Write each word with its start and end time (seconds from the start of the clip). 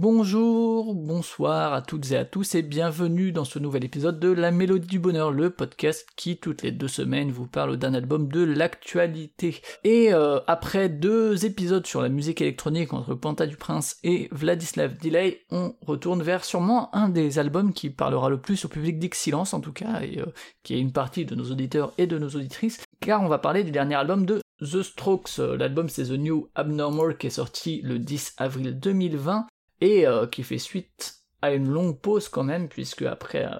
Bonjour, 0.00 0.94
bonsoir 0.94 1.72
à 1.72 1.82
toutes 1.82 2.12
et 2.12 2.16
à 2.16 2.24
tous 2.24 2.54
et 2.54 2.62
bienvenue 2.62 3.32
dans 3.32 3.44
ce 3.44 3.58
nouvel 3.58 3.84
épisode 3.84 4.20
de 4.20 4.28
La 4.28 4.52
Mélodie 4.52 4.86
du 4.86 5.00
Bonheur, 5.00 5.32
le 5.32 5.50
podcast 5.50 6.06
qui 6.14 6.36
toutes 6.36 6.62
les 6.62 6.70
deux 6.70 6.86
semaines 6.86 7.32
vous 7.32 7.48
parle 7.48 7.76
d'un 7.78 7.94
album 7.94 8.28
de 8.28 8.44
l'actualité. 8.44 9.60
Et 9.82 10.14
euh, 10.14 10.38
après 10.46 10.88
deux 10.88 11.44
épisodes 11.44 11.84
sur 11.84 12.00
la 12.00 12.10
musique 12.10 12.40
électronique 12.40 12.92
entre 12.92 13.16
Panta 13.16 13.44
du 13.44 13.56
Prince 13.56 13.96
et 14.04 14.28
Vladislav 14.30 14.96
Delay, 14.98 15.40
on 15.50 15.74
retourne 15.84 16.22
vers 16.22 16.44
sûrement 16.44 16.94
un 16.94 17.08
des 17.08 17.40
albums 17.40 17.72
qui 17.72 17.90
parlera 17.90 18.30
le 18.30 18.40
plus 18.40 18.66
au 18.66 18.68
public 18.68 19.00
d'Excellence 19.00 19.52
en 19.52 19.58
tout 19.58 19.72
cas, 19.72 20.00
et 20.02 20.20
euh, 20.20 20.26
qui 20.62 20.74
est 20.74 20.80
une 20.80 20.92
partie 20.92 21.24
de 21.24 21.34
nos 21.34 21.50
auditeurs 21.50 21.92
et 21.98 22.06
de 22.06 22.18
nos 22.18 22.28
auditrices, 22.28 22.84
car 23.00 23.20
on 23.20 23.28
va 23.28 23.38
parler 23.38 23.64
du 23.64 23.72
dernier 23.72 23.96
album 23.96 24.26
de 24.26 24.40
The 24.60 24.80
Strokes, 24.80 25.38
l'album 25.38 25.88
c'est 25.88 26.04
The 26.04 26.18
New 26.18 26.48
Abnormal 26.54 27.18
qui 27.18 27.26
est 27.26 27.30
sorti 27.30 27.80
le 27.82 27.98
10 27.98 28.34
avril 28.38 28.78
2020, 28.78 29.48
et 29.80 30.06
euh, 30.06 30.26
qui 30.26 30.42
fait 30.42 30.58
suite 30.58 31.14
à 31.40 31.52
une 31.52 31.68
longue 31.68 32.00
pause 32.00 32.28
quand 32.28 32.42
même, 32.42 32.68
puisque 32.68 33.02
après 33.02 33.44
euh, 33.44 33.58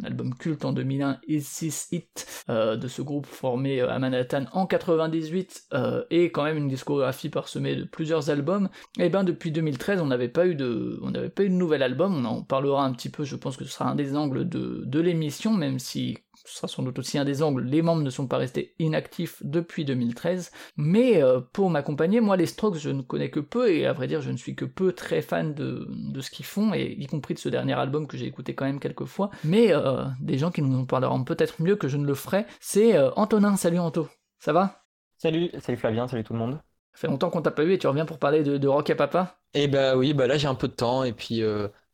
un 0.00 0.04
album 0.04 0.34
culte 0.34 0.64
en 0.64 0.72
2001, 0.72 1.20
Is 1.28 1.42
This 1.42 1.88
It, 1.92 2.44
euh, 2.48 2.76
de 2.76 2.88
ce 2.88 3.02
groupe 3.02 3.26
formé 3.26 3.80
à 3.80 3.98
Manhattan 3.98 4.44
en 4.52 4.66
98, 4.66 5.68
et 6.10 6.30
quand 6.30 6.44
même 6.44 6.56
une 6.56 6.68
discographie 6.68 7.28
parsemée 7.28 7.76
de 7.76 7.84
plusieurs 7.84 8.30
albums, 8.30 8.70
et 8.98 9.10
ben 9.10 9.24
depuis 9.24 9.52
2013 9.52 10.00
on 10.00 10.06
n'avait 10.06 10.28
pas 10.28 10.46
eu 10.46 10.54
de, 10.54 10.98
on 11.02 11.10
n'avait 11.10 11.28
pas 11.28 11.42
eu 11.42 11.50
de 11.50 11.54
nouvel 11.54 11.82
album, 11.82 12.16
on 12.16 12.24
en 12.24 12.42
parlera 12.42 12.84
un 12.84 12.92
petit 12.92 13.10
peu, 13.10 13.24
je 13.24 13.36
pense 13.36 13.56
que 13.56 13.64
ce 13.64 13.72
sera 13.72 13.90
un 13.90 13.94
des 13.94 14.16
angles 14.16 14.48
de 14.48 15.00
l'émission, 15.00 15.52
même 15.52 15.78
si 15.78 16.18
ce 16.44 16.56
sera 16.56 16.68
sans 16.68 16.82
doute 16.82 16.98
aussi 16.98 17.18
un 17.18 17.24
des 17.24 17.42
angles, 17.42 17.64
les 17.64 17.82
membres 17.82 18.02
ne 18.02 18.10
sont 18.10 18.26
pas 18.26 18.36
restés 18.36 18.74
inactifs 18.78 19.42
depuis 19.42 19.84
2013, 19.84 20.50
mais 20.76 21.22
euh, 21.22 21.40
pour 21.40 21.70
m'accompagner, 21.70 22.20
moi 22.20 22.36
les 22.36 22.46
Strokes 22.46 22.78
je 22.78 22.90
ne 22.90 23.02
connais 23.02 23.30
que 23.30 23.40
peu, 23.40 23.70
et 23.70 23.86
à 23.86 23.92
vrai 23.92 24.06
dire 24.06 24.20
je 24.20 24.30
ne 24.30 24.36
suis 24.36 24.54
que 24.54 24.64
peu 24.64 24.92
très 24.92 25.22
fan 25.22 25.54
de, 25.54 25.86
de 25.88 26.20
ce 26.20 26.30
qu'ils 26.30 26.46
font, 26.46 26.72
et 26.74 26.94
y 26.98 27.06
compris 27.06 27.34
de 27.34 27.38
ce 27.38 27.48
dernier 27.48 27.74
album 27.74 28.06
que 28.06 28.16
j'ai 28.16 28.26
écouté 28.26 28.54
quand 28.54 28.64
même 28.64 28.80
quelques 28.80 29.04
fois, 29.04 29.30
mais 29.44 29.72
euh, 29.72 30.04
des 30.20 30.38
gens 30.38 30.50
qui 30.50 30.62
nous 30.62 30.78
en 30.78 30.84
parleront 30.84 31.24
peut-être 31.24 31.60
mieux 31.62 31.76
que 31.76 31.88
je 31.88 31.96
ne 31.96 32.06
le 32.06 32.14
ferai, 32.14 32.46
c'est 32.60 32.96
euh, 32.96 33.10
Antonin, 33.16 33.56
salut 33.56 33.78
Anto, 33.78 34.08
ça 34.38 34.52
va? 34.52 34.84
Salut, 35.16 35.50
salut 35.58 35.78
Flavien, 35.78 36.06
salut 36.06 36.24
tout 36.24 36.32
le 36.32 36.38
monde. 36.38 36.60
Ça 36.94 37.02
fait 37.02 37.08
longtemps 37.08 37.30
qu'on 37.30 37.42
t'a 37.42 37.50
pas 37.50 37.64
eu 37.64 37.72
et 37.72 37.78
tu 37.78 37.86
reviens 37.86 38.06
pour 38.06 38.18
parler 38.18 38.42
de, 38.42 38.56
de 38.56 38.68
Rock 38.68 38.90
à 38.90 38.94
Papa? 38.94 39.36
Eh 39.54 39.66
bah 39.66 39.96
oui, 39.96 40.14
bah 40.14 40.26
là 40.26 40.36
j'ai 40.36 40.48
un 40.48 40.54
peu 40.54 40.68
de 40.68 40.74
temps, 40.74 41.04
et 41.04 41.12
puis... 41.12 41.42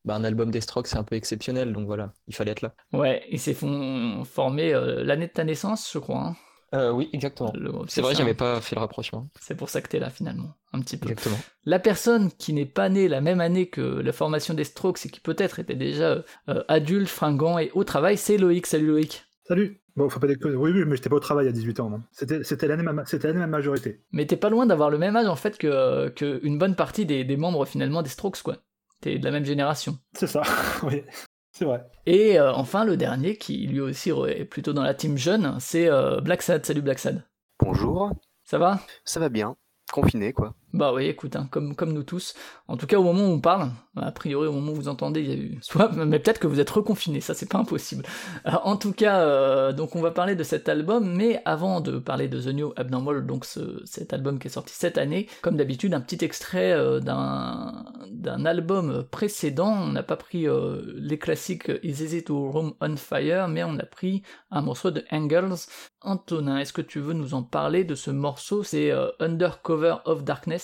Bah, 0.05 0.15
un 0.15 0.25
album 0.25 0.51
des 0.51 0.61
Strokes, 0.61 0.87
c'est 0.89 0.99
un 0.99 1.05
peu 1.05 1.17
exceptionnel, 1.17 1.73
donc 1.73 1.87
voilà, 1.87 2.13
il 2.29 2.35
fallait 2.35 2.51
être 2.51 2.61
là. 2.61 2.75
Ouais, 2.93 3.23
ils 3.31 3.41
s'est 3.41 3.55
formé 3.55 4.75
euh, 4.75 5.03
l'année 5.03 5.29
de 5.29 5.33
ta 5.33 5.45
naissance, 5.45 5.91
je 5.93 5.99
crois. 5.99 6.21
Hein. 6.21 6.37
Euh, 6.75 6.91
oui, 6.91 7.09
exactement. 7.13 7.53
C'est 7.89 8.03
vrai, 8.03 8.15
j'avais 8.15 8.35
pas 8.35 8.61
fait 8.61 8.75
le 8.75 8.81
rapprochement. 8.81 9.29
C'est 9.41 9.57
pour 9.57 9.71
ça 9.71 9.81
que 9.81 9.89
t'es 9.89 10.01
là 10.01 10.11
finalement, 10.11 10.55
un 10.73 10.81
petit 10.81 10.97
peu. 10.97 11.09
Exactement. 11.09 11.39
La 11.65 11.79
personne 11.79 12.31
qui 12.33 12.53
n'est 12.53 12.67
pas 12.67 12.89
née 12.89 13.09
la 13.09 13.21
même 13.21 13.41
année 13.41 13.69
que 13.69 13.81
la 13.81 14.13
formation 14.13 14.55
des 14.55 14.65
Strokes 14.65 15.07
et 15.07 15.09
qui 15.09 15.21
peut-être 15.21 15.61
était 15.61 15.77
déjà 15.77 16.25
euh, 16.49 16.65
adulte, 16.69 17.09
fringant 17.09 17.59
et 17.59 17.71
au 17.75 17.85
travail, 17.85 18.19
c'est 18.19 18.37
Loïc. 18.37 18.67
Salut 18.67 18.89
Loïc. 18.89 19.25
Salut. 19.47 19.81
Bon, 19.97 20.09
faut 20.09 20.19
pas 20.19 20.27
dire 20.27 20.39
que... 20.41 20.49
Oui, 20.49 20.73
oui, 20.73 20.85
mais 20.85 20.97
j'étais 20.97 21.09
pas 21.09 21.17
au 21.17 21.21
travail 21.21 21.47
à 21.47 21.53
18 21.53 21.79
ans. 21.79 22.01
C'était 22.11 22.67
l'année 22.67 22.83
de 22.83 23.39
ma 23.39 23.47
majorité. 23.47 24.01
Mais 24.11 24.27
t'es 24.27 24.37
pas 24.37 24.51
loin 24.51 24.67
d'avoir 24.67 24.91
le 24.91 24.99
même 24.99 25.15
âge 25.15 25.29
en 25.29 25.37
fait 25.37 25.57
que, 25.57 26.09
que 26.09 26.41
une 26.43 26.59
bonne 26.59 26.75
partie 26.75 27.07
des, 27.07 27.23
des 27.23 27.37
membres 27.37 27.65
finalement 27.65 28.03
des 28.03 28.11
Strokes, 28.11 28.43
quoi 28.43 28.57
de 29.05 29.25
la 29.25 29.31
même 29.31 29.45
génération. 29.45 29.99
C'est 30.15 30.27
ça, 30.27 30.43
oui. 30.83 31.05
C'est 31.53 31.65
vrai. 31.65 31.85
Et 32.07 32.39
euh, 32.39 32.53
enfin, 32.53 32.85
le 32.85 32.97
dernier, 32.97 33.37
qui 33.37 33.67
lui 33.67 33.81
aussi 33.81 34.11
est 34.11 34.45
plutôt 34.45 34.73
dans 34.73 34.83
la 34.83 34.95
team 34.95 35.17
jeune, 35.17 35.57
c'est 35.61 35.89
euh, 35.89 36.21
Black 36.21 36.43
Sad. 36.43 36.67
Salut 36.67 36.83
Black 36.83 36.99
Sad. 36.99 37.25
Bonjour. 37.61 38.11
Ça 38.43 38.59
va? 38.59 38.81
Ça 39.05 39.21
va 39.21 39.29
bien. 39.29 39.57
Confiné, 39.93 40.33
quoi. 40.33 40.55
Bah 40.75 40.93
oui, 40.93 41.07
écoute, 41.07 41.37
hein, 41.37 41.47
comme, 41.53 41.93
nous 41.93 42.03
tous. 42.03 42.35
En 42.67 42.77
tout 42.77 42.89
cas, 42.89 42.99
au 42.99 43.05
moment 43.05 43.27
où 43.29 43.31
on 43.35 43.41
parle, 43.41 43.71
a 43.95 44.11
priori, 44.11 44.49
au 44.49 44.53
moment 44.53 44.73
où 44.73 44.75
vous 44.75 44.89
entendez, 44.89 45.21
il 45.21 45.29
y 45.29 45.33
a 45.33 45.37
eu... 45.37 45.59
Soit, 45.63 45.93
mais 45.93 46.19
peut-être 46.19 46.41
que 46.41 46.49
vous 46.49 46.59
êtes 46.59 46.71
reconfiné, 46.71 47.21
ça 47.21 47.33
c'est 47.33 47.49
pas 47.49 47.59
impossible. 47.59 48.05
En 48.45 48.77
tout 48.77 48.93
cas, 48.93 49.21
euh, 49.21 49.73
donc 49.73 49.95
on 49.95 50.01
va 50.01 50.11
parler 50.11 50.35
de 50.35 50.43
cet 50.43 50.69
album, 50.69 51.15
mais 51.15 51.41
avant 51.45 51.81
de 51.81 52.01
parler 52.01 52.27
de 52.27 52.41
The 52.41 52.49
New 52.49 52.73
Abnormal, 52.75 53.25
donc 53.25 53.45
ce, 53.45 53.83
cet 53.85 54.13
album 54.13 54.41
qui 54.41 54.49
est 54.49 54.51
sorti 54.51 54.75
cette 54.75 54.99
année, 54.99 55.29
comme 55.43 55.57
d'habitude, 55.57 55.95
un 55.95 56.01
petit 56.01 56.25
extrait 56.25 56.73
euh, 56.73 56.99
d'un, 56.99 58.45
album 58.45 59.05
précédent. 59.13 59.73
On 59.81 59.93
n'a 59.93 60.03
pas 60.03 60.17
pris 60.17 60.49
euh, 60.49 60.83
les 60.97 61.21
classiques 61.21 61.71
Is 61.85 62.03
Easy 62.03 62.25
to 62.25 62.51
Room 62.51 62.75
on 62.81 62.97
Fire, 62.97 63.47
mais 63.47 63.63
on 63.63 63.79
a 63.79 63.87
pris 63.87 64.23
un 64.51 64.63
morceau 64.63 64.91
de 64.91 65.05
Angels. 65.13 65.69
Antonin, 66.01 66.59
est-ce 66.59 66.73
que 66.73 66.83
tu 66.83 66.99
veux 66.99 67.15
nous 67.15 67.33
en 67.33 67.45
parler 67.45 67.85
de 67.85 67.95
ce 67.95 68.11
morceau? 68.11 68.65
C'est 68.65 68.93
Undercover 69.21 69.97
of 70.05 70.25
Darkness 70.25 70.64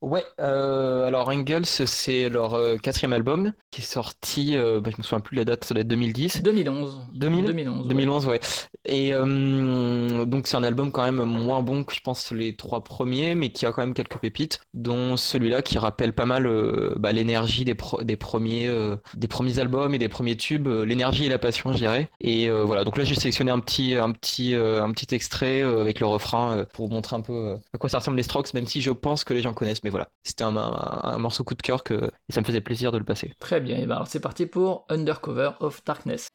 Ouais, 0.00 0.24
euh, 0.38 1.06
alors 1.08 1.28
Engels, 1.28 1.66
c'est 1.66 2.28
leur 2.28 2.54
euh, 2.54 2.76
quatrième 2.76 3.12
album 3.12 3.52
qui 3.72 3.80
est 3.80 3.84
sorti, 3.84 4.56
euh, 4.56 4.80
bah, 4.80 4.90
je 4.92 4.98
me 4.98 5.02
souviens 5.02 5.18
plus 5.18 5.34
de 5.34 5.40
la 5.40 5.44
date, 5.44 5.64
ça 5.64 5.74
doit 5.74 5.80
être 5.80 5.88
2010. 5.88 6.42
2011. 6.42 7.08
2011 7.14 7.88
2011, 7.88 8.26
ouais. 8.26 8.40
Et 8.84 9.10
donc 9.12 10.46
c'est 10.46 10.56
un 10.56 10.62
album 10.62 10.92
quand 10.92 11.02
même 11.02 11.22
moins 11.24 11.62
bon 11.62 11.84
que 11.84 11.94
je 11.94 12.00
pense 12.00 12.30
les 12.30 12.56
trois 12.56 12.82
premiers, 12.84 13.34
mais 13.34 13.50
qui 13.50 13.66
a 13.66 13.72
quand 13.72 13.82
même 13.82 13.92
quelques 13.92 14.18
pépites, 14.18 14.60
dont 14.72 15.16
celui-là 15.16 15.62
qui 15.62 15.78
rappelle 15.78 16.14
pas 16.14 16.24
mal 16.24 16.48
bah, 16.96 17.12
l'énergie 17.12 17.64
des, 17.64 17.76
des, 18.02 18.16
premiers, 18.16 18.70
des 19.14 19.28
premiers 19.28 19.58
albums 19.58 19.94
et 19.94 19.98
des 19.98 20.08
premiers 20.08 20.36
tubes, 20.36 20.68
l'énergie 20.68 21.26
et 21.26 21.28
la 21.28 21.38
passion, 21.38 21.72
je 21.72 21.78
dirais. 21.78 22.08
Et 22.20 22.48
voilà, 22.48 22.84
donc 22.84 22.96
là 22.96 23.04
j'ai 23.04 23.14
sélectionné 23.14 23.50
un 23.50 23.58
petit, 23.58 23.94
un 23.94 24.12
petit, 24.12 24.54
un 24.54 24.90
petit 24.92 25.14
extrait 25.14 25.60
avec 25.62 26.00
le 26.00 26.06
refrain 26.06 26.64
pour 26.72 26.88
montrer 26.88 27.16
un 27.16 27.20
peu 27.20 27.56
à 27.74 27.78
quoi 27.78 27.90
ça 27.90 27.98
ressemble 27.98 28.16
les 28.16 28.22
Strokes, 28.22 28.54
même 28.54 28.66
si 28.66 28.80
je 28.80 28.90
pense 28.90 29.24
que 29.24 29.34
les 29.34 29.42
gens 29.42 29.52
connaissent 29.52 29.82
mais 29.84 29.87
voilà, 29.90 30.08
c'était 30.22 30.44
un, 30.44 31.18
morceau 31.18 31.44
coup 31.44 31.54
de 31.54 31.62
cœur 31.62 31.82
que 31.82 32.10
et 32.28 32.32
ça 32.32 32.40
me 32.40 32.46
faisait 32.46 32.60
plaisir 32.60 32.92
de 32.92 32.98
le 32.98 33.04
passer. 33.04 33.32
Très 33.38 33.60
bien, 33.60 33.84
ben 33.86 34.04
c'est 34.06 34.20
parti 34.20 34.46
pour 34.46 34.86
Undercover 34.88 35.52
of 35.60 35.84
Darkness. 35.84 36.28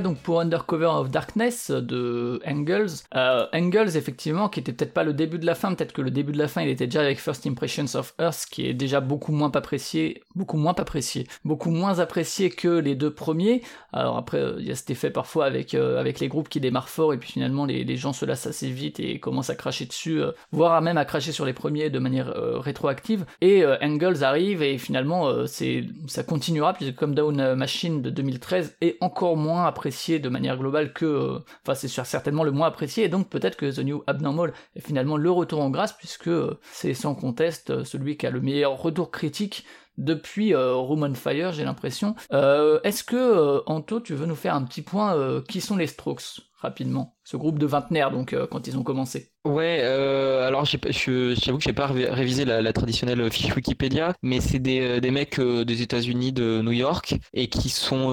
Donc 0.00 0.18
pour 0.18 0.40
Undercover 0.40 0.86
of 0.86 1.10
Darkness 1.10 1.70
de 1.70 2.40
Engels. 2.46 3.04
Euh, 3.14 3.46
Engels, 3.52 3.96
effectivement, 3.96 4.48
qui 4.48 4.60
était 4.60 4.72
peut-être 4.72 4.92
pas 4.92 5.04
le 5.04 5.12
début 5.12 5.38
de 5.38 5.46
la 5.46 5.54
fin, 5.54 5.74
peut-être 5.74 5.92
que 5.92 6.02
le 6.02 6.10
début 6.10 6.32
de 6.32 6.38
la 6.38 6.48
fin, 6.48 6.62
il 6.62 6.68
était 6.68 6.86
déjà 6.86 7.00
avec 7.00 7.18
First 7.18 7.46
Impressions 7.46 7.94
of 7.94 8.14
Earth, 8.18 8.46
qui 8.50 8.66
est 8.66 8.74
déjà 8.74 9.00
beaucoup 9.00 9.32
moins 9.32 9.50
apprécié, 9.54 10.22
beaucoup 10.34 10.56
moins 10.56 10.74
apprécié, 10.76 11.26
beaucoup 11.44 11.70
moins 11.70 11.98
apprécié 11.98 12.50
que 12.50 12.68
les 12.68 12.94
deux 12.94 13.12
premiers. 13.12 13.62
Alors 13.92 14.16
après, 14.16 14.42
il 14.58 14.66
y 14.66 14.70
a 14.70 14.74
cet 14.74 14.90
effet 14.90 15.10
parfois 15.10 15.46
avec 15.46 15.74
euh, 15.74 15.98
avec 15.98 16.20
les 16.20 16.28
groupes 16.28 16.48
qui 16.48 16.60
démarrent 16.60 16.88
fort 16.88 17.12
et 17.12 17.18
puis 17.18 17.32
finalement 17.32 17.64
les, 17.64 17.84
les 17.84 17.96
gens 17.96 18.12
se 18.12 18.24
lassent 18.24 18.46
assez 18.46 18.70
vite 18.70 19.00
et 19.00 19.18
commencent 19.18 19.50
à 19.50 19.54
cracher 19.54 19.86
dessus, 19.86 20.20
euh, 20.20 20.32
voire 20.52 20.80
même 20.82 20.98
à 20.98 21.04
cracher 21.04 21.32
sur 21.32 21.44
les 21.44 21.52
premiers 21.52 21.90
de 21.90 21.98
manière 21.98 22.28
euh, 22.28 22.58
rétroactive. 22.58 23.24
Et 23.40 23.64
Engels 23.82 24.24
arrive 24.24 24.62
et 24.62 24.78
finalement 24.78 25.46
c'est 25.46 25.84
ça 26.06 26.22
continuera 26.22 26.72
puisque 26.72 26.94
comme 26.94 27.14
Down 27.14 27.54
Machine 27.54 28.02
de 28.02 28.10
2013 28.10 28.76
est 28.80 28.96
encore 29.00 29.36
moins 29.36 29.66
apprécié 29.66 29.87
de 30.18 30.28
manière 30.28 30.56
globale 30.56 30.92
que, 30.92 31.04
euh, 31.04 31.38
enfin 31.64 31.74
c'est 31.74 31.88
certainement 31.88 32.44
le 32.44 32.50
moins 32.52 32.68
apprécié, 32.68 33.04
et 33.04 33.08
donc 33.08 33.28
peut-être 33.28 33.56
que 33.56 33.70
The 33.70 33.80
New 33.80 34.02
Abnormal 34.06 34.52
est 34.76 34.80
finalement 34.80 35.16
le 35.16 35.30
retour 35.30 35.60
en 35.60 35.70
grâce 35.70 35.92
puisque 35.92 36.30
c'est 36.72 36.94
sans 36.94 37.14
conteste 37.14 37.84
celui 37.84 38.16
qui 38.16 38.26
a 38.26 38.30
le 38.30 38.40
meilleur 38.40 38.80
retour 38.80 39.10
critique 39.10 39.64
depuis 39.98 40.54
euh, 40.54 40.74
Room 40.74 41.02
on 41.02 41.14
Fire, 41.14 41.52
j'ai 41.52 41.64
l'impression. 41.64 42.14
Euh, 42.32 42.80
Est-ce 42.84 43.04
que, 43.04 43.16
euh, 43.16 43.60
Anto, 43.66 44.00
tu 44.00 44.14
veux 44.14 44.26
nous 44.26 44.36
faire 44.36 44.54
un 44.54 44.64
petit 44.64 44.82
point 44.82 45.14
euh, 45.16 45.42
qui 45.42 45.60
sont 45.60 45.76
les 45.76 45.88
Strokes? 45.88 46.47
Rapidement 46.58 47.16
Ce 47.24 47.36
groupe 47.36 47.58
de 47.58 47.66
vingtenaires, 47.66 48.10
donc, 48.10 48.32
euh, 48.32 48.46
quand 48.46 48.66
ils 48.66 48.76
ont 48.76 48.82
commencé. 48.82 49.32
Ouais, 49.44 49.80
euh, 49.82 50.46
alors 50.46 50.64
j'avoue 50.64 51.58
que 51.58 51.64
j'ai 51.64 51.72
pas 51.72 51.86
ré- 51.86 52.10
révisé 52.10 52.44
la, 52.44 52.72
traditionnelle 52.72 53.30
fiche 53.30 53.54
Wikipédia, 53.54 54.14
mais 54.22 54.40
c'est 54.40 54.58
des, 54.58 54.80
euh, 54.80 55.00
des 55.00 55.10
mecs 55.10 55.40
des 55.40 55.82
États-Unis, 55.82 56.32
de 56.32 56.60
New 56.62 56.72
York, 56.72 57.16
et 57.32 57.48
qui 57.48 57.68
sont, 57.70 58.10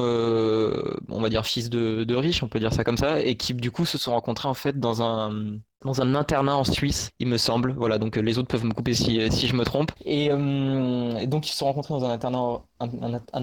on 1.09 1.21
va 1.21 1.29
dire, 1.29 1.45
fils 1.45 1.69
de 1.69 2.15
riches, 2.15 2.43
on 2.43 2.47
peut 2.47 2.59
dire 2.59 2.73
ça 2.73 2.83
comme 2.83 2.97
ça, 2.97 3.19
et 3.19 3.35
qui 3.35 3.53
du 3.53 3.71
coup 3.71 3.85
se 3.85 3.97
sont 3.97 4.11
rencontrés 4.11 4.47
en 4.47 4.53
fait 4.53 4.79
dans 4.79 5.01
un 5.01 5.59
dans 5.85 6.01
un 6.01 6.15
internat 6.15 6.57
en 6.57 6.63
Suisse, 6.63 7.11
il 7.19 7.27
me 7.27 7.37
semble. 7.37 7.73
Voilà, 7.73 7.97
donc 7.99 8.17
euh, 8.17 8.21
les 8.21 8.37
autres 8.37 8.47
peuvent 8.47 8.65
me 8.65 8.73
couper 8.73 8.93
si, 8.93 9.19
si 9.31 9.47
je 9.47 9.55
me 9.55 9.63
trompe. 9.63 9.91
Et, 10.03 10.29
euh, 10.31 11.17
et 11.17 11.27
donc 11.27 11.47
ils 11.47 11.51
se 11.51 11.57
sont 11.59 11.65
rencontrés 11.65 11.93
dans 11.93 12.05
un 12.05 12.11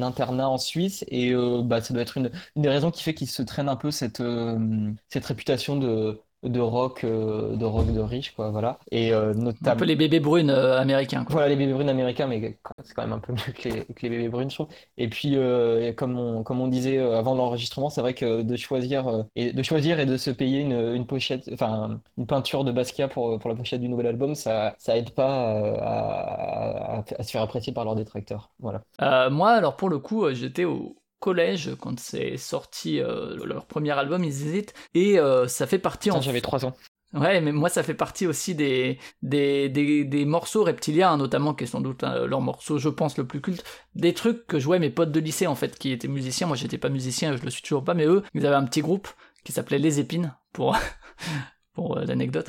internat, 0.02 0.48
en 0.48 0.58
Suisse, 0.58 1.04
et 1.08 1.30
euh, 1.32 1.62
bah, 1.62 1.80
ça 1.80 1.94
doit 1.94 2.02
être 2.02 2.16
une, 2.18 2.30
une 2.56 2.62
des 2.62 2.68
raisons 2.68 2.90
qui 2.90 3.02
fait 3.02 3.14
qu'ils 3.14 3.28
se 3.30 3.42
traînent 3.42 3.68
un 3.68 3.76
peu 3.76 3.90
cette, 3.90 4.20
euh, 4.20 4.92
cette 5.08 5.24
réputation 5.24 5.76
de 5.76 6.20
de 6.42 6.60
rock 6.60 7.04
euh, 7.04 7.56
de 7.56 7.64
rock 7.64 7.92
de 7.92 8.00
riche 8.00 8.34
quoi 8.34 8.50
voilà. 8.50 8.78
Et 8.90 9.12
euh, 9.12 9.32
Un 9.64 9.74
notamment 9.74 9.76
peu 9.76 9.84
les 9.84 9.96
bébés 9.96 10.20
brunes 10.20 10.50
euh, 10.50 10.78
américains, 10.78 11.24
quoi. 11.24 11.34
voilà 11.34 11.48
les 11.48 11.56
bébés 11.56 11.72
brunes 11.72 11.88
américains 11.88 12.26
mais 12.26 12.58
c'est 12.84 12.94
quand 12.94 13.02
même 13.02 13.12
un 13.12 13.18
peu 13.20 13.32
mieux 13.32 13.52
que 13.54 13.68
les, 13.68 13.84
que 13.86 14.02
les 14.02 14.10
bébés 14.10 14.28
brunes 14.28 14.50
je 14.50 14.56
trouve. 14.56 14.68
Et 14.98 15.08
puis 15.08 15.36
euh, 15.36 15.92
comme 15.92 16.18
on 16.18 16.42
comme 16.42 16.60
on 16.60 16.68
disait 16.68 16.98
euh, 16.98 17.16
avant 17.18 17.34
l'enregistrement 17.34 17.90
c'est 17.90 18.00
vrai 18.00 18.14
que 18.14 18.42
de 18.42 18.56
choisir 18.56 19.06
euh, 19.08 19.22
et 19.36 19.52
de 19.52 19.62
choisir 19.62 20.00
et 20.00 20.06
de 20.06 20.16
se 20.16 20.30
payer 20.30 20.60
une, 20.60 20.72
une 20.94 21.06
pochette 21.06 21.48
enfin 21.52 22.00
une 22.18 22.26
peinture 22.26 22.64
de 22.64 22.72
Basquiat 22.72 23.08
pour 23.08 23.38
pour 23.38 23.50
la 23.50 23.56
pochette 23.56 23.80
du 23.80 23.88
nouvel 23.88 24.06
album 24.08 24.34
ça 24.34 24.74
ça 24.78 24.96
aide 24.96 25.10
pas 25.10 25.54
euh, 25.56 25.76
à, 25.80 26.98
à, 26.98 27.04
à 27.18 27.22
se 27.22 27.30
faire 27.30 27.42
apprécier 27.42 27.72
par 27.72 27.84
leurs 27.84 27.94
détracteurs. 27.94 28.50
Voilà. 28.58 28.82
Euh, 29.00 29.30
moi, 29.30 29.50
alors 29.52 29.76
pour 29.76 29.88
le 29.88 29.98
coup, 29.98 30.32
j'étais 30.34 30.64
au 30.64 30.96
collège 31.22 31.70
quand 31.80 31.98
c'est 32.00 32.36
sorti 32.36 33.00
euh, 33.00 33.36
leur 33.46 33.64
premier 33.66 33.92
album, 33.92 34.24
ils 34.24 34.28
hésitent, 34.28 34.74
et 34.94 35.18
euh, 35.18 35.46
ça 35.46 35.66
fait 35.66 35.78
partie 35.78 36.08
Putain, 36.08 36.18
en 36.18 36.22
j'avais 36.22 36.40
trois 36.40 36.66
ans 36.66 36.74
Ouais, 37.14 37.42
mais 37.42 37.52
moi 37.52 37.68
ça 37.68 37.82
fait 37.82 37.94
partie 37.94 38.26
aussi 38.26 38.54
des, 38.54 38.98
des, 39.22 39.68
des, 39.68 40.04
des 40.04 40.24
morceaux 40.24 40.64
reptiliens, 40.64 41.16
notamment, 41.18 41.54
qui 41.54 41.64
est 41.64 41.66
sans 41.66 41.82
doute 41.82 42.02
euh, 42.04 42.26
leur 42.26 42.40
morceau, 42.40 42.78
je 42.78 42.88
pense, 42.88 43.18
le 43.18 43.26
plus 43.26 43.42
culte. 43.42 43.64
Des 43.94 44.14
trucs 44.14 44.46
que 44.46 44.58
jouaient 44.58 44.78
mes 44.78 44.88
potes 44.88 45.12
de 45.12 45.20
lycée, 45.20 45.46
en 45.46 45.54
fait, 45.54 45.78
qui 45.78 45.92
étaient 45.92 46.08
musiciens. 46.08 46.46
Moi 46.46 46.56
j'étais 46.56 46.78
pas 46.78 46.88
musicien, 46.88 47.36
je 47.36 47.42
le 47.42 47.50
suis 47.50 47.62
toujours 47.62 47.84
pas, 47.84 47.94
mais 47.94 48.06
eux, 48.06 48.22
ils 48.34 48.46
avaient 48.46 48.56
un 48.56 48.64
petit 48.64 48.80
groupe 48.80 49.08
qui 49.44 49.52
s'appelait 49.52 49.78
Les 49.78 50.00
Épines, 50.00 50.34
pour, 50.52 50.76
pour 51.74 51.98
l'anecdote, 51.98 52.48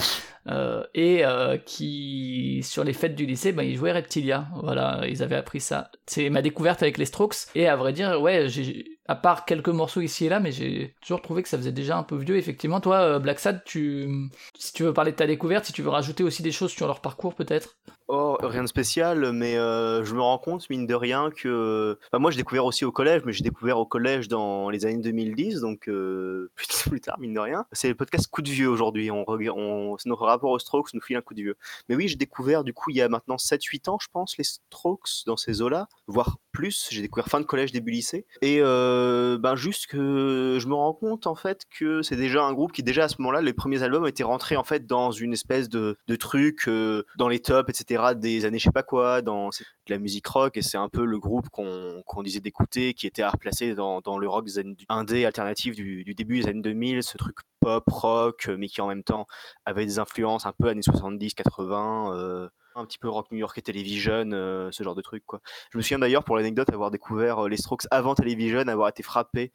euh, 0.50 0.84
et 0.94 1.26
euh, 1.26 1.58
qui, 1.58 2.62
sur 2.64 2.84
les 2.84 2.94
fêtes 2.94 3.16
du 3.16 3.26
lycée, 3.26 3.52
ben, 3.52 3.64
ils 3.64 3.78
jouaient 3.78 3.92
Reptilia. 3.92 4.48
Voilà, 4.62 5.02
ils 5.08 5.24
avaient 5.24 5.36
appris 5.36 5.60
ça. 5.60 5.90
C'est 6.06 6.30
ma 6.30 6.42
découverte 6.42 6.84
avec 6.84 6.98
les 6.98 7.06
Strokes, 7.06 7.48
et 7.56 7.68
à 7.68 7.76
vrai 7.76 7.94
dire, 7.94 8.22
ouais, 8.22 8.50
j'ai 8.50 9.00
à 9.10 9.16
part 9.16 9.44
quelques 9.44 9.70
morceaux 9.70 10.00
ici 10.00 10.28
et 10.28 10.30
là, 10.30 10.40
mais 10.40 10.54
j'ai 10.54 10.96
toujours 11.02 11.22
trouvé 11.22 11.44
que 11.44 11.50
ça 11.50 11.58
faisait 11.58 11.74
déjà 11.74 11.98
un 11.98 12.04
peu 12.04 12.16
vieux. 12.16 12.38
Effectivement, 12.38 12.80
toi, 12.80 12.98
euh, 12.98 13.20
Black 13.20 13.40
Sad, 13.40 13.62
tu, 13.66 14.30
si 14.58 14.74
tu 14.74 14.84
veux 14.84 14.94
parler 14.94 15.12
de 15.12 15.18
ta 15.18 15.28
découverte, 15.28 15.66
si 15.66 15.74
tu 15.74 15.82
veux 15.82 15.90
rajouter 15.90 16.24
aussi 16.24 16.42
des 16.42 16.52
choses 16.52 16.72
sur 16.72 16.88
leur 16.88 17.02
parcours, 17.02 17.36
peut-être. 17.36 17.76
Oh, 18.10 18.38
rien 18.42 18.64
de 18.64 18.68
spécial, 18.68 19.32
mais 19.32 19.54
je 19.54 20.14
me 20.14 20.22
rends 20.22 20.38
compte, 20.38 20.70
mine 20.70 20.86
de 20.86 20.94
rien, 20.94 21.32
que. 21.32 21.98
Enfin, 22.08 22.20
moi, 22.20 22.32
j'ai 22.32 22.38
découvert 22.38 22.66
aussi 22.66 22.84
au 22.86 22.92
collège, 22.92 23.24
mais 23.26 23.32
j'ai 23.32 23.44
découvert 23.44 23.80
au 23.80 23.86
collège 23.86 24.28
dans 24.28 24.70
les 24.70 24.86
années 24.86 25.02
2010, 25.02 25.62
donc 25.62 25.90
plus, 26.56 27.02
tard, 27.02 27.18
mine 27.20 27.34
de 27.34 27.40
rien. 27.40 27.66
C'est 27.72 27.88
le 27.88 27.96
podcast 27.96 28.28
Coup 28.30 28.42
de 28.42 28.50
Vieux 28.50 28.70
aujourd'hui. 28.70 29.10
On, 29.10 29.26
on... 29.28 29.98
C'est 29.98 30.10
rapport 30.34 30.52
aux 30.52 30.60
Strokes 30.60 30.94
nous 30.94 31.02
file 31.02 31.18
un 31.18 31.22
coup 31.22 31.34
de 31.34 31.42
vieux. 31.42 31.58
Mais 31.90 31.96
oui, 31.96 32.08
j'ai 32.08 32.16
découvert, 32.16 32.64
du 32.64 32.74
coup, 32.74 32.90
il 32.90 32.98
y 32.98 33.02
a 33.02 33.10
maintenant 33.10 33.36
7-8 33.36 33.90
ans, 33.90 33.98
je 34.02 34.08
pense, 34.12 34.38
les 34.38 34.44
Strokes 34.44 35.26
dans 35.26 35.38
ces 35.38 35.62
eaux-là, 35.62 35.88
voire 36.08 36.38
plus. 36.52 36.88
J'ai 36.92 37.02
découvert 37.02 37.28
fin 37.28 37.40
de 37.40 37.46
collège, 37.46 37.72
début 37.72 37.92
lycée. 37.92 38.26
Et 38.42 38.60
euh, 38.62 39.38
ben, 39.38 39.56
juste 39.56 39.88
que 39.88 40.58
je 40.60 40.68
me 40.68 40.74
rends 40.74 40.94
compte, 40.94 41.28
en 41.28 41.36
fait, 41.36 41.64
que 41.70 42.02
c'est 42.02 42.16
déjà 42.16 42.44
un 42.44 42.54
groupe 42.54 42.72
qui, 42.72 42.84
déjà 42.84 43.06
à 43.06 43.08
ce 43.08 43.16
moment-là, 43.20 43.42
les 43.42 43.54
premiers 43.54 43.84
albums 43.84 44.08
étaient 44.08 44.24
rentrés, 44.24 44.56
en 44.56 44.64
fait, 44.64 44.86
dans 44.86 45.12
une 45.12 45.34
espèce 45.34 45.70
de, 45.70 45.98
truc, 46.20 46.68
euh, 46.68 47.04
dans 47.18 47.28
les 47.28 47.40
tops, 47.40 47.70
etc., 47.70 48.14
des 48.16 48.46
années 48.46 48.60
je 48.60 48.66
sais 48.66 48.72
pas 48.72 48.84
quoi, 48.84 49.22
dans 49.22 49.50
la 49.88 49.98
musique 49.98 50.28
rock, 50.28 50.58
et 50.58 50.62
c'est 50.62 50.78
un 50.78 50.90
peu 50.90 51.06
le 51.06 51.20
groupe 51.20 51.50
qu'on 51.50 52.24
disait 52.24 52.40
d'écouter, 52.40 52.94
qui 52.94 53.08
était 53.08 53.24
à 53.24 53.30
replacer 53.30 53.74
dans, 53.76 54.02
le 54.18 54.28
rock 54.28 54.48
indé 54.90 55.26
alternatif 55.26 55.76
du, 55.76 56.04
du 56.04 56.14
début 56.14 56.42
des 56.42 56.50
années 56.50 56.62
2000, 56.62 57.04
ce 57.04 57.18
truc 57.18 57.38
pop, 57.60 57.84
rock, 57.88 58.50
mais 58.58 58.68
qui 58.68 58.82
en 58.82 58.88
même 58.88 59.04
temps 59.04 59.26
avait 59.66 59.86
des 59.86 60.00
influences 60.00 60.23
un 60.26 60.54
peu 60.54 60.68
années 60.70 60.82
70, 60.82 61.34
80, 61.34 62.16
euh, 62.16 62.50
un 62.76 62.86
petit 62.86 62.98
peu 62.98 63.08
rock 63.10 63.28
New 63.32 63.38
York 63.38 63.58
et 63.58 63.62
Television, 63.62 64.32
euh, 64.32 64.70
ce 64.72 64.84
genre 64.84 64.96
de 64.96 65.02
truc, 65.02 65.24
quoi. 65.26 65.42
Je 65.72 65.78
me 65.78 65.84
souviens 65.84 66.00
d'ailleurs, 66.00 66.24
pour 66.24 66.36
l'anecdote, 66.36 66.70
avoir 66.72 66.90
découvert 66.92 67.46
euh, 67.46 67.50
les 67.50 67.58
Strokes 67.58 67.86
avant 67.92 68.16
Television, 68.16 68.68
avoir 68.68 68.90
été 68.90 69.04
frappé 69.04 69.52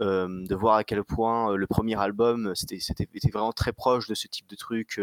de 0.00 0.54
voir 0.56 0.74
à 0.76 0.82
quel 0.84 1.04
point 1.04 1.54
le 1.54 1.66
premier 1.68 1.96
album, 2.00 2.52
c'était 2.56 2.80
c'était- 2.80 3.06
était 3.14 3.30
vraiment 3.30 3.52
très 3.52 3.72
proche 3.72 4.08
de 4.08 4.14
ce 4.16 4.26
type 4.26 4.48
de 4.48 4.56
truc, 4.56 5.00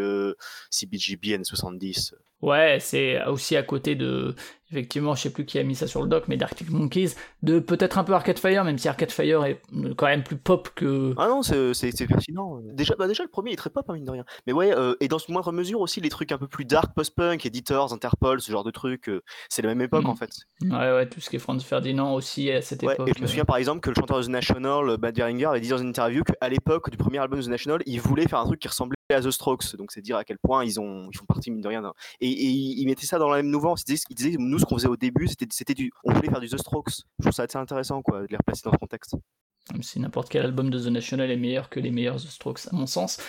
CBGB 0.69 1.35
années 1.35 1.43
70. 1.45 2.15
Ouais, 2.41 2.79
c'est 2.81 3.23
aussi 3.25 3.55
à 3.55 3.63
côté 3.63 3.95
de, 3.95 4.35
effectivement, 4.71 5.15
je 5.15 5.21
sais 5.23 5.29
plus 5.31 5.45
qui 5.45 5.57
a 5.59 5.63
mis 5.63 5.75
ça 5.75 5.87
sur 5.87 6.01
le 6.01 6.07
doc, 6.07 6.25
mais 6.27 6.37
d'Arctic 6.37 6.69
Monkeys, 6.69 7.11
de 7.43 7.59
peut-être 7.59 7.97
un 7.97 8.03
peu 8.03 8.13
Arcade 8.13 8.39
Fire, 8.39 8.63
même 8.63 8.77
si 8.77 8.87
Arcade 8.87 9.11
Fire 9.11 9.43
est 9.45 9.61
quand 9.97 10.05
même 10.07 10.23
plus 10.23 10.37
pop 10.37 10.69
que. 10.75 11.13
Ah 11.17 11.27
non, 11.27 11.41
c'est 11.43 11.73
pertinent. 12.07 12.59
Déjà, 12.73 12.95
bah 12.97 13.07
déjà, 13.07 13.23
le 13.23 13.29
premier 13.29 13.51
est 13.53 13.55
très 13.55 13.69
pop, 13.69 13.85
hein, 13.89 13.93
mine 13.93 14.05
de 14.05 14.11
rien. 14.11 14.25
Mais 14.47 14.53
ouais, 14.53 14.71
euh, 14.75 14.95
et 14.99 15.07
dans 15.07 15.17
une 15.17 15.33
moindre 15.33 15.51
mesure 15.51 15.81
aussi, 15.81 16.01
les 16.01 16.09
trucs 16.09 16.31
un 16.31 16.37
peu 16.37 16.47
plus 16.47 16.65
dark, 16.65 16.93
post-punk, 16.95 17.45
Editors, 17.45 17.93
Interpol, 17.93 18.41
ce 18.41 18.51
genre 18.51 18.63
de 18.63 18.71
trucs, 18.71 19.09
euh, 19.09 19.21
c'est 19.49 19.61
la 19.61 19.69
même 19.69 19.81
époque 19.81 20.03
Mhm. 20.03 20.09
en 20.09 20.15
fait. 20.15 20.31
Ouais, 20.61 20.69
ouais, 20.69 21.09
tout 21.09 21.19
ce 21.19 21.29
qui 21.29 21.35
est 21.37 21.39
Franz 21.39 21.63
Ferdinand 21.65 22.13
aussi 22.13 22.51
à 22.51 22.61
cette 22.61 22.83
Ouais, 22.83 22.93
époque. 22.93 23.09
et 23.09 23.13
je 23.15 23.19
me 23.19 23.25
euh. 23.25 23.27
souviens 23.27 23.45
par 23.45 23.57
exemple 23.57 23.79
que 23.81 23.89
le 23.89 23.95
chanteur 23.95 24.19
de 24.19 24.25
The 24.25 24.29
National, 24.29 24.97
Matt 25.01 25.15
Beringer, 25.15 25.45
avait 25.47 25.61
dit 25.61 25.69
dans 25.69 25.77
une 25.77 25.89
interview 25.89 26.23
qu'à 26.23 26.49
l'époque 26.49 26.89
du 26.89 26.97
premier 26.97 27.17
album 27.19 27.39
de 27.39 27.45
The 27.45 27.49
National, 27.49 27.81
il 27.85 27.99
voulait 28.01 28.27
faire 28.27 28.39
un 28.39 28.45
truc 28.45 28.59
qui 28.59 28.67
ressemblait 28.67 28.95
à 29.13 29.21
The 29.21 29.31
Strokes. 29.31 29.75
Donc 29.75 29.91
c'est 29.91 30.01
dire 30.01 30.17
à 30.17 30.23
quel 30.23 30.37
point 30.39 30.63
ils, 30.63 30.79
ont, 30.79 31.09
ils 31.11 31.17
font 31.17 31.25
partie, 31.25 31.51
mine 31.51 31.61
de 31.61 31.67
rien. 31.67 31.81
Et, 32.19 32.29
et 32.29 32.49
il 32.49 32.85
mettait 32.85 33.05
ça 33.05 33.17
dans 33.17 33.29
la 33.29 33.37
même 33.37 33.51
mouvance. 33.51 33.81
Il 33.81 33.93
disait, 33.93 34.03
il 34.09 34.15
disait, 34.15 34.35
nous, 34.37 34.59
ce 34.59 34.65
qu'on 34.65 34.75
faisait 34.75 34.87
au 34.87 34.97
début, 34.97 35.27
c'était 35.27 35.73
du. 35.73 35.91
On 36.03 36.13
voulait 36.13 36.29
faire 36.29 36.39
du 36.39 36.49
The 36.49 36.57
Strokes. 36.57 37.03
Je 37.19 37.23
trouve 37.23 37.33
ça 37.33 37.43
assez 37.43 37.57
intéressant, 37.57 37.99
de 37.99 38.27
les 38.29 38.37
replacer 38.37 38.63
dans 38.65 38.71
ce 38.71 38.77
contexte. 38.77 39.15
Si 39.81 39.99
n'importe 39.99 40.29
quel 40.29 40.45
album 40.45 40.69
de 40.69 40.79
The 40.79 40.87
National 40.87 41.29
est 41.29 41.37
meilleur 41.37 41.69
que 41.69 41.79
les 41.79 41.91
meilleurs 41.91 42.15
The 42.15 42.27
Strokes, 42.27 42.67
à 42.71 42.75
mon 42.75 42.87
sens. 42.87 43.19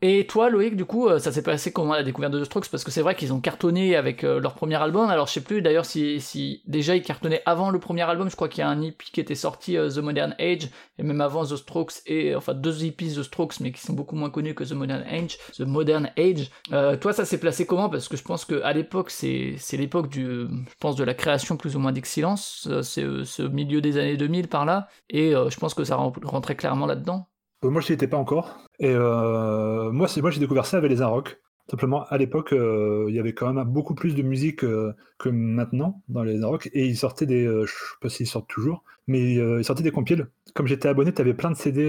Et 0.00 0.28
toi, 0.28 0.48
Loïc, 0.48 0.76
du 0.76 0.84
coup, 0.84 1.08
euh, 1.08 1.18
ça 1.18 1.32
s'est 1.32 1.42
passé 1.42 1.72
comment 1.72 1.92
la 1.92 2.04
découverte 2.04 2.32
de 2.32 2.38
The 2.40 2.44
Strokes? 2.44 2.68
Parce 2.70 2.84
que 2.84 2.92
c'est 2.92 3.02
vrai 3.02 3.16
qu'ils 3.16 3.32
ont 3.32 3.40
cartonné 3.40 3.96
avec 3.96 4.22
euh, 4.22 4.38
leur 4.38 4.54
premier 4.54 4.76
album. 4.76 5.10
Alors, 5.10 5.26
je 5.26 5.32
sais 5.32 5.40
plus 5.40 5.60
d'ailleurs 5.60 5.84
si, 5.86 6.20
si 6.20 6.62
déjà 6.68 6.94
ils 6.94 7.02
cartonnaient 7.02 7.42
avant 7.46 7.70
le 7.70 7.80
premier 7.80 8.02
album. 8.02 8.30
Je 8.30 8.36
crois 8.36 8.48
qu'il 8.48 8.60
y 8.60 8.62
a 8.62 8.68
un 8.68 8.80
EP 8.80 9.04
qui 9.12 9.20
était 9.20 9.34
sorti, 9.34 9.76
euh, 9.76 9.90
The 9.90 9.98
Modern 9.98 10.36
Age, 10.38 10.68
et 10.98 11.02
même 11.02 11.20
avant 11.20 11.44
The 11.44 11.56
Strokes, 11.56 11.94
et 12.06 12.36
enfin 12.36 12.54
deux 12.54 12.84
EPs 12.84 13.16
The 13.16 13.24
Strokes, 13.24 13.58
mais 13.58 13.72
qui 13.72 13.80
sont 13.80 13.92
beaucoup 13.92 14.14
moins 14.14 14.30
connus 14.30 14.54
que 14.54 14.62
The 14.62 14.70
Modern 14.72 15.02
Age. 15.02 15.36
The 15.56 15.62
Modern 15.62 16.10
Age. 16.16 16.48
Euh, 16.72 16.96
toi, 16.96 17.12
ça 17.12 17.24
s'est 17.24 17.40
placé 17.40 17.66
comment? 17.66 17.88
Parce 17.88 18.06
que 18.06 18.16
je 18.16 18.22
pense 18.22 18.44
que 18.44 18.62
à 18.62 18.72
l'époque, 18.72 19.10
c'est 19.10 19.56
c'est 19.58 19.76
l'époque 19.76 20.10
du, 20.10 20.22
je 20.24 20.74
pense 20.78 20.94
de 20.94 21.02
la 21.02 21.14
création 21.14 21.56
plus 21.56 21.74
ou 21.74 21.80
moins 21.80 21.90
d'Excellence. 21.90 22.68
C'est 22.82 23.04
ce 23.24 23.42
milieu 23.42 23.80
des 23.80 23.96
années 23.98 24.16
2000 24.16 24.46
par 24.46 24.64
là, 24.64 24.86
et 25.10 25.34
euh, 25.34 25.50
je 25.50 25.58
pense 25.58 25.74
que 25.74 25.82
ça 25.82 25.96
ren- 25.96 26.12
rentrait 26.22 26.54
clairement 26.54 26.86
là-dedans. 26.86 27.28
Euh, 27.64 27.70
Moi, 27.70 27.80
je 27.80 27.88
n'y 27.88 27.94
étais 27.94 28.06
pas 28.08 28.16
encore. 28.16 28.58
Et 28.78 28.90
euh, 28.94 29.90
moi, 29.90 30.08
moi, 30.18 30.30
j'ai 30.30 30.40
découvert 30.40 30.66
ça 30.66 30.76
avec 30.78 30.90
les 30.90 31.02
Arocs. 31.02 31.40
Simplement, 31.70 32.04
à 32.06 32.16
l'époque, 32.16 32.52
euh, 32.54 33.06
il 33.08 33.14
y 33.14 33.18
avait 33.18 33.34
quand 33.34 33.52
même 33.52 33.62
beaucoup 33.68 33.94
plus 33.94 34.14
de 34.14 34.22
musique 34.22 34.60
que 34.60 35.28
maintenant 35.28 36.02
dans 36.08 36.22
les 36.22 36.42
Arocs. 36.42 36.70
Et 36.72 36.86
ils 36.86 36.96
sortaient 36.96 37.26
des. 37.26 37.44
euh, 37.44 37.66
je 37.66 37.72
sais 37.72 37.78
pas 38.00 38.08
s'ils 38.08 38.26
sortent 38.26 38.48
toujours, 38.48 38.84
mais 39.06 39.34
ils 39.34 39.64
sortaient 39.64 39.82
des 39.82 39.90
compiles. 39.90 40.28
Comme 40.54 40.66
j'étais 40.66 40.88
abonné, 40.88 41.12
tu 41.12 41.20
avais 41.20 41.34
plein 41.34 41.50
de 41.50 41.56
CD 41.56 41.82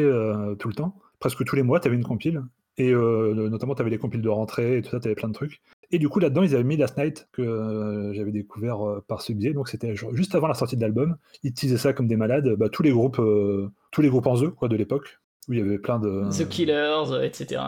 tout 0.60 0.68
le 0.68 0.74
temps. 0.74 0.96
Presque 1.20 1.44
tous 1.46 1.56
les 1.56 1.64
mois, 1.64 1.80
tu 1.80 1.88
avais 1.88 1.96
une 1.98 2.04
compile. 2.04 2.44
Et 2.78 2.92
notamment, 2.94 3.76
tu 3.76 3.82
avais 3.82 3.90
les 3.90 3.98
compiles 3.98 4.22
de 4.22 4.30
rentrée 4.30 4.78
et 4.78 4.82
tout 4.82 4.90
ça, 4.90 5.00
tu 5.00 5.08
avais 5.08 5.16
plein 5.16 5.28
de 5.30 5.34
trucs. 5.34 5.62
Et 5.92 6.00
du 6.00 6.08
coup, 6.10 6.20
là-dedans, 6.20 6.44
ils 6.44 6.56
avaient 6.56 6.64
mis 6.64 6.78
Last 6.78 6.98
Night, 6.98 7.28
que 7.32 8.12
j'avais 8.14 8.32
découvert 8.32 8.80
par 9.08 9.22
ce 9.22 9.32
biais. 9.34 9.54
Donc, 9.54 9.70
c'était 9.70 9.96
juste 10.14 10.36
avant 10.36 10.48
la 10.48 10.54
sortie 10.54 10.76
de 10.76 10.82
l'album. 10.82 11.16
Ils 11.44 11.52
utilisaient 11.52 11.78
ça 11.78 11.94
comme 11.94 12.08
des 12.08 12.18
malades. 12.18 12.50
Bah, 12.56 12.68
tous 12.70 12.84
les 12.84 12.92
groupes, 12.92 13.22
tous 13.92 14.02
les 14.02 14.10
groupes 14.10 14.28
en 14.28 14.42
eux, 14.44 14.50
quoi, 14.52 14.68
de 14.68 14.76
l'époque, 14.76 15.20
où 15.50 15.54
il 15.54 15.60
y 15.60 15.62
avait 15.62 15.80
plein 15.80 16.00
de. 16.00 16.30
The 16.32 16.48
Killers, 16.48 17.12
euh, 17.12 17.24
etc. 17.24 17.62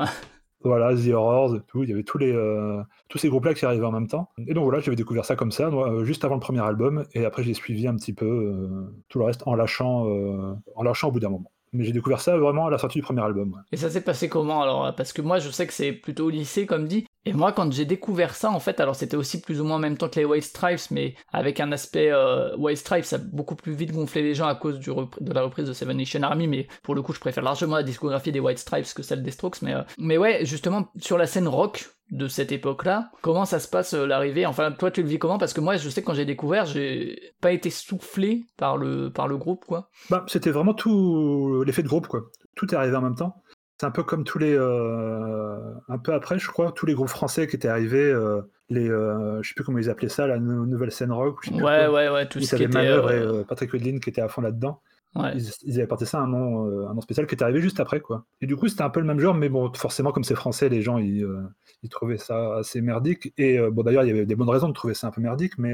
Voilà, 0.63 0.95
The 0.95 1.09
Horrors, 1.09 1.57
tout. 1.67 1.83
Il 1.83 1.89
y 1.89 1.93
avait 1.93 2.03
tous, 2.03 2.19
les, 2.19 2.31
euh, 2.31 2.81
tous 3.09 3.17
ces 3.17 3.29
groupes-là 3.29 3.55
qui 3.55 3.65
arrivaient 3.65 3.85
en 3.85 3.91
même 3.91 4.07
temps. 4.07 4.29
Et 4.47 4.53
donc 4.53 4.63
voilà, 4.65 4.79
j'avais 4.79 4.95
découvert 4.95 5.25
ça 5.25 5.35
comme 5.35 5.51
ça, 5.51 5.69
moi, 5.71 5.91
euh, 5.91 6.03
juste 6.05 6.23
avant 6.23 6.35
le 6.35 6.39
premier 6.39 6.61
album. 6.61 7.03
Et 7.13 7.25
après, 7.25 7.41
j'ai 7.43 7.55
suivi 7.55 7.87
un 7.87 7.95
petit 7.95 8.13
peu 8.13 8.25
euh, 8.27 8.93
tout 9.09 9.17
le 9.17 9.25
reste 9.25 9.41
en 9.47 9.55
lâchant, 9.55 10.07
euh, 10.07 10.53
en 10.75 10.83
lâchant 10.83 11.07
au 11.07 11.11
bout 11.11 11.19
d'un 11.19 11.29
moment. 11.29 11.51
Mais 11.73 11.83
j'ai 11.85 11.93
découvert 11.93 12.19
ça 12.19 12.37
vraiment 12.37 12.67
à 12.67 12.69
la 12.69 12.77
sortie 12.77 12.99
du 12.99 13.03
premier 13.03 13.21
album. 13.21 13.53
ouais. 13.53 13.61
Et 13.71 13.77
ça 13.77 13.89
s'est 13.89 14.01
passé 14.01 14.29
comment 14.29 14.61
alors? 14.61 14.93
Parce 14.93 15.13
que 15.13 15.21
moi 15.21 15.39
je 15.39 15.49
sais 15.49 15.65
que 15.65 15.73
c'est 15.73 15.93
plutôt 15.93 16.25
au 16.25 16.29
lycée 16.29 16.65
comme 16.65 16.85
dit, 16.85 17.07
Et 17.25 17.33
moi, 17.33 17.51
quand 17.51 17.71
j'ai 17.71 17.85
découvert 17.85 18.33
ça, 18.33 18.49
en 18.51 18.59
fait, 18.59 18.79
alors 18.79 18.95
c'était 18.95 19.15
aussi 19.15 19.41
plus 19.41 19.61
ou 19.61 19.63
moins 19.63 19.75
en 19.75 19.79
même 19.79 19.97
temps 19.97 20.09
que 20.09 20.19
les 20.19 20.25
White 20.25 20.43
Stripes, 20.43 20.89
mais 20.89 21.15
avec 21.31 21.59
un 21.59 21.71
aspect 21.71 22.11
euh, 22.11 22.55
White 22.57 22.79
Stripes, 22.79 23.05
ça 23.05 23.17
a 23.17 23.19
beaucoup 23.19 23.55
plus 23.55 23.73
vite 23.73 23.91
gonflé 23.91 24.23
les 24.23 24.33
gens 24.33 24.47
à 24.47 24.55
cause 24.55 24.79
de 24.79 25.33
la 25.33 25.43
reprise 25.43 25.67
de 25.67 25.73
Seven 25.73 25.97
Nation 25.97 26.23
Army, 26.23 26.47
mais 26.47 26.67
pour 26.81 26.95
le 26.95 27.01
coup, 27.03 27.13
je 27.13 27.19
préfère 27.19 27.43
largement 27.43 27.75
la 27.75 27.83
discographie 27.83 28.31
des 28.31 28.39
White 28.39 28.57
Stripes 28.57 28.93
que 28.95 29.03
celle 29.03 29.21
des 29.21 29.31
Strokes. 29.31 29.61
Mais, 29.61 29.75
euh, 29.75 29.83
mais 29.99 30.17
ouais, 30.17 30.45
justement, 30.45 30.87
sur 30.99 31.17
la 31.17 31.27
scène 31.27 31.47
rock, 31.47 31.89
de 32.11 32.27
cette 32.27 32.51
époque-là. 32.51 33.09
Comment 33.21 33.45
ça 33.45 33.59
se 33.59 33.67
passe 33.67 33.93
euh, 33.93 34.05
l'arrivée? 34.05 34.45
Enfin, 34.45 34.71
toi, 34.71 34.91
tu 34.91 35.01
le 35.01 35.07
vis 35.07 35.17
comment? 35.17 35.37
Parce 35.37 35.53
que 35.53 35.61
moi, 35.61 35.77
je 35.77 35.89
sais 35.89 36.01
que 36.01 36.07
quand 36.07 36.13
j'ai 36.13 36.25
découvert, 36.25 36.65
j'ai 36.65 37.33
pas 37.39 37.53
été 37.53 37.69
soufflé 37.69 38.43
par 38.57 38.77
le, 38.77 39.09
par 39.11 39.27
le 39.27 39.37
groupe, 39.37 39.65
quoi. 39.65 39.89
Bah, 40.09 40.25
c'était 40.27 40.51
vraiment 40.51 40.73
tout 40.73 41.63
l'effet 41.65 41.83
de 41.83 41.87
groupe, 41.87 42.07
quoi. 42.07 42.23
Tout 42.55 42.73
est 42.73 42.77
arrivé 42.77 42.95
en 42.97 43.01
même 43.01 43.15
temps. 43.15 43.41
C'est 43.81 43.87
un 43.87 43.91
peu 43.91 44.03
comme 44.03 44.23
tous 44.23 44.37
les. 44.37 44.53
Euh, 44.55 45.57
un 45.87 45.97
peu 45.97 46.13
après, 46.13 46.37
je 46.37 46.47
crois, 46.47 46.71
tous 46.71 46.85
les 46.85 46.93
groupes 46.93 47.09
français 47.09 47.47
qui 47.47 47.55
étaient 47.55 47.67
arrivés, 47.67 48.11
euh, 48.11 48.43
les. 48.69 48.85
je 48.85 49.41
sais 49.41 49.55
plus 49.55 49.63
comment 49.63 49.79
ils 49.79 49.89
appelaient 49.89 50.07
ça, 50.07 50.27
la 50.27 50.37
nouvelle 50.37 50.91
scène 50.91 51.11
rock. 51.11 51.47
ouais, 51.51 51.87
ouais, 51.87 52.09
ouais, 52.09 52.29
tout 52.29 52.39
ce 52.39 52.55
qui 52.55 52.63
était. 52.63 52.85
et 52.85 53.43
Patrick 53.45 53.73
Wedlin 53.73 53.97
qui 53.97 54.11
étaient 54.11 54.21
à 54.21 54.27
fond 54.27 54.41
là-dedans. 54.41 54.83
Ils, 55.15 55.79
avaient 55.79 55.87
porté 55.87 56.05
ça 56.05 56.19
un 56.19 56.27
nom, 56.27 56.67
euh, 56.67 56.87
un 56.87 56.93
nom 56.93 57.01
spécial 57.01 57.25
qui 57.25 57.33
est 57.33 57.41
arrivé 57.41 57.59
juste 57.59 57.79
après, 57.79 58.01
quoi. 58.01 58.27
Et 58.39 58.45
du 58.45 58.55
coup, 58.55 58.67
c'était 58.67 58.83
un 58.83 58.91
peu 58.91 58.99
le 58.99 59.07
même 59.07 59.19
genre, 59.19 59.33
mais 59.33 59.49
bon, 59.49 59.73
forcément, 59.73 60.11
comme 60.11 60.23
c'est 60.23 60.35
français, 60.35 60.69
les 60.69 60.83
gens, 60.83 60.99
ils, 60.99 61.23
euh, 61.23 61.41
ils, 61.81 61.89
trouvaient 61.89 62.19
ça 62.19 62.57
assez 62.57 62.81
merdique. 62.81 63.33
Et 63.39 63.57
euh, 63.57 63.71
bon, 63.71 63.81
d'ailleurs, 63.81 64.03
il 64.03 64.09
y 64.09 64.11
avait 64.11 64.27
des 64.27 64.35
bonnes 64.35 64.49
raisons 64.51 64.69
de 64.69 64.73
trouver 64.73 64.93
ça 64.93 65.07
un 65.07 65.11
peu 65.11 65.21
merdique, 65.21 65.57
mais 65.57 65.73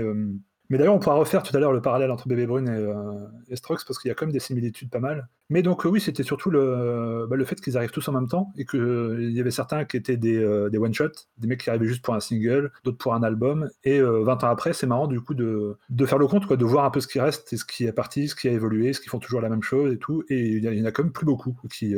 mais 0.69 0.77
d'ailleurs, 0.77 0.95
on 0.95 0.99
pourra 0.99 1.15
refaire 1.15 1.43
tout 1.43 1.55
à 1.55 1.59
l'heure 1.59 1.71
le 1.71 1.81
parallèle 1.81 2.11
entre 2.11 2.27
Bébé 2.27 2.45
Brune 2.45 2.67
et, 2.67 2.71
euh, 2.71 3.55
parce 3.69 3.99
qu'il 3.99 4.09
y 4.09 4.11
a 4.11 4.15
quand 4.15 4.25
même 4.25 4.33
des 4.33 4.39
similitudes 4.39 4.89
pas 4.89 4.99
mal. 4.99 5.27
Mais 5.49 5.61
donc, 5.61 5.85
oui, 5.85 6.01
c'était 6.01 6.23
surtout 6.23 6.49
le, 6.49 7.25
bah, 7.29 7.35
le 7.35 7.45
fait 7.45 7.59
qu'ils 7.61 7.77
arrivent 7.77 7.91
tous 7.91 8.07
en 8.09 8.11
même 8.11 8.27
temps 8.27 8.51
et 8.57 8.65
qu'il 8.65 8.81
euh, 8.81 9.31
y 9.31 9.39
avait 9.39 9.51
certains 9.51 9.85
qui 9.85 9.95
étaient 9.95 10.17
des, 10.17 10.37
euh, 10.37 10.69
des 10.69 10.77
one-shots, 10.77 11.27
des 11.37 11.47
mecs 11.47 11.61
qui 11.61 11.69
arrivaient 11.69 11.87
juste 11.87 12.03
pour 12.03 12.15
un 12.15 12.19
single, 12.19 12.71
d'autres 12.83 12.97
pour 12.97 13.13
un 13.13 13.23
album. 13.23 13.69
Et 13.83 14.01
20 14.01 14.43
ans 14.43 14.47
après, 14.47 14.73
c'est 14.73 14.87
marrant 14.87 15.07
du 15.07 15.21
coup 15.21 15.33
de, 15.33 15.77
de, 15.89 16.05
faire 16.05 16.17
le 16.17 16.27
compte, 16.27 16.45
quoi, 16.45 16.57
de 16.57 16.65
voir 16.65 16.83
un 16.83 16.91
peu 16.91 16.99
ce 16.99 17.07
qui 17.07 17.19
reste 17.19 17.53
et 17.53 17.57
ce 17.57 17.65
qui 17.65 17.85
est 17.85 17.93
parti, 17.93 18.27
ce 18.27 18.35
qui 18.35 18.49
a 18.49 18.51
évolué, 18.51 18.93
ce 18.93 18.99
qui 18.99 19.09
font 19.09 19.19
toujours 19.19 19.41
la 19.41 19.49
même 19.49 19.63
chose 19.63 19.93
et 19.93 19.97
tout. 19.97 20.23
Et 20.29 20.47
il 20.47 20.63
y, 20.63 20.81
en 20.81 20.85
a 20.85 20.91
quand 20.91 21.03
même 21.03 21.13
plus 21.13 21.25
beaucoup 21.25 21.55
qui 21.71 21.95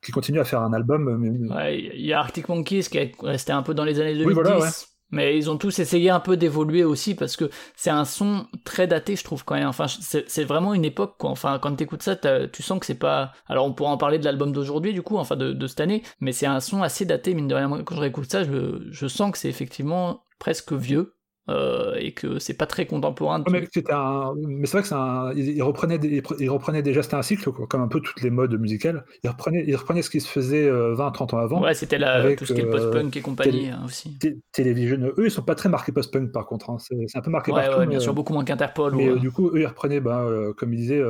qui 0.00 0.12
continuent 0.12 0.40
à 0.40 0.44
faire 0.44 0.62
un 0.62 0.72
album. 0.72 1.50
il 1.70 2.06
y 2.06 2.12
a 2.12 2.20
Arctic 2.20 2.48
Monkeys 2.48 2.84
qui 2.84 2.98
est 2.98 3.12
resté 3.20 3.52
un 3.52 3.62
peu 3.62 3.74
dans 3.74 3.84
les 3.84 4.00
années 4.00 4.14
2010. 4.14 4.26
Oui, 4.26 4.34
voilà, 4.34 4.60
ouais. 4.60 4.68
Mais 5.10 5.36
ils 5.38 5.48
ont 5.50 5.56
tous 5.56 5.78
essayé 5.78 6.10
un 6.10 6.20
peu 6.20 6.36
d'évoluer 6.36 6.84
aussi 6.84 7.14
parce 7.14 7.36
que 7.36 7.50
c'est 7.76 7.90
un 7.90 8.04
son 8.04 8.46
très 8.64 8.86
daté, 8.86 9.16
je 9.16 9.24
trouve 9.24 9.44
quand 9.44 9.54
même. 9.54 9.68
Enfin, 9.68 9.86
c'est 9.88 10.44
vraiment 10.44 10.74
une 10.74 10.84
époque 10.84 11.16
quoi. 11.18 11.30
Enfin, 11.30 11.58
quand 11.58 11.74
t'écoutes 11.74 12.02
ça, 12.02 12.16
tu 12.16 12.62
sens 12.62 12.78
que 12.78 12.86
c'est 12.86 12.94
pas. 12.94 13.32
Alors, 13.46 13.66
on 13.66 13.72
pourra 13.72 13.90
en 13.90 13.96
parler 13.96 14.18
de 14.18 14.24
l'album 14.24 14.52
d'aujourd'hui 14.52 14.92
du 14.92 15.02
coup, 15.02 15.16
enfin 15.16 15.36
de, 15.36 15.52
de, 15.52 15.66
cette 15.66 15.80
année, 15.80 16.02
mais 16.20 16.32
c'est 16.32 16.46
un 16.46 16.60
son 16.60 16.82
assez 16.82 17.04
daté 17.04 17.34
mine 17.34 17.48
de 17.48 17.54
rien. 17.54 17.68
Quand 17.84 17.96
je 17.96 18.28
ça, 18.28 18.44
je, 18.44 18.86
je 18.90 19.06
sens 19.06 19.32
que 19.32 19.38
c'est 19.38 19.48
effectivement 19.48 20.22
presque 20.38 20.72
vieux 20.72 21.17
euh, 21.48 21.94
et 21.98 22.12
que 22.12 22.38
c'est 22.38 22.54
pas 22.54 22.66
très 22.66 22.84
contemporain. 22.84 23.42
mais, 23.50 23.66
c'est 23.72 23.80
vrai 23.80 24.82
que 24.82 24.88
c'est 24.88 24.94
un... 24.94 25.32
il, 25.34 25.62
reprenait, 25.62 25.98
il 25.98 26.50
reprenait 26.50 26.82
déjà, 26.82 27.02
c'était 27.02 27.14
un 27.14 27.22
cycle, 27.22 27.50
comme 27.50 27.80
un 27.80 27.88
peu 27.88 28.00
toutes 28.00 28.20
les 28.20 28.28
modes 28.28 28.60
musicales. 28.60 29.04
Il 29.24 29.30
reprenait, 29.30 29.64
il 29.66 29.74
reprenait 29.74 30.02
ce 30.02 30.10
qui 30.10 30.20
se 30.20 30.28
faisait 30.28 30.70
20-30 30.70 30.70
euh, 30.70 31.36
ans 31.36 31.38
avant. 31.38 31.62
Ouais, 31.62 31.72
c'était 31.72 31.98
tout 32.36 32.44
ce 32.44 32.52
qui 32.52 32.60
est 32.60 32.64
le 32.64 32.70
post-punk 32.70 33.16
et 33.16 33.20
compagnie 33.22 33.70
hein, 33.70 33.80
aussi. 33.86 34.18
Télévision, 34.52 34.98
eux, 34.98 35.24
ils 35.24 35.30
sont 35.30 35.42
pas 35.42 35.54
très 35.54 35.70
marqués 35.70 35.90
post-punk 35.90 36.32
par 36.32 36.44
contre. 36.44 36.68
Hein. 36.68 36.76
C'est 36.78 37.16
un 37.16 37.22
peu 37.22 37.30
marqué 37.30 37.50
ouais, 37.50 37.62
partout. 37.64 37.78
Ouais, 37.78 37.86
bien 37.86 38.00
sûr, 38.00 38.12
beaucoup 38.12 38.34
moins 38.34 38.44
qu'Interpol. 38.44 38.94
Mais 38.94 39.16
du 39.16 39.30
coup, 39.30 39.48
eux, 39.48 39.60
ils 39.60 39.66
reprenaient, 39.66 40.00
bah, 40.00 40.26
comme 40.56 40.74
ils 40.74 40.80
disaient, 40.80 41.02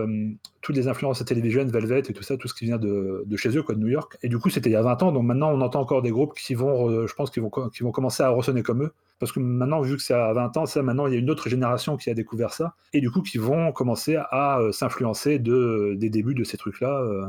toutes 0.61 0.77
les 0.77 0.87
influences 0.87 1.21
à 1.21 1.25
Télévision, 1.25 1.67
Velvet 1.67 2.01
et 2.01 2.13
tout 2.13 2.23
ça, 2.23 2.37
tout 2.37 2.47
ce 2.47 2.55
qui 2.55 2.65
vient 2.65 2.79
de, 2.79 3.25
de, 3.27 3.37
chez 3.37 3.57
eux, 3.57 3.63
quoi, 3.65 3.75
de 3.75 3.81
New 3.81 3.89
York. 3.89 4.19
Et 4.23 4.29
du 4.29 4.39
coup, 4.39 4.51
c'était 4.51 4.71
il 4.71 4.75
y 4.75 4.77
a 4.77 4.83
20 4.83 5.03
ans, 5.03 5.11
donc 5.13 5.25
maintenant, 5.25 5.51
on 5.51 5.61
entend 5.63 5.81
encore 5.81 6.03
des 6.03 6.11
groupes 6.11 6.35
qui 6.35 6.55
vont, 6.55 7.07
je 7.09 7.15
pense, 7.15 7.31
qui 7.31 7.41
vont, 7.41 7.51
qui 7.51 7.83
vont 7.83 7.91
commencer 7.91 8.23
à 8.23 8.29
ressonner 8.29 8.63
comme 8.63 8.85
eux. 8.85 8.93
Parce 9.19 9.33
que 9.33 9.41
maintenant, 9.41 9.81
vu 9.81 9.97
que 9.97 10.03
c'est 10.03 10.15
à 10.29 10.33
20 10.33 10.57
ans, 10.57 10.67
ça, 10.67 10.83
maintenant, 10.83 11.07
il 11.07 11.15
y 11.15 11.17
a 11.17 11.19
une 11.19 11.31
autre 11.31 11.49
génération 11.49 11.97
qui 11.97 12.11
a 12.11 12.15
découvert 12.15 12.53
ça, 12.53 12.75
et 12.93 13.01
du 13.01 13.11
coup, 13.11 13.23
qui 13.23 13.39
vont 13.39 13.73
commencer 13.73 14.17
à, 14.17 14.61
euh, 14.61 14.73
s'influencer 14.73 15.39
de, 15.39 15.95
des 15.99 16.11
débuts 16.11 16.35
de 16.35 16.45
ces 16.45 16.57
trucs-là. 16.57 17.01
Euh, 17.03 17.27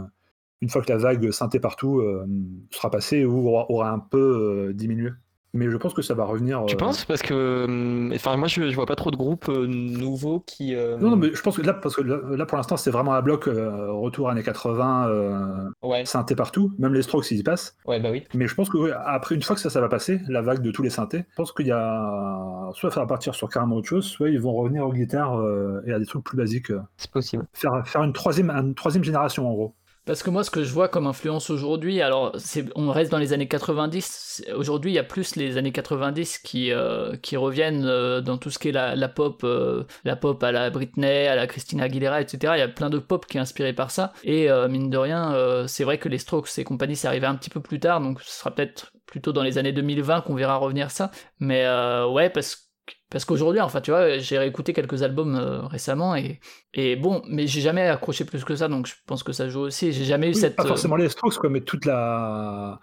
une 0.61 0.69
fois 0.69 0.81
que 0.81 0.91
la 0.91 0.97
vague 0.97 1.31
synthé 1.31 1.59
partout 1.59 1.99
euh, 1.99 2.25
sera 2.71 2.91
passée 2.91 3.23
ou 3.23 3.47
aura, 3.47 3.89
un 3.89 3.99
peu 3.99 4.73
diminué. 4.73 5.11
Mais 5.53 5.69
je 5.69 5.77
pense 5.77 5.93
que 5.93 6.01
ça 6.03 6.13
va 6.13 6.25
revenir. 6.25 6.63
Tu 6.67 6.75
penses? 6.75 7.05
Parce 7.05 7.21
que. 7.21 7.65
Hum, 7.65 8.11
enfin, 8.13 8.37
moi, 8.37 8.47
je, 8.47 8.69
je, 8.69 8.75
vois 8.75 8.85
pas 8.85 8.95
trop 8.95 9.09
de 9.09 9.15
groupes 9.15 9.49
euh, 9.49 9.65
nouveaux 9.65 10.41
qui. 10.41 10.75
Euh, 10.75 10.97
non, 10.97 11.09
non, 11.09 11.15
mais 11.15 11.33
je 11.33 11.41
pense 11.41 11.57
que 11.57 11.63
là, 11.63 11.73
parce 11.73 11.95
que 11.95 12.01
là, 12.01 12.45
pour 12.45 12.57
l'instant, 12.57 12.77
c'est 12.77 12.91
vraiment 12.91 13.13
un 13.13 13.21
bloc 13.21 13.47
euh, 13.47 13.91
retour 13.91 14.29
années 14.29 14.43
80, 14.43 15.71
ouais. 15.81 16.05
synthé 16.05 16.35
partout. 16.35 16.71
Même 16.77 16.93
les 16.93 17.01
strokes, 17.01 17.31
ils 17.31 17.39
y 17.39 17.43
passent. 17.43 17.75
Ouais, 17.85 17.99
bah 17.99 18.09
oui. 18.11 18.25
Mais 18.35 18.47
je 18.47 18.53
pense 18.53 18.69
que 18.69 18.91
après, 19.05 19.35
une 19.35 19.41
fois 19.41 19.55
que 19.55 19.61
ça, 19.61 19.69
ça 19.69 19.81
va 19.81 19.89
passer, 19.89 20.21
la 20.27 20.41
vague 20.41 20.61
de 20.61 20.71
tous 20.71 20.83
les 20.83 20.91
synthés, 20.91 21.25
je 21.29 21.35
pense 21.35 21.51
qu'il 21.51 21.67
y 21.67 21.71
a. 21.71 22.69
Soit 22.73 22.91
ça 22.91 22.99
va 22.99 23.07
partir 23.07 23.33
sur 23.33 23.49
carrément 23.49 23.77
autre 23.77 23.87
chose, 23.87 24.05
soit 24.05 24.29
ils 24.29 24.39
vont 24.39 24.53
revenir 24.53 24.85
aux 24.85 24.93
guitares 24.93 25.41
et 25.87 25.93
à 25.93 25.97
des 25.97 26.05
trucs 26.05 26.23
plus 26.23 26.37
basiques. 26.37 26.71
C'est 26.97 27.09
possible. 27.09 27.47
Faire, 27.53 27.81
faire 27.87 28.03
une, 28.03 28.13
troisième, 28.13 28.51
une 28.51 28.75
troisième 28.75 29.03
génération, 29.03 29.49
en 29.49 29.53
gros. 29.53 29.73
Parce 30.09 30.23
que 30.23 30.31
moi, 30.31 30.43
ce 30.43 30.49
que 30.49 30.63
je 30.63 30.73
vois 30.73 30.87
comme 30.87 31.05
influence 31.05 31.51
aujourd'hui, 31.51 32.01
alors 32.01 32.35
on 32.73 32.89
reste 32.89 33.11
dans 33.11 33.19
les 33.19 33.31
années 33.31 33.47
90. 33.47 34.43
Aujourd'hui, 34.55 34.89
il 34.89 34.95
y 34.95 34.97
a 34.97 35.03
plus 35.03 35.35
les 35.35 35.57
années 35.57 35.71
90 35.71 36.39
qui 36.39 36.71
euh, 36.71 37.15
qui 37.17 37.37
reviennent 37.37 37.85
euh, 37.85 38.19
dans 38.19 38.39
tout 38.39 38.49
ce 38.49 38.57
qui 38.57 38.69
est 38.69 38.71
la, 38.71 39.07
pop, 39.07 39.41
euh, 39.43 39.83
la 40.05 40.15
pop 40.15 40.41
à 40.41 40.51
la 40.51 40.71
Britney, 40.71 41.27
à 41.27 41.35
la 41.35 41.45
Christina 41.45 41.83
Aguilera, 41.83 42.21
etc. 42.21 42.53
Il 42.55 42.59
y 42.59 42.63
a 42.63 42.67
plein 42.67 42.89
de 42.89 42.97
pop 42.97 43.27
qui 43.27 43.37
est 43.37 43.39
inspiré 43.39 43.71
par 43.71 43.91
ça. 43.91 44.13
Et 44.23 44.49
mine 44.67 44.89
de 44.89 44.97
rien, 44.97 45.67
c'est 45.67 45.83
vrai 45.83 45.99
que 45.99 46.09
les 46.09 46.17
Strokes 46.17 46.57
et 46.57 46.63
compagnie, 46.63 46.95
c'est 46.95 47.07
arrivé 47.07 47.27
un 47.27 47.35
petit 47.35 47.51
peu 47.51 47.59
plus 47.59 47.79
tard, 47.79 48.01
donc 48.01 48.19
ce 48.21 48.39
sera 48.39 48.49
peut-être 48.49 48.91
plutôt 49.05 49.31
dans 49.31 49.43
les 49.43 49.59
années 49.59 49.73
2020 49.73 50.21
qu'on 50.21 50.33
verra 50.33 50.55
revenir 50.55 50.89
ça. 50.89 51.11
Mais 51.39 51.67
ouais, 52.07 52.31
parce 52.31 52.55
que 52.55 52.68
parce 53.09 53.25
qu'aujourd'hui, 53.25 53.59
enfin, 53.59 53.81
tu 53.81 53.89
vois, 53.89 54.19
j'ai 54.19 54.37
réécouté 54.37 54.71
quelques 54.73 55.01
albums 55.01 55.35
euh, 55.35 55.61
récemment 55.65 56.15
et, 56.15 56.39
et 56.75 56.95
bon, 56.95 57.23
mais 57.27 57.47
j'ai 57.47 57.61
jamais 57.61 57.87
accroché 57.87 58.23
plus 58.23 58.43
que 58.45 58.55
ça, 58.55 58.67
donc 58.67 58.85
je 58.85 58.93
pense 59.07 59.23
que 59.23 59.31
ça 59.31 59.49
joue 59.49 59.61
aussi. 59.61 59.91
J'ai 59.91 60.05
jamais 60.05 60.29
eu 60.29 60.33
cette. 60.35 60.55
Pas 60.55 60.65
forcément 60.65 60.95
les 60.95 61.09
Strokes, 61.09 61.37
quoi, 61.37 61.49
mais 61.49 61.61
toute 61.61 61.85
la. 61.85 62.79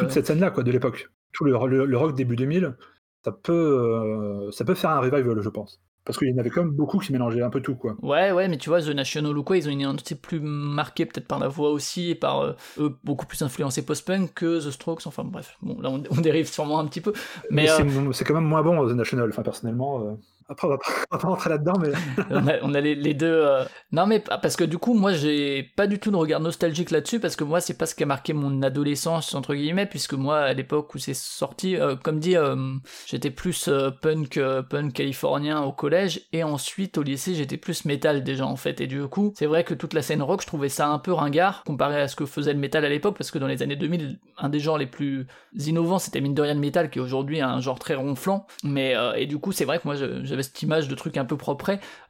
toute 0.00 0.10
cette 0.10 0.26
scène-là, 0.26 0.50
quoi, 0.50 0.64
de 0.64 0.72
l'époque. 0.72 1.08
Tout 1.32 1.44
le, 1.44 1.86
le, 1.86 1.96
rock 1.96 2.16
début 2.16 2.34
2000, 2.34 2.74
ça 3.24 3.30
peut, 3.30 3.52
euh, 3.52 4.50
ça 4.50 4.64
peut 4.64 4.74
faire 4.74 4.90
un 4.90 4.98
revival, 4.98 5.40
je 5.40 5.48
pense. 5.48 5.80
Parce 6.08 6.16
qu'il 6.16 6.28
y 6.28 6.32
en 6.32 6.38
avait 6.38 6.48
quand 6.48 6.64
même 6.64 6.72
beaucoup 6.72 6.98
qui 7.00 7.12
mélangeaient 7.12 7.42
un 7.42 7.50
peu 7.50 7.60
tout, 7.60 7.74
quoi. 7.74 7.94
Ouais, 8.00 8.32
ouais, 8.32 8.48
mais 8.48 8.56
tu 8.56 8.70
vois, 8.70 8.80
The 8.80 8.88
National 8.88 9.36
ou 9.36 9.42
quoi, 9.42 9.58
ils 9.58 9.68
ont 9.68 9.70
une 9.70 9.82
identité 9.82 10.14
plus 10.14 10.40
marquée, 10.40 11.04
peut-être 11.04 11.28
par 11.28 11.38
la 11.38 11.48
voix 11.48 11.68
aussi, 11.68 12.12
et 12.12 12.14
par 12.14 12.40
euh, 12.40 12.52
eux, 12.78 12.96
beaucoup 13.04 13.26
plus 13.26 13.42
influencés 13.42 13.84
post-punk 13.84 14.32
que 14.32 14.66
The 14.66 14.70
Strokes. 14.70 15.06
Enfin, 15.06 15.24
bref, 15.24 15.58
bon, 15.60 15.78
là, 15.82 15.90
on, 15.90 16.20
dérive 16.22 16.48
sûrement 16.48 16.80
un 16.80 16.86
petit 16.86 17.02
peu. 17.02 17.12
Mais, 17.50 17.68
mais 17.84 18.12
c'est 18.12 18.24
quand 18.24 18.32
même 18.32 18.44
moins 18.46 18.62
bon, 18.62 18.88
The 18.88 18.92
National, 18.92 19.28
enfin, 19.28 19.42
personnellement. 19.42 20.16
Après, 20.50 20.66
on 20.66 20.70
va 20.70 20.78
pas, 20.78 21.18
rentrer 21.18 21.50
là-dedans, 21.50 21.74
mais. 21.78 21.90
on, 22.62 22.74
a, 22.74 22.80
les, 22.80 23.12
deux. 23.12 23.26
Euh, 23.26 23.64
non, 23.92 24.06
mais 24.06 24.20
parce 24.20 24.56
que 24.56 24.64
du 24.64 24.78
coup, 24.78 24.94
moi, 24.94 25.12
j'ai 25.12 25.62
pas 25.62 25.86
du 25.86 25.98
tout 25.98 26.10
de 26.10 26.16
regard 26.16 26.40
nostalgique 26.40 26.90
là-dessus, 26.90 27.20
parce 27.20 27.36
que 27.36 27.44
moi, 27.44 27.60
c'est 27.60 27.76
pas 27.76 27.84
ce 27.84 27.94
qui 27.94 28.02
a 28.02 28.06
marqué 28.06 28.32
mon 28.32 28.62
adolescence, 28.62 29.34
entre 29.34 29.54
guillemets, 29.54 29.84
puisque 29.84 30.14
moi, 30.14 30.38
à 30.38 30.54
l'époque 30.54 30.94
où 30.94 30.98
c'est 30.98 31.14
sorti, 31.14 31.76
euh, 31.76 31.96
comme 31.96 32.18
dit, 32.18 32.34
euh, 32.34 32.56
j'étais 33.04 33.30
plus 33.30 33.68
punk, 34.00 34.40
punk 34.70 34.92
californien 34.94 35.60
au 35.62 35.72
collège, 35.72 36.22
et 36.32 36.42
ensuite, 36.42 36.96
au 36.96 37.02
lycée, 37.02 37.34
j'étais 37.34 37.58
plus 37.58 37.84
métal 37.84 38.24
déjà, 38.24 38.46
en 38.46 38.56
fait. 38.56 38.80
Et 38.80 38.86
du 38.86 39.06
coup, 39.06 39.34
c'est 39.36 39.46
vrai 39.46 39.64
que 39.64 39.74
toute 39.74 39.92
la 39.92 40.00
scène 40.00 40.22
rock, 40.22 40.40
je 40.40 40.46
trouvais 40.46 40.70
ça 40.70 40.88
un 40.88 40.98
peu 40.98 41.12
ringard, 41.12 41.62
comparé 41.64 42.00
à 42.00 42.08
ce 42.08 42.16
que 42.16 42.24
faisait 42.24 42.54
le 42.54 42.58
métal 42.58 42.86
à 42.86 42.88
l'époque, 42.88 43.18
parce 43.18 43.30
que 43.30 43.38
dans 43.38 43.48
les 43.48 43.62
années 43.62 43.76
2000, 43.76 44.18
un 44.38 44.48
des 44.48 44.60
genres 44.60 44.78
les 44.78 44.86
plus 44.86 45.26
innovants, 45.58 45.98
c'était 45.98 46.22
mine 46.22 46.34
de 46.34 46.40
rien 46.40 46.54
le 46.54 46.60
métal, 46.60 46.88
qui 46.88 47.00
est 47.00 47.02
aujourd'hui 47.02 47.42
un 47.42 47.60
genre 47.60 47.78
très 47.78 47.96
ronflant. 47.96 48.46
Mais, 48.64 48.94
et 49.16 49.26
du 49.26 49.36
coup, 49.36 49.52
c'est 49.52 49.66
vrai 49.66 49.78
que 49.78 49.82
moi, 49.84 49.94
j'avais 49.94 50.37
cette 50.42 50.62
image 50.62 50.88
de 50.88 50.94
truc 50.94 51.16
un 51.16 51.24
peu 51.24 51.36
propre. 51.36 51.58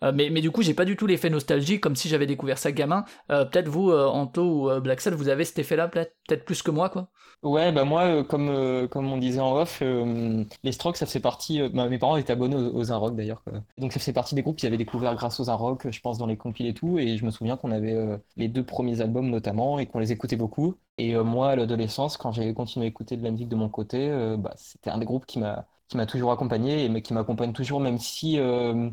Euh, 0.02 0.12
mais, 0.14 0.30
mais 0.30 0.40
du 0.40 0.50
coup, 0.50 0.62
j'ai 0.62 0.74
pas 0.74 0.84
du 0.84 0.96
tout 0.96 1.06
l'effet 1.06 1.30
nostalgie 1.30 1.80
comme 1.80 1.96
si 1.96 2.08
j'avais 2.08 2.26
découvert 2.26 2.58
ça 2.58 2.72
gamin. 2.72 3.04
Euh, 3.30 3.44
peut-être 3.44 3.68
vous, 3.68 3.90
euh, 3.90 4.06
Anto 4.06 4.68
ou 4.68 4.80
Black 4.80 5.06
vous 5.08 5.28
avez 5.28 5.44
cet 5.44 5.58
effet-là, 5.58 5.88
peut-être 5.88 6.44
plus 6.44 6.62
que 6.62 6.70
moi, 6.70 6.88
quoi. 6.88 7.08
Ouais, 7.44 7.70
bah 7.70 7.84
moi, 7.84 8.24
comme, 8.24 8.88
comme 8.88 9.12
on 9.12 9.16
disait 9.16 9.38
en 9.38 9.54
off, 9.56 9.80
les 9.80 10.72
Strokes, 10.72 10.96
ça 10.96 11.06
fait 11.06 11.20
partie. 11.20 11.68
Bah, 11.68 11.88
mes 11.88 11.98
parents 11.98 12.16
étaient 12.16 12.32
abonnés 12.32 12.56
aux, 12.56 12.90
aux 12.90 13.10
d'ailleurs. 13.10 13.44
Donc 13.78 13.92
ça 13.92 14.00
fait 14.00 14.12
partie 14.12 14.34
des 14.34 14.42
groupes 14.42 14.56
qu'ils 14.56 14.66
avaient 14.66 14.76
découvert 14.76 15.14
grâce 15.14 15.38
aux 15.38 15.44
Rock, 15.44 15.88
je 15.88 16.00
pense, 16.00 16.18
dans 16.18 16.26
les 16.26 16.36
compiles 16.36 16.66
et 16.66 16.74
tout. 16.74 16.98
Et 16.98 17.16
je 17.16 17.24
me 17.24 17.30
souviens 17.30 17.56
qu'on 17.56 17.70
avait 17.70 17.96
les 18.36 18.48
deux 18.48 18.64
premiers 18.64 19.00
albums 19.00 19.30
notamment 19.30 19.78
et 19.78 19.86
qu'on 19.86 20.00
les 20.00 20.10
écoutait 20.10 20.36
beaucoup. 20.36 20.74
Et 20.98 21.14
moi, 21.14 21.50
à 21.50 21.56
l'adolescence, 21.56 22.16
quand 22.16 22.32
j'ai 22.32 22.52
continué 22.54 22.86
à 22.86 22.88
écouter 22.88 23.16
de 23.16 23.22
la 23.22 23.30
musique 23.30 23.48
de 23.48 23.56
mon 23.56 23.68
côté, 23.68 24.10
bah, 24.36 24.54
c'était 24.56 24.90
un 24.90 24.98
des 24.98 25.06
groupes 25.06 25.26
qui 25.26 25.38
m'a 25.38 25.64
qui 25.88 25.96
m'a 25.96 26.06
toujours 26.06 26.32
accompagné 26.32 26.84
et 26.86 27.02
qui 27.02 27.14
m'accompagne 27.14 27.52
toujours, 27.52 27.80
même 27.80 27.98
si 27.98 28.38
euh, 28.38 28.90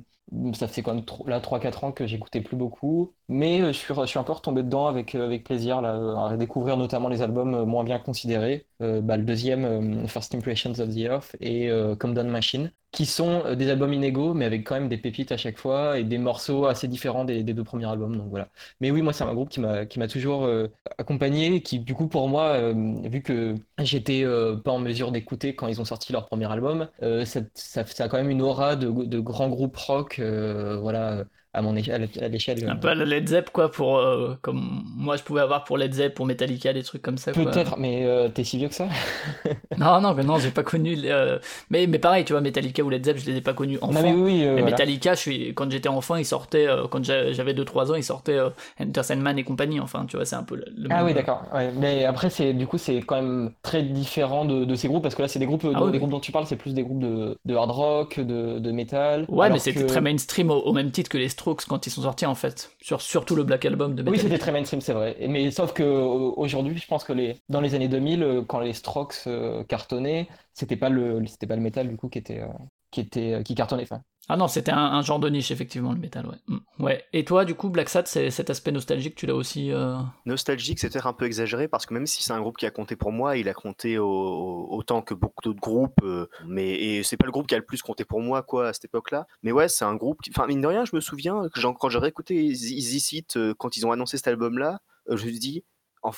ça 0.54 0.68
fait 0.68 0.82
quand 0.82 0.94
même 0.94 1.04
là 1.28 1.40
3-4 1.40 1.86
ans 1.86 1.92
que 1.92 2.08
j'écoutais 2.08 2.42
plus 2.42 2.58
beaucoup. 2.58 3.14
Mais 3.28 3.60
je 3.60 3.72
suis, 3.72 3.94
je 3.94 4.06
suis 4.06 4.20
encore 4.20 4.42
tombé 4.42 4.64
dedans 4.64 4.88
avec, 4.88 5.16
avec 5.16 5.44
plaisir, 5.44 5.82
là, 5.82 5.94
à 5.94 6.30
redécouvrir 6.30 6.78
notamment 6.78 7.10
les 7.10 7.22
albums 7.22 7.66
moins 7.66 7.84
bien 7.84 8.00
considérés. 8.00 8.68
Bah, 8.80 9.18
le 9.18 9.24
deuxième, 9.24 10.08
First 10.08 10.36
Impressions 10.36 10.72
of 10.80 10.90
the 10.90 10.98
Earth, 10.98 11.36
et 11.40 11.70
Come 12.00 12.14
Down 12.14 12.28
Machine, 12.28 12.72
qui 12.92 13.06
sont 13.06 13.56
des 13.56 13.70
albums 13.70 13.94
inégaux, 13.94 14.34
mais 14.34 14.46
avec 14.46 14.64
quand 14.66 14.76
même 14.76 14.90
des 14.90 14.98
pépites 14.98 15.32
à 15.32 15.38
chaque 15.38 15.58
fois 15.58 15.98
et 16.00 16.04
des 16.04 16.18
morceaux 16.18 16.66
assez 16.66 16.88
différents 16.88 17.26
des, 17.26 17.44
des 17.44 17.54
deux 17.54 17.64
premiers 17.64 17.88
albums. 17.90 18.16
Donc 18.16 18.30
voilà. 18.30 18.50
Mais 18.80 18.92
oui, 18.92 19.02
moi, 19.02 19.12
c'est 19.12 19.24
un 19.24 19.34
groupe 19.34 19.50
qui 19.50 19.60
m'a 19.60 19.86
qui 19.86 19.98
m'a 20.00 20.08
toujours 20.08 20.48
accompagné, 20.98 21.62
qui 21.62 21.80
du 21.80 21.96
coup 21.96 22.08
pour 22.08 22.28
moi, 22.30 22.72
vu 22.74 23.22
que 23.22 23.56
j'étais 23.80 24.24
pas 24.64 24.72
en 24.72 24.80
mesure 24.80 25.12
d'écouter 25.12 25.56
quand 25.56 25.68
ils 25.68 25.82
ont 25.82 25.86
sorti 25.86 26.14
leur 26.14 26.26
premier 26.28 26.52
album, 26.52 26.88
ça, 27.26 27.42
ça, 27.56 27.82
a 28.00 28.08
quand 28.08 28.18
même 28.18 28.30
une 28.30 28.42
aura 28.42 28.76
de, 28.76 28.88
de 28.90 29.20
grands 29.20 29.50
groupes 29.50 29.78
rock, 29.78 30.15
voilà 30.22 31.26
à 31.56 31.62
mon 31.62 31.76
échelle, 31.76 32.10
à 32.22 32.28
l'échelle. 32.28 32.70
Un 32.70 32.76
peu 32.76 32.90
à 32.90 32.96
la 32.96 33.06
Led 33.06 33.30
Zepp, 33.30 33.50
quoi, 33.50 33.72
pour, 33.72 33.98
euh, 33.98 34.38
comme 34.42 34.84
moi 34.98 35.16
je 35.16 35.24
pouvais 35.24 35.40
avoir 35.40 35.64
pour 35.64 35.78
Led 35.78 35.94
Zepp, 35.94 36.14
pour 36.14 36.26
Metallica, 36.26 36.74
des 36.74 36.84
trucs 36.84 37.02
comme 37.02 37.18
ça. 37.18 37.32
Peut-être, 37.32 37.78
mais 37.80 38.06
euh, 38.06 38.28
t'es 38.28 38.44
si 38.44 38.58
vieux 38.58 38.68
que 38.68 38.76
ça 38.76 38.90
Non, 39.78 40.02
non, 40.02 40.14
mais 40.14 40.24
non, 40.24 40.38
j'ai 40.38 40.52
pas 40.52 40.64
connu. 40.64 40.98
Euh, 41.06 41.40
mais, 41.70 41.88
mais 41.88 41.98
pareil, 41.98 42.26
tu 42.26 42.34
vois, 42.34 42.42
Metallica 42.42 42.84
ou 42.84 42.90
Led 42.90 43.06
Zepp, 43.06 43.18
je 43.18 43.26
les 43.26 43.38
ai 43.38 43.42
pas 43.42 43.54
connus 43.54 43.78
enfant. 43.82 44.02
mais 44.02 44.12
oui, 44.12 44.46
mais 44.46 44.64
Metallica, 44.64 45.14
je 45.14 45.20
suis... 45.20 45.54
quand 45.54 45.72
j'étais 45.72 45.88
enfant, 45.88 46.18
ils 46.18 46.26
sortaient, 46.26 46.68
quand 46.92 47.04
j'avais 47.04 47.54
2-3 47.54 47.92
ans, 47.92 47.96
ils 47.96 48.04
sortaient 48.04 48.40
Enter 48.82 49.04
Sandman 49.04 49.40
et 49.40 49.44
compagnie, 49.44 49.80
enfin, 49.80 50.06
tu 50.08 50.18
vois, 50.18 50.26
c'est 50.26 50.36
un 50.36 50.44
peu 50.44 50.58
le. 50.58 50.66
ah 50.90 51.06
oui, 51.06 51.14
d'accord. 51.14 51.44
Ouais. 51.54 51.72
Mais 51.80 52.04
après, 52.04 52.30
c'est 52.30 52.54
du 52.54 52.68
coup, 52.68 52.78
c'est 52.78 52.98
quand 52.98 53.16
même 53.16 53.52
très 53.64 53.82
différent 53.82 54.44
de, 54.44 54.66
de, 54.66 54.76
ces 54.76 54.90
groupes, 54.90 55.04
parce 55.04 55.16
que 55.16 55.22
là, 55.22 55.30
c'est 55.30 55.40
des 55.40 55.46
groupes, 55.46 55.66
ah 55.74 55.90
des 55.90 56.00
groupes 56.00 56.12
dont 56.12 56.20
tu 56.20 56.34
parles, 56.34 56.48
c'est 56.48 56.58
plus 56.58 56.74
des 56.74 56.84
groupes 56.84 57.00
de, 57.00 57.38
de 57.46 57.56
hard 57.56 57.72
rock, 57.72 58.20
de, 58.20 58.60
de 58.60 58.72
metal. 58.72 59.26
Ouais, 59.30 59.50
mais 59.50 59.60
c'était 59.60 59.86
très 59.86 60.02
mainstream 60.02 60.52
au, 60.52 60.60
au 60.60 60.74
même 60.74 60.92
titre 60.92 61.10
que 61.10 61.18
les 61.18 61.30
Strokes 61.30 61.45
quand 61.54 61.88
ils 61.88 61.90
sont 61.90 62.02
sortis 62.02 62.26
en 62.26 62.36
fait, 62.36 62.72
sur 62.82 63.02
surtout 63.02 63.36
le 63.36 63.44
Black 63.44 63.66
Album 63.66 63.96
de 63.96 64.02
Metallica. 64.02 64.12
Oui, 64.12 64.20
c'était 64.20 64.40
très 64.40 64.52
mainstream, 64.52 64.82
c'est 64.82 64.94
vrai. 64.94 65.18
Mais 65.28 65.52
sauf 65.52 65.74
que 65.74 65.84
aujourd'hui, 65.84 66.78
je 66.78 66.88
pense 66.88 67.04
que 67.04 67.14
les 67.14 67.38
dans 67.50 67.62
les 67.62 67.76
années 67.76 67.88
2000, 67.88 68.24
euh, 68.24 68.42
quand 68.42 68.60
les 68.60 68.74
Strokes 68.74 69.16
euh, 69.28 69.64
cartonnaient, 69.64 70.28
c'était 70.54 70.78
pas 70.78 70.90
le 70.90 71.26
c'était 71.28 71.48
pas 71.48 71.56
le 71.56 71.62
métal 71.62 71.88
du 71.90 71.98
coup 71.98 72.10
qui 72.10 72.20
était 72.20 72.42
euh, 72.42 72.48
qui 72.96 73.02
était 73.02 73.44
qui 73.44 73.56
cartonnait. 73.56 73.84
Enfin, 73.84 74.02
ah 74.28 74.38
non, 74.38 74.48
c'était 74.48 74.72
un, 74.72 75.02
genre 75.04 75.20
de 75.20 75.30
niche, 75.30 75.52
effectivement, 75.52 75.94
le 75.94 76.00
métal, 76.00 76.26
ouais. 76.26 76.38
Mm. 76.48 76.84
ouais. 76.84 77.06
Et 77.14 77.26
toi, 77.26 77.46
du 77.46 77.54
coup, 77.54 77.70
Black 77.70 77.90
Sad, 77.90 78.08
c'est 78.08 78.32
cet 78.32 78.50
aspect 78.50 78.72
nostalgique, 78.72 79.14
tu 79.14 79.28
l'as 79.28 79.36
aussi. 79.36 79.72
Euh... 79.72 79.98
Nostalgique, 80.26 80.80
c'est 80.80 80.90
peut-être 80.90 81.06
un 81.06 81.14
peu 81.14 81.26
exagéré, 81.26 81.68
parce 81.68 81.86
que 81.86 81.94
même 81.94 82.08
si 82.08 82.24
c'est 82.24 82.34
un 82.34 82.42
groupe 82.42 82.58
qui 82.58 82.66
a 82.66 82.72
compté 82.72 82.96
pour 82.96 83.12
moi, 83.12 83.38
il 83.38 83.48
a 83.50 83.54
compté 83.54 84.00
autant 84.00 85.04
que 85.04 85.14
beaucoup 85.14 85.44
d'autres 85.44 85.60
groupes, 85.60 86.02
euh, 86.02 86.28
mais 86.48 86.72
et 86.72 87.04
c'est 87.04 87.18
pas 87.18 87.28
le 87.28 87.32
groupe 87.32 87.46
qui 87.46 87.54
a 87.54 87.60
le 87.60 87.66
plus 87.66 87.84
compté 87.84 88.04
pour 88.04 88.20
moi, 88.20 88.42
quoi, 88.42 88.70
à 88.70 88.74
cette 88.74 88.86
époque-là. 88.86 89.28
Mais 89.44 89.52
ouais, 89.52 89.68
c'est 89.68 89.86
un 89.86 89.96
groupe 89.96 90.22
qui. 90.24 90.32
Enfin, 90.36 90.48
mine 90.48 90.62
de 90.62 90.68
rien, 90.68 90.86
je 90.86 90.96
me 90.96 91.02
souviens, 91.02 91.48
que 91.54 91.62
quand 91.74 91.90
j'aurais 91.90 92.10
écouté 92.10 92.36
Easy 92.36 93.00
Seat, 93.00 93.38
euh, 93.38 93.54
quand 93.56 93.78
ils 93.78 93.86
ont 93.86 93.92
annoncé 93.92 94.18
cet 94.18 94.28
album-là, 94.28 94.80
euh, 95.10 95.18
je 95.18 95.28
me 95.28 95.32
dis. 95.32 95.64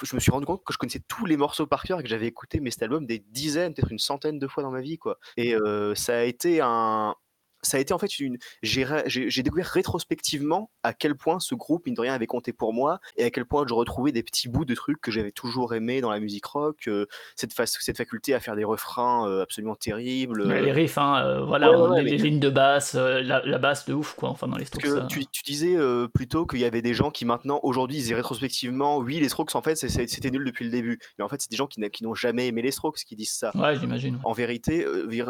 Je 0.01 0.15
me 0.15 0.19
suis 0.19 0.31
rendu 0.31 0.45
compte 0.45 0.63
que 0.63 0.73
je 0.73 0.77
connaissais 0.77 1.01
tous 1.07 1.25
les 1.25 1.37
morceaux 1.37 1.67
par 1.67 1.83
cœur 1.83 1.99
et 1.99 2.03
que 2.03 2.09
j'avais 2.09 2.27
écouté 2.27 2.59
mes 2.59 2.71
cet 2.71 2.83
des 3.05 3.19
dizaines, 3.19 3.73
peut-être 3.73 3.91
une 3.91 3.99
centaine 3.99 4.39
de 4.39 4.47
fois 4.47 4.63
dans 4.63 4.71
ma 4.71 4.81
vie, 4.81 4.97
quoi. 4.97 5.19
Et 5.37 5.55
ça 5.95 6.17
a 6.17 6.23
été 6.23 6.61
un, 6.61 7.15
ça 7.61 7.77
a 7.77 7.79
été 7.79 7.93
en 7.93 7.97
fait 7.97 8.19
une. 8.19 8.37
J'ai 8.61 9.43
découvert 9.43 9.67
rétrospectivement 9.67 10.69
à 10.83 10.93
quel 10.93 11.15
point 11.15 11.39
ce 11.39 11.55
groupe, 11.55 11.85
mine 11.85 11.95
de 11.95 12.01
rien, 12.01 12.13
avait 12.13 12.27
compté 12.27 12.53
pour 12.53 12.73
moi 12.73 12.99
et 13.17 13.23
à 13.23 13.31
quel 13.31 13.45
point 13.45 13.65
je 13.67 13.73
retrouvais 13.73 14.11
des 14.11 14.23
petits 14.23 14.47
bouts 14.47 14.65
de 14.65 14.75
trucs 14.75 15.01
que 15.01 15.11
j'avais 15.11 15.31
toujours 15.31 15.73
aimé 15.73 16.01
dans 16.01 16.11
la 16.11 16.19
musique 16.19 16.45
rock. 16.45 16.87
Euh, 16.87 17.05
cette, 17.35 17.53
cette 17.65 17.97
faculté 17.97 18.33
à 18.33 18.39
faire 18.39 18.55
des 18.55 18.63
refrains 18.63 19.27
euh, 19.27 19.43
absolument 19.43 19.75
terribles. 19.75 20.47
les 20.47 20.71
riffs, 20.71 20.97
hein, 20.97 21.23
euh, 21.23 21.45
voilà, 21.45 22.01
les, 22.01 22.17
lignes 22.17 22.39
de 22.39 22.49
basse, 22.49 22.95
la, 22.95 23.57
basse 23.57 23.85
de 23.85 23.93
ouf, 23.93 24.13
quoi, 24.15 24.29
enfin 24.29 24.47
dans 24.47 24.57
les 24.57 24.65
Strokes. 24.65 25.07
tu, 25.07 25.25
tu, 25.27 25.43
disais 25.43 25.75
plutôt 26.13 26.45
qu'il 26.45 26.59
y 26.59 26.65
avait 26.65 26.81
des 26.81 26.93
gens 26.93 27.11
qui 27.11 27.25
maintenant, 27.25 27.59
aujourd'hui, 27.63 27.97
disaient 27.97 28.15
rétrospectivement, 28.15 28.97
oui, 28.97 29.19
les 29.19 29.29
Strokes, 29.29 29.55
en 29.55 29.61
fait, 29.61 29.75
c'était 29.75 30.31
nul 30.31 30.45
depuis 30.45 30.65
le 30.65 30.71
début. 30.71 30.99
Mais 31.17 31.23
en 31.23 31.29
fait, 31.29 31.41
c'est 31.41 31.51
des 31.51 31.57
gens 31.57 31.67
qui, 31.67 31.81
n'ont 32.01 32.15
jamais 32.15 32.47
aimé 32.47 32.61
les 32.61 32.71
Strokes 32.71 32.99
qui 33.05 33.15
disent 33.15 33.33
ça. 33.33 33.51
Ouais, 33.55 33.77
j'imagine. 33.79 34.19
En 34.23 34.33
vérité, 34.33 34.85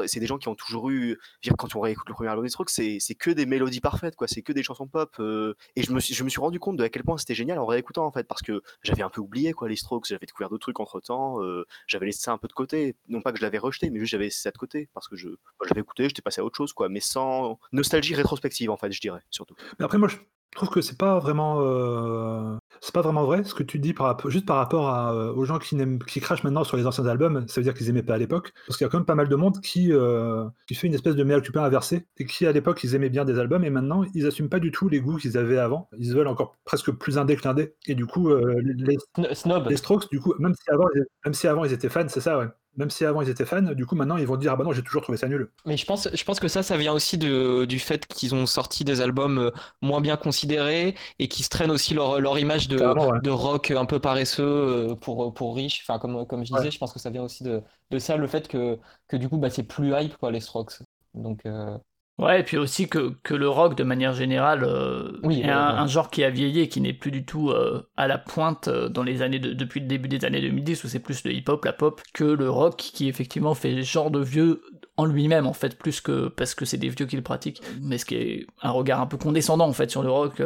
c'est 0.05 0.19
des 0.19 0.27
gens 0.27 0.37
qui 0.37 0.47
ont 0.47 0.55
toujours 0.55 0.89
eu. 0.89 1.17
Quand 1.57 1.75
on 1.75 1.79
réécoute 1.79 2.09
album 2.25 2.45
des 2.45 2.49
Strokes, 2.49 2.69
c'est 2.69 3.15
que 3.17 3.31
des 3.31 3.45
mélodies 3.45 3.81
parfaites, 3.81 4.15
quoi. 4.15 4.27
C'est 4.27 4.41
que 4.41 4.53
des 4.53 4.63
chansons 4.63 4.87
pop. 4.87 5.15
Euh, 5.19 5.53
et 5.75 5.83
je 5.83 5.91
me, 5.91 5.99
suis, 5.99 6.13
je 6.13 6.23
me 6.23 6.29
suis 6.29 6.39
rendu 6.39 6.59
compte 6.59 6.77
de 6.77 6.83
à 6.83 6.89
quel 6.89 7.03
point 7.03 7.17
c'était 7.17 7.35
génial 7.35 7.59
en 7.59 7.65
réécoutant, 7.65 8.05
en 8.05 8.11
fait, 8.11 8.23
parce 8.23 8.41
que 8.41 8.61
j'avais 8.81 9.03
un 9.03 9.09
peu 9.09 9.21
oublié, 9.21 9.53
quoi, 9.53 9.69
les 9.69 9.75
Strokes. 9.75 10.07
J'avais 10.07 10.25
découvert 10.25 10.49
d'autres 10.49 10.61
trucs 10.61 10.79
entre 10.79 10.99
temps. 10.99 11.43
Euh, 11.43 11.65
j'avais 11.85 12.07
laissé 12.07 12.21
ça 12.21 12.31
un 12.31 12.37
peu 12.37 12.47
de 12.47 12.53
côté. 12.53 12.95
Non 13.07 13.21
pas 13.21 13.31
que 13.31 13.37
je 13.37 13.43
l'avais 13.43 13.57
rejeté, 13.57 13.89
mais 13.89 13.99
juste 13.99 14.11
j'avais 14.11 14.25
laissé 14.25 14.41
ça 14.41 14.51
de 14.51 14.57
côté, 14.57 14.89
parce 14.93 15.07
que 15.07 15.15
je 15.15 15.29
j'avais 15.67 15.81
écouté, 15.81 16.07
j'étais 16.07 16.21
passé 16.21 16.41
à 16.41 16.45
autre 16.45 16.57
chose, 16.57 16.73
quoi. 16.73 16.89
Mais 16.89 16.99
sans 16.99 17.59
nostalgie 17.71 18.15
rétrospective, 18.15 18.71
en 18.71 18.77
fait, 18.77 18.91
je 18.91 19.01
dirais, 19.01 19.21
surtout. 19.29 19.55
Mais 19.79 19.85
après, 19.85 19.97
moi, 19.97 20.07
je 20.07 20.17
je 20.53 20.57
trouve 20.57 20.69
que 20.69 20.81
c'est 20.81 20.97
pas 20.97 21.19
vraiment, 21.19 21.59
euh, 21.61 22.57
c'est 22.81 22.93
pas 22.93 23.01
vraiment 23.01 23.25
vrai 23.25 23.43
ce 23.43 23.53
que 23.53 23.63
tu 23.63 23.77
dis 23.77 23.93
par 23.93 24.17
juste 24.29 24.45
par 24.45 24.57
rapport 24.57 24.89
à, 24.89 25.13
euh, 25.13 25.33
aux 25.33 25.45
gens 25.45 25.59
qui, 25.59 25.77
qui 26.07 26.19
crachent 26.19 26.43
maintenant 26.43 26.63
sur 26.63 26.77
les 26.77 26.87
anciens 26.87 27.05
albums. 27.05 27.47
Ça 27.47 27.61
veut 27.61 27.63
dire 27.63 27.73
qu'ils 27.73 27.89
aimaient 27.89 28.01
pas 28.01 28.15
à 28.15 28.17
l'époque, 28.17 28.53
parce 28.65 28.77
qu'il 28.77 28.85
y 28.85 28.87
a 28.87 28.89
quand 28.89 28.97
même 28.97 29.05
pas 29.05 29.15
mal 29.15 29.29
de 29.29 29.35
monde 29.35 29.59
qui, 29.61 29.93
euh, 29.93 30.45
qui 30.67 30.73
fait 30.73 30.87
une 30.87 30.95
espèce 30.95 31.15
de 31.15 31.23
mea 31.23 31.41
culpa 31.41 31.63
inversé 31.63 32.07
et 32.17 32.25
qui 32.25 32.47
à 32.47 32.51
l'époque 32.51 32.83
ils 32.83 32.95
aimaient 32.95 33.09
bien 33.09 33.23
des 33.23 33.37
albums 33.37 33.63
et 33.63 33.69
maintenant 33.69 34.03
ils 34.15 34.25
assument 34.25 34.49
pas 34.49 34.59
du 34.59 34.71
tout 34.71 34.89
les 34.89 34.99
goûts 34.99 35.17
qu'ils 35.17 35.37
avaient 35.37 35.59
avant. 35.59 35.89
Ils 35.99 36.13
veulent 36.13 36.27
encore 36.27 36.55
presque 36.65 36.91
plus 36.91 37.17
indé 37.17 37.37
et 37.85 37.93
du 37.93 38.05
coup 38.05 38.29
les, 38.35 38.97
Snob. 39.33 39.67
les 39.69 39.77
Strokes 39.77 40.09
du 40.09 40.19
coup 40.19 40.33
même 40.39 40.55
si 40.55 40.69
avant 40.71 40.87
même 41.23 41.33
si 41.33 41.47
avant 41.47 41.65
ils 41.65 41.73
étaient 41.73 41.89
fans, 41.89 42.07
c'est 42.07 42.21
ça 42.21 42.39
ouais 42.39 42.47
même 42.77 42.89
si 42.89 43.03
avant 43.05 43.21
ils 43.21 43.29
étaient 43.29 43.45
fans, 43.45 43.61
du 43.61 43.85
coup 43.85 43.95
maintenant 43.95 44.17
ils 44.17 44.27
vont 44.27 44.37
dire 44.37 44.53
ah 44.53 44.55
bah 44.55 44.63
non 44.63 44.71
j'ai 44.71 44.83
toujours 44.83 45.01
trouvé 45.01 45.17
ça 45.17 45.27
nul. 45.27 45.51
Mais 45.65 45.75
je 45.77 45.85
pense, 45.85 46.07
je 46.13 46.23
pense 46.23 46.39
que 46.39 46.47
ça, 46.47 46.63
ça 46.63 46.77
vient 46.77 46.93
aussi 46.93 47.17
de, 47.17 47.65
du 47.65 47.79
fait 47.79 48.05
qu'ils 48.07 48.33
ont 48.35 48.45
sorti 48.45 48.83
des 48.85 49.01
albums 49.01 49.37
euh, 49.39 49.51
moins 49.81 50.01
bien 50.01 50.17
considérés 50.17 50.95
et 51.19 51.27
qui 51.27 51.43
se 51.43 51.49
traînent 51.49 51.71
aussi 51.71 51.93
leur, 51.93 52.21
leur 52.21 52.39
image 52.39 52.67
de, 52.67 52.77
de 53.21 53.29
rock 53.29 53.71
un 53.71 53.85
peu 53.85 53.99
paresseux 53.99 54.43
euh, 54.43 54.95
pour, 54.95 55.33
pour 55.33 55.55
riches. 55.55 55.83
Enfin 55.87 55.99
comme, 55.99 56.25
comme 56.27 56.45
je 56.45 56.53
disais, 56.53 56.71
je 56.71 56.77
pense 56.77 56.93
que 56.93 56.99
ça 56.99 57.09
vient 57.09 57.23
aussi 57.23 57.43
de, 57.43 57.61
de 57.91 57.99
ça, 57.99 58.15
le 58.17 58.27
fait 58.27 58.47
que, 58.47 58.77
que 59.07 59.17
du 59.17 59.27
coup 59.27 59.37
bah, 59.37 59.49
c'est 59.49 59.63
plus 59.63 59.93
hype 59.93 60.15
quoi 60.17 60.31
les 60.31 60.39
Strokes. 60.39 60.79
Donc 61.13 61.45
euh, 61.45 61.77
Ouais, 62.19 62.39
et 62.39 62.43
puis 62.43 62.57
aussi 62.57 62.89
que, 62.89 63.13
que 63.21 63.35
le 63.35 63.47
rock, 63.47 63.75
de 63.75 63.83
manière 63.83 64.13
générale, 64.13 64.63
euh, 64.63 65.21
est 65.29 65.47
un, 65.47 65.85
genre 65.85 66.09
qui 66.09 66.23
a 66.23 66.31
vieilli 66.31 66.61
et 66.61 66.67
qui 66.67 66.81
n'est 66.81 66.93
plus 66.93 67.11
du 67.11 67.23
tout 67.23 67.51
euh, 67.51 67.87
à 67.95 68.07
la 68.07 68.17
pointe 68.17 68.69
euh, 68.69 68.89
dans 68.89 69.03
les 69.03 69.21
années 69.21 69.37
depuis 69.37 69.81
le 69.81 69.85
début 69.85 70.07
des 70.07 70.25
années 70.25 70.41
2010, 70.41 70.83
où 70.83 70.87
c'est 70.87 70.99
plus 70.99 71.23
le 71.25 71.31
hip-hop, 71.31 71.63
la 71.63 71.73
pop, 71.73 72.01
que 72.15 72.23
le 72.23 72.49
rock 72.49 72.77
qui 72.77 73.07
effectivement 73.07 73.53
fait 73.53 73.83
genre 73.83 74.09
de 74.09 74.19
vieux 74.19 74.63
en 74.97 75.05
lui-même, 75.05 75.45
en 75.45 75.53
fait, 75.53 75.77
plus 75.77 76.01
que 76.01 76.27
parce 76.29 76.55
que 76.55 76.65
c'est 76.65 76.77
des 76.77 76.89
vieux 76.89 77.05
qui 77.05 77.15
le 77.15 77.21
pratiquent. 77.21 77.61
Mais 77.81 77.99
ce 77.99 78.05
qui 78.05 78.15
est 78.15 78.47
un 78.63 78.71
regard 78.71 78.99
un 78.99 79.05
peu 79.05 79.17
condescendant, 79.17 79.67
en 79.67 79.73
fait, 79.73 79.91
sur 79.91 80.01
le 80.01 80.09
rock, 80.09 80.41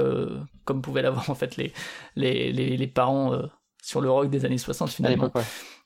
comme 0.66 0.82
pouvaient 0.82 1.04
l'avoir, 1.04 1.30
en 1.30 1.36
fait, 1.36 1.56
les, 1.56 1.72
les, 2.18 2.52
les, 2.52 2.76
les 2.76 2.88
parents 2.88 3.34
sur 3.82 4.02
le 4.02 4.12
rock 4.12 4.30
des 4.30 4.44
années 4.44 4.58
60, 4.58 4.90
finalement. 4.90 5.32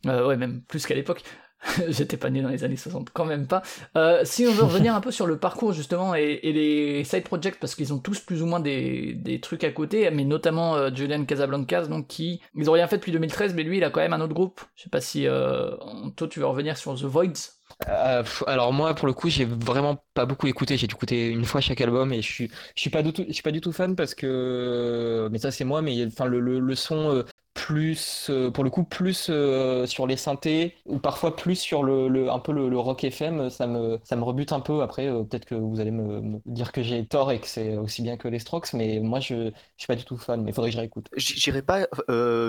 ouais. 0.06 0.24
ouais, 0.24 0.36
même 0.36 0.63
plus 0.63 0.88
qu'à 0.88 0.95
l'époque. 0.95 1.21
J'étais 1.89 2.17
pas 2.17 2.30
né 2.30 2.41
dans 2.41 2.49
les 2.49 2.63
années 2.63 2.78
60, 2.78 3.10
quand 3.13 3.25
même 3.25 3.47
pas. 3.47 3.62
Euh, 3.95 4.21
si 4.23 4.45
on 4.47 4.51
veut 4.51 4.63
revenir 4.63 4.95
un 4.95 5.01
peu 5.01 5.12
sur 5.12 5.25
le 5.25 5.38
parcours 5.38 5.73
justement 5.73 6.15
et, 6.15 6.39
les 6.43 7.04
side 7.04 7.23
projects, 7.23 7.60
parce 7.60 7.75
qu'ils 7.75 7.93
ont 7.93 7.99
tous 7.99 8.19
plus 8.19 8.41
ou 8.41 8.45
moins 8.45 8.60
des, 8.60 9.13
des 9.13 9.39
trucs 9.39 9.63
à 9.63 9.71
côté, 9.71 10.10
mais 10.12 10.25
notamment 10.25 10.75
euh, 10.75 10.89
Julian 10.93 11.25
Casablancas, 11.25 11.88
donc 11.88 12.08
qui 12.08 12.41
ils 12.56 12.69
ont 12.69 12.73
rien 12.73 12.88
fait 12.88 12.97
depuis 12.97 13.12
2013, 13.12 13.54
mais 13.54 13.63
lui 13.63 13.78
il 13.78 13.84
a 13.84 13.89
quand 13.89 13.99
même 13.99 14.13
un 14.13 14.21
autre 14.21 14.34
groupe. 14.34 14.62
Je 14.75 14.84
sais 14.84 14.89
pas 14.89 15.01
si 15.01 15.28
euh, 15.28 15.71
toi 16.15 16.28
tu 16.28 16.39
veux 16.39 16.45
revenir 16.45 16.78
sur 16.78 16.93
The 16.95 17.04
Voids. 17.04 17.51
Euh, 17.89 18.23
alors 18.45 18.71
moi 18.71 18.93
pour 18.93 19.08
le 19.08 19.13
coup 19.13 19.28
j'ai 19.28 19.43
vraiment 19.43 19.97
pas 20.13 20.25
beaucoup 20.25 20.45
écouté 20.45 20.78
j'ai 20.78 20.86
écouté 20.86 21.28
une 21.30 21.45
fois 21.45 21.62
chaque 21.62 21.82
album 21.82 22.13
et 22.13 22.21
je 22.21 22.32
suis 22.32 22.51
je 22.75 22.80
suis 22.80 22.91
pas 22.91 23.01
du 23.01 23.12
tout 23.12 23.25
je 23.28 23.34
suis 23.34 23.41
pas 23.41 23.51
du 23.51 23.60
tout 23.60 23.71
fan 23.71 23.95
parce 23.95 24.13
que 24.13 25.28
mais 25.32 25.39
ça 25.39 25.49
c'est 25.49 25.65
moi 25.65 25.82
mais 25.82 26.06
enfin 26.06 26.25
le, 26.25 26.39
le, 26.39 26.60
le 26.60 26.75
son 26.75 27.25
plus 27.65 28.28
euh, 28.30 28.51
pour 28.51 28.63
le 28.63 28.69
coup 28.69 28.84
plus 28.84 29.25
euh, 29.32 29.88
sur 29.88 30.06
les 30.06 30.17
synthés 30.17 30.75
ou 30.86 30.99
parfois 30.99 31.36
plus 31.36 31.56
sur 31.56 31.82
le, 31.82 32.30
un 32.30 32.38
peu 32.38 32.51
le, 32.51 32.78
rock 32.78 33.04
FM 33.04 33.49
ça 33.49 33.65
me 33.65 33.97
ça 34.04 34.15
me 34.15 34.23
rebute 34.23 34.51
un 34.51 34.60
peu. 34.60 34.84
Après 34.84 35.08
euh, 35.08 35.23
peut-être 35.23 35.45
que 35.45 35.56
vous 35.56 35.80
allez 35.80 35.89
me, 35.89 36.39
dire 36.45 36.71
que 36.71 36.84
j'ai 36.84 37.08
tort 37.08 37.32
et 37.32 37.39
que 37.39 37.47
c'est 37.47 37.75
aussi 37.75 38.04
bien 38.04 38.17
que 38.17 38.28
les 38.28 38.38
Strokes 38.38 38.73
mais 38.73 38.99
moi 38.99 39.19
je, 39.19 39.49
je 39.49 39.51
suis 39.78 39.88
pas 39.88 39.95
du 39.95 40.06
tout 40.06 40.15
fan 40.15 40.43
mais 40.43 40.51
il 40.51 40.54
faudrait 40.54 40.69
que 40.69 40.75
je 40.75 40.80
réécoute. 40.80 41.08
J'irai 41.17 41.63
pas 41.63 41.88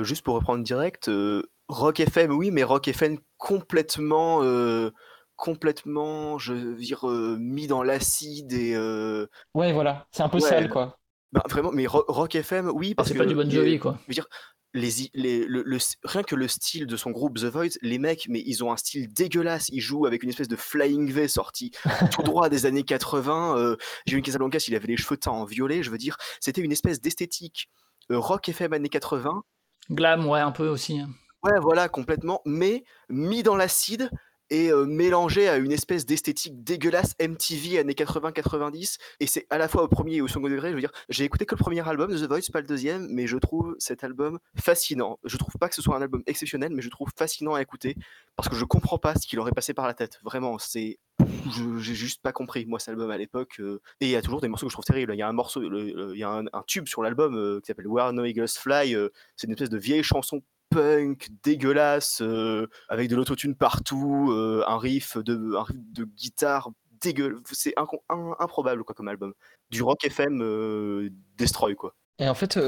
juste 0.02 0.22
pour 0.22 0.34
reprendre 0.34 0.62
direct 0.62 1.10
rock 1.68 1.98
FM 1.98 2.32
oui 2.32 2.50
mais 2.50 2.62
rock 2.62 2.86
FM 2.86 3.16
complètement 3.38 4.42
complètement 5.36 6.36
je 6.36 6.52
veux 6.52 6.76
dire 6.76 7.06
mis 7.38 7.68
dans 7.68 7.82
l'acide 7.82 8.52
et 8.52 8.76
ouais 9.54 9.72
voilà. 9.72 10.06
C'est 10.10 10.22
un 10.22 10.28
peu 10.28 10.40
sale 10.40 10.68
quoi. 10.68 10.98
Bah, 11.32 11.42
vraiment 11.48 11.72
mais 11.72 11.86
rock 11.86 12.34
FM 12.34 12.70
oui 12.74 12.94
parce 12.94 13.08
que 13.08 13.14
c'est 13.14 13.18
pas 13.18 13.26
du 13.26 13.34
Bon 13.34 13.50
Jovi 13.50 13.78
quoi. 13.78 13.96
je 14.02 14.08
veux 14.08 14.14
dire 14.14 14.28
les, 14.74 15.10
le, 15.14 15.78
rien 16.04 16.22
que 16.22 16.34
le 16.34 16.48
style 16.48 16.86
de 16.86 16.96
son 16.96 17.10
groupe 17.10 17.38
The 17.38 17.44
Voids, 17.44 17.78
les 17.82 17.98
mecs, 17.98 18.26
mais 18.28 18.42
ils 18.44 18.62
ont 18.62 18.72
un 18.72 18.76
style 18.76 19.12
dégueulasse. 19.12 19.68
Ils 19.70 19.80
jouent 19.80 20.06
avec 20.06 20.22
une 20.22 20.28
espèce 20.28 20.48
de 20.48 20.56
Flying 20.56 21.10
V 21.10 21.28
sorti 21.28 21.72
tout 22.10 22.22
droit 22.22 22.48
des 22.48 22.66
années 22.66 22.82
80. 22.82 23.58
Euh, 23.58 23.76
J'ai 24.06 24.16
une 24.16 24.22
Casablancas, 24.22 24.64
il 24.68 24.74
avait 24.74 24.88
les 24.88 24.96
cheveux 24.96 25.16
teints 25.16 25.30
en 25.30 25.44
violet. 25.44 25.82
Je 25.82 25.90
veux 25.90 25.98
dire, 25.98 26.16
c'était 26.40 26.60
une 26.60 26.72
espèce 26.72 27.00
d'esthétique 27.00 27.68
euh, 28.10 28.18
rock 28.18 28.48
FM 28.48 28.72
années 28.72 28.88
80. 28.88 29.42
Glam, 29.90 30.26
ouais, 30.26 30.40
un 30.40 30.52
peu 30.52 30.68
aussi. 30.68 31.00
Hein. 31.00 31.10
Ouais, 31.42 31.58
voilà, 31.60 31.88
complètement. 31.88 32.42
Mais 32.44 32.84
mis 33.08 33.42
dans 33.42 33.56
l'acide, 33.56 34.10
est 34.50 34.72
euh, 34.72 34.84
mélangé 34.84 35.48
à 35.48 35.56
une 35.56 35.72
espèce 35.72 36.06
d'esthétique 36.06 36.62
dégueulasse 36.62 37.14
MTV 37.20 37.78
années 37.78 37.92
80-90. 37.92 38.98
Et 39.20 39.26
c'est 39.26 39.46
à 39.50 39.58
la 39.58 39.68
fois 39.68 39.82
au 39.82 39.88
premier 39.88 40.16
et 40.16 40.20
au 40.20 40.28
second 40.28 40.48
degré. 40.48 40.70
Je 40.70 40.74
veux 40.74 40.80
dire, 40.80 40.92
j'ai 41.08 41.24
écouté 41.24 41.46
que 41.46 41.54
le 41.54 41.60
premier 41.60 41.86
album 41.86 42.10
de 42.10 42.18
The 42.18 42.28
Voice, 42.28 42.50
pas 42.52 42.60
le 42.60 42.66
deuxième, 42.66 43.06
mais 43.10 43.26
je 43.26 43.36
trouve 43.38 43.76
cet 43.78 44.04
album 44.04 44.38
fascinant. 44.56 45.18
Je 45.24 45.36
trouve 45.36 45.54
pas 45.58 45.68
que 45.68 45.74
ce 45.74 45.82
soit 45.82 45.96
un 45.96 46.02
album 46.02 46.22
exceptionnel, 46.26 46.72
mais 46.72 46.82
je 46.82 46.90
trouve 46.90 47.08
fascinant 47.16 47.54
à 47.54 47.62
écouter 47.62 47.96
parce 48.36 48.48
que 48.48 48.56
je 48.56 48.64
comprends 48.64 48.98
pas 48.98 49.14
ce 49.14 49.26
qu'il 49.26 49.38
aurait 49.40 49.52
passé 49.52 49.74
par 49.74 49.86
la 49.86 49.94
tête. 49.94 50.18
Vraiment, 50.22 50.58
c'est 50.58 50.98
j'ai 51.80 51.94
juste 51.94 52.22
pas 52.22 52.32
compris 52.32 52.66
moi 52.66 52.78
cet 52.78 52.90
album 52.90 53.10
à 53.10 53.16
l'époque 53.16 53.56
euh, 53.60 53.80
et 54.00 54.06
il 54.06 54.10
y 54.10 54.16
a 54.16 54.22
toujours 54.22 54.40
des 54.40 54.48
morceaux 54.48 54.66
que 54.66 54.70
je 54.70 54.74
trouve 54.74 54.84
terribles 54.84 55.14
il 55.14 55.18
y 55.18 55.22
a 55.22 55.28
un 55.28 55.32
morceau 55.32 55.62
il 55.62 56.18
y 56.18 56.24
a 56.24 56.30
un, 56.30 56.62
tube 56.66 56.86
sur 56.88 57.02
l'album 57.02 57.36
euh, 57.36 57.60
qui 57.60 57.66
s'appelle 57.68 57.86
Where 57.86 58.12
No 58.12 58.24
Eagles 58.24 58.48
Fly 58.48 58.94
c'est 59.36 59.46
une 59.46 59.52
espèce 59.52 59.70
de 59.70 59.78
vieille 59.78 60.02
chanson 60.02 60.42
punk 60.70 61.28
dégueulasse 61.42 62.20
euh, 62.22 62.68
avec 62.88 63.08
de 63.08 63.16
l'autotune 63.16 63.54
partout, 63.54 64.28
euh, 64.30 64.64
un 64.66 64.78
riff 64.78 65.16
de 65.18 65.56
un 65.56 65.62
riff 65.62 65.76
de 65.92 66.04
guitare 66.04 66.70
dégueulasse. 67.00 67.40
C'est 67.52 67.74
improbable 68.38 68.84
quoi 68.84 68.94
comme 68.94 69.08
album. 69.08 69.32
Du 69.70 69.82
rock 69.82 70.04
FM 70.04 70.42
euh, 70.42 71.10
destroy 71.36 71.74
quoi. 71.74 71.94
Et 72.18 72.26
en 72.26 72.34
fait, 72.34 72.58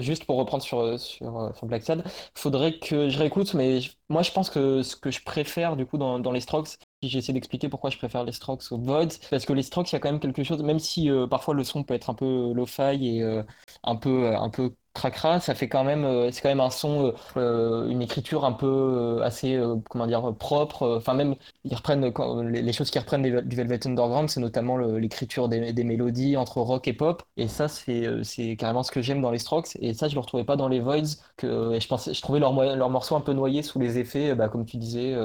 juste 0.00 0.24
pour 0.24 0.38
reprendre 0.38 0.62
sur, 0.62 0.98
sur, 0.98 1.52
sur 1.54 1.66
Black 1.66 1.82
Sad, 1.82 2.02
faudrait 2.34 2.78
que 2.78 3.10
je 3.10 3.18
réécoute, 3.18 3.52
mais 3.52 3.80
moi 4.08 4.22
je 4.22 4.32
pense 4.32 4.48
que 4.48 4.82
ce 4.82 4.96
que 4.96 5.10
je 5.10 5.22
préfère 5.22 5.76
du 5.76 5.84
coup 5.84 5.98
dans, 5.98 6.18
dans 6.18 6.32
les 6.32 6.40
Strokes, 6.40 6.78
j'essaie 7.02 7.32
d'expliquer 7.32 7.68
pourquoi 7.68 7.90
je 7.90 7.98
préfère 7.98 8.24
les 8.24 8.32
Strokes 8.32 8.70
aux 8.72 8.78
Voids, 8.78 9.06
parce 9.30 9.46
que 9.46 9.52
les 9.52 9.62
Strokes, 9.62 9.90
il 9.92 9.94
y 9.94 9.96
a 9.96 10.00
quand 10.00 10.10
même 10.10 10.20
quelque 10.20 10.44
chose, 10.44 10.62
même 10.62 10.78
si 10.78 11.10
parfois 11.30 11.54
le 11.54 11.64
son 11.64 11.84
peut 11.84 11.94
être 11.94 12.10
un 12.10 12.14
peu 12.14 12.52
lo-fi 12.54 13.18
et 13.18 13.42
un 13.84 13.96
peu, 13.96 14.34
un 14.36 14.50
peu 14.50 14.74
cracra, 14.94 15.40
ça 15.40 15.54
fait 15.54 15.68
quand 15.68 15.84
même, 15.84 16.04
euh, 16.04 16.30
c'est 16.32 16.40
quand 16.42 16.48
même 16.48 16.60
un 16.60 16.70
son, 16.70 17.06
euh, 17.06 17.12
euh, 17.36 17.88
une 17.88 18.02
écriture 18.02 18.44
un 18.44 18.52
peu 18.52 19.20
assez, 19.22 19.58
comment 19.88 20.06
dire, 20.06 20.34
propre. 20.36 20.96
Enfin 20.98 21.14
même, 21.14 21.36
ils 21.64 21.74
reprennent 21.74 22.12
les, 22.50 22.72
choses 22.72 22.90
qui 22.90 22.98
reprennent 22.98 23.22
du 23.22 23.56
Velvet 23.56 23.86
Underground, 23.86 24.28
c'est 24.28 24.40
notamment 24.40 24.76
l'écriture 24.76 25.48
des, 25.48 25.84
mélodies 25.84 26.36
entre 26.36 26.60
rock 26.60 26.88
et 26.88 26.92
pop. 26.92 27.22
Et 27.36 27.48
ça, 27.48 27.68
c'est 27.68 28.06
c'est 28.24 28.56
carrément 28.56 28.82
ce 28.82 28.90
que 28.90 29.02
j'aime 29.02 29.20
dans 29.22 29.30
les 29.30 29.38
Strokes. 29.38 29.76
Et 29.80 29.94
ça, 29.94 30.08
je 30.08 30.14
le 30.14 30.20
retrouvais 30.20 30.44
pas 30.44 30.56
dans 30.56 30.68
les 30.68 30.80
Voids. 30.80 31.00
Que 31.36 31.78
je 31.80 31.88
pensais, 31.88 32.12
je 32.14 32.20
trouvais 32.22 32.40
leur, 32.40 32.52
leur 32.52 32.90
morceau 32.90 33.16
un 33.16 33.20
peu 33.20 33.32
noyé 33.32 33.62
sous 33.62 33.78
les 33.78 33.98
effets, 33.98 34.34
bah, 34.34 34.48
comme 34.48 34.66
tu 34.66 34.76
disais, 34.76 35.16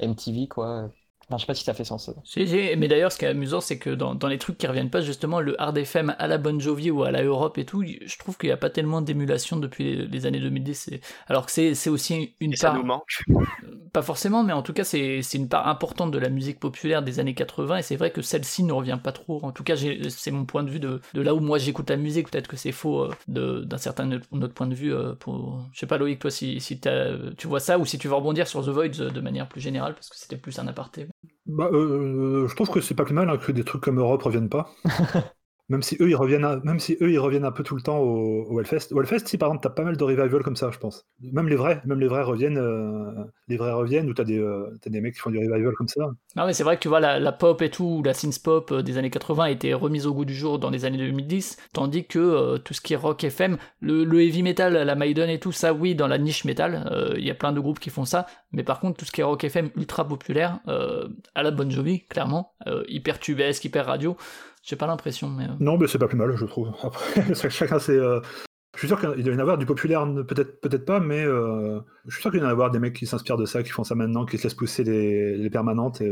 MTV 0.00 0.48
quoi. 0.48 0.90
Je 1.30 1.36
je 1.36 1.40
sais 1.40 1.46
pas 1.46 1.54
si 1.54 1.64
ça 1.64 1.74
fait 1.74 1.84
sens. 1.84 2.10
mais 2.36 2.88
d'ailleurs, 2.88 3.12
ce 3.12 3.18
qui 3.18 3.24
est 3.24 3.28
amusant, 3.28 3.60
c'est 3.60 3.78
que 3.78 3.90
dans, 3.90 4.14
dans, 4.14 4.28
les 4.28 4.38
trucs 4.38 4.58
qui 4.58 4.66
reviennent 4.66 4.90
pas, 4.90 5.00
justement, 5.00 5.40
le 5.40 5.60
hard 5.60 5.78
FM 5.78 6.14
à 6.18 6.26
la 6.26 6.38
Bon 6.38 6.58
Jovi 6.60 6.90
ou 6.90 7.02
à 7.04 7.10
la 7.10 7.22
Europe 7.22 7.58
et 7.58 7.64
tout, 7.64 7.82
je 7.84 8.18
trouve 8.18 8.36
qu'il 8.36 8.48
n'y 8.48 8.52
a 8.52 8.56
pas 8.56 8.70
tellement 8.70 9.00
d'émulation 9.00 9.56
depuis 9.56 10.06
les, 10.06 10.26
années 10.26 10.40
2010. 10.40 10.90
Alors 11.28 11.46
que 11.46 11.52
c'est 11.52 11.90
aussi 11.90 12.34
une 12.40 12.50
part. 12.52 12.72
Ça 12.72 12.78
nous 12.78 12.84
manque. 12.84 13.22
Pas 13.92 14.00
forcément, 14.00 14.42
mais 14.42 14.54
en 14.54 14.62
tout 14.62 14.72
cas, 14.72 14.84
c'est 14.84 15.20
une 15.34 15.48
part 15.48 15.68
importante 15.68 16.10
de 16.12 16.18
la 16.18 16.30
musique 16.30 16.58
populaire 16.58 17.02
des 17.02 17.20
années 17.20 17.34
80, 17.34 17.76
et 17.76 17.82
c'est 17.82 17.96
vrai 17.96 18.10
que 18.10 18.22
celle-ci 18.22 18.62
ne 18.62 18.72
revient 18.72 18.98
pas 19.02 19.12
trop. 19.12 19.40
En 19.42 19.52
tout 19.52 19.64
cas, 19.64 19.74
c'est 19.76 20.30
mon 20.30 20.46
point 20.46 20.62
de 20.62 20.70
vue 20.70 20.80
de, 20.80 21.02
de 21.12 21.20
là 21.20 21.34
où 21.34 21.40
moi 21.40 21.58
j'écoute 21.58 21.90
la 21.90 21.98
musique. 21.98 22.30
Peut-être 22.30 22.48
que 22.48 22.56
c'est 22.56 22.72
faux 22.72 23.02
euh, 23.02 23.64
d'un 23.66 23.76
certain 23.76 24.10
autre 24.12 24.54
point 24.54 24.66
de 24.66 24.74
vue. 24.74 24.94
Euh, 24.94 25.12
pour... 25.12 25.60
Je 25.74 25.80
sais 25.80 25.86
pas, 25.86 25.98
Loïc, 25.98 26.20
toi, 26.20 26.30
si, 26.30 26.58
si 26.58 26.80
tu 27.36 27.46
vois 27.46 27.60
ça, 27.60 27.78
ou 27.78 27.84
si 27.84 27.98
tu 27.98 28.08
veux 28.08 28.14
rebondir 28.14 28.46
sur 28.46 28.64
The 28.64 28.68
Void 28.70 28.88
de 28.88 29.20
manière 29.20 29.46
plus 29.46 29.60
générale, 29.60 29.92
parce 29.94 30.08
que 30.08 30.16
c'était 30.16 30.38
plus 30.38 30.58
un 30.58 30.66
aparté. 30.68 31.06
Bah, 31.46 31.68
euh, 31.72 32.48
je 32.48 32.54
trouve 32.54 32.70
que 32.70 32.80
c'est 32.80 32.94
pas 32.94 33.04
plus 33.04 33.14
mal 33.14 33.28
hein, 33.30 33.36
que 33.38 33.52
des 33.52 33.64
trucs 33.64 33.82
comme 33.82 33.98
Europe 33.98 34.22
reviennent 34.22 34.48
pas. 34.48 34.70
Même 35.68 35.82
si 35.82 35.96
eux 36.00 36.10
ils 36.10 36.16
reviennent, 36.16 36.60
même 36.64 36.80
si 36.80 36.96
eux 37.00 37.10
ils 37.10 37.18
reviennent 37.18 37.44
un 37.44 37.52
peu 37.52 37.62
tout 37.62 37.76
le 37.76 37.82
temps 37.82 37.98
au, 37.98 38.44
au 38.48 38.60
Hellfest. 38.60 38.92
Au 38.92 39.00
Hellfest, 39.00 39.26
si 39.26 39.38
par 39.38 39.48
exemple 39.48 39.62
t'as 39.62 39.74
pas 39.74 39.84
mal 39.84 39.96
de 39.96 40.04
revival 40.04 40.42
comme 40.42 40.56
ça, 40.56 40.70
je 40.70 40.78
pense. 40.78 41.06
Même 41.20 41.48
les 41.48 41.56
vrais, 41.56 41.80
même 41.86 42.00
les 42.00 42.08
vrais 42.08 42.22
reviennent, 42.22 42.58
euh, 42.58 43.24
les 43.48 43.56
vrais 43.56 43.72
reviennent 43.72 44.08
ou 44.10 44.14
t'as 44.14 44.24
des, 44.24 44.38
euh, 44.38 44.66
des 44.84 45.00
mecs 45.00 45.14
qui 45.14 45.20
font 45.20 45.30
du 45.30 45.38
revival 45.38 45.72
comme 45.74 45.88
ça. 45.88 46.10
Non 46.36 46.46
mais 46.46 46.52
c'est 46.52 46.64
vrai 46.64 46.76
que 46.76 46.82
tu 46.82 46.88
vois 46.88 47.00
la, 47.00 47.32
pop 47.32 47.62
et 47.62 47.70
tout, 47.70 48.02
la 48.04 48.12
synth 48.12 48.42
pop 48.42 48.72
euh, 48.72 48.82
des 48.82 48.98
années 48.98 49.10
80 49.10 49.44
a 49.44 49.50
été 49.50 49.72
remise 49.72 50.06
au 50.06 50.14
goût 50.14 50.24
du 50.24 50.34
jour 50.34 50.58
dans 50.58 50.70
les 50.70 50.84
années 50.84 50.98
2010, 50.98 51.56
tandis 51.72 52.06
que 52.06 52.58
tout 52.58 52.74
ce 52.74 52.80
qui 52.80 52.94
est 52.94 52.96
rock 52.96 53.22
FM, 53.22 53.56
le, 53.80 54.20
heavy 54.20 54.42
metal, 54.42 54.74
la 54.74 54.94
Maiden 54.94 55.30
et 55.30 55.38
tout 55.38 55.52
ça, 55.52 55.72
oui, 55.72 55.94
dans 55.94 56.08
la 56.08 56.18
niche 56.18 56.44
metal, 56.44 57.14
il 57.16 57.24
y 57.24 57.30
a 57.30 57.34
plein 57.34 57.52
de 57.52 57.60
groupes 57.60 57.78
qui 57.78 57.90
font 57.90 58.04
ça. 58.04 58.26
Mais 58.52 58.62
par 58.62 58.80
contre 58.80 58.98
tout 58.98 59.04
ce 59.04 59.12
qui 59.12 59.20
est 59.20 59.24
rock 59.24 59.44
FM 59.44 59.70
ultra 59.76 60.06
populaire, 60.06 60.60
à 60.66 61.42
la 61.42 61.50
Bon 61.50 61.70
Jovi, 61.70 62.06
clairement, 62.06 62.54
hyper 62.88 63.18
tubesque, 63.18 63.64
hyper 63.64 63.86
radio. 63.86 64.16
J'ai 64.62 64.76
pas 64.76 64.86
l'impression, 64.86 65.28
mais. 65.28 65.44
Euh. 65.44 65.54
Non, 65.60 65.76
mais 65.76 65.88
c'est 65.88 65.98
pas 65.98 66.08
plus 66.08 66.16
mal, 66.16 66.36
je 66.36 66.44
trouve. 66.44 66.72
Après, 66.82 67.34
chacun 67.50 67.78
c'est. 67.78 67.96
Euh, 67.96 68.20
je 68.74 68.78
suis 68.78 68.88
sûr 68.88 68.98
qu'il 68.98 69.22
doit 69.22 69.34
y 69.34 69.36
en 69.36 69.40
avoir 69.40 69.58
du 69.58 69.66
populaire, 69.66 70.06
peut-être 70.26 70.60
peut-être 70.62 70.86
pas, 70.86 70.98
mais 70.98 71.22
euh, 71.22 71.78
je 72.06 72.12
suis 72.14 72.22
sûr 72.22 72.30
qu'il 72.30 72.40
doit 72.40 72.48
y 72.48 72.50
en 72.50 72.52
avoir 72.52 72.70
des 72.70 72.78
mecs 72.78 72.94
qui 72.94 73.06
s'inspirent 73.06 73.36
de 73.36 73.44
ça, 73.44 73.62
qui 73.62 73.68
font 73.68 73.84
ça 73.84 73.94
maintenant, 73.94 74.24
qui 74.24 74.38
se 74.38 74.44
laissent 74.44 74.54
pousser 74.54 74.82
les, 74.82 75.50
permanentes 75.50 76.00
et, 76.00 76.10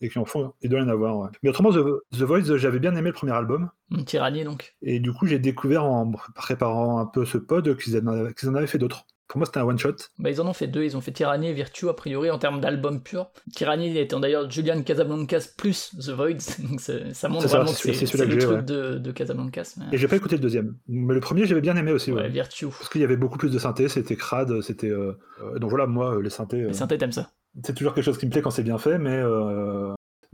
et, 0.00 0.08
qui 0.08 0.18
en 0.18 0.24
font. 0.24 0.54
Il 0.62 0.70
doit 0.70 0.80
y 0.80 0.82
en 0.82 0.88
avoir. 0.88 1.30
Mais 1.42 1.50
autrement, 1.50 1.70
The, 1.70 2.22
Voice, 2.22 2.56
j'avais 2.56 2.78
bien 2.78 2.94
aimé 2.94 3.10
le 3.10 3.12
premier 3.12 3.32
album. 3.32 3.68
Tyrannie, 4.06 4.42
donc. 4.42 4.74
Et 4.80 5.00
du 5.00 5.12
coup, 5.12 5.26
j'ai 5.26 5.38
découvert 5.38 5.84
en 5.84 6.10
préparant 6.34 6.98
un 6.98 7.04
peu 7.04 7.26
ce 7.26 7.36
pod 7.36 7.76
qu'ils 7.76 7.98
en 7.98 8.54
avaient 8.54 8.66
fait 8.66 8.78
d'autres. 8.78 9.04
Pour 9.28 9.36
moi, 9.38 9.44
c'était 9.44 9.58
un 9.58 9.64
one-shot. 9.64 9.96
Bah, 10.18 10.30
ils 10.30 10.40
en 10.40 10.46
ont 10.46 10.54
fait 10.54 10.66
deux. 10.66 10.84
Ils 10.84 10.96
ont 10.96 11.02
fait 11.02 11.12
Tyranny 11.12 11.48
et 11.48 11.52
Virtue, 11.52 11.88
a 11.90 11.92
priori, 11.92 12.30
en 12.30 12.38
termes 12.38 12.60
d'album 12.60 13.02
pur. 13.02 13.30
Tyranny 13.54 13.96
étant 13.98 14.20
d'ailleurs 14.20 14.50
Julian 14.50 14.82
Casablancas 14.82 15.50
plus 15.54 15.94
The 16.00 16.10
Voids. 16.10 16.56
Donc 16.70 16.80
ça 16.80 17.28
montre 17.28 17.46
vraiment 17.46 17.70
que 17.70 17.92
c'est 17.92 18.26
le 18.26 18.38
truc 18.38 18.64
de, 18.64 18.96
de, 18.96 19.12
Casablancas. 19.12 19.76
Et 19.92 19.98
j'ai 19.98 20.08
pas 20.08 20.16
écouté 20.16 20.36
le 20.36 20.40
deuxième. 20.40 20.76
Mais 20.88 21.12
le 21.12 21.20
premier, 21.20 21.44
j'avais 21.44 21.60
bien 21.60 21.76
aimé 21.76 21.92
aussi. 21.92 22.10
Ouais, 22.10 22.30
Virtue. 22.30 22.68
Parce 22.68 22.88
qu'il 22.88 23.02
y 23.02 23.04
avait 23.04 23.18
beaucoup 23.18 23.36
plus 23.36 23.50
de 23.50 23.58
synthé, 23.58 23.88
c'était 23.88 24.16
crade, 24.16 24.62
c'était. 24.62 24.88
Euh, 24.88 25.12
euh, 25.42 25.58
donc 25.58 25.68
voilà, 25.68 25.86
moi, 25.86 26.16
euh, 26.16 26.22
les 26.22 26.30
synthés. 26.30 26.62
Les 26.62 26.72
synthés, 26.72 26.96
t'aimes 26.96 27.12
ça 27.12 27.30
C'est 27.62 27.74
toujours 27.74 27.92
quelque 27.92 28.04
chose 28.04 28.16
qui 28.16 28.24
me 28.24 28.30
plaît 28.30 28.40
quand 28.40 28.50
c'est 28.50 28.62
bien 28.62 28.78
fait, 28.78 28.98
mais. 28.98 29.22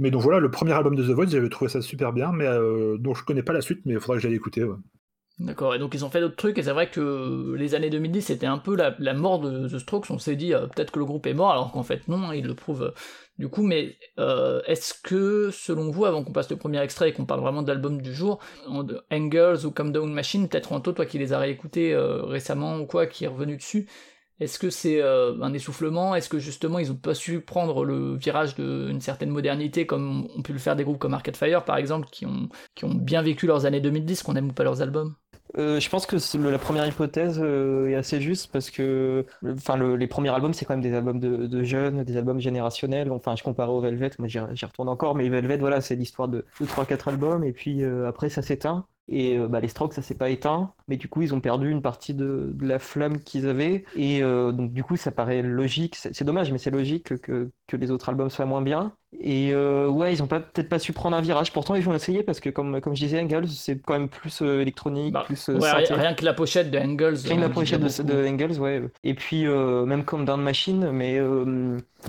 Mais 0.00 0.10
donc 0.10 0.22
voilà, 0.22 0.40
le 0.40 0.50
premier 0.50 0.72
album 0.72 0.96
de 0.96 1.04
The 1.04 1.10
Voids, 1.10 1.26
j'avais 1.26 1.48
trouvé 1.48 1.68
ça 1.68 1.80
super 1.80 2.12
bien, 2.12 2.32
mais 2.32 2.46
donc 2.98 3.16
je 3.16 3.24
connais 3.24 3.44
pas 3.44 3.52
la 3.52 3.60
suite, 3.60 3.80
mais 3.84 3.94
il 3.94 4.00
faudra 4.00 4.16
que 4.16 4.22
j'aille 4.22 4.34
écouter. 4.34 4.64
D'accord, 5.40 5.74
et 5.74 5.80
donc 5.80 5.94
ils 5.94 6.04
ont 6.04 6.10
fait 6.10 6.20
d'autres 6.20 6.36
trucs, 6.36 6.58
et 6.58 6.62
c'est 6.62 6.70
vrai 6.70 6.88
que 6.88 7.54
les 7.58 7.74
années 7.74 7.90
2010 7.90 8.22
c'était 8.22 8.46
un 8.46 8.58
peu 8.58 8.76
la, 8.76 9.14
mort 9.14 9.40
de 9.40 9.68
The 9.68 9.78
Strokes, 9.80 10.10
on 10.10 10.18
s'est 10.18 10.36
dit 10.36 10.54
euh, 10.54 10.68
peut-être 10.68 10.92
que 10.92 11.00
le 11.00 11.04
groupe 11.04 11.26
est 11.26 11.34
mort, 11.34 11.50
alors 11.50 11.72
qu'en 11.72 11.82
fait 11.82 12.06
non, 12.06 12.28
hein, 12.28 12.34
ils 12.36 12.46
le 12.46 12.54
prouvent 12.54 12.84
euh, 12.84 12.94
du 13.38 13.48
coup, 13.48 13.64
mais 13.64 13.96
euh, 14.20 14.62
est-ce 14.68 14.94
que 14.94 15.50
selon 15.50 15.90
vous, 15.90 16.04
avant 16.04 16.22
qu'on 16.22 16.32
passe 16.32 16.50
le 16.50 16.56
premier 16.56 16.80
extrait 16.80 17.08
et 17.08 17.12
qu'on 17.12 17.24
parle 17.26 17.40
vraiment 17.40 17.62
de 17.62 17.68
l'album 17.68 18.00
du 18.00 18.14
jour, 18.14 18.38
Angels 19.10 19.66
ou 19.66 19.72
Come 19.72 19.90
Down 19.90 20.12
Machine, 20.12 20.48
peut-être 20.48 20.72
Anto, 20.72 20.92
toi 20.92 21.04
qui 21.04 21.18
les 21.18 21.32
as 21.32 21.38
réécoutés 21.40 21.96
récemment 21.96 22.78
ou 22.78 22.86
quoi, 22.86 23.06
qui 23.08 23.24
est 23.24 23.28
revenu 23.28 23.56
dessus, 23.56 23.88
est-ce 24.40 24.58
que 24.58 24.68
c'est 24.68 25.00
euh, 25.00 25.40
un 25.42 25.52
essoufflement? 25.52 26.14
Est-ce 26.14 26.28
que 26.28 26.38
justement 26.40 26.80
ils 26.80 26.90
ont 26.90 26.96
pas 26.96 27.14
su 27.14 27.40
prendre 27.40 27.84
le 27.84 28.16
virage 28.16 28.56
d'une 28.56 29.00
certaine 29.00 29.30
modernité 29.30 29.86
comme 29.86 30.26
ont 30.36 30.42
pu 30.42 30.52
le 30.52 30.58
faire 30.58 30.74
des 30.74 30.82
groupes 30.82 30.98
comme 30.98 31.14
Arcade 31.14 31.36
Fire 31.36 31.64
par 31.64 31.76
exemple 31.76 32.08
qui 32.10 32.26
ont, 32.26 32.48
qui 32.74 32.84
ont 32.84 32.94
bien 32.94 33.22
vécu 33.22 33.46
leurs 33.46 33.64
années 33.64 33.80
2010, 33.80 34.22
qu'on 34.22 34.34
aime 34.36 34.48
ou 34.48 34.52
pas 34.52 34.64
leurs 34.64 34.82
albums? 34.82 35.14
Euh, 35.56 35.78
je 35.80 35.88
pense 35.88 36.06
que 36.06 36.16
la 36.48 36.58
première 36.58 36.86
hypothèse 36.86 37.40
euh, 37.42 37.88
est 37.88 37.94
assez 37.94 38.20
juste 38.20 38.50
parce 38.52 38.70
que 38.70 39.24
enfin, 39.44 39.76
les 39.96 40.06
premiers 40.06 40.30
albums, 40.30 40.54
c'est 40.54 40.64
quand 40.64 40.74
même 40.74 40.82
des 40.82 40.94
albums 40.94 41.20
de, 41.20 41.62
jeunes, 41.64 42.02
des 42.04 42.16
albums 42.16 42.40
générationnels. 42.40 43.10
Enfin, 43.12 43.36
je 43.36 43.42
compare 43.42 43.72
au 43.72 43.80
Velvet, 43.80 44.10
moi 44.18 44.28
j'y 44.28 44.38
retourne 44.38 44.88
encore, 44.88 45.14
mais 45.14 45.28
Velvet, 45.28 45.58
voilà, 45.58 45.80
c'est 45.80 45.94
l'histoire 45.96 46.28
de, 46.28 46.44
de 46.60 46.66
3-4 46.66 47.08
albums 47.10 47.44
et 47.44 47.52
puis 47.52 47.84
après 47.84 48.28
ça 48.28 48.42
s'éteint. 48.42 48.86
Et 49.08 49.36
euh, 49.36 49.48
bah, 49.48 49.60
les 49.60 49.68
Strokes, 49.68 49.92
ça 49.92 50.02
s'est 50.02 50.14
pas 50.14 50.30
éteint, 50.30 50.72
mais 50.88 50.96
du 50.96 51.08
coup, 51.08 51.20
ils 51.20 51.34
ont 51.34 51.40
perdu 51.40 51.70
une 51.70 51.82
partie 51.82 52.14
de, 52.14 52.54
la 52.60 52.78
flamme 52.78 53.20
qu'ils 53.20 53.46
avaient. 53.46 53.84
Et 53.96 54.22
euh, 54.22 54.50
donc, 54.50 54.72
du 54.72 54.82
coup, 54.82 54.96
ça 54.96 55.10
paraît 55.10 55.42
logique. 55.42 55.94
C'est 55.96 56.24
dommage, 56.24 56.50
mais 56.52 56.58
c'est 56.58 56.70
logique 56.70 57.14
que, 57.20 57.50
que, 57.66 57.76
les 57.76 57.90
autres 57.90 58.08
albums 58.08 58.30
soient 58.30 58.46
moins 58.46 58.62
bien. 58.62 58.92
Et 59.20 59.52
euh, 59.52 59.88
ouais, 59.88 60.12
ils 60.12 60.22
ont 60.22 60.26
peut-être 60.26 60.68
pas 60.68 60.78
su 60.78 60.92
prendre 60.92 61.16
un 61.16 61.20
virage. 61.20 61.52
Pourtant, 61.52 61.74
ils 61.74 61.82
vont 61.82 61.94
essayer 61.94 62.22
parce 62.22 62.40
que, 62.40 62.48
comme, 62.48 62.80
comme 62.80 62.96
je 62.96 63.04
disais, 63.04 63.20
Engels, 63.20 63.48
c'est 63.48 63.78
quand 63.78 63.92
même 63.92 64.08
plus 64.08 64.40
électronique, 64.40 65.12
bah, 65.12 65.24
plus. 65.26 65.50
rien 65.50 66.14
que 66.14 66.24
la 66.24 66.32
pochette 66.32 66.70
de 66.70 66.78
Engels. 66.78 67.16
Rien 67.26 67.36
que 67.36 67.40
la 67.42 67.48
pochette 67.50 67.82
de, 67.82 68.26
Engels, 68.26 68.58
ouais. 68.58 68.82
Et 69.02 69.12
puis, 69.12 69.44
même 69.44 70.04
comme 70.04 70.24
Down 70.24 70.40
Machine, 70.40 70.90
mais, 70.92 71.20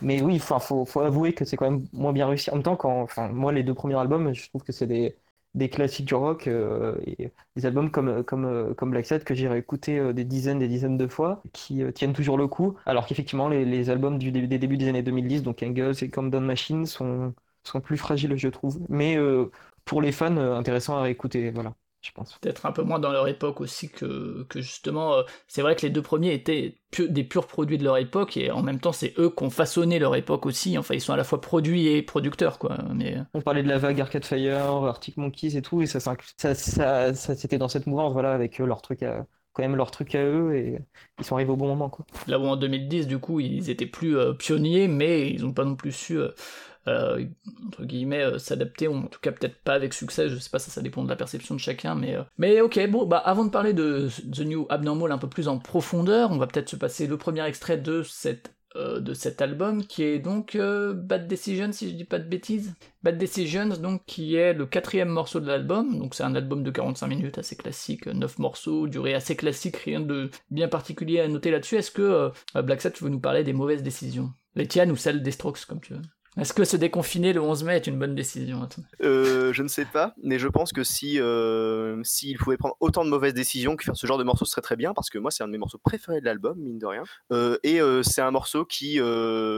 mais 0.01 0.21
oui, 0.21 0.36
il 0.36 0.39
faut, 0.39 0.86
faut 0.86 1.01
avouer 1.01 1.34
que 1.34 1.43
c'est 1.43 1.58
quand 1.58 1.69
même 1.69 1.86
moins 1.91 2.13
bien 2.13 2.27
réussi. 2.27 2.49
En 2.51 2.55
même 2.55 2.63
temps, 2.63 2.77
quand, 2.77 3.08
moi, 3.34 3.51
les 3.51 3.63
deux 3.63 3.73
premiers 3.73 3.99
albums, 3.99 4.34
je 4.34 4.47
trouve 4.47 4.63
que 4.63 4.71
c'est 4.71 4.88
des 4.88 5.15
des 5.56 5.70
classiques 5.70 6.06
du 6.06 6.13
rock 6.15 6.48
euh, 6.48 6.96
et 7.08 7.32
des 7.56 7.65
albums 7.65 7.89
comme, 7.89 8.24
comme, 8.24 8.46
euh, 8.46 8.74
comme 8.74 8.91
Black 8.91 9.06
Sabbath 9.06 9.24
que 9.24 9.34
j'ai 9.34 9.48
réécouté 9.48 9.98
euh, 9.98 10.13
des 10.13 10.26
dizaines 10.26 10.60
des 10.60 10.68
dizaines 10.68 10.98
de 10.98 11.08
fois 11.08 11.41
qui 11.54 11.82
tiennent 11.94 12.13
toujours 12.13 12.38
le 12.38 12.48
coup. 12.48 12.76
Alors 12.86 13.08
qu'effectivement 13.08 13.48
les, 13.50 13.65
les, 13.65 13.89
albums 13.89 14.20
du, 14.20 14.32
des 14.32 14.48
débuts 14.60 14.78
des 14.78 14.89
années 14.89 15.04
2010 15.04 15.44
donc 15.44 15.63
Angles 15.63 15.96
et 16.02 16.10
Come 16.10 16.30
Down 16.30 16.46
Machine 16.46 16.86
sont, 16.86 17.34
sont 17.63 17.82
plus 17.82 17.98
fragiles 17.98 18.36
je 18.38 18.50
trouve. 18.50 18.80
Mais 18.89 19.18
pour 19.86 20.02
les 20.02 20.12
fans 20.12 20.38
intéressant 20.38 20.98
à 20.98 21.02
réécouter 21.04 21.52
voilà 21.52 21.74
pense. 22.12 22.38
Peut-être 22.39 22.65
un 22.65 22.72
peu 22.72 22.84
moins 22.84 23.00
dans 23.00 23.12
leur 23.12 23.28
époque 23.28 23.62
aussi 23.62 23.89
que, 23.89 24.46
que 24.50 24.62
justement, 24.62 25.13
euh, 25.15 25.24
c'est 25.48 25.62
vrai 25.62 25.76
que 25.76 25.82
les 25.82 25.89
deux 25.89 26.02
premiers 26.02 26.34
étaient 26.34 26.78
des 26.98 27.24
purs 27.24 27.48
produits 27.48 27.78
de 27.78 27.84
leur 27.84 27.98
époque 27.98 28.38
et 28.38 28.52
en 28.52 28.62
même 28.62 28.80
temps 28.80 28.94
c'est 28.94 29.13
eux 29.20 29.30
qui 29.30 29.44
ont 29.44 29.50
façonné 29.50 30.00
leur 30.00 30.15
époque 30.15 30.46
aussi. 30.46 30.78
Enfin, 30.78 30.94
ils 30.94 31.02
sont 31.02 31.13
à 31.13 31.18
la 31.18 31.24
fois 31.24 31.41
produits 31.41 31.88
et 31.88 32.02
producteurs 32.02 32.60
quoi. 32.60 32.78
Mais... 32.94 33.18
Euh. 33.18 33.24
On 33.34 33.41
parlait 33.41 33.63
de 33.63 33.70
la 33.70 33.78
vague 33.78 34.00
Arcade 34.00 34.26
Fire, 34.26 34.58
Arctic 34.58 35.18
Monkeys 35.18 35.58
et 35.58 35.62
tout, 35.62 35.82
et 35.82 35.88
ça, 35.88 36.00
ça, 36.00 36.15
ça, 36.38 37.13
ça 37.13 37.36
c'était 37.36 37.58
dans 37.58 37.68
cette 37.68 37.88
mouvance, 37.88 38.13
voilà, 38.13 38.34
avec 38.34 38.60
euh, 38.60 38.65
leur 38.65 38.82
truc 38.82 39.04
à 39.04 39.26
quand 39.54 39.63
même 39.63 39.78
leur 39.78 39.89
truc 39.89 40.15
à 40.15 40.24
eux 40.24 40.54
et 40.54 40.80
ils 41.18 41.24
sont 41.24 41.36
arrivés 41.36 41.52
au 41.52 41.56
bon 41.56 41.68
moment. 41.68 41.89
Quoi. 41.89 42.06
Là 42.28 42.39
où 42.39 42.44
en 42.44 42.58
2010, 42.58 43.08
du 43.08 43.20
coup, 43.20 43.39
ils 43.39 43.70
étaient 43.70 43.86
plus 43.86 44.18
pionniers, 44.38 44.89
mais 44.89 45.30
ils 45.30 45.44
n'ont 45.44 45.54
pas 45.54 45.63
non 45.63 45.76
plus 45.76 45.94
su 45.94 46.18
euh, 46.18 46.28
entre 46.88 47.84
guillemets 47.84 48.24
euh, 48.24 48.38
s'adapter, 48.38 48.88
ou 48.88 48.95
en 48.95 49.08
tout 49.08 49.19
cas 49.19 49.32
peut-être 49.32 49.58
pas 49.63 49.74
avec 49.74 49.93
succès, 49.93 50.30
je 50.30 50.38
sais 50.38 50.50
pas, 50.50 50.60
ça, 50.60 50.71
ça 50.71 50.82
dépend 50.82 51.04
de 51.04 51.10
la 51.10 51.15
perception 51.15 51.56
de 51.56 51.60
chacun, 51.60 51.95
mais, 51.95 52.15
euh, 52.15 52.24
mais 52.38 52.62
ok, 52.62 52.89
bon, 52.89 53.06
bah 53.06 53.17
avant 53.17 53.45
de 53.45 53.50
parler 53.50 53.74
de 53.74 54.10
The 54.32 54.41
New 54.41 54.65
Abnormal 54.69 55.12
un 55.12 55.17
peu 55.17 55.30
plus 55.30 55.48
en 55.48 55.58
profondeur, 55.58 56.32
on 56.32 56.38
va 56.38 56.48
peut-être 56.48 56.69
se 56.69 56.76
passer 56.76 57.08
le 57.08 57.17
premier 57.17 57.45
extrait 57.45 57.78
de 57.78 58.04
cette 58.04 58.52
de 58.78 59.13
cet 59.13 59.41
album 59.41 59.86
qui 59.86 60.04
est 60.04 60.19
donc 60.19 60.58
Bad 60.58 61.30
Decisions 61.30 61.71
si 61.71 61.89
je 61.89 61.95
dis 61.95 62.04
pas 62.04 62.19
de 62.19 62.28
bêtises. 62.28 62.74
Bad 63.04 63.17
Decisions 63.17 63.69
donc 63.69 64.02
qui 64.06 64.36
est 64.36 64.52
le 64.52 64.65
quatrième 64.65 65.08
morceau 65.08 65.39
de 65.39 65.48
l'album, 65.48 65.98
donc 65.98 66.13
c'est 66.13 66.24
un 66.24 66.36
album 66.36 66.62
de 66.62 66.71
45 66.71 67.08
minutes 67.08 67.38
assez 67.38 67.56
classique, 67.56 68.06
9 68.06 68.38
morceaux, 68.38 68.89
durée 68.89 69.13
assez 69.13 69.38
classique, 69.38 69.78
rien 69.78 70.02
de 70.02 70.30
bien 70.52 70.67
particulier 70.67 71.21
à 71.21 71.30
noter 71.30 71.52
là-dessus. 71.52 71.78
Est-ce 71.78 71.91
que 71.91 72.34
Black 72.54 72.82
Sabbath 72.82 72.98
tu 72.98 73.06
veux 73.06 73.10
nous 73.10 73.21
parler 73.21 73.45
des 73.45 73.54
mauvaises 73.54 73.82
décisions? 73.82 74.34
Les 74.56 74.67
tiennes 74.67 74.91
ou 74.91 74.98
celles 74.98 75.24
des 75.24 75.32
Strokes 75.32 75.63
comme 75.65 75.80
tu 75.80 75.93
veux 75.93 76.02
est-ce 76.38 76.54
que 76.54 76.65
se 76.65 76.76
déconfiner 76.76 77.32
le 77.32 77.41
11 77.41 77.63
mai 77.63 77.76
est 77.78 77.88
une 77.88 77.98
bonne 77.98 78.13
décision 78.13 78.67
euh, 79.02 79.54
Je 79.54 79.63
ne 79.63 79.67
sais 79.69 79.86
pas, 79.86 80.13
mais 80.21 80.38
je 80.38 80.48
pense 80.48 80.74
que 80.74 80.84
si 80.84 81.19
euh, 81.19 82.02
s'il 82.04 82.38
pouvait 82.38 82.58
prendre 82.58 82.76
autant 82.82 83.06
de 83.06 83.10
mauvaises 83.10 83.34
décisions 83.34 83.76
que 83.76 83.84
faire 83.84 83.95
ce 83.95 84.06
genre 84.06 84.17
de 84.17 84.24
morceau, 84.24 84.43
ce 84.43 84.52
serait 84.52 84.62
très 84.62 84.76
bien, 84.76 84.93
parce 84.93 85.10
que 85.10 85.17
moi 85.17 85.32
c'est 85.32 85.43
un 85.43 85.48
de 85.48 85.54
mes 85.54 85.58
morceaux 85.58 85.78
préférés 85.78 86.19
de 86.19 86.26
l'album, 86.26 86.60
mine 86.60 86.78
de 86.78 86.86
rien. 86.86 87.04
Euh, 87.32 87.58
et 87.63 87.80
c'est 88.04 88.21
un 88.21 88.32
morceau 88.32 88.65
qui 88.65 88.95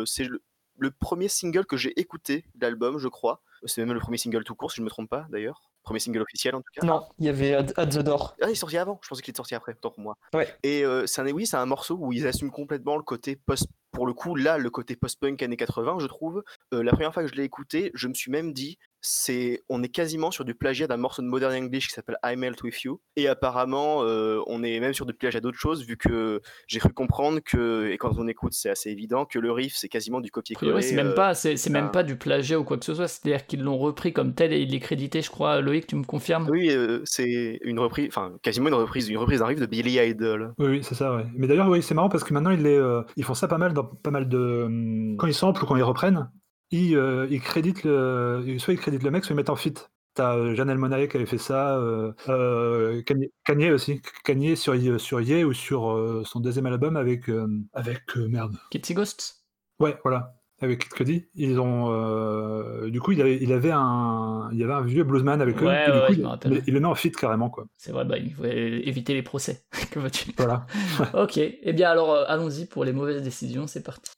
c'est 0.05 0.23
le, 0.23 0.41
le, 0.77 0.91
premier 0.91 1.27
single 1.27 1.65
que 1.65 1.77
j'ai 1.77 1.99
écouté 1.99 2.45
de 2.55 2.61
l'album, 2.61 2.99
je 2.99 3.07
crois. 3.07 3.41
C'est 3.65 3.83
même 3.83 3.93
le 3.93 3.99
premier 3.99 4.17
single 4.17 4.43
tout 4.43 4.53
court, 4.53 4.71
si 4.71 4.77
je 4.77 4.81
ne 4.81 4.85
me 4.85 4.89
trompe 4.91 5.09
pas 5.09 5.25
d'ailleurs. 5.31 5.71
Premier 5.81 5.99
single 5.99 6.21
officiel 6.21 6.53
en 6.53 6.59
tout 6.59 6.71
cas. 6.73 6.85
Non, 6.85 7.07
il 7.17 7.25
y 7.25 7.29
avait 7.29 7.53
At, 7.53 7.87
the 7.87 7.99
Door. 7.99 8.35
Ah, 8.41 8.47
il 8.49 8.51
est 8.51 8.55
sorti 8.55 8.77
avant. 8.77 8.99
Je 9.01 9.07
pensais 9.07 9.23
qu'il 9.23 9.31
était 9.31 9.37
sorti 9.37 9.55
après, 9.55 9.73
tant 9.73 9.89
pour 9.89 10.01
moi. 10.01 10.17
Ouais. 10.33 10.47
Et 10.61 10.83
c'est 11.07 11.21
un, 11.21 11.31
oui, 11.31 11.47
c'est 11.47 11.57
un 11.57 11.65
morceau 11.65 11.97
où 11.99 12.13
ils 12.13 12.27
assument 12.27 12.51
complètement 12.51 12.97
le 12.97 13.03
côté 13.03 13.35
post 13.35 13.67
pour 13.97 14.05
le 14.05 14.13
coup, 14.13 14.35
là, 14.35 14.59
le 14.59 14.69
côté 14.69 14.95
post-punk 14.95 15.41
années 15.41 15.57
80, 15.57 15.97
je 16.01 16.05
trouve, 16.05 16.43
euh, 16.71 16.83
la 16.83 16.91
première 16.91 17.11
fois 17.11 17.23
que 17.23 17.29
je 17.29 17.33
l'ai 17.33 17.43
écouté, 17.43 17.89
je 17.95 18.07
me 18.07 18.13
suis 18.13 18.29
même 18.29 18.53
dit, 18.53 18.77
c'est, 19.01 19.63
on 19.69 19.81
est 19.81 19.89
quasiment 19.89 20.29
sur 20.29 20.45
du 20.45 20.53
plagiat 20.53 20.85
d'un 20.85 20.97
morceau 20.97 21.23
de 21.23 21.27
Modern 21.27 21.53
English 21.53 21.87
qui 21.87 21.93
s'appelle 21.93 22.17
I 22.23 22.35
Melt 22.35 22.61
With 22.61 22.81
You. 22.81 23.01
Et 23.15 23.27
apparemment, 23.27 24.03
euh, 24.03 24.39
on 24.45 24.61
est 24.63 24.79
même 24.79 24.93
sur 24.93 25.07
du 25.07 25.13
plagiat 25.13 25.39
d'autres 25.39 25.57
choses, 25.57 25.83
vu 25.83 25.97
que 25.97 26.41
j'ai 26.67 26.79
cru 26.79 26.93
comprendre 26.93 27.39
que, 27.43 27.89
et 27.89 27.97
quand 27.97 28.19
on 28.19 28.27
écoute, 28.27 28.53
c'est 28.53 28.69
assez 28.69 28.91
évident, 28.91 29.25
que 29.25 29.39
le 29.39 29.51
riff, 29.51 29.75
c'est 29.75 29.89
quasiment 29.89 30.21
du 30.21 30.29
copier-coller. 30.29 30.79
c'est 30.83 30.95
même, 30.95 31.07
euh, 31.07 31.13
pas, 31.13 31.33
c'est, 31.33 31.69
même 31.69 31.89
pas 31.89 32.03
du 32.03 32.17
plagiat 32.17 32.59
ou 32.59 32.63
quoi 32.63 32.77
que 32.77 32.85
ce 32.85 32.93
soit, 32.93 33.07
c'est-à-dire 33.07 33.47
qu'ils 33.47 33.63
l'ont 33.63 33.77
repris 33.79 34.13
comme 34.13 34.35
tel 34.35 34.53
et 34.53 34.59
il 34.59 34.75
est 34.75 34.79
crédité, 34.79 35.23
je 35.23 35.31
crois. 35.31 35.59
Loïc, 35.61 35.87
tu 35.87 35.95
me 35.95 36.03
confirmes? 36.03 36.47
Oui, 36.49 36.71
c'est 37.05 37.59
une 37.63 37.79
reprise, 37.79 38.09
enfin, 38.09 38.33
quasiment 38.43 38.67
une 38.67 38.75
reprise, 38.75 39.09
une 39.09 39.17
reprise 39.17 39.39
d'un 39.39 39.47
riff 39.47 39.59
de 39.59 39.65
Billy 39.65 39.97
Idol. 39.97 40.53
Oui, 40.59 40.67
oui, 40.67 40.79
c'est 40.83 40.95
ça, 40.95 41.15
ouais. 41.15 41.25
Mais 41.35 41.47
d'ailleurs, 41.47 41.69
oui, 41.69 41.81
c'est 41.81 41.95
marrant 41.95 42.09
parce 42.09 42.23
que 42.23 42.33
maintenant, 42.33 42.51
ils, 42.51 43.03
ils 43.15 43.23
font 43.23 43.33
ça 43.33 43.47
pas 43.47 43.57
mal 43.57 43.73
dans 43.73 43.86
pas 44.03 44.11
mal 44.11 44.27
de. 44.29 44.63
Hum, 44.65 45.17
quand 45.17 45.27
ils 45.27 45.33
samplent 45.33 45.63
ou 45.63 45.67
quand 45.67 45.75
ils 45.75 45.83
reprennent, 45.83 46.29
ils, 46.71 46.95
euh, 46.95 47.27
ils 47.29 47.41
créditent 47.41 47.83
le. 47.83 48.57
Soit 48.59 48.73
ils 48.73 48.79
créditent 48.79 49.03
le 49.03 49.11
mec, 49.11 49.25
soit 49.25 49.33
ils 49.33 49.37
mettent 49.37 49.49
en 49.49 49.55
fit. 49.55 49.73
T'as 50.13 50.35
euh, 50.35 50.55
Janelle 50.55 50.79
Monae 50.79 51.07
qui 51.07 51.17
avait 51.17 51.27
fait 51.27 51.37
ça, 51.37 51.77
euh, 51.77 52.11
euh 52.27 53.03
Kanye, 53.45 53.71
aussi, 53.71 54.01
Kanye 54.23 54.55
sur, 54.55 54.73
sur 54.99 55.21
Ye 55.21 55.43
ou 55.43 55.53
sur 55.53 56.23
son 56.25 56.39
deuxième 56.39 56.65
album 56.65 56.97
avec. 56.97 57.29
avec 57.73 58.15
merde. 58.15 58.57
Kitty 58.71 58.93
Ghosts? 58.93 59.45
Ouais, 59.79 59.97
voilà 60.03 60.36
avec 60.59 60.89
Cudi, 60.89 61.27
ils 61.35 61.59
ont 61.59 62.87
du 62.87 62.99
coup 62.99 63.11
il 63.11 63.21
avait, 63.21 63.37
il 63.41 63.53
avait 63.53 63.71
un 63.71 64.49
il 64.51 64.57
y 64.57 64.63
avait 64.63 64.73
un 64.73 64.81
vieux 64.81 65.03
bluesman 65.03 65.41
avec 65.41 65.61
eux, 65.61 65.67
et 65.67 65.91
du 65.91 66.15
coup, 66.15 66.29
il, 66.45 66.63
il, 66.67 66.73
le 66.73 66.79
met 66.79 66.87
en 66.87 66.95
fit 66.95 67.11
carrément 67.11 67.49
quoi. 67.49 67.65
C'est 67.77 67.91
vrai, 67.91 68.05
bah, 68.05 68.17
il 68.17 68.33
faut 68.33 68.45
éviter 68.45 69.13
les 69.13 69.23
procès. 69.23 69.63
que 69.91 70.07
tu 70.09 70.31
Voilà. 70.37 70.65
ok, 71.13 71.37
et 71.37 71.59
eh 71.61 71.73
bien 71.73 71.89
alors 71.89 72.15
allons-y 72.27 72.65
pour 72.65 72.83
les 72.83 72.93
mauvaises 72.93 73.21
décisions, 73.21 73.67
c'est 73.67 73.83
parti. 73.83 74.11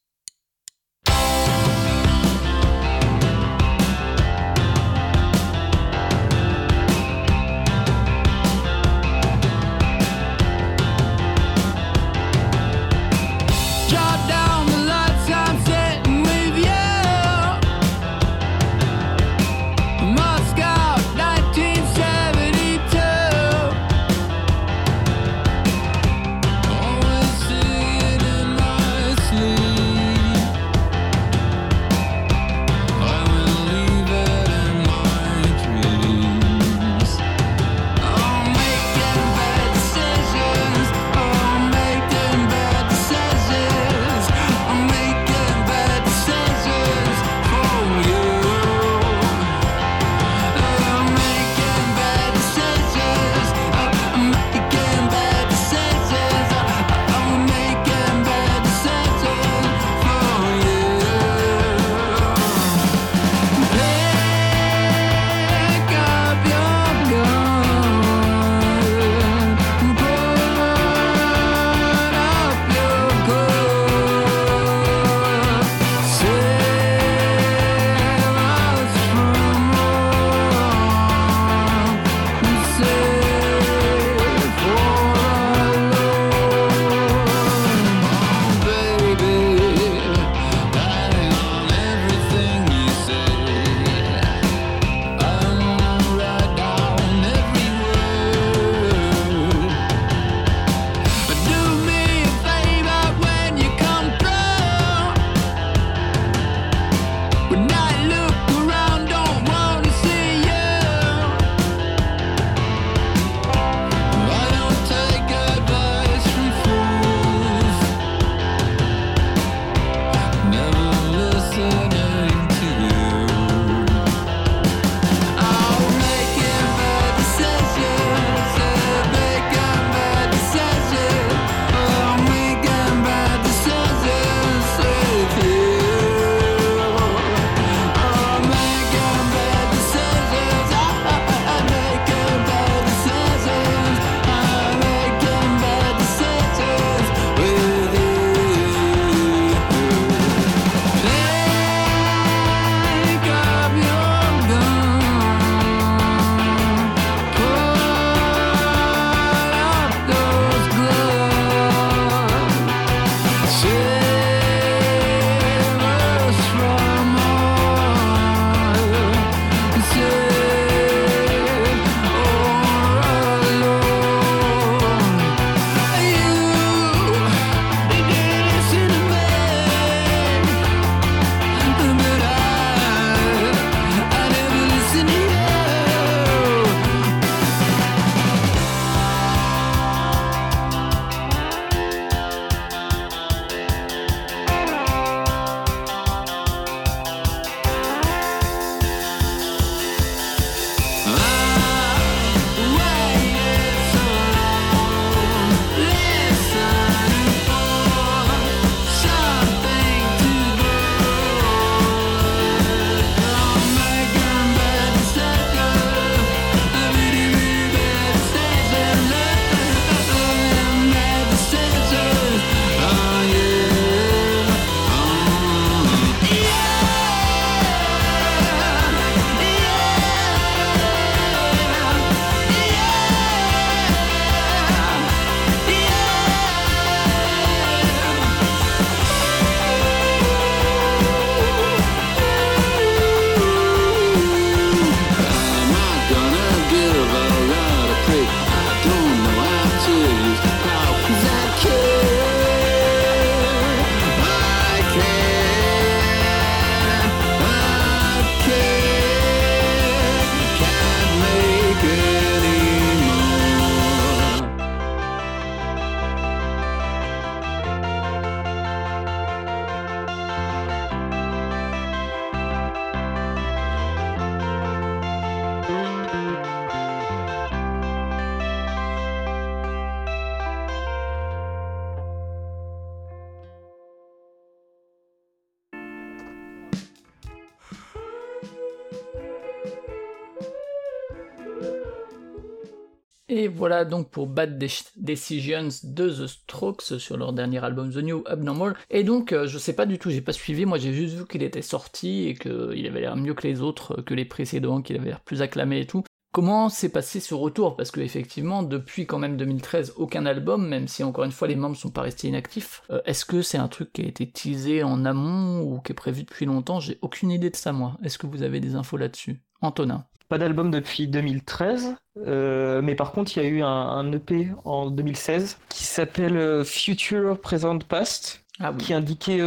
Voilà 293.59 293.83
donc 293.83 294.09
pour 294.09 294.27
Bad 294.27 294.57
Decisions 294.95 295.67
de 295.83 296.09
The 296.09 296.27
Strokes 296.27 296.97
sur 296.97 297.17
leur 297.17 297.33
dernier 297.33 297.61
album 297.61 297.91
The 297.91 297.97
New 297.97 298.23
Abnormal. 298.25 298.73
Et 298.89 299.03
donc, 299.03 299.33
euh, 299.33 299.47
je 299.47 299.57
sais 299.57 299.73
pas 299.73 299.85
du 299.85 299.99
tout, 299.99 300.09
j'ai 300.09 300.21
pas 300.21 300.31
suivi, 300.31 300.65
moi 300.65 300.77
j'ai 300.77 300.93
juste 300.93 301.15
vu 301.15 301.27
qu'il 301.27 301.43
était 301.43 301.61
sorti 301.61 302.29
et 302.29 302.35
qu'il 302.35 302.87
avait 302.87 303.01
l'air 303.01 303.17
mieux 303.17 303.33
que 303.33 303.45
les 303.45 303.61
autres, 303.61 304.01
que 304.01 304.13
les 304.13 304.23
précédents, 304.23 304.81
qu'il 304.81 304.95
avait 304.95 305.09
l'air 305.09 305.19
plus 305.19 305.41
acclamé 305.41 305.81
et 305.81 305.85
tout. 305.85 306.03
Comment 306.31 306.69
s'est 306.69 306.87
passé 306.87 307.19
ce 307.19 307.33
retour? 307.33 307.75
Parce 307.75 307.91
que 307.91 307.99
effectivement, 307.99 308.63
depuis 308.63 309.05
quand 309.05 309.19
même 309.19 309.35
2013, 309.35 309.95
aucun 309.97 310.25
album, 310.25 310.65
même 310.65 310.87
si 310.87 311.03
encore 311.03 311.25
une 311.25 311.33
fois 311.33 311.49
les 311.49 311.57
membres 311.57 311.75
sont 311.75 311.91
pas 311.91 312.03
restés 312.03 312.29
inactifs. 312.29 312.83
Euh, 312.91 313.01
est-ce 313.05 313.25
que 313.25 313.41
c'est 313.41 313.57
un 313.57 313.67
truc 313.67 313.91
qui 313.91 314.03
a 314.03 314.07
été 314.07 314.31
teasé 314.31 314.83
en 314.83 315.03
amont 315.03 315.63
ou 315.63 315.81
qui 315.81 315.91
est 315.91 315.95
prévu 315.95 316.23
depuis 316.23 316.45
longtemps? 316.45 316.79
J'ai 316.79 316.97
aucune 317.01 317.31
idée 317.31 317.49
de 317.49 317.57
ça 317.57 317.73
moi. 317.73 317.97
Est-ce 318.05 318.17
que 318.17 318.27
vous 318.27 318.43
avez 318.43 318.61
des 318.61 318.75
infos 318.75 318.95
là-dessus? 318.95 319.41
Antonin 319.61 320.05
Pas 320.29 320.37
d'album 320.37 320.71
depuis 320.71 321.07
2013, 321.07 321.95
euh, 322.27 322.81
mais 322.81 322.95
par 322.95 323.11
contre 323.11 323.35
il 323.35 323.43
y 323.43 323.45
a 323.45 323.49
eu 323.49 323.61
un, 323.63 324.11
EP 324.11 324.49
en 324.63 324.91
2016 324.91 325.57
qui 325.69 325.83
s'appelle 325.83 326.37
euh, 326.37 326.63
Future 326.63 327.39
Present 327.39 327.79
Past. 327.79 328.45
Ah 328.61 328.73
qui 328.77 328.93
indiquait, 328.93 329.41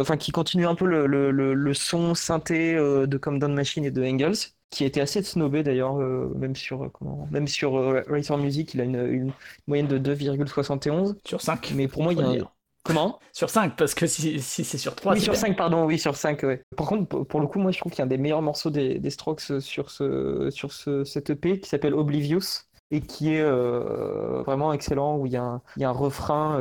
enfin 0.00 0.16
qui 0.16 0.32
continue 0.32 0.66
un 0.66 0.74
peu 0.74 0.86
le, 0.86 1.06
le 1.06 1.74
son 1.74 2.14
synthé 2.14 2.74
de 2.74 3.16
Come 3.18 3.38
Down 3.38 3.52
Machine 3.52 3.84
et 3.84 3.90
de 3.90 4.02
Engels 4.02 4.54
qui 4.74 4.84
été 4.84 5.00
assez 5.00 5.22
snobé 5.22 5.62
d'ailleurs, 5.62 6.00
euh, 6.00 6.32
même 6.36 6.56
sur, 6.56 6.84
euh, 6.84 6.88
comment, 6.92 7.28
même 7.30 7.46
sur 7.46 7.76
euh, 7.76 8.02
Racer 8.08 8.36
Music, 8.36 8.74
il 8.74 8.80
a 8.80 8.84
une, 8.84 9.32
moyenne 9.66 9.86
de 9.86 9.98
2,71. 9.98 11.14
Sur 11.24 11.40
5. 11.40 11.72
Mais 11.76 11.86
pour 11.86 12.02
moi, 12.02 12.12
il 12.12 12.18
y 12.18 12.22
a 12.22 12.26
un... 12.26 12.48
Comment 12.84 13.18
Sur 13.32 13.50
5, 13.50 13.76
parce 13.76 13.94
que 13.94 14.06
si, 14.06 14.40
si 14.40 14.62
c'est 14.64 14.78
sur 14.78 14.94
3. 14.94 15.14
Oui, 15.14 15.20
sur 15.20 15.34
5, 15.34 15.56
pardon, 15.56 15.84
oui, 15.84 15.98
sur 15.98 16.16
5. 16.16 16.42
Ouais. 16.42 16.62
Par 16.76 16.86
contre, 16.86 17.24
pour 17.24 17.40
le 17.40 17.46
coup, 17.46 17.58
moi, 17.58 17.70
je 17.70 17.78
trouve 17.78 17.90
qu'il 17.90 17.98
y 17.98 18.02
a 18.02 18.04
un 18.04 18.08
des 18.08 18.18
meilleurs 18.18 18.42
morceaux 18.42 18.70
des, 18.70 18.98
des 18.98 19.10
Strokes 19.10 19.60
sur, 19.60 19.90
ce, 19.90 20.50
sur 20.50 20.72
ce, 20.72 21.04
cette 21.04 21.30
EP 21.30 21.60
qui 21.60 21.68
s'appelle 21.68 21.94
Oblivious 21.94 22.64
et 22.90 23.00
qui 23.00 23.32
est 23.34 23.42
vraiment 23.42 24.72
excellent, 24.72 25.16
où 25.16 25.26
il 25.26 25.32
y 25.32 25.36
a 25.36 25.42
un, 25.42 25.62
il 25.76 25.82
y 25.82 25.84
a 25.84 25.88
un 25.88 25.92
refrain 25.92 26.58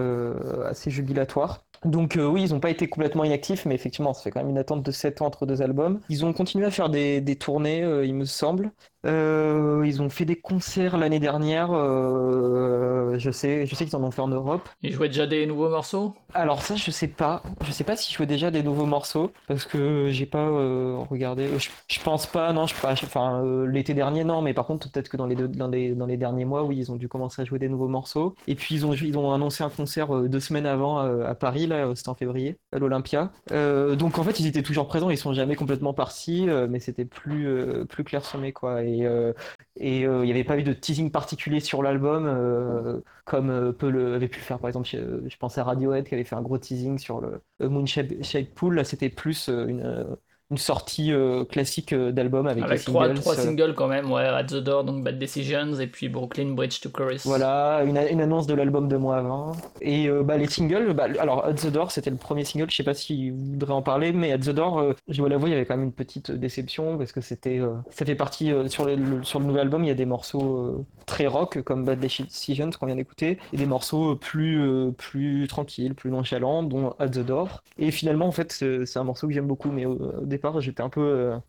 assez 0.65 0.89
jubilatoire. 0.89 1.63
Donc 1.85 2.15
euh, 2.15 2.25
oui, 2.25 2.43
ils 2.43 2.53
n'ont 2.53 2.59
pas 2.59 2.69
été 2.69 2.87
complètement 2.87 3.23
inactifs, 3.23 3.65
mais 3.65 3.75
effectivement, 3.75 4.13
ça 4.13 4.23
fait 4.23 4.31
quand 4.31 4.39
même 4.39 4.49
une 4.49 4.57
attente 4.57 4.83
de 4.83 4.91
7 4.91 5.21
ans 5.21 5.25
entre 5.25 5.45
deux 5.45 5.61
albums. 5.61 5.99
Ils 6.09 6.23
ont 6.25 6.33
continué 6.33 6.65
à 6.65 6.71
faire 6.71 6.89
des, 6.89 7.21
des 7.21 7.35
tournées, 7.35 7.83
euh, 7.83 8.05
il 8.05 8.15
me 8.15 8.25
semble. 8.25 8.71
Euh, 9.05 9.83
ils 9.85 10.01
ont 10.01 10.09
fait 10.09 10.25
des 10.25 10.35
concerts 10.35 10.97
l'année 10.97 11.19
dernière. 11.19 11.69
Euh, 11.71 13.17
je 13.17 13.31
sais, 13.31 13.65
je 13.65 13.75
sais 13.75 13.85
qu'ils 13.85 13.95
en 13.95 14.03
ont 14.03 14.11
fait 14.11 14.21
en 14.21 14.27
Europe. 14.27 14.69
Ils 14.81 14.93
jouaient 14.93 15.09
déjà 15.09 15.27
des 15.27 15.45
nouveaux 15.45 15.69
morceaux? 15.69 16.15
Alors 16.33 16.61
ça, 16.61 16.75
je 16.75 16.89
sais 16.89 17.07
pas. 17.07 17.43
Je 17.65 17.71
sais 17.71 17.83
pas 17.83 17.95
s'ils 17.95 18.15
jouaient 18.15 18.25
déjà 18.25 18.51
des 18.51 18.63
nouveaux 18.63 18.85
morceaux 18.85 19.31
parce 19.47 19.65
que 19.65 20.07
j'ai 20.09 20.25
pas 20.25 20.47
euh, 20.47 20.97
regardé. 21.09 21.47
Je, 21.57 21.99
pense 21.99 22.27
pas. 22.27 22.53
Non, 22.53 22.65
je 22.65 22.75
pas. 22.75 22.93
Enfin, 22.93 23.43
l'été 23.67 23.93
dernier, 23.93 24.23
non. 24.23 24.41
Mais 24.41 24.53
par 24.53 24.65
contre, 24.65 24.89
peut-être 24.89 25.09
que 25.09 25.17
dans 25.17 25.25
les, 25.25 25.35
deux, 25.35 25.47
dans, 25.47 25.67
les, 25.67 25.93
dans 25.93 26.05
les 26.05 26.17
derniers 26.17 26.45
mois, 26.45 26.63
oui, 26.63 26.77
ils 26.77 26.91
ont 26.91 26.95
dû 26.95 27.07
commencer 27.07 27.41
à 27.41 27.45
jouer 27.45 27.59
des 27.59 27.69
nouveaux 27.69 27.87
morceaux. 27.87 28.35
Et 28.47 28.55
puis 28.55 28.75
ils 28.75 28.85
ont, 28.85 28.93
ils 28.93 29.17
ont 29.17 29.33
annoncé 29.33 29.63
un 29.63 29.69
concert 29.69 30.07
deux 30.07 30.39
semaines 30.39 30.65
avant 30.65 30.99
à 30.99 31.35
Paris. 31.35 31.67
Là, 31.67 31.91
c'était 31.95 32.09
en 32.09 32.15
février, 32.15 32.57
à 32.71 32.79
l'Olympia. 32.79 33.31
donc 33.51 34.17
en 34.17 34.23
fait, 34.23 34.39
ils 34.39 34.47
étaient 34.47 34.63
toujours 34.63 34.87
présents. 34.87 35.09
Ils 35.09 35.17
sont 35.17 35.33
jamais 35.33 35.55
complètement 35.55 35.93
partis, 35.93 36.47
mais 36.69 36.79
c'était 36.79 37.05
plus 37.05 37.85
plus 37.87 38.03
clairsemé 38.03 38.53
quoi. 38.53 38.83
Et 38.83 38.92
euh, 39.01 39.33
et 39.75 40.05
euh, 40.05 40.23
il 40.23 40.25
n'y 40.25 40.31
avait 40.31 40.43
pas 40.43 40.57
eu 40.57 40.63
de 40.63 40.73
teasing 40.73 41.11
particulier 41.11 41.59
sur 41.59 41.83
l'album 41.83 42.25
euh, 42.25 43.01
comme 43.25 43.73
peut 43.73 43.89
le 43.89 44.13
avait 44.15 44.27
pu 44.27 44.39
faire 44.39 44.59
par 44.59 44.69
exemple 44.69 44.87
je, 44.87 45.37
pense 45.37 45.57
à 45.57 45.63
Radiohead 45.63 46.07
qui 46.07 46.13
avait 46.13 46.23
fait 46.23 46.35
un 46.35 46.41
gros 46.41 46.57
teasing 46.57 46.97
sur 46.99 47.21
le 47.21 47.41
Moonshade 47.59 48.13
Pool. 48.55 48.75
Là 48.75 48.83
c'était 48.83 49.09
plus 49.09 49.47
une 49.49 50.17
une 50.53 50.59
sortie 50.59 51.11
euh, 51.11 51.45
classique 51.45 51.93
euh, 51.93 52.11
d'album 52.11 52.45
avec, 52.45 52.63
avec 52.63 52.85
trois, 52.85 53.09
trois, 53.09 53.35
singles 53.35 53.73
quand 53.73 53.87
même, 53.87 54.11
ouais, 54.11 54.23
At 54.23 54.43
the 54.43 54.57
Door, 54.57 54.83
donc 54.83 55.03
Bad 55.03 55.17
Decisions, 55.17 55.73
et 55.79 55.87
puis 55.87 56.09
Brooklyn 56.09 56.51
Bridge 56.51 56.79
to 56.79 56.89
Chorus. 56.89 57.25
Voilà, 57.25 57.81
une, 57.83 57.97
une 57.97 58.21
annonce 58.21 58.45
de 58.45 58.53
l'album 58.53 58.87
de 58.87 58.95
mois 58.95 59.17
avant. 59.17 59.53
Et 59.81 60.07
euh, 60.07 60.21
bah, 60.21 60.37
les 60.37 60.47
singles, 60.47 60.93
bah, 60.93 61.07
alors 61.19 61.43
At 61.45 61.55
the 61.55 61.71
Door, 61.71 61.91
c'était 61.91 62.11
le 62.11 62.17
premier 62.17 62.45
single, 62.45 62.69
je 62.69 62.75
sais 62.75 62.83
pas 62.83 62.93
si 62.93 63.31
vous 63.31 63.53
voudrez 63.53 63.73
en 63.73 63.81
parler, 63.81 64.11
mais 64.11 64.31
At 64.31 64.37
the 64.37 64.51
Door, 64.51 64.93
je 65.07 65.17
dois 65.17 65.29
l'avouer, 65.29 65.49
il 65.49 65.53
y 65.53 65.55
avait 65.55 65.65
quand 65.65 65.75
même 65.75 65.85
une 65.85 65.91
petite 65.91 66.29
déception 66.29 66.99
parce 66.99 67.11
que 67.11 67.21
c'était, 67.21 67.59
ça 67.89 68.05
fait 68.05 68.15
partie 68.15 68.51
sur, 68.67 68.85
le, 68.85 69.23
sur 69.23 69.39
le 69.39 69.45
nouvel 69.47 69.61
album, 69.61 69.83
il 69.83 69.87
y 69.87 69.91
a 69.91 69.95
des 69.95 70.05
morceaux 70.05 70.85
très 71.07 71.25
rock 71.25 71.63
comme 71.63 71.83
Bad 71.83 71.99
Decisions 71.99 72.69
qu'on 72.79 72.85
vient 72.85 72.95
d'écouter, 72.95 73.39
et 73.53 73.57
des 73.57 73.65
morceaux 73.65 74.15
plus, 74.15 74.91
plus 74.97 75.47
tranquilles, 75.47 75.95
plus 75.95 76.11
nonchalants, 76.11 76.61
dont 76.61 76.93
At 76.99 77.09
the 77.09 77.25
Door. 77.25 77.63
Et 77.79 77.89
finalement, 77.89 78.27
en 78.27 78.31
fait, 78.31 78.51
c'est 78.51 78.99
un 78.99 79.03
morceau 79.03 79.27
que 79.27 79.33
j'aime 79.33 79.47
beaucoup, 79.47 79.71
mais 79.71 79.85
au 79.85 80.25
départ, 80.25 80.42
j'étais 80.59 80.81
un 80.83 80.89
peu. 80.89 81.01
Euh, 81.01 81.39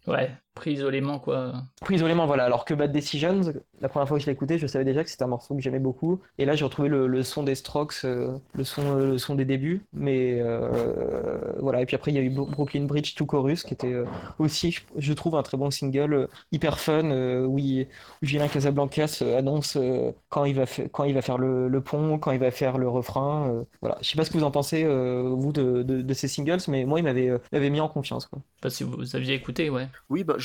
pris 0.55 0.73
isolément, 0.73 1.19
quoi. 1.19 1.53
Pris 1.81 1.97
isolément, 1.97 2.27
voilà. 2.27 2.45
Alors 2.45 2.65
que 2.65 2.75
Bad 2.75 2.93
Decisions, 2.93 3.41
la 3.81 3.89
première 3.89 4.07
fois 4.07 4.17
que 4.17 4.23
je 4.23 4.27
l'ai 4.27 4.33
écouté, 4.33 4.59
je 4.59 4.67
savais 4.67 4.85
déjà 4.85 5.03
que 5.03 5.11
c'était 5.11 5.25
un 5.25 5.29
morceau 5.29 5.55
que 5.55 5.61
j'aimais 5.61 5.81
beaucoup. 5.81 6.21
Et 6.39 6.45
là, 6.45 6.55
j'ai 6.55 6.65
retrouvé 6.65 6.89
le, 6.89 7.23
son 7.23 7.43
des 7.43 7.55
Strokes, 7.55 8.05
euh, 8.05 8.37
le, 8.53 8.65
son, 8.65 8.83
euh, 8.83 9.07
le 9.13 9.19
son 9.19 9.35
des 9.35 9.45
débuts. 9.45 9.85
Mais 9.93 10.41
voilà. 11.59 11.83
Et 11.83 11.87
puis 11.87 11.97
après, 11.97 12.13
il 12.13 12.15
y 12.15 12.19
a 12.19 12.23
eu 12.23 12.31
Brooklyn 12.31 12.85
Bridge 12.85 13.15
to 13.15 13.27
Chorus, 13.27 13.65
qui 13.65 13.75
était 13.75 13.95
aussi, 14.39 14.79
je 14.97 15.13
trouve, 15.13 15.35
un 15.37 15.43
très 15.43 15.57
bon 15.57 15.71
single, 15.71 16.29
hyper 16.53 16.79
fun, 16.79 17.11
où, 17.45 17.59
il, 17.59 17.87
Julien 18.23 18.49
Casablancas 18.49 19.23
annonce 19.37 19.77
quand, 20.29 20.45
il 20.45 20.55
va 20.55 20.65
quand 20.93 21.05
il 21.05 21.15
va 21.15 21.23
faire 21.23 21.39
le, 21.39 21.81
pont, 21.81 22.19
quand 22.19 22.31
il 22.31 22.39
va 22.39 22.51
faire 22.51 22.79
le 22.79 22.89
refrain. 22.89 23.65
voilà. 23.81 23.99
Je 24.01 24.09
sais 24.09 24.17
pas 24.17 24.25
ce 24.25 24.31
que 24.31 24.39
vous 24.39 24.45
en 24.45 24.51
pensez, 24.51 24.85
vous, 24.85 25.53
de, 25.53 25.83
de, 25.83 26.15
ces 26.15 26.29
singles, 26.29 26.61
mais 26.69 26.85
moi, 26.85 27.01
il 27.01 27.03
m'avait 27.03 27.71
mis 27.71 27.81
en 27.81 27.89
confiance. 27.89 28.27
Quoi 28.27 28.41
si 28.71 28.85
vous 28.85 29.17
aviez 29.17 29.35
écouté, 29.35 29.71
ouais. 29.71 29.89
Oui, 30.11 30.25
bah, 30.25 30.37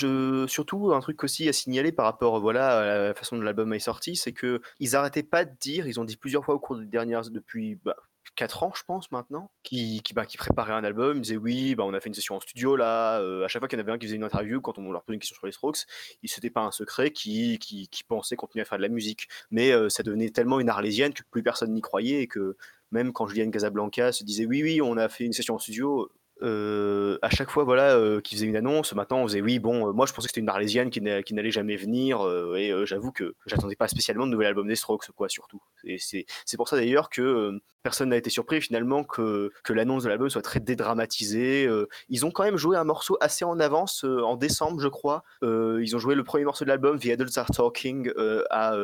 surtout 0.47 0.93
un 0.93 0.99
truc 0.99 1.23
aussi 1.23 1.47
à 1.49 1.53
signaler 1.53 1.91
par 1.91 2.05
rapport 2.05 2.39
voilà, 2.39 2.79
à 2.79 3.07
la 3.07 3.13
façon 3.13 3.37
dont 3.37 3.43
l'album 3.43 3.73
est 3.73 3.79
sorti, 3.79 4.15
c'est 4.15 4.33
que 4.33 4.61
ils 4.79 4.95
arrêtaient 4.95 5.23
pas 5.23 5.45
de 5.45 5.55
dire, 5.59 5.87
ils 5.87 5.99
ont 5.99 6.05
dit 6.05 6.17
plusieurs 6.17 6.45
fois 6.45 6.55
au 6.55 6.59
cours 6.59 6.77
des 6.77 6.85
dernières, 6.85 7.29
depuis 7.29 7.75
bah, 7.83 7.95
4 8.35 8.63
ans, 8.63 8.71
je 8.73 8.83
pense, 8.83 9.11
maintenant, 9.11 9.51
qui, 9.63 10.01
qui, 10.01 10.13
bah, 10.13 10.25
qui 10.25 10.37
un 10.57 10.83
album. 10.83 11.17
Ils 11.17 11.21
disaient 11.21 11.37
oui, 11.37 11.75
bah, 11.75 11.83
on 11.85 11.93
a 11.93 11.99
fait 11.99 12.07
une 12.07 12.13
session 12.13 12.35
en 12.35 12.39
studio 12.39 12.75
là. 12.75 13.19
Euh, 13.19 13.43
à 13.43 13.47
chaque 13.47 13.61
fois 13.61 13.67
qu'il 13.67 13.77
y 13.77 13.81
en 13.81 13.83
avait 13.83 13.91
un 13.91 13.97
qui 13.97 14.05
faisait 14.05 14.15
une 14.15 14.23
interview, 14.23 14.61
quand 14.61 14.77
on 14.77 14.91
leur 14.91 15.03
posait 15.03 15.15
une 15.15 15.19
question 15.19 15.35
sur 15.35 15.45
les 15.45 15.51
Strokes, 15.51 15.79
c'était 16.23 16.49
pas 16.49 16.61
un 16.61 16.71
secret 16.71 17.11
qui, 17.11 17.59
qui, 17.59 18.03
pensait 18.07 18.35
continuer 18.35 18.61
à 18.61 18.65
faire 18.65 18.77
de 18.77 18.83
la 18.83 18.89
musique. 18.89 19.27
Mais 19.51 19.71
euh, 19.71 19.89
ça 19.89 20.03
devenait 20.03 20.29
tellement 20.29 20.59
une 20.59 20.69
arlésienne 20.69 21.13
que 21.13 21.23
plus 21.29 21.43
personne 21.43 21.73
n'y 21.73 21.81
croyait 21.81 22.21
et 22.21 22.27
que 22.27 22.55
même 22.91 23.13
quand 23.13 23.27
Julian 23.27 23.51
Casablanca 23.51 24.11
se 24.11 24.23
disait 24.23 24.45
oui, 24.45 24.63
oui, 24.63 24.81
on 24.81 24.97
a 24.97 25.09
fait 25.09 25.25
une 25.25 25.33
session 25.33 25.55
en 25.55 25.59
studio, 25.59 26.09
euh, 26.41 27.17
à 27.21 27.29
chaque 27.29 27.49
fois 27.49 27.65
voilà 27.65 27.95
euh, 27.95 28.21
qui 28.21 28.35
faisait 28.35 28.45
une 28.45 28.55
annonce 28.55 28.93
maintenant 28.93 29.19
on 29.19 29.27
faisait 29.27 29.41
oui 29.41 29.59
bon 29.59 29.89
euh, 29.89 29.91
moi 29.91 30.05
je 30.05 30.13
pensais 30.13 30.27
que 30.27 30.31
c'était 30.31 30.39
une 30.39 30.49
arlésienne 30.49 30.89
qui 30.89 31.01
n'allait 31.01 31.51
jamais 31.51 31.75
venir 31.75 32.21
et 32.55 32.71
j'avoue 32.85 33.11
que 33.11 33.35
j'attendais 33.45 33.75
pas 33.75 33.87
spécialement 33.87 34.25
de 34.25 34.31
nouvel 34.31 34.47
album 34.47 34.67
des 34.67 34.75
Strokes 34.75 35.11
quoi 35.15 35.27
surtout. 35.27 35.61
Et 35.83 35.97
c'est 35.99 36.25
pour 36.55 36.69
ça 36.69 36.77
d'ailleurs 36.77 37.09
que 37.09 37.59
personne 37.83 38.09
n'a 38.09 38.17
été 38.17 38.29
surpris 38.29 38.61
finalement 38.61 39.03
que, 39.03 39.51
que 39.63 39.73
l'annonce 39.73 40.03
de 40.03 40.09
l'album 40.09 40.29
soit 40.29 40.41
très 40.41 40.59
dédramatisée 40.59 41.69
ils 42.09 42.25
ont 42.25 42.31
quand 42.31 42.43
même 42.43 42.57
joué 42.57 42.77
un 42.77 42.83
morceau 42.83 43.17
assez 43.21 43.43
en 43.43 43.59
avance 43.59 44.03
en 44.03 44.35
décembre 44.35 44.81
je 44.81 44.87
crois. 44.87 45.23
Ils 45.41 45.95
ont 45.95 45.99
joué 45.99 46.15
le 46.15 46.23
premier 46.23 46.45
morceau 46.45 46.63
de 46.63 46.69
l'album 46.69 46.99
The 46.99 47.07
Adults 47.07 47.37
Are 47.37 47.51
Talking 47.51 48.11
à 48.49 48.75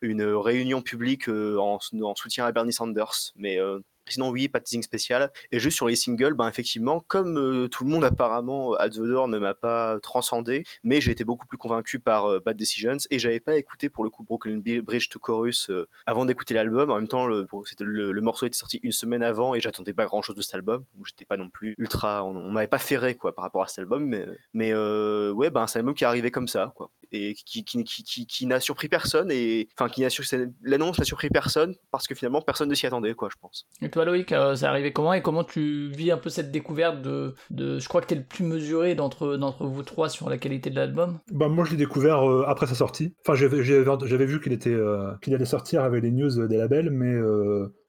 une 0.00 0.22
réunion 0.22 0.80
publique 0.80 1.28
en, 1.28 1.78
en, 2.02 2.14
soutien 2.14 2.46
à 2.46 2.52
Bernie 2.52 2.72
Sanders. 2.72 3.32
Mais 3.36 3.58
Sinon, 4.08 4.30
oui, 4.30 4.48
pas 4.48 4.60
de 4.60 4.64
teasing 4.64 4.82
spécial. 4.82 5.30
Et 5.50 5.58
juste 5.58 5.76
sur 5.76 5.88
les 5.88 5.96
singles, 5.96 6.34
ben, 6.34 6.48
effectivement, 6.48 7.00
comme 7.06 7.38
euh, 7.38 7.68
tout 7.68 7.84
le 7.84 7.90
monde 7.90 8.04
apparemment, 8.04 8.74
At 8.74 8.88
ne 8.88 9.38
m'a 9.38 9.54
pas 9.54 9.98
transcendé, 10.00 10.64
mais 10.82 11.00
j'ai 11.00 11.10
été 11.10 11.24
beaucoup 11.24 11.46
plus 11.46 11.58
convaincu 11.58 11.98
par 11.98 12.26
euh, 12.26 12.40
Bad 12.40 12.56
Decisions 12.56 12.98
et 13.10 13.18
j'avais 13.18 13.40
pas 13.40 13.56
écouté 13.56 13.88
pour 13.88 14.04
le 14.04 14.10
coup 14.10 14.22
Brooklyn 14.22 14.60
Bridge 14.82 15.08
to 15.08 15.18
Chorus 15.18 15.70
euh, 15.70 15.88
avant 16.06 16.26
d'écouter 16.26 16.54
l'album. 16.54 16.90
En 16.90 16.96
même 16.96 17.08
temps, 17.08 17.26
le, 17.26 17.46
morceau 18.20 18.46
était 18.46 18.56
sorti 18.56 18.78
une 18.82 18.92
semaine 18.92 19.22
avant 19.22 19.54
et 19.54 19.60
j'attendais 19.60 19.92
pas 19.92 20.06
grand 20.06 20.22
chose 20.22 20.36
de 20.36 20.42
cet 20.42 20.54
album. 20.54 20.84
J'étais 21.04 21.24
pas 21.24 21.36
non 21.36 21.48
plus 21.48 21.74
ultra. 21.78 22.24
On, 22.24 22.50
m'avait 22.50 22.66
pas 22.66 22.78
ferré 22.78 23.14
quoi 23.16 23.34
par 23.34 23.42
rapport 23.42 23.62
à 23.62 23.68
cet 23.68 23.80
album, 23.80 24.04
mais, 24.04 24.26
mais 24.52 24.72
ouais, 24.74 25.50
ben, 25.50 25.66
c'est 25.66 25.78
un 25.78 25.80
album 25.80 25.94
qui 25.94 26.04
est 26.04 26.06
arrivé 26.06 26.30
comme 26.30 26.48
ça, 26.48 26.72
quoi. 26.76 26.90
Et 27.12 27.34
qui, 27.34 27.64
qui, 27.64 27.84
qui, 27.84 28.26
qui, 28.26 28.46
n'a 28.46 28.60
surpris 28.60 28.88
personne 28.88 29.30
enfin 29.78 29.88
l'annonce 30.62 30.98
n'a 30.98 31.04
surpris 31.04 31.28
personne 31.28 31.76
parce 31.92 32.08
que 32.08 32.14
finalement 32.14 32.42
personne 32.42 32.68
ne 32.68 32.74
s'y 32.74 32.86
attendait 32.86 33.14
quoi 33.14 33.28
je 33.30 33.36
pense 33.40 33.66
toi 33.94 34.04
Loïc, 34.04 34.32
euh, 34.32 34.56
ça 34.56 34.70
arrivé 34.70 34.92
comment 34.92 35.12
et 35.14 35.22
comment 35.22 35.44
tu 35.44 35.88
vis 35.88 36.10
un 36.10 36.16
peu 36.16 36.28
cette 36.28 36.50
découverte 36.50 37.00
de, 37.00 37.34
de 37.50 37.78
je 37.78 37.88
crois 37.88 38.00
que 38.00 38.08
tu 38.08 38.14
es 38.14 38.16
le 38.16 38.24
plus 38.24 38.44
mesuré 38.44 38.96
d'entre 38.96 39.36
d'entre 39.36 39.66
vous 39.66 39.84
trois 39.84 40.08
sur 40.08 40.28
la 40.28 40.36
qualité 40.36 40.68
de 40.68 40.74
l'album? 40.74 41.20
Bah 41.30 41.46
moi 41.46 41.64
je 41.64 41.70
l'ai 41.70 41.76
découvert 41.76 42.28
euh, 42.28 42.44
après 42.48 42.66
sa 42.66 42.74
sortie. 42.74 43.14
Enfin 43.24 43.36
j'avais 43.36 43.62
j'avais 43.62 44.26
vu 44.26 44.40
qu'il 44.40 44.52
était 44.52 44.74
euh, 44.74 45.12
qu'il 45.22 45.32
allait 45.32 45.44
sortir 45.44 45.84
avec 45.84 46.02
les 46.02 46.10
news 46.10 46.48
des 46.48 46.56
labels 46.56 46.90
mais 46.90 47.14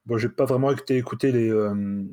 Bon, 0.06 0.16
j'ai 0.16 0.28
pas 0.28 0.44
vraiment 0.44 0.70
été 0.70 0.96
écouter 0.96 1.32
les, 1.32 1.52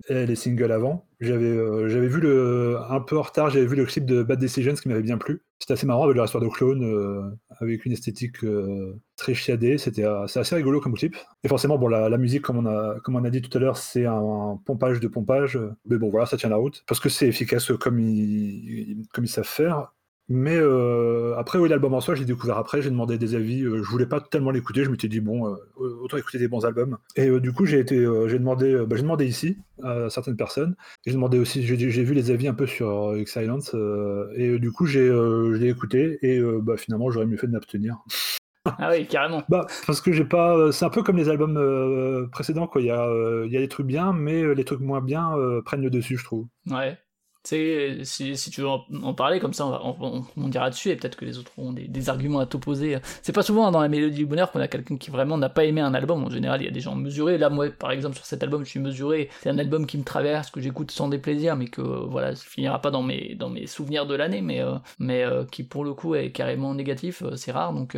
les 0.10 0.36
singles 0.36 0.72
avant. 0.72 1.06
J'avais 1.20 1.89
j'avais 1.89 2.08
vu 2.08 2.20
le 2.20 2.78
un 2.89 3.00
peu 3.00 3.18
en 3.18 3.22
retard, 3.22 3.52
j'avais 3.52 3.68
vu 3.68 3.76
le 3.76 3.86
clip 3.86 4.06
de 4.06 4.24
Bad 4.24 4.39
Decisions 4.39 4.74
qui 4.74 4.89
m'avait 4.89 5.04
bien 5.04 5.20
plu. 5.20 5.44
C'était 5.60 5.74
assez 5.74 5.86
marrant 5.86 6.04
avec 6.04 6.18
la 6.18 6.26
histoire 6.26 6.44
de 6.44 6.50
clone, 6.50 7.38
avec 7.60 7.86
une 7.86 7.91
esthétique 7.91 8.38
très 9.16 9.36
chiadée. 9.36 9.78
C'était 9.78 10.06
c'est 10.28 10.39
assez 10.39 10.56
rigolo 10.56 10.82
comme 10.82 10.96
clip. 10.96 11.16
Et 11.44 11.48
forcément, 11.48 11.78
bon, 11.78 11.88
la, 11.88 12.18
musique, 12.18 12.41
comme 12.41 12.58
on 12.58 12.66
a 12.66 13.00
comme 13.02 13.16
on 13.16 13.24
a 13.24 13.30
dit 13.30 13.41
tout 13.41 13.56
à 13.58 13.62
l'heure, 13.62 13.78
c'est 13.78 14.06
un, 14.06 14.60
pompage 14.66 15.00
de 15.00 15.08
pompage. 15.08 15.60
Mais 15.86 15.98
bon, 15.98 16.10
voilà, 16.10 16.26
ça 16.26 16.36
tient 16.36 16.50
la 16.50 16.58
route 16.58 16.84
parce 16.88 17.00
que 17.00 17.10
c'est 17.10 17.28
efficace 17.28 17.68
comme 17.80 18.00
comme 19.14 19.24
ils 19.24 19.30
savent 19.30 19.46
faire. 19.46 19.93
Mais 20.30 20.55
euh, 20.55 21.36
après, 21.38 21.59
oui, 21.59 21.67
l'album 21.67 21.93
en 21.93 22.01
soi, 22.01 22.15
j'ai 22.15 22.24
découvert 22.24 22.57
après, 22.57 22.82
j'ai 22.82 22.89
demandé 22.89 23.17
des 23.17 23.36
avis. 23.36 23.61
euh, 23.63 23.84
je 23.84 23.89
voulais 23.89 24.05
pas 24.05 24.21
tellement 24.21 24.51
l'écouter, 24.51 24.86
je 24.86 24.89
m'étais 24.89 25.09
dit, 25.09 25.19
bon, 25.19 25.47
euh, 25.47 25.55
autant 26.01 26.15
écouter 26.17 26.38
des 26.38 26.47
bons 26.47 26.65
albums. 26.65 26.97
Et 27.17 27.28
euh, 27.28 27.39
du 27.41 27.51
coup, 27.51 27.65
j'ai 27.65 27.80
été, 27.80 27.97
j'ai 28.28 28.39
demandé, 28.39 28.74
bah, 28.88 28.95
j'ai 28.95 29.01
demandé 29.01 29.26
ici 29.26 29.57
à 29.84 30.09
certaines 30.09 30.38
personnes. 30.38 30.76
J'ai 31.05 31.13
demandé 31.13 31.39
aussi, 31.39 31.63
j'ai 31.63 31.76
vu 31.76 32.13
les 32.13 32.32
avis 32.32 32.47
un 32.47 32.53
peu 32.53 32.67
sur 32.67 33.17
X-Silence. 33.17 33.76
et 34.36 34.59
du 34.59 34.71
coup, 34.71 34.86
j'ai 34.86 35.07
je 35.07 35.55
l'ai 35.55 35.69
écouté. 35.69 36.19
Et 36.21 36.39
bah, 36.61 36.78
finalement, 36.78 37.11
j'aurais 37.11 37.26
mieux 37.26 37.38
fait 37.38 37.47
de 37.47 37.51
m'abstenir. 37.51 37.97
Ah 38.80 38.91
oui, 38.91 39.05
carrément. 39.07 39.43
Bah, 39.49 39.67
parce 39.86 39.99
que 39.99 40.13
j'ai 40.13 40.24
pas. 40.24 40.71
C'est 40.71 40.86
un 40.86 40.89
peu 40.89 41.03
comme 41.03 41.17
les 41.17 41.28
albums 41.28 42.30
précédents, 42.32 42.65
quoi. 42.65 42.80
Il 42.80 42.88
y, 42.88 42.91
a, 42.91 43.43
il 43.45 43.51
y 43.51 43.57
a 43.57 43.59
des 43.59 43.67
trucs 43.67 43.86
bien, 43.86 44.13
mais 44.13 44.55
les 44.55 44.63
trucs 44.63 44.80
moins 44.80 45.01
bien 45.01 45.36
prennent 45.65 45.82
le 45.82 45.89
dessus, 45.89 46.17
je 46.17 46.24
trouve. 46.24 46.47
Ouais. 46.71 46.97
Tu 47.44 48.04
sais, 48.06 48.36
si, 48.36 48.52
tu 48.52 48.62
veux 48.62 48.68
en, 48.70 49.14
parler 49.14 49.41
comme 49.41 49.52
ça, 49.52 49.66
on, 49.66 49.91
va- 49.91 50.50
dira 50.50 50.70
dessus 50.70 50.89
et 50.89 50.96
peut-être 50.96 51.18
que 51.18 51.26
les 51.26 51.38
autres 51.38 51.52
auront 51.58 51.74
des, 51.74 52.10
arguments 52.10 52.39
à 52.39 52.46
t'opposer. 52.46 52.98
C'est 53.22 53.34
pas 53.34 53.44
souvent 53.44 53.68
hein, 53.68 53.72
dans 53.72 53.82
la 53.82 53.89
mélodie 53.89 54.16
du 54.16 54.26
bonheur 54.26 54.50
qu'on 54.50 54.62
a 54.62 54.70
quelqu'un 54.70 54.96
qui 54.96 55.12
vraiment 55.12 55.38
n'a 55.38 55.50
pas 55.50 55.66
aimé 55.66 55.82
un 55.82 55.94
album. 55.94 56.24
En 56.24 56.30
général, 56.30 56.62
il 56.62 56.66
y 56.66 56.68
a 56.70 56.72
des 56.72 56.80
gens 56.80 56.96
mesurés. 56.96 57.38
Là, 57.38 57.50
moi, 57.50 57.70
par 57.70 57.91
exemple, 57.91 58.16
sur 58.16 58.26
cet 58.26 58.44
album, 58.44 58.64
je 58.64 58.70
suis 58.70 58.80
mesuré. 58.80 59.30
C'est 59.41 59.50
un 59.50 59.58
album 59.58 59.86
qui 59.86 59.98
me 59.98 60.04
traverse, 60.04 60.52
que 60.52 60.62
j'écoute 60.62 60.91
sans 60.91 61.10
déplaisir, 61.10 61.58
mais 61.58 61.68
que 61.68 61.82
euh, 61.82 62.06
voilà, 62.08 62.34
ça 62.34 62.46
finira 62.46 62.82
pas 62.82 62.91
dans 62.91 63.04
mes, 63.04 63.36
dans 63.36 63.50
mes 63.50 63.68
souvenirs 63.68 64.06
de 64.06 64.16
l'année, 64.16 64.41
mais, 64.41 64.62
euh, 64.62 64.76
mais 65.00 65.24
euh, 65.26 65.44
qui 65.46 65.64
pour 65.64 65.84
le 65.84 65.94
coup 65.94 66.16
est 66.16 66.32
carrément 66.32 66.74
négatif. 66.74 67.24
C'est 67.36 67.52
rare, 67.52 67.74
donc. 67.74 67.98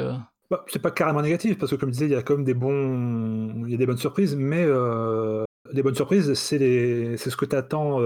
Bah, 0.50 0.66
c'est 0.68 0.82
pas 0.82 0.92
carrément 0.92 1.22
négatif, 1.22 1.60
parce 1.60 1.72
que 1.72 1.76
comme 1.76 1.90
je 1.90 1.94
disais, 1.94 2.06
il 2.06 2.12
y 2.12 2.16
a 2.16 2.24
quand 2.24 2.36
même 2.36 2.46
des 2.46 2.56
bons. 2.56 3.64
Il 3.66 3.72
y 3.72 3.76
a 3.76 3.78
des 3.78 3.86
bonnes 3.86 3.98
surprises, 3.98 4.36
mais 4.36 4.66
les 5.72 5.84
bonnes 5.84 5.96
surprises, 5.96 6.34
c'est 6.34 6.58
les... 6.58 7.18
ce 7.18 7.36
que 7.36 7.46
tu 7.46 7.56
attends. 7.56 8.00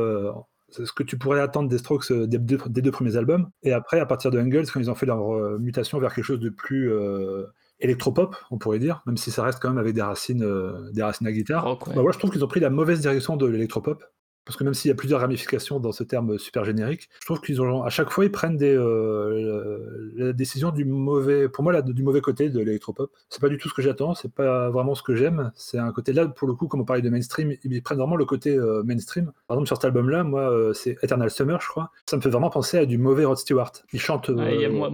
C'est 0.72 0.86
ce 0.86 0.94
que 0.94 1.04
tu 1.04 1.18
pourrais 1.18 1.40
attendre 1.40 1.70
des 1.70 1.78
Strokes 1.78 2.12
euh, 2.12 2.28
des 2.28 2.38
deux, 2.38 2.58
des 2.68 2.82
deux 2.82 2.92
premiers 2.92 3.16
albums. 3.18 3.50
Et 3.64 3.74
après, 3.74 4.00
à 4.00 4.06
partir 4.06 4.32
de 4.32 4.40
Engels, 4.40 4.70
quand 4.72 4.80
ils 4.80 4.90
ont 4.90 4.96
fait 4.96 5.06
leur 5.06 5.34
euh, 5.34 5.58
mutation 5.60 6.00
vers 6.00 6.14
quelque 6.14 6.26
chose 6.26 6.40
de 6.40 6.50
plus 6.50 6.92
euh, 6.92 7.46
électropop, 7.80 8.36
on 8.52 8.58
pourrait 8.58 8.80
dire, 8.80 9.02
même 9.06 9.18
si 9.18 9.32
ça 9.32 9.44
reste 9.44 9.60
quand 9.60 9.70
même 9.70 9.78
avec 9.78 9.94
des 9.94 10.02
racines, 10.02 10.44
euh, 10.44 10.92
des 10.92 11.04
racines 11.04 11.28
à 11.28 11.32
guitare. 11.32 11.64
rock, 11.64 11.88
ouais. 11.88 11.96
Bah, 11.96 12.02
moi, 12.02 12.12
je 12.12 12.20
trouve 12.20 12.32
qu'ils 12.32 12.44
ont 12.44 12.48
pris 12.48 12.60
la 12.60 12.70
mauvaise 12.70 13.00
direction 13.00 13.38
de 13.38 13.46
l'électropop. 13.46 14.04
Parce 14.46 14.58
que 14.58 14.64
même 14.64 14.74
s'il 14.74 14.90
y 14.90 14.92
a 14.92 14.96
plusieurs 14.96 15.22
ramifications 15.22 15.80
dans 15.80 15.92
ce 15.92 16.04
terme 16.04 16.40
super 16.40 16.66
générique, 16.66 17.08
je 17.22 17.26
trouve 17.26 17.40
qu'ils 17.42 17.62
ont 17.62 17.84
à 17.84 17.90
chaque 17.90 18.10
fois 18.10 18.26
ils 18.26 18.32
prennent 18.32 18.58
des, 18.58 18.76
euh, 18.76 20.12
la 20.16 20.34
décision 20.34 20.72
du 20.72 20.86
mauvais, 20.86 21.50
pour 21.50 21.64
moi 21.64 21.74
la- 21.74 21.82
du 21.82 22.02
mauvais 22.04 22.22
côté 22.22 22.50
de 22.50 22.60
l'électropop. 22.60 23.12
C'est 23.30 23.42
pas 23.42 23.50
du 23.50 23.58
tout 23.58 23.70
ce 23.70 23.74
que 23.74 23.82
j'attends, 23.82 24.16
c'est 24.16 24.34
pas 24.34 24.70
vraiment 24.70 24.96
ce 24.96 25.04
que 25.04 25.16
j'aime. 25.16 25.52
C'est 25.56 25.78
un 25.78 25.92
côté 25.92 26.14
là 26.14 26.28
pour 26.28 26.48
le 26.48 26.56
coup, 26.56 26.68
comme 26.68 26.82
on 26.82 26.86
parlait 26.86 27.02
de 27.02 27.10
mainstream, 27.10 27.54
ils 27.64 27.84
prennent 27.84 27.98
vraiment 28.00 28.16
le 28.16 28.26
côté 28.26 28.56
euh, 28.56 28.82
mainstream. 28.84 29.32
Par 29.48 29.56
exemple 29.56 29.68
sur 29.68 29.76
cet 29.78 29.86
album-là, 29.86 30.24
moi 30.24 30.50
euh, 30.52 30.74
c'est 30.74 30.98
Eternal 31.04 31.30
Summer, 31.30 31.62
je 31.62 31.68
crois. 31.68 31.92
Ça 32.08 32.18
me 32.18 32.22
fait 32.22 32.30
vraiment 32.30 32.50
penser 32.50 32.78
à 32.80 32.86
du 32.86 32.98
mauvais 32.98 33.26
Rod 33.26 33.38
Stewart. 33.38 33.72
Il 33.94 34.00
chante. 34.00 34.30
Ouais, 34.30 34.66
a- 34.66 34.70
moi, 34.70 34.90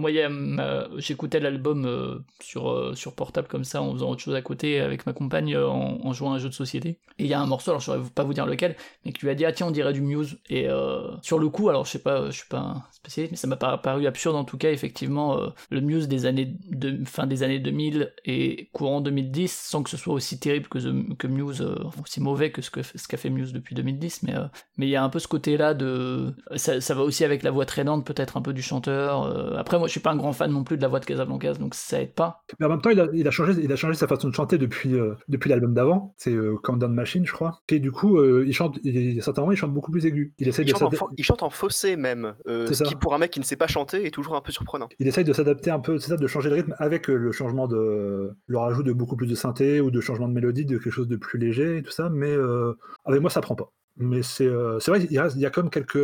j'écoutais 0.98 1.40
l'album 1.40 2.22
sur, 2.40 2.92
sur 2.96 3.14
portable 3.14 3.48
comme 3.48 3.64
ça 3.64 3.82
en 3.82 3.92
faisant 3.92 4.10
autre 4.10 4.20
chose 4.20 4.34
à 4.34 4.42
côté 4.42 4.80
avec 4.80 5.06
ma 5.06 5.12
compagne 5.12 5.56
en, 5.56 5.98
en 6.04 6.12
jouant 6.12 6.32
à 6.32 6.36
un 6.36 6.38
jeu 6.38 6.48
de 6.48 6.54
société. 6.54 6.98
Et 7.18 7.24
il 7.24 7.26
y 7.26 7.34
a 7.34 7.40
un 7.40 7.46
morceau, 7.46 7.70
alors 7.70 7.80
je 7.80 7.86
saurais 7.86 8.00
pas 8.14 8.24
vous 8.24 8.34
dire 8.34 8.46
lequel, 8.46 8.76
mais 9.04 9.12
qui 9.12 9.22
lui 9.24 9.30
a 9.30 9.34
dit 9.34 9.44
ah 9.46 9.52
tiens 9.52 9.68
on 9.68 9.70
dirait 9.70 9.92
du 9.92 10.00
Muse. 10.00 10.38
Et 10.48 10.68
euh, 10.68 11.10
sur 11.22 11.38
le 11.38 11.48
coup, 11.48 11.68
alors 11.68 11.84
je 11.84 11.92
sais 11.92 11.98
pas, 11.98 12.26
je 12.26 12.36
suis 12.36 12.48
pas 12.48 12.58
un 12.58 12.82
spécialiste, 12.92 13.32
mais 13.32 13.36
ça 13.36 13.46
m'a 13.46 13.56
par- 13.56 13.80
paru 13.80 14.06
absurde 14.06 14.36
en 14.36 14.44
tout 14.44 14.58
cas 14.58 14.70
effectivement 14.70 15.38
euh, 15.38 15.48
le 15.70 15.80
Muse 15.80 16.08
des 16.08 16.26
années 16.26 16.56
de 16.70 17.04
fin 17.04 17.26
des 17.26 17.42
années 17.42 17.58
2000 17.58 18.12
et 18.24 18.68
courant 18.72 19.00
2010 19.00 19.52
sans 19.52 19.82
que 19.82 19.90
ce 19.90 19.96
soit 19.96 20.14
aussi 20.14 20.38
terrible 20.40 20.68
que, 20.68 20.78
que 21.14 21.26
Muse, 21.26 21.62
euh, 21.62 21.76
aussi 22.02 22.20
mauvais 22.20 22.50
que 22.50 22.62
ce 22.62 22.70
que 22.70 22.82
ce 22.82 23.06
qu'a 23.08 23.16
fait 23.16 23.30
Muse 23.30 23.52
depuis 23.52 23.74
2010, 23.74 24.24
mais 24.24 24.34
mais 24.76 24.86
il 24.86 24.90
y 24.90 24.96
a 24.96 25.02
un 25.04 25.08
peu 25.08 25.18
ce 25.18 25.28
côté-là 25.28 25.74
de. 25.74 26.34
Ça, 26.56 26.80
ça 26.80 26.94
va 26.94 27.02
aussi 27.02 27.24
avec 27.24 27.42
la 27.42 27.50
voix 27.50 27.64
traînante, 27.64 28.06
peut-être 28.06 28.36
un 28.36 28.42
peu 28.42 28.52
du 28.52 28.62
chanteur. 28.62 29.56
Après, 29.56 29.78
moi, 29.78 29.86
je 29.86 29.92
suis 29.92 30.00
pas 30.00 30.10
un 30.10 30.16
grand 30.16 30.32
fan 30.32 30.50
non 30.50 30.64
plus 30.64 30.76
de 30.76 30.82
la 30.82 30.88
voix 30.88 31.00
de 31.00 31.04
Casablancas, 31.04 31.54
donc 31.54 31.74
ça 31.74 32.00
aide 32.02 32.14
pas. 32.14 32.42
Mais 32.58 32.66
en 32.66 32.70
même 32.70 32.80
temps, 32.80 32.90
il 32.90 33.26
a, 33.26 33.30
changé, 33.30 33.54
il 33.62 33.72
a 33.72 33.76
changé 33.76 33.94
sa 33.94 34.06
façon 34.06 34.28
de 34.28 34.34
chanter 34.34 34.58
depuis, 34.58 34.94
depuis 35.28 35.48
l'album 35.48 35.74
d'avant. 35.74 36.14
C'est 36.18 36.34
Countdown 36.62 36.92
Machine, 36.92 37.24
je 37.26 37.32
crois. 37.32 37.60
Et 37.68 37.78
du 37.78 37.92
coup, 37.92 38.22
il 38.22 38.52
chante, 38.52 38.78
il, 38.84 39.22
certainement, 39.26 39.52
il 39.52 39.56
chante 39.56 39.74
beaucoup 39.74 39.90
plus 39.90 40.06
aigu. 40.06 40.32
Il 40.38 40.48
essaye 40.48 40.64
Il 40.64 40.72
de 40.72 40.78
chante, 40.78 41.02
en 41.02 41.08
il 41.16 41.24
chante 41.24 41.42
en 41.42 41.50
fossé 41.50 41.96
même, 41.96 42.34
euh, 42.46 42.72
ce 42.72 42.82
qui 42.84 42.96
pour 42.96 43.14
un 43.14 43.18
mec 43.18 43.30
qui 43.30 43.40
ne 43.40 43.44
sait 43.44 43.56
pas 43.56 43.66
chanter 43.66 44.06
est 44.06 44.10
toujours 44.10 44.36
un 44.36 44.40
peu 44.40 44.52
surprenant. 44.52 44.88
il 44.98 45.06
essaye 45.06 45.24
de 45.24 45.32
s'adapter 45.32 45.70
un 45.70 45.80
peu, 45.80 45.98
c'est 45.98 46.08
ça, 46.08 46.16
de 46.16 46.26
changer 46.26 46.48
le 46.48 46.56
rythme 46.56 46.74
avec 46.78 47.10
euh, 47.10 47.16
le 47.16 47.32
changement 47.32 47.68
de, 47.68 48.34
le 48.46 48.58
rajout 48.58 48.82
de 48.82 48.92
beaucoup 48.92 49.16
plus 49.16 49.26
de 49.26 49.34
synthé 49.34 49.80
ou 49.80 49.90
de 49.90 50.00
changement 50.00 50.28
de 50.28 50.32
mélodie, 50.32 50.64
de 50.64 50.78
quelque 50.78 50.90
chose 50.90 51.08
de 51.08 51.16
plus 51.16 51.38
léger 51.38 51.78
et 51.78 51.82
tout 51.82 51.90
ça. 51.92 52.08
Mais 52.08 52.30
euh, 52.30 52.72
avec 53.04 53.20
moi, 53.20 53.30
ça 53.30 53.40
prend 53.40 53.54
pas. 53.54 53.72
Mais 53.98 54.22
c'est, 54.22 54.46
euh, 54.46 54.78
vrai, 54.86 55.06
il, 55.10 55.20
reste, 55.20 55.36
il 55.36 55.42
y 55.42 55.46
a 55.46 55.50
comme 55.50 55.70
quelques, 55.70 55.96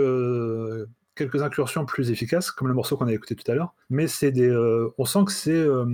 quelques 1.14 1.42
incursions 1.42 1.84
plus 1.84 2.10
efficaces, 2.10 2.50
comme 2.50 2.68
le 2.68 2.74
morceau 2.74 2.96
qu'on 2.96 3.06
a 3.06 3.12
écouté 3.12 3.34
tout 3.34 3.50
à 3.50 3.54
l'heure. 3.54 3.74
Mais 3.90 4.06
c'est 4.06 4.32
des, 4.32 4.48
euh, 4.48 4.88
on 4.98 5.04
sent 5.04 5.24
que 5.26 5.32
c'est 5.32 5.52
euh, 5.52 5.84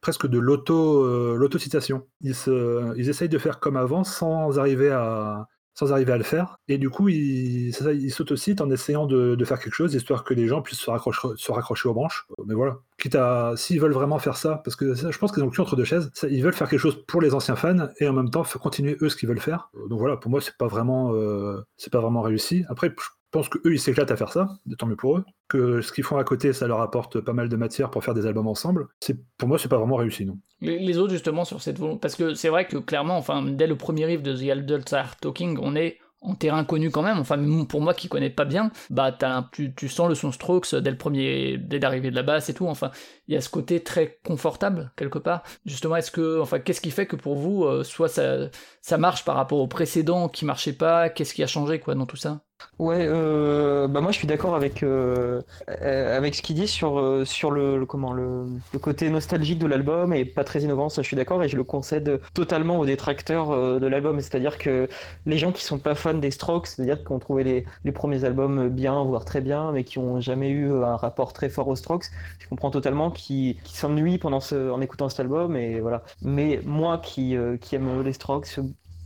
presque 0.00 0.26
de 0.26 0.38
l'auto, 0.38 1.04
euh, 1.04 1.36
l'auto-citation. 1.36 2.06
Ils, 2.20 2.34
se, 2.34 2.96
ils 2.96 3.08
essayent 3.08 3.28
de 3.28 3.38
faire 3.38 3.60
comme 3.60 3.76
avant 3.76 4.04
sans 4.04 4.58
arriver 4.58 4.90
à 4.90 5.48
sans 5.78 5.92
arriver 5.92 6.12
à 6.12 6.16
le 6.16 6.24
faire. 6.24 6.56
Et 6.66 6.76
du 6.76 6.90
coup, 6.90 7.08
c'est 7.08 7.84
ça, 7.84 7.90
s'autocitent 8.10 8.60
en 8.60 8.68
essayant 8.68 9.06
de, 9.06 9.44
faire 9.44 9.60
quelque 9.60 9.74
chose, 9.74 9.94
histoire 9.94 10.24
que 10.24 10.34
les 10.34 10.48
gens 10.48 10.60
puissent 10.60 10.80
se 10.80 10.90
raccrocher, 10.90 11.28
se 11.36 11.52
raccrocher 11.52 11.88
aux 11.88 11.94
branches. 11.94 12.26
Mais 12.46 12.54
voilà. 12.54 12.78
Quitte 12.98 13.14
à, 13.14 13.52
s'ils 13.56 13.80
veulent 13.80 13.92
vraiment 13.92 14.18
faire 14.18 14.36
ça, 14.36 14.60
parce 14.64 14.74
que 14.74 14.94
je 14.94 15.18
pense 15.18 15.30
qu'ils 15.30 15.44
ont 15.44 15.50
le 15.50 15.60
entre 15.60 15.76
deux 15.76 15.84
chaises, 15.84 16.10
ils 16.28 16.42
veulent 16.42 16.52
faire 16.52 16.68
quelque 16.68 16.80
chose 16.80 17.04
pour 17.06 17.20
les 17.20 17.32
anciens 17.32 17.54
fans 17.54 17.88
et 18.00 18.08
en 18.08 18.12
même 18.12 18.28
temps 18.28 18.42
continuer 18.60 18.96
eux 19.02 19.08
ce 19.08 19.14
qu'ils 19.14 19.28
veulent 19.28 19.38
faire. 19.38 19.70
Donc 19.88 20.00
voilà, 20.00 20.16
pour 20.16 20.32
moi, 20.32 20.40
c'est 20.40 20.56
pas 20.56 20.66
vraiment, 20.66 21.14
euh, 21.14 21.62
c'est 21.76 21.92
pas 21.92 22.00
vraiment 22.00 22.22
réussi. 22.22 22.64
Après, 22.68 22.92
pense 23.30 23.48
que 23.48 23.58
eux, 23.66 23.74
ils 23.74 23.80
s'éclatent 23.80 24.10
à 24.10 24.16
faire 24.16 24.32
ça, 24.32 24.48
tant 24.78 24.86
mieux 24.86 24.96
pour 24.96 25.18
eux. 25.18 25.24
Que 25.48 25.80
ce 25.80 25.92
qu'ils 25.92 26.04
font 26.04 26.16
à 26.16 26.24
côté, 26.24 26.52
ça 26.52 26.66
leur 26.66 26.80
apporte 26.80 27.20
pas 27.20 27.32
mal 27.32 27.48
de 27.48 27.56
matière 27.56 27.90
pour 27.90 28.04
faire 28.04 28.14
des 28.14 28.26
albums 28.26 28.48
ensemble. 28.48 28.88
C'est, 29.00 29.18
pour 29.36 29.48
moi, 29.48 29.58
c'est 29.58 29.68
pas 29.68 29.78
vraiment 29.78 29.96
réussi, 29.96 30.24
non. 30.26 30.38
Les, 30.60 30.98
autres, 30.98 31.12
justement, 31.12 31.44
sur 31.44 31.62
cette 31.62 31.78
volonté. 31.78 32.00
Parce 32.00 32.16
que 32.16 32.34
c'est 32.34 32.48
vrai 32.48 32.66
que 32.66 32.78
clairement, 32.78 33.16
enfin, 33.16 33.42
dès 33.42 33.66
le 33.66 33.76
premier 33.76 34.06
riff 34.06 34.22
de 34.22 34.34
The 34.34 34.50
Adults 34.50 34.92
Are 34.92 35.16
Talking, 35.16 35.58
on 35.60 35.76
est 35.76 35.98
en 36.20 36.34
terrain 36.34 36.64
connu 36.64 36.90
quand 36.90 37.02
même, 37.02 37.18
enfin 37.18 37.38
pour 37.68 37.80
moi 37.80 37.94
qui 37.94 38.08
connais 38.08 38.30
pas 38.30 38.44
bien, 38.44 38.72
bah 38.90 39.16
tu, 39.52 39.88
sens 39.88 40.08
le 40.08 40.14
son 40.14 40.32
Strokes 40.32 40.74
dès 40.74 40.90
le 40.90 40.96
premier, 40.98 41.58
dès 41.58 41.78
l'arrivée 41.78 42.10
de 42.10 42.16
la 42.16 42.24
basse 42.24 42.48
et 42.48 42.54
tout, 42.54 42.66
enfin 42.66 42.90
il 43.28 43.34
y 43.34 43.36
a 43.36 43.40
ce 43.40 43.48
côté 43.48 43.82
très 43.84 44.18
confortable 44.24 44.90
quelque 44.96 45.18
part. 45.18 45.44
Justement, 45.64 45.96
est-ce 45.96 46.10
que, 46.10 46.40
enfin 46.40 46.58
qu'est-ce 46.58 46.80
qui 46.80 46.90
fait 46.90 47.06
que 47.06 47.14
pour 47.14 47.36
vous, 47.36 47.64
euh, 47.64 47.84
soit 47.84 48.08
ça, 48.08 48.48
ça 48.80 48.98
marche 48.98 49.24
par 49.24 49.36
rapport 49.36 49.58
au 49.58 49.68
précédent 49.68 50.28
qui 50.28 50.44
marchait 50.44 50.72
pas, 50.72 51.08
qu'est-ce 51.08 51.34
qui 51.34 51.42
a 51.44 51.46
changé 51.46 51.78
quoi 51.78 51.94
dans 51.94 52.06
tout 52.06 52.16
ça? 52.16 52.42
Ouais, 52.78 53.06
euh, 53.08 53.86
bah 53.88 54.00
moi 54.00 54.10
je 54.12 54.18
suis 54.18 54.26
d'accord 54.26 54.54
avec 54.56 54.82
euh, 54.82 55.42
avec 55.68 56.34
ce 56.34 56.42
qu'il 56.42 56.56
dit 56.56 56.66
sur 56.68 56.98
euh, 56.98 57.24
sur 57.24 57.50
le, 57.50 57.84
comment 57.86 58.12
le, 58.12 58.46
le 58.72 58.78
côté 58.78 59.10
nostalgique 59.10 59.58
de 59.58 59.66
l'album 59.66 60.12
et 60.12 60.24
pas 60.24 60.44
très 60.44 60.62
innovant, 60.62 60.88
ça 60.88 61.02
je 61.02 61.06
suis 61.06 61.16
d'accord 61.16 61.42
et 61.42 61.48
je 61.48 61.56
le 61.56 61.64
concède 61.64 62.20
totalement 62.34 62.78
aux 62.78 62.86
détracteurs 62.86 63.50
euh, 63.52 63.78
de 63.80 63.86
l'album, 63.86 64.20
c'est-à-dire 64.20 64.58
que 64.58 64.88
les 65.26 65.38
gens 65.38 65.52
qui 65.52 65.62
sont 65.64 65.78
pas 65.78 65.94
fans 65.94 66.14
des 66.14 66.30
Strokes, 66.30 66.66
c'est-à-dire 66.68 67.02
qui 67.04 67.12
ont 67.12 67.18
trouvé 67.20 67.44
les, 67.44 67.64
les 67.84 67.92
premiers 67.92 68.24
albums 68.24 68.68
bien 68.68 69.02
voire 69.04 69.24
très 69.24 69.40
bien, 69.40 69.70
mais 69.72 69.84
qui 69.84 69.98
ont 69.98 70.20
jamais 70.20 70.48
eu 70.50 70.70
un 70.72 70.96
rapport 70.96 71.32
très 71.32 71.48
fort 71.50 71.68
aux 71.68 71.76
Strokes, 71.76 72.06
je 72.40 72.48
comprends 72.48 72.70
totalement 72.70 73.10
qui 73.10 73.58
qui 73.64 73.76
s'ennuient 73.76 74.18
pendant 74.18 74.40
ce 74.40 74.70
en 74.70 74.80
écoutant 74.80 75.08
cet 75.08 75.20
album 75.20 75.56
et 75.56 75.80
voilà. 75.80 76.02
Mais 76.22 76.60
moi 76.64 76.98
qui 76.98 77.36
euh, 77.36 77.56
qui 77.56 77.74
aime 77.76 78.02
les 78.02 78.12
Strokes 78.12 78.58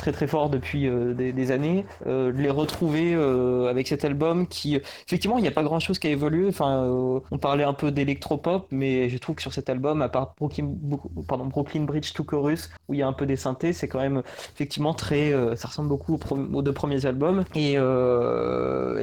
très 0.02 0.10
très 0.10 0.26
fort 0.26 0.50
depuis 0.50 0.88
euh, 0.88 1.14
des, 1.14 1.52
années, 1.52 1.86
euh, 2.08 2.32
les 2.32 2.50
retrouver 2.50 3.14
euh, 3.14 3.70
avec 3.70 3.86
cet 3.86 4.04
album 4.04 4.48
qui, 4.48 4.74
effectivement, 5.06 5.38
il 5.38 5.42
n'y 5.42 5.48
a 5.48 5.52
pas 5.52 5.62
grand 5.62 5.78
chose 5.78 6.00
qui 6.00 6.08
a 6.08 6.10
évolué. 6.10 6.48
Enfin, 6.48 6.88
on 7.30 7.38
parlait 7.38 7.62
un 7.62 7.72
peu 7.72 7.92
d'électropop, 7.92 8.66
mais 8.72 9.08
je 9.08 9.16
trouve 9.18 9.36
que 9.36 9.42
sur 9.42 9.52
cet 9.52 9.70
album, 9.70 10.02
à 10.02 10.08
part 10.08 10.34
Brooklyn, 10.36 11.84
Bridge 11.84 12.12
to 12.14 12.24
Chorus, 12.24 12.70
où 12.88 12.94
il 12.94 12.98
y 12.98 13.02
a 13.02 13.06
un 13.06 13.12
peu 13.12 13.26
des 13.26 13.36
synthés, 13.36 13.72
c'est 13.72 13.86
quand 13.86 14.00
même 14.00 14.22
effectivement 14.54 14.92
très, 14.92 15.32
ça 15.54 15.68
ressemble 15.68 15.88
beaucoup 15.88 16.18
aux, 16.30 16.62
deux 16.62 16.72
premiers 16.72 17.06
albums 17.06 17.44
et, 17.54 17.76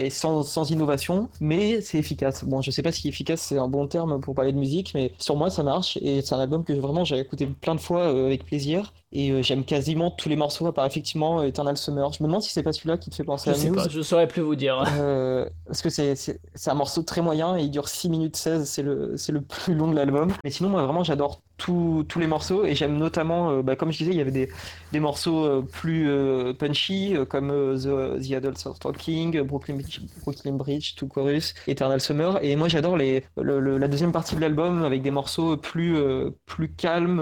sans, 0.10 0.70
innovation, 0.70 1.30
mais 1.40 1.80
c'est 1.80 1.98
efficace. 1.98 2.44
Bon, 2.44 2.62
je 2.62 2.72
sais 2.72 2.84
pas 2.84 2.92
si 2.92 3.08
efficace 3.08 3.40
c'est 3.42 3.58
un 3.58 3.70
bon 3.70 3.88
terme 3.88 4.20
pour 4.20 4.36
parler 4.36 4.52
de 4.52 4.58
musique, 4.58 4.92
mais 4.94 5.14
sur 5.18 5.38
moi 5.38 5.50
ça 5.50 5.64
marche 5.64 5.98
et 6.02 6.22
c'est 6.22 6.36
un 6.36 6.40
album 6.40 6.66
que 6.66 6.74
vraiment 6.74 7.06
j'ai 7.06 7.18
écouté 7.20 7.48
plein 7.48 7.76
de 7.76 7.80
fois 7.80 8.08
avec 8.08 8.46
plaisir. 8.46 8.92
Et 9.12 9.32
euh, 9.32 9.42
j'aime 9.42 9.66
quasiment 9.66 10.12
tous 10.12 10.30
les 10.30 10.36
morceaux, 10.36 10.68
à 10.68 10.74
part 10.74 10.86
effectivement 10.86 11.40
euh, 11.40 11.46
Eternal 11.48 11.76
Summer. 11.78 12.12
Je 12.14 12.22
me 12.22 12.28
demande 12.28 12.44
si 12.44 12.52
c'est 12.52 12.62
pas 12.62 12.74
celui-là 12.74 12.98
qui 12.98 13.10
te 13.10 13.16
fait 13.16 13.24
penser 13.24 13.50
Je 13.50 13.56
à 13.56 13.60
sais 13.60 13.70
Muse. 13.72 13.84
pas, 13.84 13.90
je 13.90 14.02
saurais 14.02 14.28
plus 14.28 14.42
vous 14.44 14.56
dire. 14.56 14.84
Euh, 15.00 15.50
parce 15.66 15.82
que 15.82 15.90
c'est 15.90 16.16
c'est- 16.16 16.40
c'est 16.54 16.70
un 16.70 16.76
morceau 16.76 17.02
très 17.02 17.22
moyen 17.22 17.58
et 17.58 17.64
il 17.64 17.72
dure 17.72 17.88
6 17.88 18.08
minutes 18.10 18.36
16, 18.36 18.70
c'est 18.70 18.84
le, 18.84 19.18
c'est 19.18 19.32
le 19.32 19.42
plus 19.66 19.74
long 19.74 19.90
de 19.90 19.96
l'album. 19.96 20.32
Mais 20.44 20.52
sinon, 20.52 20.70
moi 20.70 20.84
vraiment 20.84 21.04
j'adore 21.04 21.42
tous 21.60 22.20
les 22.20 22.28
morceaux 22.28 22.66
et 22.66 22.74
j'aime 22.74 22.98
notamment, 22.98 23.62
bah, 23.62 23.76
comme 23.76 23.92
je 23.92 24.00
disais, 24.00 24.12
il 24.12 24.18
y 24.18 24.22
avait 24.22 24.32
des, 24.32 24.50
des 24.92 25.00
morceaux 25.00 25.62
plus 25.64 26.10
punchy 26.58 27.16
comme 27.30 27.50
The, 27.50 28.20
The 28.28 28.34
Adults 28.34 28.66
Are 28.66 28.80
Talking, 28.80 29.42
Brooklyn 29.42 29.76
Bridge, 29.76 30.00
Brooklyn 30.24 30.58
To 30.98 31.08
Chorus, 31.08 31.54
Eternal 31.68 32.02
Summer. 32.02 32.40
Et 32.42 32.56
moi 32.56 32.68
j'adore 32.68 32.98
la 32.98 33.88
deuxième 33.88 34.12
partie 34.12 34.36
de 34.36 34.42
l'album 34.42 34.84
avec 34.84 35.02
des 35.02 35.12
morceaux 35.12 35.58
plus, 35.58 35.98
plus 36.46 36.70
calmes 36.70 37.22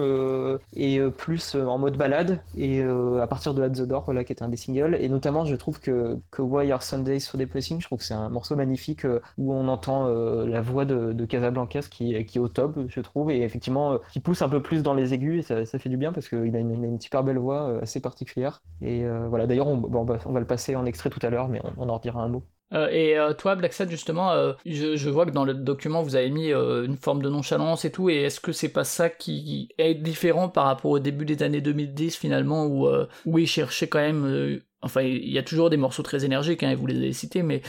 et 0.75 0.99
plus 1.17 1.55
en 1.55 1.77
mode 1.77 1.97
balade. 1.97 2.39
Et 2.57 2.81
à 2.81 3.27
partir 3.27 3.53
de 3.53 3.63
At 3.63 3.71
the 3.71 3.81
Door, 3.81 4.03
voilà, 4.05 4.23
qui 4.23 4.33
est 4.33 4.43
un 4.43 4.49
des 4.49 4.57
singles. 4.57 4.97
Et 4.99 5.09
notamment, 5.09 5.45
je 5.45 5.55
trouve 5.55 5.79
que, 5.79 6.17
que 6.31 6.41
Why 6.41 6.71
Are 6.71 6.83
Sundays 6.83 7.19
So 7.19 7.37
Depressing, 7.37 7.81
je 7.81 7.87
trouve 7.87 7.99
que 7.99 8.05
c'est 8.05 8.13
un 8.13 8.29
morceau 8.29 8.55
magnifique 8.55 9.05
où 9.37 9.53
on 9.53 9.67
entend 9.67 10.07
la 10.07 10.61
voix 10.61 10.85
de, 10.85 11.13
de 11.13 11.25
Casablancas 11.25 11.87
qui, 11.89 12.23
qui 12.25 12.37
est 12.37 12.41
au 12.41 12.47
top, 12.47 12.77
je 12.87 13.01
trouve, 13.01 13.31
et 13.31 13.41
effectivement 13.41 13.99
qui 14.11 14.19
un 14.41 14.49
peu 14.49 14.61
plus 14.61 14.83
dans 14.83 14.93
les 14.93 15.13
aigus, 15.13 15.49
et 15.51 15.65
ça, 15.65 15.79
fait 15.79 15.89
du 15.89 15.97
bien 15.97 16.11
parce 16.13 16.29
qu'il 16.29 16.55
a, 16.55 16.57
a 16.57 16.61
une, 16.61 16.99
super 16.99 17.23
belle 17.23 17.37
voix 17.37 17.79
assez 17.81 17.99
particulière. 17.99 18.61
Et 18.81 19.05
voilà, 19.29 19.47
d'ailleurs, 19.47 19.67
on, 19.67 20.03
va, 20.03 20.39
le 20.39 20.45
passer 20.45 20.75
en 20.75 20.85
extrait 20.85 21.09
tout 21.09 21.19
à 21.21 21.29
l'heure, 21.29 21.47
mais 21.47 21.61
on, 21.77 21.89
en 21.89 21.99
dira 21.99 22.21
un 22.21 22.27
mot. 22.27 22.43
Euh, 22.73 22.89
et 22.89 23.17
euh, 23.17 23.33
toi, 23.33 23.55
Black 23.55 23.73
Sad, 23.73 23.89
justement, 23.89 24.31
euh, 24.31 24.53
je, 24.65 25.09
vois 25.09 25.25
que 25.25 25.31
dans 25.31 25.45
le 25.45 25.53
document, 25.53 26.03
vous 26.03 26.15
avez 26.15 26.29
mis 26.29 26.51
une 26.51 26.97
forme 26.97 27.21
de 27.21 27.29
nonchalance 27.29 27.85
et 27.85 27.91
tout, 27.91 28.09
et 28.09 28.23
est-ce 28.23 28.39
que 28.39 28.51
c'est 28.51 28.69
pas 28.69 28.83
ça 28.83 29.09
qui 29.09 29.69
est 29.77 29.95
différent 29.95 30.49
par 30.49 30.65
rapport 30.65 30.91
au 30.91 30.99
début 30.99 31.25
des 31.25 31.41
années 31.43 31.61
2010, 31.61 32.17
finalement, 32.17 32.65
où, 32.65 32.89
où 33.25 33.39
ils 33.39 33.47
cherchaient 33.47 33.87
quand 33.87 33.99
même... 33.99 34.59
enfin, 34.81 35.01
il 35.01 35.31
y 35.31 35.37
a 35.37 35.43
toujours 35.43 35.69
des 35.69 35.77
morceaux 35.77 36.03
très 36.03 36.25
énergiques, 36.25 36.63
hein, 36.63 36.75
vous 36.75 36.87
les 36.87 36.97
avez 36.97 37.13
cités, 37.13 37.43
mais 37.43 37.61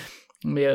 mais 0.45 0.66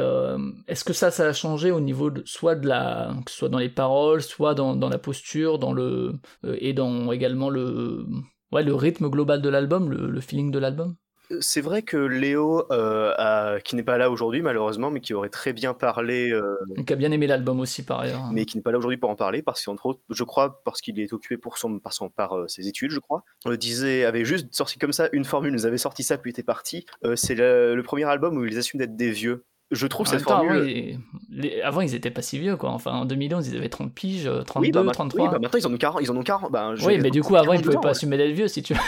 est-ce 0.67 0.83
que 0.83 0.93
ça, 0.93 1.11
ça 1.11 1.27
a 1.27 1.33
changé 1.33 1.71
au 1.71 1.79
niveau 1.79 2.09
de, 2.09 2.21
soit 2.25 2.55
de 2.55 2.67
la, 2.67 3.15
que 3.25 3.31
ce 3.31 3.37
soit 3.37 3.49
dans 3.49 3.59
les 3.59 3.69
paroles, 3.69 4.21
soit 4.21 4.53
dans, 4.53 4.75
dans 4.75 4.89
la 4.89 4.97
posture, 4.97 5.59
dans 5.59 5.73
le 5.73 6.13
et 6.43 6.73
dans 6.73 7.11
également 7.11 7.49
le, 7.49 8.05
ouais, 8.51 8.63
le 8.63 8.75
rythme 8.75 9.09
global 9.09 9.41
de 9.41 9.49
l'album, 9.49 9.89
le, 9.89 10.09
le 10.09 10.21
feeling 10.21 10.51
de 10.51 10.59
l'album? 10.59 10.95
C'est 11.39 11.61
vrai 11.61 11.81
que 11.81 11.97
Léo, 11.97 12.65
euh, 12.71 13.59
qui 13.59 13.75
n'est 13.75 13.83
pas 13.83 13.97
là 13.97 14.11
aujourd'hui 14.11 14.41
malheureusement, 14.41 14.91
mais 14.91 14.99
qui 14.99 15.13
aurait 15.13 15.29
très 15.29 15.53
bien 15.53 15.73
parlé. 15.73 16.31
Euh, 16.31 16.57
qui 16.85 16.93
a 16.93 16.95
bien 16.95 17.11
aimé 17.11 17.27
l'album 17.27 17.59
aussi 17.59 17.83
par 17.83 18.01
ailleurs. 18.01 18.29
Mais 18.31 18.45
qui 18.45 18.57
n'est 18.57 18.63
pas 18.63 18.71
là 18.71 18.77
aujourd'hui 18.77 18.97
pour 18.97 19.09
en 19.09 19.15
parler, 19.15 19.41
parce 19.41 19.63
qu'entre 19.63 19.85
autres, 19.85 20.01
je 20.09 20.23
crois, 20.23 20.61
parce 20.63 20.81
qu'il 20.81 20.99
est 20.99 21.13
occupé 21.13 21.37
pour 21.37 21.57
son, 21.57 21.79
par, 21.79 21.93
son, 21.93 22.09
par 22.09 22.37
euh, 22.37 22.47
ses 22.47 22.67
études, 22.67 22.91
je 22.91 22.99
crois, 22.99 23.23
disait, 23.57 24.05
avait 24.05 24.25
juste 24.25 24.53
sorti 24.53 24.77
comme 24.77 24.93
ça 24.93 25.09
une 25.13 25.25
formule, 25.25 25.53
nous 25.53 25.65
avait 25.65 25.77
sorti 25.77 26.03
ça, 26.03 26.17
puis 26.17 26.31
était 26.31 26.43
parti. 26.43 26.85
c'est 27.15 27.35
le, 27.35 27.81
premier 27.83 28.05
album 28.05 28.37
où 28.37 28.45
ils 28.45 28.57
assument 28.57 28.79
d'être 28.79 28.95
des 28.95 29.11
vieux. 29.11 29.45
Je 29.71 29.87
trouve 29.87 30.07
cette 30.07 30.21
formule. 30.21 30.99
Avant, 31.63 31.81
ils 31.81 31.95
étaient 31.95 32.11
pas 32.11 32.21
si 32.21 32.37
vieux, 32.37 32.57
quoi. 32.57 32.69
Enfin, 32.69 32.91
en 32.91 33.05
2011, 33.05 33.47
ils 33.47 33.57
avaient 33.57 33.69
30 33.69 33.93
piges, 33.93 34.29
32, 34.45 34.91
33. 34.91 35.25
Oui, 35.25 35.31
bah 35.31 35.39
maintenant, 35.39 35.59
ils 35.59 35.67
en 35.67 35.73
ont 35.73 35.77
40. 35.77 36.01
Ils 36.01 36.11
en 36.11 36.17
ont 36.17 36.23
40 36.23 36.51
bah, 36.51 36.73
oui, 36.85 36.99
mais 37.01 37.09
du 37.09 37.21
coup, 37.21 37.35
avant, 37.35 37.53
ils 37.53 37.61
pouvaient 37.61 37.77
pas 37.81 37.89
assumer 37.89 38.17
d'être 38.17 38.33
vieux, 38.33 38.47
si 38.47 38.61
tu 38.61 38.73
veux. 38.73 38.79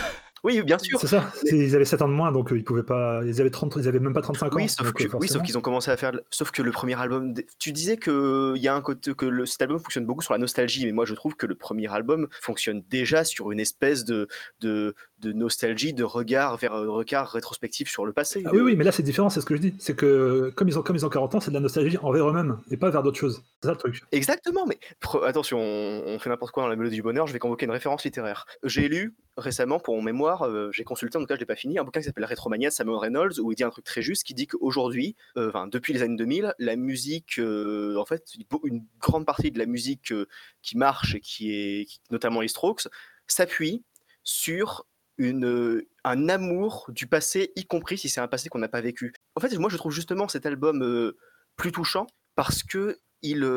Oui, 0.43 0.61
bien 0.61 0.77
sûr. 0.77 0.99
C'est 0.99 1.07
ça. 1.07 1.31
Ils 1.45 1.75
avaient 1.75 1.85
7 1.85 2.03
ans 2.03 2.07
de 2.07 2.13
moins, 2.13 2.31
donc 2.31 2.51
euh, 2.51 2.57
ils 2.57 2.63
pouvaient 2.63 2.83
pas. 2.83 3.21
Ils 3.25 3.41
avaient 3.41 3.49
30, 3.49 3.77
ils 3.79 3.87
avaient 3.87 3.99
même 3.99 4.13
pas 4.13 4.21
35 4.21 4.53
oui, 4.53 4.63
ans. 4.63 4.67
Sauf 4.67 4.93
que, 4.93 5.03
oui, 5.17 5.27
sauf 5.27 5.41
qu'ils 5.41 5.57
ont 5.57 5.61
commencé 5.61 5.89
à 5.89 5.97
faire. 5.97 6.11
Sauf 6.29 6.51
que 6.51 6.61
le 6.61 6.71
premier 6.71 6.99
album. 6.99 7.33
Tu 7.57 7.71
disais 7.71 7.97
que 7.97 8.53
il 8.55 8.61
y 8.61 8.67
a 8.67 8.75
un 8.75 8.81
côté 8.81 9.13
que 9.15 9.25
le... 9.25 9.45
cet 9.45 9.61
album 9.63 9.79
fonctionne 9.79 10.05
beaucoup 10.05 10.21
sur 10.21 10.33
la 10.33 10.39
nostalgie, 10.39 10.85
mais 10.85 10.91
moi 10.91 11.05
je 11.05 11.13
trouve 11.15 11.35
que 11.35 11.45
le 11.45 11.55
premier 11.55 11.91
album 11.91 12.27
fonctionne 12.41 12.83
déjà 12.89 13.23
sur 13.23 13.51
une 13.51 13.59
espèce 13.59 14.05
de 14.05 14.27
de, 14.61 14.95
de 15.19 15.33
nostalgie, 15.33 15.93
de 15.93 16.03
regard 16.03 16.57
vers 16.57 16.73
un 16.73 16.87
regard 16.87 17.29
rétrospectif 17.31 17.89
sur 17.89 18.05
le 18.05 18.13
passé. 18.13 18.43
Ah 18.45 18.51
oui, 18.53 18.61
oui, 18.61 18.75
mais 18.75 18.83
là 18.83 18.91
c'est 18.91 19.03
différent. 19.03 19.29
C'est 19.29 19.41
ce 19.41 19.45
que 19.45 19.55
je 19.55 19.61
dis. 19.61 19.75
C'est 19.79 19.95
que 19.95 20.51
comme 20.55 20.67
ils 20.67 20.77
ont 20.77 20.83
comme 20.83 20.95
ils 20.95 21.05
ont 21.05 21.09
40 21.09 21.35
ans, 21.35 21.39
c'est 21.39 21.49
de 21.49 21.55
la 21.55 21.59
nostalgie 21.59 21.97
envers 21.97 22.29
eux-mêmes 22.29 22.59
et 22.69 22.77
pas 22.77 22.89
vers 22.89 23.03
d'autres 23.03 23.19
choses. 23.19 23.43
C'est 23.61 23.67
ça 23.67 23.71
le 23.71 23.77
truc. 23.77 24.01
Exactement. 24.11 24.65
Mais 24.67 24.79
attention, 25.25 25.59
on, 25.59 26.19
fait 26.19 26.29
n'importe 26.29 26.51
quoi 26.51 26.63
dans 26.63 26.69
la 26.69 26.75
mélodie 26.75 26.97
du 26.97 27.01
bonheur. 27.01 27.27
Je 27.27 27.33
vais 27.33 27.39
convoquer 27.39 27.65
une 27.65 27.71
référence 27.71 28.03
littéraire. 28.03 28.45
J'ai 28.63 28.87
lu 28.87 29.15
récemment 29.37 29.79
pour 29.79 29.95
mon 29.95 30.01
mémoire, 30.01 30.43
euh, 30.43 30.71
j'ai 30.71 30.83
consulté 30.83 31.17
en 31.17 31.21
tout 31.21 31.27
cas 31.27 31.35
je 31.35 31.39
l'ai 31.39 31.45
pas 31.45 31.55
fini, 31.55 31.77
un 31.77 31.83
bouquin 31.83 31.99
qui 31.99 32.05
s'appelle 32.05 32.25
Rétromania 32.25 32.69
de 32.69 32.73
Samuel 32.73 32.97
Reynolds 32.97 33.39
où 33.39 33.51
il 33.51 33.55
dit 33.55 33.63
un 33.63 33.69
truc 33.69 33.85
très 33.85 34.01
juste 34.01 34.23
qui 34.23 34.33
dit 34.33 34.47
qu'aujourd'hui, 34.47 35.15
euh, 35.37 35.51
depuis 35.67 35.93
les 35.93 36.01
années 36.01 36.15
2000, 36.15 36.53
la 36.57 36.75
musique, 36.75 37.39
euh, 37.39 37.97
en 37.97 38.05
fait, 38.05 38.33
une 38.63 38.85
grande 38.99 39.25
partie 39.25 39.51
de 39.51 39.59
la 39.59 39.65
musique 39.65 40.13
qui 40.61 40.77
marche 40.77 41.15
et 41.15 41.19
qui 41.19 41.51
est 41.51 41.87
notamment 42.11 42.41
les 42.41 42.47
Strokes 42.47 42.87
s'appuie 43.27 43.83
sur 44.23 44.85
une, 45.17 45.83
un 46.03 46.29
amour 46.29 46.85
du 46.89 47.07
passé, 47.07 47.51
y 47.55 47.65
compris 47.65 47.97
si 47.97 48.09
c'est 48.09 48.21
un 48.21 48.27
passé 48.27 48.49
qu'on 48.49 48.59
n'a 48.59 48.67
pas 48.67 48.81
vécu. 48.81 49.13
En 49.35 49.41
fait, 49.41 49.57
moi 49.57 49.69
je 49.69 49.77
trouve 49.77 49.91
justement 49.91 50.27
cet 50.27 50.45
album 50.45 51.13
plus 51.55 51.71
touchant 51.71 52.07
parce 52.35 52.63
que 52.63 52.99
il, 53.21 53.47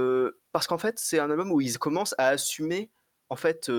parce 0.53 0.67
qu'en 0.67 0.79
fait 0.79 0.99
c'est 0.99 1.19
un 1.19 1.31
album 1.31 1.53
où 1.53 1.61
ils 1.61 1.79
commencent 1.79 2.15
à 2.19 2.29
assumer 2.29 2.91
en 3.29 3.37
fait, 3.37 3.71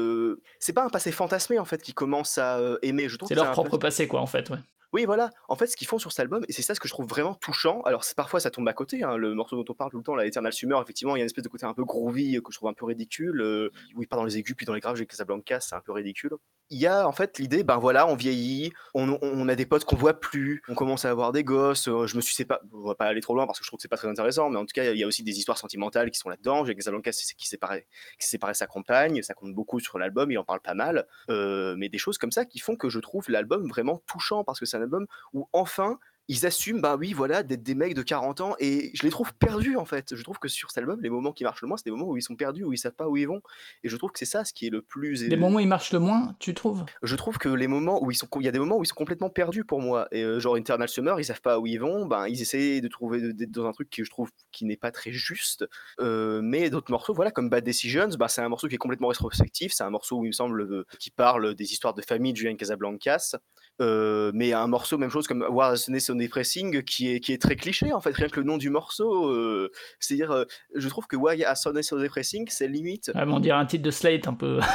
c'est 0.59 0.73
pas 0.73 0.83
un 0.83 0.89
passé 0.89 1.11
fantasmé 1.11 1.59
en 1.59 1.65
fait 1.65 1.81
qui 1.81 1.93
commence 1.93 2.37
à 2.37 2.59
aimer. 2.81 3.09
Je 3.09 3.17
trouve 3.17 3.27
c'est 3.27 3.35
leur 3.35 3.51
propre 3.51 3.77
passé 3.77 4.07
quoi 4.07 4.21
en 4.21 4.27
fait. 4.27 4.49
Ouais. 4.49 4.57
Oui, 4.91 5.05
voilà. 5.05 5.29
En 5.47 5.55
fait, 5.55 5.67
ce 5.67 5.77
qu'ils 5.77 5.87
font 5.87 5.99
sur 5.99 6.11
cet 6.11 6.21
album, 6.21 6.43
et 6.47 6.51
c'est 6.51 6.63
ça 6.63 6.73
ce 6.73 6.79
que 6.79 6.87
je 6.87 6.93
trouve 6.93 7.05
vraiment 7.05 7.35
touchant. 7.35 7.81
Alors, 7.81 8.03
parfois, 8.15 8.39
ça 8.39 8.49
tombe 8.49 8.67
à 8.67 8.73
côté. 8.73 9.03
Hein, 9.03 9.17
le 9.17 9.35
morceau 9.35 9.55
dont 9.55 9.71
on 9.71 9.75
parle 9.75 9.91
tout 9.91 9.97
le 9.97 10.03
temps, 10.03 10.15
la 10.15 10.25
Eternal 10.25 10.51
Summer, 10.51 10.81
effectivement, 10.81 11.15
il 11.15 11.19
y 11.19 11.21
a 11.21 11.23
une 11.23 11.27
espèce 11.27 11.43
de 11.43 11.49
côté 11.49 11.65
un 11.65 11.75
peu 11.75 11.85
groovy 11.85 12.41
que 12.43 12.51
je 12.51 12.57
trouve 12.57 12.69
un 12.69 12.73
peu 12.73 12.85
ridicule. 12.85 13.39
Euh, 13.41 13.69
oui, 13.95 14.07
pas 14.07 14.15
dans 14.15 14.23
les 14.23 14.37
aigus, 14.37 14.55
puis 14.55 14.65
dans 14.65 14.73
les 14.73 14.79
graves, 14.79 14.95
j'ai 14.95 15.05
Casablanca, 15.05 15.59
c'est 15.59 15.75
un 15.75 15.81
peu 15.81 15.91
ridicule. 15.91 16.31
Il 16.71 16.79
y 16.79 16.85
a 16.85 17.07
en 17.07 17.11
fait 17.11 17.39
l'idée, 17.39 17.63
ben 17.63 17.77
voilà, 17.77 18.05
on 18.07 18.15
vieillit, 18.15 18.71
on, 18.93 19.49
a 19.49 19.55
des 19.55 19.65
potes 19.65 19.85
qu'on 19.85 19.95
voit 19.95 20.19
plus, 20.19 20.61
on 20.67 20.75
commence 20.75 21.03
à 21.03 21.09
avoir 21.09 21.31
des 21.31 21.43
gosses. 21.43 21.87
Euh, 21.87 22.05
je 22.05 22.15
me 22.15 22.21
suis 22.21 22.45
pas, 22.45 22.61
on 22.71 22.87
va 22.87 22.93
pas 22.93 23.05
aller 23.05 23.21
trop 23.21 23.33
loin 23.33 23.47
parce 23.47 23.57
que 23.57 23.65
je 23.65 23.69
trouve 23.69 23.79
que 23.79 23.81
c'est 23.81 23.87
pas 23.87 23.97
très 23.97 24.07
intéressant, 24.07 24.51
mais 24.51 24.57
en 24.57 24.65
tout 24.65 24.73
cas, 24.73 24.83
il 24.91 24.99
y 24.99 25.03
a 25.03 25.07
aussi 25.07 25.23
des 25.23 25.37
histoires 25.39 25.57
sentimentales 25.57 26.11
qui 26.11 26.19
sont 26.19 26.29
là-dedans. 26.29 26.65
J'ai 26.65 26.75
Casablanca 26.75 27.09
qui 27.11 27.47
séparait, 27.47 27.87
qui 28.19 28.27
séparait 28.27 28.53
sa 28.53 28.67
compagne, 28.67 29.23
ça 29.23 29.33
compte 29.33 29.55
beaucoup 29.55 29.79
sur 29.79 29.97
l'album, 29.97 30.29
il 30.31 30.37
en 30.37 30.43
parle 30.43 30.59
pas 30.59 30.75
mal, 30.75 31.07
euh, 31.31 31.75
mais 31.75 31.89
des 31.89 31.97
choses 31.97 32.19
comme 32.19 32.31
ça 32.31 32.45
qui 32.45 32.59
font 32.59 32.75
que 32.75 32.89
je 32.89 32.99
trouve 32.99 33.25
l'album 33.29 33.67
vraiment 33.67 34.03
touchant 34.05 34.43
parce 34.43 34.59
que 34.59 34.67
c'est 34.67 34.77
un 34.77 34.81
album 34.81 35.07
où 35.33 35.49
enfin 35.53 35.99
ils 36.29 36.45
assument, 36.45 36.79
bah 36.79 36.95
oui, 36.95 37.13
voilà, 37.13 37.41
d'être 37.41 37.63
des 37.63 37.73
mecs 37.73 37.95
de 37.95 38.03
40 38.03 38.39
ans, 38.41 38.55
et 38.59 38.91
je 38.93 39.01
les 39.03 39.09
trouve 39.09 39.33
perdus 39.33 39.75
en 39.75 39.85
fait. 39.85 40.15
Je 40.15 40.23
trouve 40.23 40.37
que 40.37 40.47
sur 40.47 40.69
cet 40.69 40.77
album, 40.77 41.01
les 41.01 41.09
moments 41.09 41.33
qui 41.33 41.43
marchent 41.43 41.63
le 41.63 41.67
moins, 41.67 41.75
c'est 41.75 41.85
des 41.85 41.91
moments 41.91 42.05
où 42.05 42.17
ils 42.17 42.21
sont 42.21 42.35
perdus, 42.35 42.63
où 42.63 42.71
ils 42.71 42.77
savent 42.77 42.93
pas 42.93 43.09
où 43.09 43.17
ils 43.17 43.27
vont, 43.27 43.41
et 43.83 43.89
je 43.89 43.97
trouve 43.97 44.11
que 44.11 44.19
c'est 44.19 44.25
ça 44.25 44.45
ce 44.45 44.53
qui 44.53 44.67
est 44.67 44.69
le 44.69 44.83
plus. 44.83 45.23
Les 45.23 45.35
moments 45.35 45.57
où 45.57 45.59
ils 45.59 45.67
marchent 45.67 45.91
le 45.91 45.99
moins, 45.99 46.35
tu 46.39 46.53
trouves? 46.53 46.85
Je 47.01 47.15
trouve 47.15 47.39
que 47.39 47.49
les 47.49 47.67
moments 47.67 48.03
où 48.03 48.11
ils 48.11 48.15
sont, 48.15 48.27
il 48.39 48.45
y 48.45 48.47
a 48.47 48.51
des 48.51 48.59
moments 48.59 48.77
où 48.77 48.83
ils 48.83 48.87
sont 48.87 48.95
complètement 48.95 49.31
perdus 49.31 49.65
pour 49.65 49.81
moi. 49.81 50.07
Et 50.11 50.23
euh, 50.23 50.39
genre 50.39 50.55
Internal 50.55 50.87
Summer, 50.87 51.19
ils 51.19 51.25
savent 51.25 51.41
pas 51.41 51.59
où 51.59 51.65
ils 51.65 51.79
vont, 51.79 52.05
ben 52.05 52.27
ils 52.27 52.41
essaient 52.41 52.79
de 52.79 52.87
trouver 52.87 53.33
d'être 53.33 53.51
dans 53.51 53.65
un 53.65 53.71
truc 53.71 53.89
qui 53.89 54.05
je 54.05 54.09
trouve 54.11 54.29
qui 54.51 54.65
n'est 54.65 54.77
pas 54.77 54.91
très 54.91 55.11
juste. 55.11 55.65
Euh, 55.99 56.41
mais 56.43 56.69
d'autres 56.69 56.91
morceaux, 56.91 57.13
voilà, 57.15 57.31
comme 57.31 57.49
Bad 57.49 57.65
Decisions, 57.65 58.09
bah, 58.19 58.27
c'est 58.27 58.41
un 58.41 58.49
morceau 58.49 58.67
qui 58.67 58.75
est 58.75 58.79
complètement 58.79 59.07
rétrospectif, 59.07 59.73
c'est 59.73 59.83
un 59.83 59.89
morceau 59.89 60.17
où 60.17 60.25
il 60.25 60.29
me 60.29 60.33
semble 60.33 60.61
euh, 60.61 60.85
qui 60.99 61.09
parle 61.09 61.55
des 61.55 61.71
histoires 61.73 61.95
de 61.95 62.03
famille 62.03 62.33
de 62.33 62.37
Julian 62.37 62.55
Casablancas. 62.55 63.35
Euh, 63.81 64.31
mais 64.33 64.51
un 64.53 64.67
morceau, 64.67 64.97
même 64.97 65.09
chose 65.09 65.27
comme 65.27 65.45
War 65.49 65.77
on 66.19 66.23
Depressing, 66.23 66.83
qui 66.83 67.13
est, 67.13 67.19
qui 67.19 67.33
est 67.33 67.41
très 67.41 67.55
cliché 67.55 67.93
en 67.93 68.01
fait, 68.01 68.11
rien 68.11 68.27
que 68.27 68.39
le 68.39 68.45
nom 68.45 68.57
du 68.57 68.69
morceau. 68.69 69.27
Euh, 69.29 69.71
C'est-à-dire, 69.99 70.31
euh, 70.31 70.45
je 70.75 70.87
trouve 70.89 71.07
que 71.07 71.15
Why 71.15 71.43
a 71.43 71.55
so 71.55 71.71
Depressing, 71.71 72.47
c'est 72.49 72.67
limite. 72.67 73.11
Ah, 73.15 73.25
on 73.27 73.39
dirait 73.39 73.57
un 73.57 73.65
titre 73.65 73.83
de 73.83 73.91
Slate 73.91 74.27
un 74.27 74.33
peu. 74.33 74.59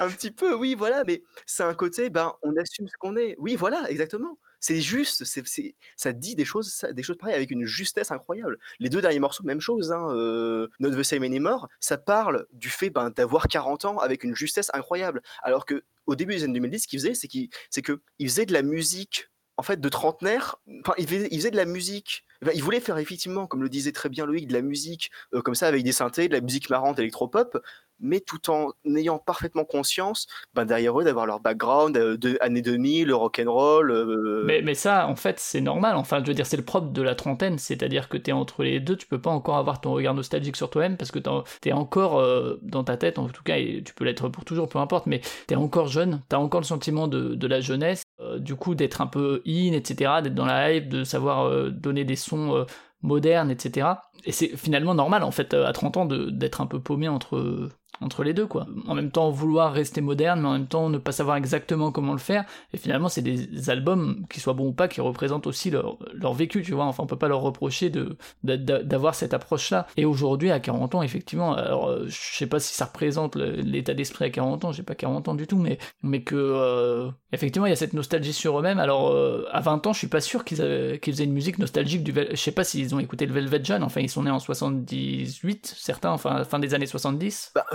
un 0.00 0.08
petit 0.08 0.30
peu, 0.30 0.54
oui, 0.54 0.74
voilà, 0.74 1.04
mais 1.06 1.22
c'est 1.46 1.62
un 1.62 1.74
côté, 1.74 2.10
ben, 2.10 2.32
on 2.42 2.56
assume 2.56 2.88
ce 2.88 2.96
qu'on 2.98 3.16
est. 3.16 3.36
Oui, 3.38 3.56
voilà, 3.56 3.90
exactement. 3.90 4.38
C'est 4.62 4.80
juste, 4.80 5.24
c'est, 5.24 5.74
ça 5.96 6.12
dit 6.12 6.34
des 6.34 6.44
choses, 6.44 6.84
des 6.92 7.02
choses 7.02 7.16
pareilles 7.16 7.34
avec 7.34 7.50
une 7.50 7.64
justesse 7.64 8.10
incroyable. 8.10 8.58
Les 8.78 8.90
deux 8.90 9.00
derniers 9.00 9.18
morceaux, 9.18 9.42
même 9.42 9.60
chose, 9.60 9.90
hein, 9.90 10.08
euh, 10.10 10.68
Not 10.80 10.90
the 10.90 11.02
Same 11.02 11.22
Anymore, 11.22 11.68
ça 11.80 11.96
parle 11.96 12.46
du 12.52 12.68
fait 12.68 12.90
ben, 12.90 13.08
d'avoir 13.10 13.48
40 13.48 13.86
ans 13.86 13.98
avec 13.98 14.22
une 14.22 14.34
justesse 14.34 14.70
incroyable. 14.74 15.22
Alors 15.42 15.64
que 15.64 15.82
au 16.06 16.14
début 16.14 16.34
des 16.34 16.44
années 16.44 16.54
2010, 16.54 16.80
ce 16.80 16.88
qu'il 16.88 16.98
faisait, 16.98 17.14
c'est 17.14 17.28
qu'il 17.28 17.48
c'est 17.70 17.82
que 17.82 18.02
il 18.18 18.28
faisait 18.28 18.44
de 18.44 18.52
la 18.52 18.62
musique 18.62 19.29
en 19.60 19.62
fait 19.62 19.78
de 19.78 19.88
trentenaire. 19.90 20.56
Enfin, 20.80 20.94
il 20.96 21.04
de 21.06 21.56
la 21.56 21.66
musique. 21.66 22.24
il 22.54 22.62
voulait 22.62 22.80
faire 22.80 22.96
effectivement, 22.96 23.46
comme 23.46 23.62
le 23.62 23.68
disait 23.68 23.92
très 23.92 24.08
bien 24.08 24.24
Loïc, 24.24 24.48
de 24.48 24.54
la 24.54 24.62
musique 24.62 25.10
euh, 25.34 25.42
comme 25.42 25.54
ça 25.54 25.66
avec 25.66 25.84
des 25.84 25.92
synthés, 25.92 26.28
de 26.28 26.32
la 26.32 26.40
musique 26.40 26.70
marrante 26.70 26.98
électropop, 26.98 27.58
mais 28.00 28.20
tout 28.20 28.50
en 28.50 28.72
ayant 28.96 29.18
parfaitement 29.18 29.66
conscience 29.66 30.26
ben, 30.54 30.64
derrière 30.64 30.98
eux 30.98 31.04
d'avoir 31.04 31.26
leur 31.26 31.40
background 31.40 31.94
euh, 31.98 32.16
de 32.16 32.38
années 32.40 32.62
2000, 32.62 33.08
le 33.08 33.14
rock'n'roll. 33.14 33.90
Euh... 33.90 34.44
Mais, 34.46 34.62
mais 34.62 34.74
ça, 34.74 35.06
en 35.06 35.16
fait, 35.16 35.38
c'est 35.38 35.60
normal. 35.60 35.96
Enfin, 35.96 36.20
je 36.22 36.28
veux 36.28 36.34
dire, 36.34 36.46
c'est 36.46 36.56
le 36.56 36.64
propre 36.64 36.88
de 36.88 37.02
la 37.02 37.14
trentaine, 37.14 37.58
c'est-à-dire 37.58 38.08
que 38.08 38.16
tu 38.16 38.30
es 38.30 38.32
entre 38.32 38.62
les 38.62 38.80
deux, 38.80 38.96
tu 38.96 39.06
peux 39.06 39.20
pas 39.20 39.30
encore 39.30 39.58
avoir 39.58 39.82
ton 39.82 39.92
regard 39.92 40.14
nostalgique 40.14 40.56
sur 40.56 40.70
toi-même 40.70 40.96
parce 40.96 41.10
que 41.10 41.18
tu 41.18 41.68
es 41.68 41.72
encore 41.72 42.18
euh, 42.18 42.58
dans 42.62 42.82
ta 42.82 42.96
tête, 42.96 43.18
en 43.18 43.28
tout 43.28 43.42
cas, 43.42 43.58
et 43.58 43.82
tu 43.84 43.92
peux 43.92 44.06
l'être 44.06 44.30
pour 44.30 44.46
toujours, 44.46 44.70
peu 44.70 44.78
importe, 44.78 45.04
mais 45.04 45.20
tu 45.20 45.52
es 45.52 45.56
encore 45.56 45.88
jeune, 45.88 46.22
tu 46.30 46.36
as 46.36 46.40
encore 46.40 46.62
le 46.62 46.66
sentiment 46.66 47.08
de 47.08 47.46
la 47.46 47.60
jeunesse, 47.60 48.04
euh, 48.20 48.38
du 48.38 48.54
coup, 48.54 48.74
d'être 48.74 49.00
un 49.00 49.06
peu 49.06 49.42
in, 49.46 49.72
etc., 49.72 50.20
d'être 50.22 50.34
dans 50.34 50.46
la 50.46 50.72
hype, 50.72 50.88
de 50.88 51.04
savoir 51.04 51.70
donner 51.70 52.04
des 52.04 52.16
sons 52.16 52.66
modernes, 53.02 53.50
etc. 53.50 53.88
et 54.24 54.32
c'est 54.32 54.56
finalement 54.56 54.94
normal 54.94 55.22
en 55.22 55.30
fait 55.30 55.54
à 55.54 55.72
30 55.72 55.96
ans 55.96 56.06
d'être 56.06 56.60
un 56.60 56.66
peu 56.66 56.80
paumé 56.80 57.08
entre 57.08 57.70
entre 58.00 58.24
les 58.24 58.32
deux 58.32 58.46
quoi. 58.46 58.66
En 58.86 58.94
même 58.94 59.10
temps 59.10 59.30
vouloir 59.30 59.72
rester 59.72 60.00
moderne 60.00 60.40
mais 60.40 60.48
en 60.48 60.52
même 60.52 60.66
temps 60.66 60.88
ne 60.88 60.98
pas 60.98 61.12
savoir 61.12 61.36
exactement 61.36 61.92
comment 61.92 62.12
le 62.12 62.18
faire. 62.18 62.44
Et 62.72 62.78
finalement 62.78 63.08
c'est 63.08 63.22
des 63.22 63.68
albums 63.70 64.24
qui 64.30 64.40
soient 64.40 64.54
bons 64.54 64.68
ou 64.68 64.72
pas 64.72 64.88
qui 64.88 65.00
représentent 65.00 65.46
aussi 65.46 65.70
leur, 65.70 65.98
leur 66.14 66.32
vécu 66.32 66.62
tu 66.62 66.72
vois. 66.72 66.84
Enfin 66.84 67.02
on 67.02 67.06
peut 67.06 67.16
pas 67.16 67.28
leur 67.28 67.40
reprocher 67.42 67.90
de 67.90 68.16
d'avoir 68.42 69.14
cette 69.14 69.34
approche 69.34 69.70
là 69.70 69.86
et 69.96 70.04
aujourd'hui 70.04 70.50
à 70.50 70.60
40 70.60 70.94
ans 70.94 71.02
effectivement 71.02 71.54
alors 71.54 71.88
euh, 71.88 72.06
je 72.06 72.36
sais 72.36 72.46
pas 72.46 72.60
si 72.60 72.74
ça 72.74 72.86
représente 72.86 73.36
l'état 73.36 73.94
d'esprit 73.94 74.24
à 74.24 74.30
40 74.30 74.64
ans 74.64 74.72
j'ai 74.72 74.82
pas 74.82 74.94
40 74.94 75.28
ans 75.28 75.34
du 75.34 75.46
tout 75.46 75.58
mais 75.58 75.78
mais 76.02 76.22
que 76.22 76.36
euh, 76.36 77.10
effectivement 77.32 77.66
il 77.66 77.70
y 77.70 77.72
a 77.72 77.76
cette 77.76 77.92
nostalgie 77.92 78.32
sur 78.32 78.58
eux-mêmes. 78.58 78.78
Alors 78.78 79.10
euh, 79.10 79.46
à 79.52 79.60
20 79.60 79.86
ans 79.86 79.92
je 79.92 79.98
suis 79.98 80.08
pas 80.08 80.20
sûr 80.20 80.44
qu'ils 80.44 80.98
qu'ils 81.02 81.12
faisaient 81.12 81.24
une 81.24 81.32
musique 81.32 81.58
nostalgique 81.58 82.02
du 82.02 82.14
je 82.14 82.36
sais 82.36 82.52
pas 82.52 82.64
s'ils 82.64 82.94
ont 82.94 82.98
écouté 82.98 83.26
le 83.26 83.34
Velvet 83.34 83.60
John 83.62 83.82
enfin 83.82 84.00
sont 84.10 84.24
nés 84.24 84.30
en 84.30 84.38
78 84.38 85.74
certains 85.76 86.10
enfin 86.10 86.44
fin 86.44 86.58
des 86.58 86.74
années 86.74 86.86
70 86.86 87.52
bah, 87.54 87.66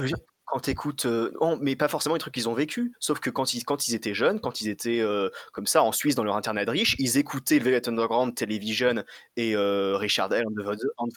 quand 0.45 0.59
t'écoutes, 0.59 1.05
euh, 1.05 1.31
mais 1.59 1.75
pas 1.75 1.87
forcément 1.87 2.15
les 2.15 2.19
trucs 2.19 2.33
qu'ils 2.33 2.47
ont 2.47 2.53
vécu, 2.53 2.93
sauf 2.99 3.19
que 3.19 3.29
quand 3.29 3.53
ils, 3.53 3.63
quand 3.63 3.87
ils 3.87 3.95
étaient 3.95 4.13
jeunes, 4.13 4.39
quand 4.39 4.61
ils 4.61 4.69
étaient 4.69 4.99
euh, 4.99 5.29
comme 5.51 5.65
ça 5.65 5.83
en 5.83 5.91
Suisse 5.91 6.15
dans 6.15 6.23
leur 6.23 6.35
internet 6.35 6.69
riche, 6.69 6.95
ils 6.99 7.17
écoutaient 7.17 7.57
le 7.57 7.65
Velvet 7.65 7.89
Underground 7.89 8.35
Television 8.35 9.03
et 9.37 9.55
euh, 9.55 9.97
Richard 9.97 10.29
the, 10.29 10.43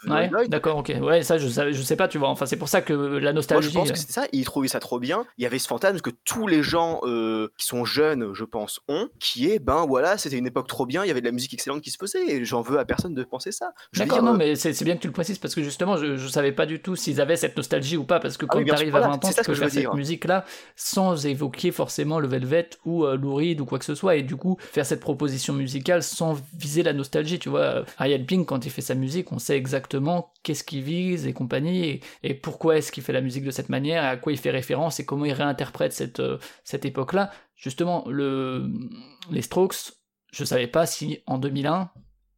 ouais, 0.09 0.49
D'accord, 0.49 0.79
ok. 0.79 0.93
Ouais, 1.01 1.23
ça 1.23 1.39
je 1.39 1.47
sais, 1.47 1.73
je 1.73 1.83
sais 1.83 1.97
pas, 1.97 2.09
tu 2.09 2.19
vois. 2.19 2.29
Enfin, 2.29 2.47
c'est 2.47 2.57
pour 2.57 2.69
ça 2.69 2.81
que 2.81 2.93
la 2.93 3.33
nostalgie. 3.33 3.73
Moi, 3.75 3.85
je 3.85 3.91
pense 3.91 3.93
que 3.93 3.99
c'était 3.99 4.13
ça. 4.13 4.27
Ils 4.33 4.45
trouvaient 4.45 4.69
ça 4.69 4.81
trop 4.81 4.99
bien. 4.99 5.27
Il 5.37 5.43
y 5.43 5.47
avait 5.47 5.59
ce 5.59 5.69
fantasme 5.69 6.01
que 6.01 6.11
tous 6.25 6.47
les 6.47 6.63
gens 6.63 7.01
qui 7.57 7.67
sont 7.67 7.85
jeunes, 7.85 8.33
je 8.33 8.45
pense, 8.45 8.81
ont, 8.89 9.09
qui 9.21 9.51
est, 9.51 9.59
ben 9.59 9.85
voilà, 9.87 10.17
c'était 10.17 10.39
une 10.39 10.47
époque 10.47 10.69
trop 10.69 10.87
bien. 10.87 11.05
Il 11.05 11.09
y 11.09 11.11
avait 11.11 11.21
de 11.21 11.27
la 11.27 11.33
musique 11.33 11.53
excellente 11.53 11.83
qui 11.83 11.91
se 11.91 11.99
faisait. 11.99 12.27
Et 12.29 12.45
j'en 12.45 12.63
veux 12.63 12.79
à 12.79 12.85
personne 12.85 13.15
de 13.15 13.25
penser 13.25 13.53
ça. 13.53 13.73
D'accord, 13.95 14.23
non, 14.23 14.35
mais 14.35 14.57
c'est 14.57 14.85
bien 14.85 14.97
que 14.97 15.03
tu 15.03 15.09
le 15.09 15.13
précises 15.13 15.39
parce 15.39 15.55
que 15.55 15.63
justement, 15.63 15.97
je, 15.97 16.17
je 16.17 16.29
savais 16.29 16.53
pas 16.53 16.67
du 16.67 16.81
tout 16.81 16.97
s'ils 16.97 17.21
avaient 17.21 17.37
cette 17.37 17.57
nostalgie 17.57 17.97
ou 17.97 18.05
pas 18.05 18.21
parce 18.21 18.37
que 18.37 18.47
ah 18.47 18.49
quand 18.51 18.65
tu 18.65 18.73
arrives 18.73 18.97
à 18.97 19.01
20 19.01 19.18
c'est 19.23 19.33
ça 19.33 19.43
que 19.43 19.55
je 19.55 19.63
veux 19.63 19.71
dire 19.71 19.95
musique-là 19.95 20.45
sans 20.77 21.27
évoquer 21.27 21.71
forcément 21.71 22.21
le 22.21 22.29
Velvet 22.29 22.71
ou 22.85 23.05
euh, 23.05 23.17
Lou 23.17 23.35
Reed 23.35 23.61
ou 23.61 23.65
quoi 23.65 23.79
que 23.79 23.85
ce 23.85 23.95
soit, 23.95 24.17
et 24.17 24.23
du 24.23 24.37
coup 24.37 24.57
faire 24.61 24.87
cette 24.87 25.01
proposition 25.01 25.53
musicale 25.53 26.03
sans 26.03 26.37
viser 26.57 26.83
la 26.83 26.93
nostalgie, 26.93 27.39
tu 27.39 27.49
vois. 27.49 27.85
Ariel 27.99 28.25
Pink, 28.25 28.47
quand 28.47 28.65
il 28.65 28.71
fait 28.71 28.83
sa 28.83 28.95
musique, 28.95 29.33
on 29.33 29.39
sait 29.39 29.57
exactement 29.57 30.33
qu'est-ce 30.43 30.65
qu'il 30.65 30.83
vise 30.83 31.27
et 31.27 31.33
compagnie, 31.33 32.01
et, 32.23 32.35
pourquoi 32.35 32.79
est-ce 32.79 32.93
qu'il 32.93 33.03
fait 33.03 33.13
la 33.13 33.21
musique 33.21 33.45
de 33.45 33.51
cette 33.51 33.69
manière, 33.69 34.05
et 34.05 34.09
à 34.09 34.17
quoi 34.17 34.33
il 34.33 34.39
fait 34.39 34.51
référence, 34.51 35.01
et 35.01 35.05
comment 35.05 35.25
il 35.25 35.33
réinterprète 35.33 35.93
cette, 35.93 36.21
euh, 36.21 36.39
cette 36.65 36.85
époque-là. 36.85 37.31
Justement, 37.57 38.05
le, 38.09 38.71
les 39.31 39.43
Strokes, 39.43 39.93
je 40.33 40.45
savais 40.45 40.69
pas 40.69 40.87
si 40.87 41.19
en 41.27 41.39
2001, 41.39 41.91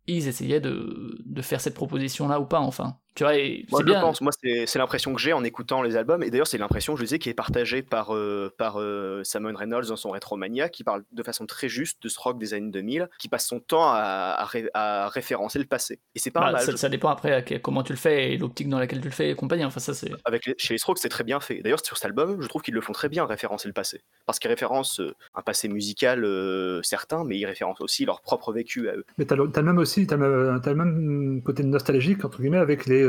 ils 0.07 0.28
essayaient 0.28 0.61
de, 0.61 1.22
de 1.24 1.43
faire 1.43 1.61
cette 1.61 1.74
proposition-là 1.74 2.41
ou 2.41 2.47
pas, 2.47 2.61
enfin. 2.61 2.97
Tu 3.15 3.25
vois, 3.25 3.33
moi, 3.71 3.83
bien. 3.83 4.01
pense, 4.01 4.21
moi, 4.21 4.33
c'est 4.41 4.77
l'impression 4.77 5.13
que 5.15 5.21
j'ai 5.21 5.33
en 5.33 5.43
écoutant 5.43 5.83
les 5.83 5.97
albums, 5.97 6.23
et 6.23 6.31
d'ailleurs, 6.31 6.47
c'est 6.47 6.59
l'impression, 6.59 6.97
je 6.97 7.03
disais, 7.03 7.19
qui 7.19 7.29
est 7.29 7.35
partagée 7.35 7.83
par, 7.83 8.15
euh, 8.15 8.53
par 8.57 8.81
euh, 8.81 9.23
Simon 9.25 9.53
Reynolds 9.55 9.89
dans 9.89 9.97
son 9.97 10.11
Retromania, 10.11 10.69
qui 10.69 10.85
parle 10.85 11.03
de 11.11 11.23
façon 11.23 11.45
très 11.45 11.69
juste 11.69 12.03
de 12.03 12.09
ce 12.09 12.19
rock 12.21 12.39
des 12.39 12.55
années 12.55 12.71
2000, 12.71 13.09
qui 13.19 13.29
passe 13.29 13.47
son 13.47 13.59
temps 13.59 13.91
à, 13.91 14.47
à, 14.75 15.09
référencer 15.09 15.59
le 15.59 15.65
passé. 15.65 15.99
Et 16.15 16.19
c'est 16.19 16.31
pas 16.31 16.41
bah, 16.41 16.53
mal. 16.53 16.79
Ça, 16.79 16.89
dépend 16.89 17.09
après 17.09 17.45
comment 17.63 17.83
tu 17.83 17.93
le 17.93 17.99
fais 17.99 18.33
et 18.33 18.39
l'optique 18.39 18.69
dans 18.69 18.79
laquelle 18.79 19.01
tu 19.01 19.09
le 19.09 19.15
fais 19.15 19.31
et 19.31 19.35
compagnie. 19.35 19.65
Enfin, 19.65 19.81
ça, 19.81 19.93
c'est. 19.93 20.13
Avec 20.25 20.55
chez 20.57 20.75
les 20.75 20.79
Strokes, 20.79 20.99
c'est 20.99 21.09
très 21.09 21.25
bien 21.25 21.41
fait. 21.41 21.61
D'ailleurs, 21.63 21.85
sur 21.85 21.97
cet 21.97 22.07
album, 22.07 22.41
je 22.41 22.47
trouve 22.47 22.63
qu'ils 22.63 22.75
le 22.75 22.81
font 22.81 22.93
très 22.93 23.09
bien, 23.09 23.27
référencer 23.27 23.69
le 23.69 23.75
passé. 23.75 24.03
Parce 24.27 24.39
qu'ils 24.39 24.51
référencent 24.51 25.01
euh, 25.01 25.15
un 25.35 25.43
passé 25.43 25.69
musical 25.69 26.25
certain, 26.83 27.25
mais 27.25 27.39
ils 27.39 27.47
référencent 27.47 27.81
aussi 27.81 28.05
leur 28.05 28.21
propre 28.23 28.53
vécu 28.53 28.89
à 28.89 28.95
eux. 28.95 29.05
Mais 29.19 29.25
t'as 29.25 29.37
le, 29.37 29.51
même 29.63 29.79
aussi, 29.79 30.07
t'as 30.07 30.17
le, 30.17 30.61
le, 30.65 30.75
même 30.75 31.43
côté 31.43 31.63
nostalgique, 31.65 32.25
entre 32.25 32.41
guillemets, 32.41 32.59
avec 32.59 32.87
les, 32.87 33.00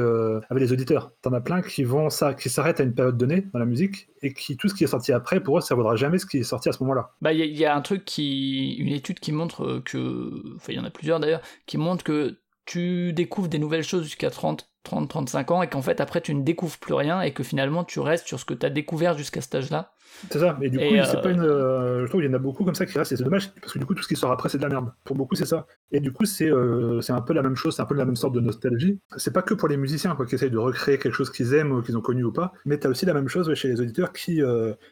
avec 0.49 0.63
les 0.63 0.71
auditeurs. 0.71 1.11
T'en 1.21 1.33
as 1.33 1.41
plein 1.41 1.61
qui 1.61 1.83
vont 1.83 2.07
qui 2.37 2.49
s'arrêtent 2.49 2.79
à 2.79 2.83
une 2.83 2.93
période 2.93 3.17
donnée 3.17 3.45
dans 3.53 3.59
la 3.59 3.65
musique 3.65 4.07
et 4.21 4.33
qui 4.33 4.57
tout 4.57 4.69
ce 4.69 4.75
qui 4.75 4.83
est 4.83 4.87
sorti 4.87 5.11
après 5.11 5.39
pour 5.39 5.57
eux 5.57 5.61
ça 5.61 5.75
vaudra 5.75 5.95
jamais 5.95 6.17
ce 6.17 6.25
qui 6.25 6.39
est 6.39 6.43
sorti 6.43 6.69
à 6.69 6.71
ce 6.71 6.83
moment-là. 6.83 7.11
Bah 7.21 7.33
il 7.33 7.39
y, 7.39 7.65
a 7.65 7.75
un 7.75 7.81
truc 7.81 8.05
qui, 8.05 8.75
une 8.75 8.93
étude 8.93 9.19
qui 9.19 9.31
montre 9.31 9.81
que, 9.85 10.55
enfin 10.55 10.73
il 10.73 10.75
y 10.75 10.79
en 10.79 10.85
a 10.85 10.91
plusieurs 10.91 11.19
d'ailleurs, 11.19 11.41
qui 11.65 11.77
montre 11.77 12.03
que 12.03 12.37
tu 12.65 13.13
découvres 13.13 13.47
des 13.47 13.59
nouvelles 13.59 13.83
choses 13.83 14.03
jusqu'à 14.03 14.29
30, 14.29 14.69
30, 14.83 15.09
35 15.09 15.51
ans 15.51 15.61
et 15.61 15.67
qu'en 15.67 15.81
fait 15.81 15.99
après 15.99 16.21
tu 16.21 16.33
ne 16.33 16.43
découvres 16.43 16.77
plus 16.77 16.93
rien 16.93 17.21
et 17.21 17.33
que 17.33 17.43
finalement 17.43 17.83
tu 17.83 17.99
restes 17.99 18.27
sur 18.27 18.39
ce 18.39 18.45
que 18.45 18.53
tu 18.53 18.65
as 18.65 18.69
découvert 18.69 19.17
jusqu'à 19.17 19.41
cet 19.41 19.55
âge-là. 19.55 19.93
C'est 20.29 20.39
ça, 20.39 20.57
et 20.61 20.69
du 20.69 20.77
coup, 20.77 20.83
c'est 21.03 21.17
euh, 21.17 21.21
pas 21.21 21.31
une, 21.31 21.41
euh, 21.41 22.01
je 22.01 22.09
trouve 22.09 22.21
qu'il 22.21 22.29
y 22.29 22.33
en 22.33 22.35
a 22.35 22.39
beaucoup 22.39 22.63
comme 22.63 22.75
ça 22.75 22.85
qui 22.85 22.97
restent, 22.97 23.11
et 23.11 23.17
c'est 23.17 23.23
dommage, 23.23 23.51
parce 23.59 23.73
que 23.73 23.79
du 23.79 23.85
coup, 23.85 23.95
tout 23.95 24.03
ce 24.03 24.07
qui 24.07 24.15
sort 24.15 24.31
après, 24.31 24.49
c'est 24.49 24.57
de 24.57 24.63
la 24.63 24.69
merde. 24.69 24.91
Pour 25.03 25.15
beaucoup, 25.15 25.35
c'est 25.35 25.45
ça. 25.45 25.65
Et 25.91 25.99
du 25.99 26.11
coup, 26.11 26.25
c'est 26.25 26.51
euh, 26.51 27.01
c'est 27.01 27.13
un 27.13 27.21
peu 27.21 27.33
la 27.33 27.41
même 27.41 27.55
chose, 27.55 27.75
c'est 27.75 27.81
un 27.81 27.85
peu 27.85 27.95
la 27.95 28.05
même 28.05 28.15
sorte 28.15 28.33
de 28.33 28.39
nostalgie. 28.39 28.99
C'est 29.17 29.33
pas 29.33 29.41
que 29.41 29.53
pour 29.53 29.67
les 29.67 29.77
musiciens, 29.77 30.15
quoi, 30.15 30.25
qui 30.25 30.35
essayent 30.35 30.51
de 30.51 30.57
recréer 30.57 30.99
quelque 30.99 31.13
chose 31.13 31.31
qu'ils 31.31 31.53
aiment 31.53 31.71
ou 31.71 31.81
qu'ils 31.81 31.97
ont 31.97 32.01
connu 32.01 32.23
ou 32.23 32.31
pas, 32.31 32.53
mais 32.65 32.77
t'as 32.77 32.89
aussi 32.89 33.05
la 33.05 33.13
même 33.13 33.27
chose 33.27 33.51
chez 33.55 33.67
les 33.67 33.81
auditeurs 33.81 34.13
qui, 34.13 34.41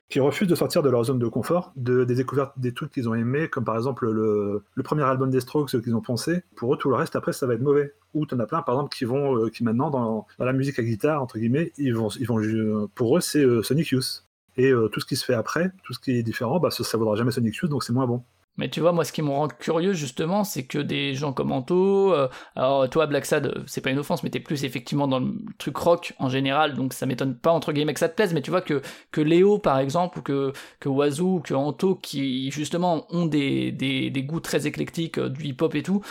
qui 0.10 0.20
refusent 0.20 0.48
de 0.48 0.56
sortir 0.56 0.82
de 0.82 0.90
leur 0.90 1.04
zone 1.04 1.20
de 1.20 1.28
confort, 1.28 1.74
de, 1.76 2.04
des 2.04 2.16
découvertes 2.16 2.58
des 2.58 2.74
trucs 2.74 2.92
qu'ils 2.92 3.08
ont 3.08 3.16
aimés, 3.16 3.50
comme 3.50 3.66
par 3.66 3.78
exemple 3.78 4.10
le, 4.10 4.64
le 4.74 4.84
premier 4.84 5.04
album 5.04 5.30
des 5.30 5.42
Strokes 5.42 5.80
qu'ils 5.82 5.96
ont 5.96 6.02
pensé. 6.02 6.44
Pour 6.56 6.74
eux, 6.74 6.78
tout 6.78 6.90
le 6.90 6.96
reste, 6.96 7.16
après, 7.16 7.34
ça 7.34 7.46
va 7.46 7.54
être 7.54 7.62
mauvais. 7.62 7.94
Ou 8.16 8.26
t'en 8.26 8.40
as 8.40 8.48
plein, 8.48 8.64
par 8.64 8.76
exemple, 8.76 8.96
qui 8.96 9.06
vont, 9.06 9.48
qui 9.50 9.64
maintenant, 9.64 9.92
dans, 9.92 10.26
dans, 10.40 10.46
la 10.46 10.54
musique 10.54 10.80
à 10.80 10.84
guitare, 10.84 11.22
entre 11.22 11.38
guillemets, 11.38 11.72
ils 11.78 11.94
vont, 11.94 12.10
ils 12.20 12.26
vont, 12.26 12.88
pour 12.96 13.18
eux, 13.18 13.22
c'est 13.22 13.46
Sonic 13.62 13.90
Youth. 13.90 14.24
Et 14.60 14.72
euh, 14.72 14.90
tout 14.90 15.00
ce 15.00 15.06
qui 15.06 15.16
se 15.16 15.24
fait 15.24 15.34
après, 15.34 15.72
tout 15.86 15.94
ce 15.94 16.00
qui 16.00 16.12
est 16.12 16.22
différent, 16.22 16.60
bah, 16.60 16.70
ça, 16.70 16.84
ne 16.84 17.00
vaudra 17.00 17.16
jamais 17.16 17.32
Sonic 17.32 17.56
Youth, 17.56 17.72
donc 17.72 17.82
c'est 17.82 17.94
moins 17.94 18.06
bon. 18.06 18.26
Mais 18.58 18.70
tu 18.70 18.82
vois, 18.82 18.92
moi, 18.92 19.06
ce 19.06 19.14
qui 19.14 19.22
me 19.22 19.30
rend 19.30 19.48
curieux, 19.48 19.94
justement, 19.94 20.44
c'est 20.44 20.66
que 20.66 20.80
des 20.80 21.14
gens 21.14 21.32
comme 21.32 21.54
Anto, 21.54 22.14
euh, 22.14 22.28
alors 22.58 22.90
toi, 22.90 23.08
Black 23.08 23.26
Sad, 23.26 23.46
euh, 23.46 23.64
c'est 23.68 23.80
pas 23.80 23.90
une 23.90 24.00
offense, 24.00 24.22
mais 24.22 24.30
t'es 24.30 24.42
plus 24.42 24.66
effectivement 24.66 25.08
dans 25.08 25.20
le 25.20 25.32
truc 25.60 25.78
rock 25.78 26.14
en 26.20 26.28
général, 26.28 26.74
donc 26.74 26.92
ça 26.92 27.06
m'étonne 27.06 27.38
pas, 27.38 27.52
entre 27.52 27.72
guillemets, 27.72 27.94
que 27.94 28.02
ça 28.02 28.10
te 28.10 28.16
plaise, 28.18 28.34
mais 28.34 28.42
tu 28.42 28.50
vois 28.52 28.60
que, 28.60 28.82
que 29.12 29.22
Léo, 29.22 29.60
par 29.60 29.80
exemple, 29.80 30.20
ou 30.20 30.22
que, 30.24 30.52
que 30.82 30.90
Wazoo, 30.90 31.36
ou 31.36 31.40
que 31.40 31.54
Anto, 31.54 31.96
qui, 31.96 32.52
justement, 32.52 33.06
ont 33.16 33.28
des, 33.28 33.72
des, 33.72 34.10
des 34.10 34.24
goûts 34.24 34.42
très 34.42 34.68
éclectiques, 34.68 35.22
du 35.22 35.46
hip-hop 35.46 35.74
et 35.76 35.84
tout, 35.84 36.04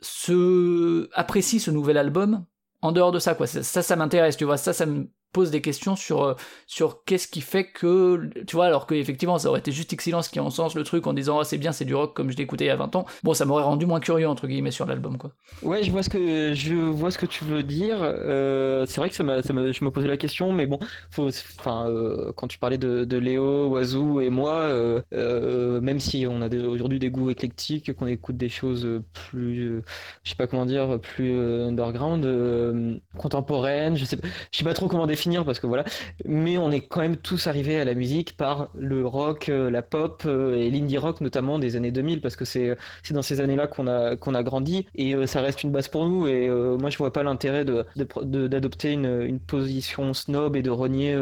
se... 0.00 1.08
apprécient 1.12 1.60
ce 1.60 1.70
nouvel 1.70 1.98
album, 1.98 2.44
en 2.80 2.90
dehors 2.90 3.12
de 3.12 3.20
ça, 3.20 3.36
quoi. 3.36 3.46
Ça, 3.46 3.62
ça, 3.62 3.80
ça 3.82 3.94
m'intéresse, 3.94 4.36
tu 4.36 4.44
vois, 4.44 4.56
ça, 4.56 4.72
ça 4.72 4.86
me 4.86 5.06
pose 5.32 5.50
des 5.50 5.60
questions 5.60 5.96
sur, 5.96 6.22
euh, 6.22 6.34
sur 6.66 7.04
qu'est-ce 7.04 7.26
qui 7.26 7.40
fait 7.40 7.64
que, 7.64 8.30
tu 8.46 8.56
vois, 8.56 8.66
alors 8.66 8.86
qu'effectivement, 8.86 9.38
ça 9.38 9.48
aurait 9.48 9.60
été 9.60 9.72
juste 9.72 9.92
Excellence 9.92 10.28
qui 10.28 10.38
sens 10.50 10.74
le 10.74 10.82
truc 10.84 11.06
en 11.06 11.12
disant, 11.12 11.38
oh, 11.40 11.44
c'est 11.44 11.58
bien, 11.58 11.72
c'est 11.72 11.84
du 11.84 11.94
rock 11.94 12.14
comme 12.14 12.30
je 12.30 12.38
écouté 12.38 12.64
il 12.64 12.68
y 12.68 12.70
a 12.70 12.76
20 12.76 12.96
ans. 12.96 13.06
Bon, 13.22 13.32
ça 13.32 13.44
m'aurait 13.44 13.62
rendu 13.62 13.86
moins 13.86 14.00
curieux, 14.00 14.28
entre 14.28 14.46
guillemets, 14.46 14.70
sur 14.70 14.84
l'album, 14.86 15.16
quoi. 15.16 15.30
Ouais, 15.62 15.82
je 15.82 15.90
vois 15.90 16.02
ce 16.02 16.10
que, 16.10 16.52
je 16.54 16.74
vois 16.74 17.10
ce 17.10 17.18
que 17.18 17.26
tu 17.26 17.44
veux 17.44 17.62
dire. 17.62 17.98
Euh, 18.00 18.84
c'est 18.86 19.00
vrai 19.00 19.08
que 19.08 19.14
ça 19.14 19.22
m'a, 19.22 19.40
je 19.40 19.84
me 19.84 19.90
posais 19.90 20.08
la 20.08 20.16
question, 20.16 20.52
mais 20.52 20.66
bon, 20.66 20.78
faut, 21.10 21.28
enfin, 21.58 21.88
euh, 21.88 22.32
quand 22.36 22.48
tu 22.48 22.58
parlais 22.58 22.78
de, 22.78 23.04
de 23.04 23.16
Léo, 23.16 23.70
Oazou 23.70 24.20
et 24.20 24.30
moi, 24.30 24.68
même 25.12 26.00
si 26.00 26.26
on 26.28 26.42
a 26.42 26.48
aujourd'hui 26.54 26.98
des 26.98 27.10
goûts 27.10 27.30
éclectiques, 27.30 27.92
qu'on 27.94 28.06
écoute 28.06 28.36
des 28.36 28.48
choses 28.48 28.86
plus, 29.12 29.82
je 30.24 30.30
sais 30.30 30.36
pas 30.36 30.46
comment 30.46 30.66
dire, 30.66 30.98
plus 31.00 31.32
underground, 31.32 33.00
contemporaines, 33.16 33.96
je 33.96 34.04
sais 34.04 34.16
pas, 34.16 34.28
je 34.50 34.58
sais 34.58 34.64
pas 34.64 34.74
trop 34.74 34.88
comment 34.88 35.06
définir 35.06 35.21
parce 35.44 35.60
que 35.60 35.66
voilà. 35.66 35.84
Mais 36.24 36.58
on 36.58 36.70
est 36.70 36.80
quand 36.80 37.00
même 37.00 37.16
tous 37.16 37.46
arrivés 37.46 37.80
à 37.80 37.84
la 37.84 37.94
musique 37.94 38.36
par 38.36 38.68
le 38.74 39.06
rock, 39.06 39.48
euh, 39.48 39.70
la 39.70 39.82
pop 39.82 40.22
euh, 40.26 40.56
et 40.56 40.70
l'indie 40.70 40.98
rock 40.98 41.20
notamment 41.20 41.58
des 41.58 41.76
années 41.76 41.90
2000 41.92 42.20
parce 42.20 42.36
que 42.36 42.44
c'est 42.44 42.76
c'est 43.02 43.14
dans 43.14 43.22
ces 43.22 43.40
années-là 43.40 43.66
qu'on 43.66 43.86
a 43.86 44.16
qu'on 44.16 44.34
a 44.34 44.42
grandi. 44.42 44.86
Et 44.94 45.14
euh, 45.14 45.26
ça 45.26 45.40
reste 45.40 45.62
une 45.62 45.70
base 45.70 45.88
pour 45.88 46.06
nous. 46.08 46.26
Et 46.26 46.48
moi 46.48 46.90
je 46.90 46.98
vois 46.98 47.12
pas 47.12 47.22
l'intérêt 47.22 47.64
de 47.64 47.86
d'adopter 47.96 48.92
une, 48.92 49.22
une 49.22 49.40
position 49.40 50.12
snob 50.14 50.56
et 50.56 50.62
de 50.62 50.70
renier 50.70 51.18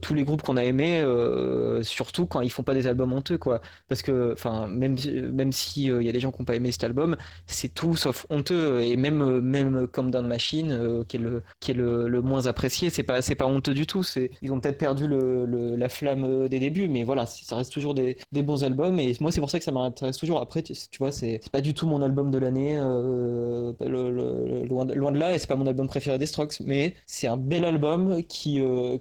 tous 0.00 0.14
les 0.14 0.24
groupes 0.24 0.42
qu'on 0.42 0.56
a 0.56 0.64
aimés 0.64 1.04
surtout 1.82 2.26
quand 2.26 2.40
ils 2.40 2.50
font 2.50 2.62
pas 2.62 2.74
des 2.74 2.86
albums 2.86 3.12
honteux 3.12 3.38
quoi. 3.38 3.60
Parce 3.88 4.02
que 4.02 4.32
enfin 4.32 4.66
même 4.68 4.96
même 5.32 5.52
si 5.52 5.84
il 5.84 6.02
y 6.02 6.08
a 6.08 6.12
des 6.12 6.20
gens 6.20 6.30
qui 6.32 6.40
ont 6.40 6.44
pas 6.44 6.54
aimé 6.56 6.72
cet 6.72 6.84
album 6.84 7.16
c'est 7.46 7.72
tout 7.72 7.96
sauf 7.96 8.26
honteux. 8.30 8.80
Et 8.82 8.96
même 8.96 9.40
même 9.40 9.86
comme 9.88 10.10
Down 10.10 10.26
Machine 10.26 11.04
qui 11.08 11.16
est 11.16 11.20
le 11.20 11.42
qui 11.60 11.70
est 11.72 11.74
le, 11.74 12.08
le 12.08 12.22
moins 12.22 12.46
apprécié 12.46 12.90
c'est 12.90 13.02
pas 13.02 13.21
c'est 13.22 13.34
pas 13.34 13.46
honteux 13.46 13.74
du 13.74 13.86
tout. 13.86 14.04
Ils 14.42 14.52
ont 14.52 14.60
peut-être 14.60 14.78
perdu 14.78 15.06
la 15.08 15.88
flamme 15.88 16.24
euh, 16.24 16.48
des 16.48 16.58
débuts, 16.58 16.88
mais 16.88 17.04
voilà, 17.04 17.26
ça 17.26 17.56
reste 17.56 17.72
toujours 17.72 17.94
des, 17.94 18.16
bons 18.32 18.64
albums. 18.64 18.98
Et 18.98 19.16
moi, 19.20 19.32
c'est 19.32 19.40
pour 19.40 19.50
ça 19.50 19.58
que 19.58 19.64
ça 19.64 19.72
m'intéresse 19.72 20.18
toujours. 20.18 20.40
Après, 20.40 20.62
tu, 20.62 20.74
vois, 20.98 21.12
c'est, 21.12 21.40
pas 21.50 21.60
du 21.60 21.74
tout 21.74 21.86
mon 21.86 22.02
album 22.02 22.30
de 22.30 22.38
l'année, 22.38 22.76
euh, 22.76 23.72
loin, 23.80 24.84
de, 24.84 25.18
là, 25.18 25.34
et 25.34 25.38
c'est 25.38 25.46
pas 25.46 25.56
mon 25.56 25.66
album 25.66 25.88
préféré 25.88 26.18
des 26.18 26.26
Strokes, 26.26 26.60
mais 26.64 26.94
c'est 27.06 27.26
un 27.26 27.36
bel 27.36 27.64
album 27.64 28.22
qui, 28.24 28.60
euh, 28.60 28.98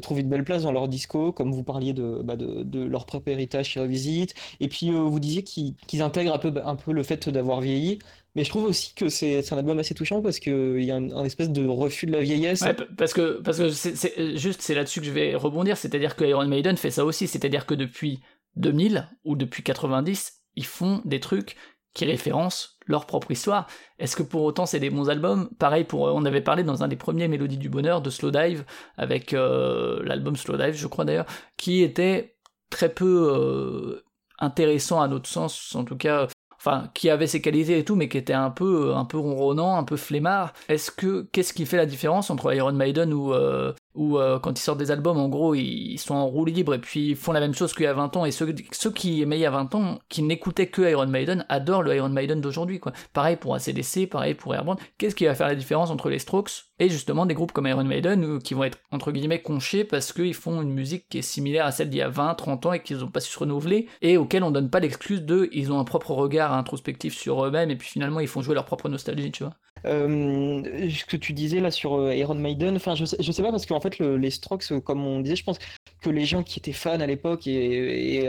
trouve 0.00 0.20
une 0.20 0.28
belle 0.28 0.44
place 0.44 0.62
dans 0.62 0.72
leur 0.72 0.88
disco, 0.88 1.32
comme 1.32 1.52
vous 1.52 1.64
parliez 1.64 1.92
de, 1.92 2.20
bah, 2.22 2.36
leur 2.72 3.06
propre 3.06 3.28
héritage 3.28 3.72
qui 3.72 3.78
revisite. 3.78 4.34
Et 4.60 4.68
puis, 4.68 4.90
vous 4.90 5.20
disiez 5.20 5.42
qu'ils, 5.42 5.74
intègrent 6.00 6.38
un 6.64 6.76
peu 6.76 6.92
le 6.92 7.02
fait 7.02 7.28
d'avoir 7.28 7.60
vieilli. 7.60 7.98
Mais 8.36 8.44
je 8.44 8.50
trouve 8.50 8.64
aussi 8.66 8.92
que 8.94 9.08
c'est 9.08 9.50
un 9.50 9.56
album 9.56 9.78
assez 9.78 9.94
touchant 9.94 10.20
parce 10.20 10.38
qu'il 10.40 10.84
y 10.84 10.90
a 10.90 10.96
un, 10.96 11.24
espèce 11.24 11.48
de 11.48 11.66
refus 11.66 12.04
de 12.04 12.12
la 12.12 12.20
vieillesse. 12.20 12.62
parce 12.98 13.14
que 13.14 13.40
parce 13.40 13.56
que 13.56 13.70
c'est 13.70 14.36
juste 14.36 14.60
c'est 14.60 14.74
là-dessus 14.74 15.00
que 15.00 15.06
je 15.06 15.10
vais 15.10 15.34
rebondir, 15.34 15.78
c'est-à-dire 15.78 16.16
que 16.16 16.24
Iron 16.24 16.46
Maiden 16.46 16.76
fait 16.76 16.90
ça 16.90 17.06
aussi, 17.06 17.28
c'est-à-dire 17.28 17.64
que 17.64 17.72
depuis 17.72 18.20
2000 18.56 19.08
ou 19.24 19.36
depuis 19.36 19.62
90, 19.62 20.42
ils 20.54 20.66
font 20.66 21.00
des 21.06 21.18
trucs 21.18 21.56
qui 21.94 22.04
référencent 22.04 22.76
leur 22.84 23.06
propre 23.06 23.30
histoire. 23.30 23.68
Est-ce 23.98 24.16
que 24.16 24.22
pour 24.22 24.42
autant 24.42 24.66
c'est 24.66 24.80
des 24.80 24.90
bons 24.90 25.08
albums? 25.08 25.48
Pareil 25.58 25.84
pour, 25.84 26.02
on 26.02 26.26
avait 26.26 26.42
parlé 26.42 26.62
dans 26.62 26.82
un 26.82 26.88
des 26.88 26.96
premiers 26.96 27.28
Mélodies 27.28 27.56
du 27.56 27.70
Bonheur 27.70 28.02
de 28.02 28.10
Slow 28.10 28.32
Dive, 28.32 28.66
avec 28.98 29.32
euh, 29.32 30.02
l'album 30.04 30.36
Slow 30.36 30.58
Dive 30.58 30.74
je 30.74 30.86
crois 30.86 31.06
d'ailleurs, 31.06 31.26
qui 31.56 31.82
était 31.82 32.36
très 32.68 32.90
peu 32.90 33.30
euh, 33.32 34.04
intéressant 34.38 35.00
à 35.00 35.08
notre 35.08 35.26
sens, 35.26 35.74
en 35.74 35.84
tout 35.84 35.96
cas 35.96 36.28
enfin 36.66 36.90
qui 36.94 37.10
avait 37.10 37.26
ses 37.26 37.40
qualités 37.40 37.78
et 37.78 37.84
tout, 37.84 37.94
mais 37.94 38.08
qui 38.08 38.18
était 38.18 38.32
un 38.32 38.50
peu 38.50 38.94
un 38.94 39.04
peu 39.04 39.18
ronronnant, 39.18 39.76
un 39.76 39.84
peu 39.84 39.96
flemmard. 39.96 40.52
Est-ce 40.68 40.90
que 40.90 41.28
qu'est-ce 41.32 41.52
qui 41.52 41.66
fait 41.66 41.76
la 41.76 41.86
différence 41.86 42.30
entre 42.30 42.52
Iron 42.54 42.72
Maiden 42.72 43.12
ou 43.12 43.32
euh, 43.32 43.72
ou 43.96 44.18
euh, 44.18 44.38
quand 44.38 44.58
ils 44.58 44.62
sortent 44.62 44.78
des 44.78 44.90
albums, 44.90 45.18
en 45.18 45.28
gros, 45.28 45.54
ils 45.54 45.98
sont 45.98 46.14
en 46.14 46.26
roue 46.26 46.44
libre 46.44 46.74
et 46.74 46.78
puis 46.78 47.14
font 47.14 47.32
la 47.32 47.40
même 47.40 47.54
chose 47.54 47.72
qu'il 47.72 47.84
y 47.84 47.88
a 47.88 47.92
20 47.92 48.16
ans. 48.16 48.24
Et 48.24 48.30
ceux, 48.30 48.54
ceux 48.72 48.90
qui 48.90 49.22
aimaient 49.22 49.38
il 49.38 49.42
y 49.42 49.46
a 49.46 49.50
20 49.50 49.74
ans, 49.74 49.98
qui 50.08 50.22
n'écoutaient 50.22 50.68
que 50.68 50.82
Iron 50.82 51.06
Maiden, 51.06 51.44
adorent 51.48 51.82
le 51.82 51.96
Iron 51.96 52.08
Maiden 52.08 52.40
d'aujourd'hui. 52.40 52.78
quoi. 52.78 52.92
Pareil 53.12 53.36
pour 53.36 53.54
ACDC, 53.54 54.08
pareil 54.08 54.34
pour 54.34 54.54
Airborne. 54.54 54.78
Qu'est-ce 54.98 55.14
qui 55.14 55.26
va 55.26 55.34
faire 55.34 55.48
la 55.48 55.54
différence 55.54 55.90
entre 55.90 56.10
les 56.10 56.18
Strokes 56.18 56.66
et 56.78 56.88
justement 56.88 57.24
des 57.26 57.34
groupes 57.34 57.52
comme 57.52 57.66
Iron 57.66 57.84
Maiden 57.84 58.38
qui 58.40 58.54
vont 58.54 58.64
être 58.64 58.78
entre 58.90 59.10
guillemets 59.10 59.40
conchés 59.40 59.84
parce 59.84 60.12
qu'ils 60.12 60.34
font 60.34 60.60
une 60.60 60.72
musique 60.72 61.08
qui 61.08 61.18
est 61.18 61.22
similaire 61.22 61.64
à 61.64 61.72
celle 61.72 61.88
d'il 61.88 61.98
y 61.98 62.02
a 62.02 62.08
20, 62.08 62.34
30 62.34 62.66
ans 62.66 62.72
et 62.74 62.82
qu'ils 62.82 62.98
n'ont 62.98 63.08
pas 63.08 63.20
su 63.20 63.32
se 63.32 63.38
renouveler 63.38 63.88
et 64.02 64.16
auxquels 64.16 64.44
on 64.44 64.50
donne 64.50 64.70
pas 64.70 64.80
l'excuse 64.80 65.22
de 65.22 65.48
ils 65.52 65.72
ont 65.72 65.78
un 65.78 65.84
propre 65.84 66.12
regard 66.12 66.52
introspectif 66.52 67.14
sur 67.16 67.44
eux-mêmes 67.44 67.70
et 67.70 67.76
puis 67.76 67.88
finalement 67.88 68.20
ils 68.20 68.28
font 68.28 68.42
jouer 68.42 68.54
leur 68.54 68.64
propre 68.66 68.88
nostalgie, 68.88 69.32
tu 69.32 69.44
vois. 69.44 69.54
Euh, 69.84 70.88
ce 70.90 71.04
que 71.04 71.16
tu 71.16 71.32
disais 71.32 71.60
là 71.60 71.70
sur 71.70 71.94
euh, 71.94 72.14
Iron 72.14 72.34
Maiden, 72.34 72.76
enfin 72.76 72.94
je 72.94 73.04
sais, 73.04 73.22
sais 73.22 73.42
pas 73.42 73.50
parce 73.50 73.66
qu'en 73.66 73.80
fait 73.80 73.98
les 73.98 74.30
Strokes, 74.30 74.72
euh, 74.72 74.80
comme 74.80 75.04
on 75.04 75.20
disait, 75.20 75.36
je 75.36 75.44
pense 75.44 75.58
que 76.00 76.10
les 76.10 76.24
gens 76.24 76.42
qui 76.42 76.58
étaient 76.58 76.72
fans 76.72 77.00
à 77.00 77.06
l'époque 77.06 77.46
et, 77.46 78.28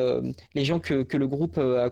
les 0.54 0.66
gens 0.66 0.80
que, 0.80 1.06
le 1.18 1.28
groupe 1.28 1.58
a 1.58 1.90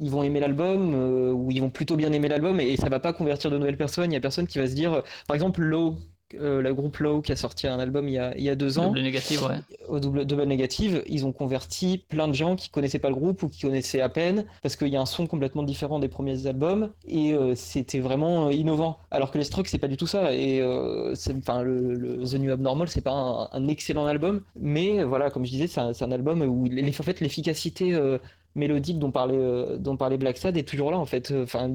ils 0.00 0.10
vont 0.10 0.22
aimer 0.22 0.40
l'album 0.40 0.94
ou 1.34 1.50
ils 1.50 1.60
vont 1.60 1.70
plutôt 1.70 1.96
bien 1.96 2.12
aimer 2.12 2.28
l'album 2.28 2.60
et, 2.60 2.72
et, 2.72 2.76
ça 2.76 2.88
va 2.88 3.00
pas 3.00 3.12
convertir 3.12 3.50
de 3.50 3.58
nouvelles 3.58 3.76
personnes. 3.76 4.10
Il 4.10 4.14
y 4.14 4.18
a 4.18 4.20
personne 4.20 4.46
qui 4.46 4.58
va 4.58 4.66
se 4.66 4.74
dire, 4.74 5.02
par 5.26 5.34
exemple, 5.34 5.60
Low, 5.62 5.96
euh, 6.34 6.60
le 6.60 6.74
groupe 6.74 6.98
Low 6.98 7.20
qui 7.20 7.32
a 7.32 7.36
sorti 7.36 7.66
un 7.66 7.78
album 7.78 8.08
il 8.08 8.14
y 8.14 8.18
a, 8.18 8.36
il 8.36 8.42
y 8.42 8.50
a 8.50 8.54
deux 8.54 8.78
ans. 8.78 8.88
Double 8.88 9.00
négative, 9.00 9.42
ouais. 9.44 9.58
Au 9.88 10.00
double, 10.00 10.24
double 10.24 10.44
négative, 10.44 11.02
ils 11.06 11.24
ont 11.26 11.32
converti 11.32 11.98
plein 12.08 12.28
de 12.28 12.34
gens 12.34 12.56
qui 12.56 12.68
connaissaient 12.68 12.98
pas 12.98 13.08
le 13.08 13.14
groupe 13.14 13.42
ou 13.42 13.48
qui 13.48 13.62
connaissaient 13.62 14.00
à 14.00 14.08
peine 14.08 14.44
parce 14.62 14.76
qu'il 14.76 14.88
y 14.88 14.96
a 14.96 15.00
un 15.00 15.06
son 15.06 15.26
complètement 15.26 15.62
différent 15.62 15.98
des 15.98 16.08
premiers 16.08 16.46
albums 16.46 16.90
et 17.06 17.32
euh, 17.32 17.54
c'était 17.54 18.00
vraiment 18.00 18.48
euh, 18.48 18.52
innovant. 18.52 18.98
Alors 19.10 19.30
que 19.30 19.38
les 19.38 19.44
Strokes, 19.44 19.68
c'est 19.68 19.78
pas 19.78 19.88
du 19.88 19.96
tout 19.96 20.06
ça. 20.06 20.34
Et 20.34 20.62
enfin, 20.62 21.62
le, 21.62 22.18
The 22.24 22.34
New 22.34 22.52
Abnormal, 22.52 22.88
c'est 22.88 23.00
pas 23.00 23.48
un, 23.52 23.68
excellent 23.68 24.06
album, 24.06 24.42
mais 24.58 25.04
voilà, 25.04 25.30
comme 25.30 25.44
je 25.44 25.50
disais, 25.50 25.66
c'est 25.66 25.80
un, 25.80 25.92
un, 25.98 26.12
album 26.12 26.42
où 26.42 26.66
en 26.66 27.02
fait 27.02 27.20
l'efficacité 27.20 27.98
mélodique 28.58 28.98
dont 28.98 29.10
parlait, 29.10 29.38
euh, 29.38 29.78
dont 29.78 29.96
parlait 29.96 30.18
Black 30.18 30.36
Sad 30.36 30.56
est 30.56 30.68
toujours 30.68 30.90
là 30.90 30.98
en 30.98 31.06
fait. 31.06 31.32
Enfin, 31.32 31.72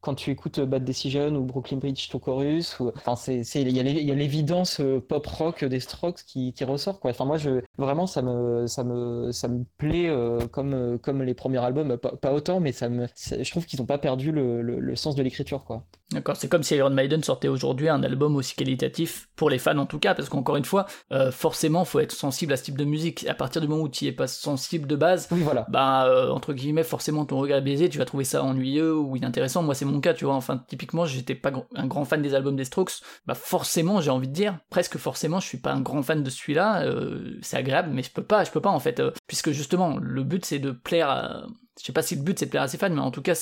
quand 0.00 0.14
tu 0.14 0.30
écoutes 0.30 0.60
Bad 0.60 0.84
Decision 0.84 1.34
ou 1.34 1.42
Brooklyn 1.42 1.78
Bridge 1.78 2.08
to 2.10 2.20
Chorus, 2.20 2.76
enfin, 2.94 3.16
c'est, 3.16 3.42
il 3.60 3.76
y 3.76 4.10
a 4.10 4.14
l'évidence 4.14 4.78
euh, 4.78 5.00
pop 5.00 5.26
rock 5.26 5.64
des 5.64 5.80
Strokes 5.80 6.22
qui, 6.24 6.52
qui, 6.52 6.62
ressort 6.62 7.00
quoi. 7.00 7.10
Enfin, 7.10 7.24
moi, 7.24 7.38
je, 7.38 7.60
vraiment, 7.76 8.06
ça 8.06 8.22
me, 8.22 8.68
ça 8.68 8.84
me, 8.84 9.32
ça 9.32 9.48
me 9.48 9.64
plaît 9.78 10.08
euh, 10.08 10.46
comme, 10.46 10.98
comme 11.00 11.22
les 11.24 11.34
premiers 11.34 11.58
albums, 11.58 11.96
pas, 11.96 12.32
autant, 12.32 12.60
mais 12.60 12.70
ça 12.70 12.88
me, 12.88 13.08
je 13.16 13.50
trouve 13.50 13.66
qu'ils 13.66 13.80
n'ont 13.80 13.86
pas 13.86 13.98
perdu 13.98 14.30
le, 14.30 14.62
le, 14.62 14.96
sens 14.96 15.16
de 15.16 15.22
l'écriture 15.24 15.64
quoi. 15.64 15.84
D'accord, 16.12 16.36
c'est 16.36 16.48
comme 16.48 16.62
si 16.62 16.76
Iron 16.76 16.90
Maiden 16.90 17.22
sortait 17.24 17.48
aujourd'hui 17.48 17.88
un 17.88 18.02
album 18.04 18.36
aussi 18.36 18.54
qualitatif, 18.54 19.28
pour 19.34 19.50
les 19.50 19.58
fans 19.58 19.76
en 19.78 19.86
tout 19.86 19.98
cas, 19.98 20.14
parce 20.14 20.28
qu'encore 20.28 20.56
une 20.56 20.64
fois, 20.64 20.86
forcément, 21.32 21.84
faut 21.84 21.98
être 21.98 22.12
sensible 22.12 22.52
à 22.52 22.56
ce 22.56 22.62
type 22.62 22.78
de 22.78 22.84
musique. 22.84 23.26
À 23.26 23.34
partir 23.34 23.60
du 23.60 23.66
moment 23.66 23.82
où 23.82 23.88
tu 23.88 24.04
n'y 24.04 24.10
es 24.10 24.12
pas 24.12 24.28
sensible 24.28 24.86
de 24.86 24.94
base, 24.94 25.26
oui, 25.32 25.40
voilà. 25.42 25.66
bah, 25.68 26.30
entre 26.30 26.52
guillemets, 26.52 26.84
forcément 26.84 27.24
ton 27.24 27.38
regard 27.38 27.60
baisé, 27.60 27.88
tu 27.88 27.98
vas 27.98 28.04
trouver 28.04 28.24
ça 28.24 28.44
ennuyeux 28.44 28.96
ou 28.96 29.16
inintéressant. 29.16 29.62
Moi, 29.62 29.74
c'est 29.74 29.84
mon 29.84 30.00
cas, 30.00 30.14
tu 30.14 30.24
vois. 30.24 30.34
Enfin, 30.34 30.62
typiquement, 30.68 31.06
j'étais 31.06 31.34
pas 31.34 31.50
un 31.74 31.86
grand 31.86 32.04
fan 32.04 32.22
des 32.22 32.34
albums 32.34 32.56
des 32.56 32.64
Strokes. 32.64 33.00
Bah, 33.26 33.34
forcément, 33.34 34.00
j'ai 34.00 34.10
envie 34.10 34.28
de 34.28 34.32
dire, 34.32 34.58
presque 34.70 34.98
forcément, 34.98 35.40
je 35.40 35.48
suis 35.48 35.58
pas 35.58 35.72
un 35.72 35.80
grand 35.80 36.02
fan 36.02 36.22
de 36.22 36.30
celui-là. 36.30 36.84
Euh, 36.84 37.36
c'est 37.42 37.56
agréable, 37.56 37.90
mais 37.92 38.02
je 38.02 38.10
peux 38.10 38.24
pas, 38.24 38.44
je 38.44 38.52
peux 38.52 38.60
pas 38.60 38.70
en 38.70 38.80
fait, 38.80 39.00
euh, 39.00 39.10
puisque 39.26 39.50
justement, 39.50 39.98
le 40.00 40.22
but 40.22 40.44
c'est 40.44 40.60
de 40.60 40.70
plaire 40.70 41.10
à. 41.10 41.46
Je 41.80 41.84
sais 41.84 41.92
pas 41.92 42.02
si 42.02 42.14
le 42.16 42.22
but 42.22 42.38
c'est 42.38 42.46
de 42.46 42.50
plaire 42.50 42.62
à 42.62 42.68
ses 42.68 42.78
fans, 42.78 42.90
mais 42.90 43.00
en 43.00 43.10
tout 43.10 43.22
cas, 43.22 43.34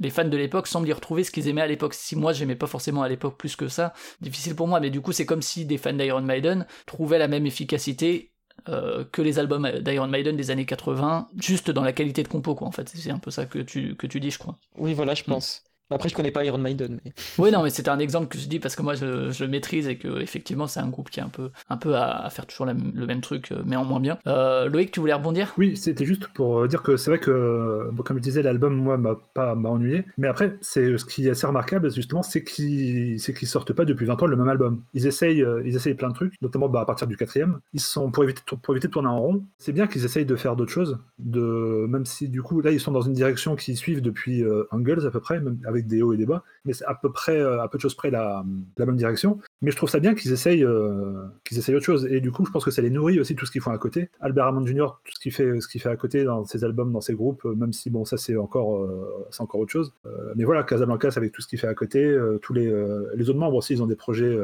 les 0.00 0.10
fans 0.10 0.24
de 0.24 0.36
l'époque 0.36 0.66
semblent 0.66 0.88
y 0.88 0.92
retrouver 0.92 1.24
ce 1.24 1.30
qu'ils 1.30 1.48
aimaient 1.48 1.60
à 1.60 1.66
l'époque. 1.66 1.94
Si 1.94 2.16
moi 2.16 2.32
j'aimais 2.32 2.56
pas 2.56 2.66
forcément 2.66 3.02
à 3.02 3.08
l'époque 3.08 3.36
plus 3.36 3.56
que 3.56 3.68
ça, 3.68 3.92
difficile 4.20 4.56
pour 4.56 4.66
moi, 4.66 4.80
mais 4.80 4.90
du 4.90 5.00
coup 5.00 5.12
c'est 5.12 5.26
comme 5.26 5.42
si 5.42 5.64
des 5.64 5.78
fans 5.78 5.92
d'Iron 5.92 6.22
Maiden 6.22 6.66
trouvaient 6.86 7.18
la 7.18 7.28
même 7.28 7.46
efficacité 7.46 8.32
euh, 8.68 9.04
que 9.10 9.22
les 9.22 9.38
albums 9.38 9.70
d'Iron 9.80 10.08
Maiden 10.08 10.36
des 10.36 10.50
années 10.50 10.66
80, 10.66 11.28
juste 11.40 11.70
dans 11.70 11.82
la 11.82 11.92
qualité 11.92 12.22
de 12.22 12.28
compo, 12.28 12.54
quoi, 12.54 12.68
en 12.68 12.72
fait. 12.72 12.88
C'est 12.88 13.10
un 13.10 13.18
peu 13.18 13.30
ça 13.30 13.46
que 13.46 13.58
tu, 13.58 13.94
que 13.96 14.06
tu 14.06 14.20
dis, 14.20 14.30
je 14.30 14.38
crois. 14.38 14.58
Oui, 14.76 14.92
voilà, 14.92 15.14
je 15.14 15.24
pense. 15.24 15.64
Après, 15.90 16.08
je 16.08 16.14
connais 16.14 16.30
pas 16.30 16.44
Iron 16.44 16.58
Maiden. 16.58 17.00
Mais... 17.04 17.12
Oui, 17.38 17.50
non, 17.50 17.62
mais 17.62 17.70
c'était 17.70 17.88
un 17.88 17.98
exemple 17.98 18.28
que 18.28 18.38
je 18.38 18.46
dis 18.46 18.60
parce 18.60 18.76
que 18.76 18.82
moi, 18.82 18.94
je, 18.94 19.30
je 19.30 19.44
le 19.44 19.50
maîtrise 19.50 19.88
et 19.88 19.96
que 19.96 20.20
effectivement, 20.20 20.66
c'est 20.66 20.80
un 20.80 20.88
groupe 20.88 21.10
qui 21.10 21.20
est 21.20 21.22
un 21.22 21.28
peu, 21.28 21.50
un 21.68 21.76
peu 21.76 21.96
à, 21.96 22.28
faire 22.30 22.46
toujours 22.46 22.66
le 22.66 23.06
même 23.06 23.20
truc, 23.20 23.52
euh, 23.52 23.62
mais 23.64 23.76
en 23.76 23.84
moins 23.84 24.00
bien. 24.00 24.18
Euh, 24.26 24.68
Loïc, 24.68 24.92
tu 24.92 25.00
voulais 25.00 25.12
rebondir? 25.12 25.52
Oui, 25.58 25.76
c'était 25.76 26.04
juste 26.04 26.28
pour 26.28 26.66
dire 26.68 26.82
que 26.82 26.96
c'est 26.96 27.10
vrai 27.10 27.18
que, 27.18 27.90
comme 28.04 28.18
je 28.18 28.22
disais, 28.22 28.42
l'album, 28.42 28.74
moi, 28.74 28.96
m'a 28.96 29.16
pas 29.34 29.54
m'a 29.54 29.68
ennuyé. 29.68 30.04
Mais 30.16 30.28
après, 30.28 30.56
c'est 30.60 30.96
ce 30.96 31.04
qui 31.04 31.26
est 31.26 31.30
assez 31.30 31.46
remarquable, 31.46 31.92
justement, 31.92 32.22
c'est 32.22 32.44
qu'ils 32.44 33.18
c'est 33.20 33.34
qu'ils 33.34 33.48
sortent 33.48 33.72
pas 33.72 33.84
depuis 33.84 34.06
20 34.06 34.22
ans 34.22 34.26
le 34.26 34.36
même 34.36 34.48
album. 34.48 34.82
Ils 34.94 35.06
essayent, 35.06 35.42
euh, 35.42 35.62
ils 35.64 35.74
essayent 35.74 35.94
plein 35.94 36.08
de 36.08 36.14
trucs, 36.14 36.34
notamment 36.40 36.68
bah, 36.68 36.80
à 36.80 36.84
partir 36.84 37.06
du 37.06 37.16
quatrième. 37.16 37.58
Ils 37.72 37.80
sont 37.80 38.10
pour 38.10 38.24
éviter, 38.24 38.42
pour 38.62 38.74
éviter 38.74 38.88
de 38.88 38.92
tourner 38.92 39.08
en 39.08 39.20
rond. 39.20 39.44
C'est 39.58 39.72
bien 39.72 39.86
qu'ils 39.86 40.04
essayent 40.04 40.26
de 40.26 40.36
faire 40.36 40.56
d'autres 40.56 40.72
choses, 40.72 40.98
de 41.18 41.86
même 41.88 42.04
si 42.06 42.28
du 42.28 42.42
coup 42.42 42.60
là 42.60 42.70
ils 42.70 42.80
sont 42.80 42.92
dans 42.92 43.00
une 43.00 43.12
direction 43.12 43.56
qu'ils 43.56 43.76
suivent 43.76 44.02
depuis 44.02 44.44
Angles 44.70 45.06
à 45.06 45.10
peu 45.10 45.20
près, 45.20 45.40
même 45.40 45.58
avec 45.66 45.79
des 45.86 46.02
hauts 46.02 46.12
et 46.12 46.16
des 46.16 46.26
bas 46.26 46.44
mais 46.64 46.72
c'est 46.72 46.84
à 46.84 46.94
peu 46.94 47.10
près, 47.10 47.38
euh, 47.38 47.62
à 47.62 47.68
peu 47.68 47.78
de 47.78 47.82
choses 47.82 47.94
près 47.94 48.10
la, 48.10 48.44
la 48.76 48.86
même 48.86 48.96
direction. 48.96 49.38
Mais 49.62 49.70
je 49.70 49.76
trouve 49.76 49.88
ça 49.88 50.00
bien 50.00 50.14
qu'ils 50.14 50.32
essayent, 50.32 50.64
euh, 50.64 51.24
qu'ils 51.44 51.58
essayent 51.58 51.74
autre 51.74 51.84
chose. 51.84 52.06
Et 52.10 52.20
du 52.20 52.30
coup, 52.30 52.44
je 52.44 52.50
pense 52.50 52.64
que 52.64 52.70
ça 52.70 52.82
les 52.82 52.90
nourrit 52.90 53.20
aussi 53.20 53.34
tout 53.34 53.46
ce 53.46 53.50
qu'ils 53.50 53.60
font 53.60 53.70
à 53.70 53.78
côté. 53.78 54.10
Albert 54.20 54.46
Hammond 54.46 54.66
Jr., 54.66 54.86
tout 55.04 55.12
ce 55.14 55.20
qu'il 55.20 55.32
fait, 55.32 55.60
ce 55.60 55.78
fait 55.78 55.88
à 55.88 55.96
côté 55.96 56.24
dans 56.24 56.44
ses 56.44 56.64
albums, 56.64 56.92
dans 56.92 57.00
ses 57.00 57.14
groupes, 57.14 57.44
euh, 57.44 57.54
même 57.54 57.72
si 57.72 57.90
bon, 57.90 58.04
ça 58.04 58.16
c'est 58.16 58.36
encore, 58.36 58.88
c'est 59.30 59.42
encore 59.42 59.60
autre 59.60 59.72
chose. 59.72 59.92
mais 60.36 60.44
voilà, 60.44 60.62
Casablanca, 60.62 61.08
avec 61.16 61.32
tout 61.32 61.42
ce 61.42 61.48
qu'il 61.48 61.58
fait 61.58 61.66
à 61.66 61.74
côté, 61.74 62.16
tous 62.42 62.52
les, 62.52 62.70
autres 62.72 63.38
membres 63.38 63.56
aussi, 63.56 63.74
ils 63.74 63.82
ont 63.82 63.86
des 63.86 63.96
projets 63.96 64.36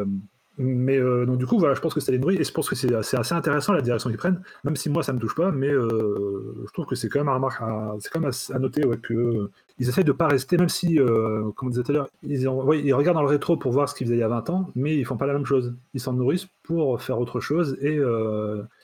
mais 0.58 0.96
euh, 0.96 1.26
donc 1.26 1.38
du 1.38 1.46
coup, 1.46 1.58
voilà, 1.58 1.74
je 1.74 1.80
pense 1.80 1.92
que 1.92 2.00
ça 2.00 2.12
les 2.12 2.18
nourrit 2.18 2.36
et 2.36 2.44
je 2.44 2.52
pense 2.52 2.68
que 2.68 2.74
c'est 2.74 2.92
assez, 2.94 3.34
intéressant 3.34 3.74
la 3.74 3.82
direction 3.82 4.08
qu'ils 4.08 4.18
prennent, 4.18 4.40
même 4.64 4.76
si 4.76 4.88
moi 4.88 5.02
ça 5.02 5.12
me 5.12 5.18
touche 5.18 5.34
pas, 5.34 5.50
mais 5.50 5.68
euh, 5.68 6.64
je 6.66 6.72
trouve 6.72 6.86
que 6.86 6.94
c'est 6.94 7.08
quand 7.08 7.22
même 7.22 7.28
à, 7.28 7.96
c'est 8.00 8.10
quand 8.10 8.20
même 8.20 8.30
à, 8.52 8.58
noter 8.58 8.86
ouais, 8.86 8.96
que 8.96 9.12
euh, 9.12 9.50
ils 9.78 9.88
essayent 9.88 10.04
de 10.04 10.12
pas 10.12 10.28
rester, 10.28 10.56
même 10.56 10.68
si, 10.68 10.96
comme 10.96 11.68
on 11.68 11.70
disait 11.70 11.82
tout 11.82 11.92
à 11.92 11.94
l'heure, 11.94 12.08
ils, 12.22 12.42
ils, 12.42 12.94
regardent 12.94 13.16
dans 13.16 13.22
le 13.22 13.28
rétro 13.28 13.56
pour 13.56 13.72
voir 13.72 13.88
ce 13.88 13.94
qu'ils 13.94 14.06
faisaient 14.06 14.16
il 14.16 14.20
y 14.20 14.24
a 14.24 14.28
20 14.28 14.50
ans, 14.50 14.70
mais 14.74 14.96
ils 14.96 15.04
font 15.04 15.16
pas 15.16 15.26
la 15.26 15.34
même 15.34 15.44
chose. 15.44 15.74
Ils 15.94 16.00
s'en 16.00 16.14
nourrissent 16.14 16.48
pour 16.62 17.00
faire 17.02 17.18
autre 17.18 17.40
chose 17.40 17.76
et 17.80 18.00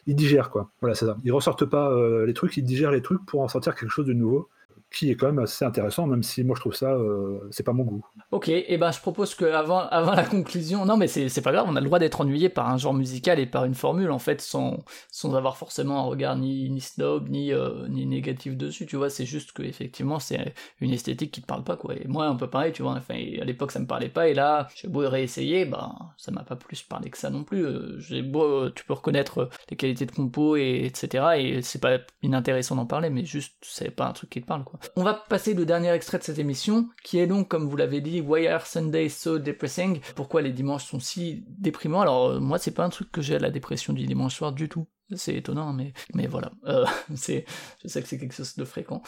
ils 0.07 0.15
digèrent 0.15 0.51
quoi. 0.51 0.71
Voilà, 0.81 0.95
c'est 0.95 1.07
ça. 1.07 1.17
Ils 1.25 1.33
ressortent 1.33 1.65
pas 1.65 1.95
les 2.27 2.35
trucs, 2.35 2.57
ils 2.57 2.65
digèrent 2.65 2.91
les 2.91 3.03
trucs 3.03 3.25
pour 3.25 3.41
en 3.41 3.49
sortir 3.49 3.75
quelque 3.75 3.91
chose 3.91 4.07
de 4.07 4.13
nouveau 4.13 4.49
qui 4.93 5.11
est 5.11 5.17
quand 5.17 5.27
même 5.27 5.39
assez 5.39 5.65
intéressant, 5.65 6.07
même 6.07 6.23
si 6.23 6.45
moi 6.45 6.55
je 6.57 6.61
trouve 6.61 6.75
ça, 6.75 6.93
euh, 6.93 7.41
c'est 7.51 7.63
pas 7.63 7.73
mon 7.73 7.85
goût. 7.85 8.05
Ok, 8.31 8.49
et 8.49 8.67
eh 8.69 8.79
ben 8.79 8.93
je 8.93 9.01
propose 9.01 9.35
que 9.35 9.45
avant, 9.45 9.79
avant 9.91 10.13
la 10.13 10.25
conclusion, 10.25 10.85
non 10.85 10.97
mais 10.97 11.09
c'est 11.09 11.43
pas 11.43 11.53
grave, 11.53 11.67
on 11.69 11.77
a 11.77 11.81
le 11.81 11.87
droit 11.87 11.99
d'être 11.99 12.21
ennuyé 12.21 12.49
par 12.49 12.69
un 12.69 12.77
genre 12.77 12.95
musical 12.95 13.39
et 13.39 13.47
par 13.47 13.65
une 13.65 13.75
formule 13.75 14.11
en 14.11 14.19
fait, 14.19 14.41
sans, 14.41 14.79
sans 15.11 15.35
avoir 15.35 15.57
forcément 15.57 16.01
un 16.01 16.05
regard 16.05 16.37
ni, 16.37 16.71
ni 16.71 16.81
snob 16.81 17.29
ni, 17.29 17.53
euh, 17.53 17.89
ni 17.89 18.07
négatif 18.07 18.57
dessus, 18.57 18.87
tu 18.87 18.97
vois, 18.97 19.11
c'est 19.11 19.27
juste 19.27 19.53
que 19.53 19.63
effectivement 19.63 20.19
c'est 20.19 20.55
une 20.81 20.91
esthétique 20.93 21.33
qui 21.33 21.43
te 21.43 21.47
parle 21.47 21.65
pas 21.65 21.77
quoi. 21.77 21.95
Et 21.97 22.07
moi 22.07 22.27
un 22.27 22.37
peu 22.37 22.49
pareil, 22.49 22.73
tu 22.73 22.83
vois, 22.83 22.93
enfin 22.93 23.15
à 23.15 23.45
l'époque 23.45 23.73
ça 23.73 23.81
me 23.81 23.87
parlait 23.87 24.09
pas 24.09 24.29
et 24.29 24.35
là 24.35 24.69
j'ai 24.75 24.89
beau 24.89 25.09
réessayer, 25.09 25.65
bah 25.65 25.93
ça 26.17 26.31
m'a 26.31 26.43
pas 26.45 26.57
plus 26.57 26.83
parlé 26.83 27.11
que 27.11 27.19
ça 27.19 27.31
non 27.31 27.45
plus. 27.45 27.65
Euh, 27.65 27.99
j'ai 27.99 28.23
beau, 28.23 28.71
tu 28.71 28.85
peux 28.85 28.95
reconnaître 28.95 29.49
les 29.71 29.77
qualités 29.77 30.07
de 30.07 30.13
compo 30.13 30.57
et 30.57 30.85
etc. 30.85 31.25
Et 31.39 31.63
c'est 31.63 31.81
pas 31.81 31.99
inintéressant 32.23 32.77
d'en 32.77 32.87
parler, 32.87 33.11
mais 33.11 33.25
juste 33.25 33.55
c'est 33.63 33.91
pas 33.91 34.07
un 34.07 34.13
truc 34.13 34.31
qui 34.31 34.41
te 34.41 34.47
parle 34.47 34.65
quoi. 34.65 34.79
On 34.97 35.03
va 35.03 35.15
passer 35.15 35.55
le 35.55 35.65
dernier 35.65 35.91
extrait 35.91 36.19
de 36.19 36.23
cette 36.23 36.39
émission, 36.39 36.89
qui 37.03 37.19
est 37.19 37.27
donc, 37.27 37.49
comme 37.49 37.69
vous 37.69 37.77
l'avez 37.77 38.01
dit, 38.01 38.21
Why 38.21 38.47
are 38.49 38.67
Sundays 38.67 39.11
so 39.11 39.39
depressing? 39.39 40.01
Pourquoi 40.15 40.43
les 40.43 40.53
dimanches 40.53 40.85
sont 40.85 41.01
si 41.01 41.45
déprimants? 41.49 42.01
Alors, 42.01 42.27
euh, 42.27 42.41
moi, 42.41 42.59
c'est 42.59 42.73
pas 42.73 42.85
un 42.85 42.91
truc 42.91 43.11
que 43.11 43.23
j'ai 43.23 43.37
à 43.37 43.39
la 43.39 43.51
dépression 43.51 43.93
du 43.93 44.07
dimanche 44.07 44.37
soir 44.37 44.53
du 44.53 44.69
tout. 44.69 44.87
C'est 45.15 45.35
étonnant, 45.35 45.73
mais, 45.73 45.93
mais 46.15 46.27
voilà. 46.27 46.53
Euh, 46.67 46.85
c'est, 47.15 47.45
je 47.83 47.89
sais 47.89 48.03
que 48.03 48.09
c'est 48.09 48.19
quelque 48.19 48.35
chose 48.35 48.57
de 48.57 48.65
fréquent. 48.65 49.03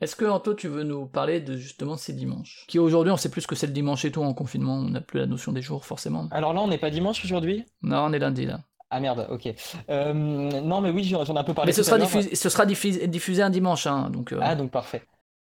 Est-ce 0.00 0.16
que 0.16 0.24
Anto, 0.24 0.54
tu 0.54 0.68
veux 0.68 0.82
nous 0.82 1.06
parler 1.06 1.40
de 1.40 1.56
justement 1.56 1.96
ces 1.98 2.14
dimanches? 2.14 2.64
Qui 2.68 2.78
aujourd'hui, 2.78 3.12
on 3.12 3.18
sait 3.18 3.28
plus 3.28 3.46
que 3.46 3.54
c'est 3.54 3.66
le 3.66 3.74
dimanche 3.74 4.04
et 4.06 4.10
tout 4.10 4.22
en 4.22 4.32
confinement, 4.32 4.76
on 4.76 4.88
n'a 4.88 5.02
plus 5.02 5.20
la 5.20 5.26
notion 5.26 5.52
des 5.52 5.60
jours 5.60 5.84
forcément. 5.84 6.26
Alors 6.30 6.54
là, 6.54 6.62
on 6.62 6.68
n'est 6.68 6.78
pas 6.78 6.88
dimanche 6.88 7.22
aujourd'hui? 7.22 7.66
Non, 7.82 8.04
on 8.04 8.12
est 8.12 8.18
lundi 8.18 8.46
là. 8.46 8.60
Ah 8.88 8.98
merde, 8.98 9.26
ok. 9.30 9.54
Euh, 9.88 10.12
non, 10.12 10.80
mais 10.80 10.90
oui, 10.90 11.04
j'en 11.04 11.22
ai 11.22 11.38
un 11.38 11.44
peu 11.44 11.54
parlé. 11.54 11.68
Mais 11.68 11.72
ce 11.72 11.82
sera, 11.84 11.98
diffusé, 11.98 12.34
ce 12.34 12.48
sera 12.48 12.66
diffusé, 12.66 13.42
un 13.42 13.50
dimanche, 13.50 13.86
hein, 13.86 14.10
donc. 14.10 14.34
Ah, 14.40 14.56
donc 14.56 14.70
parfait. 14.70 15.02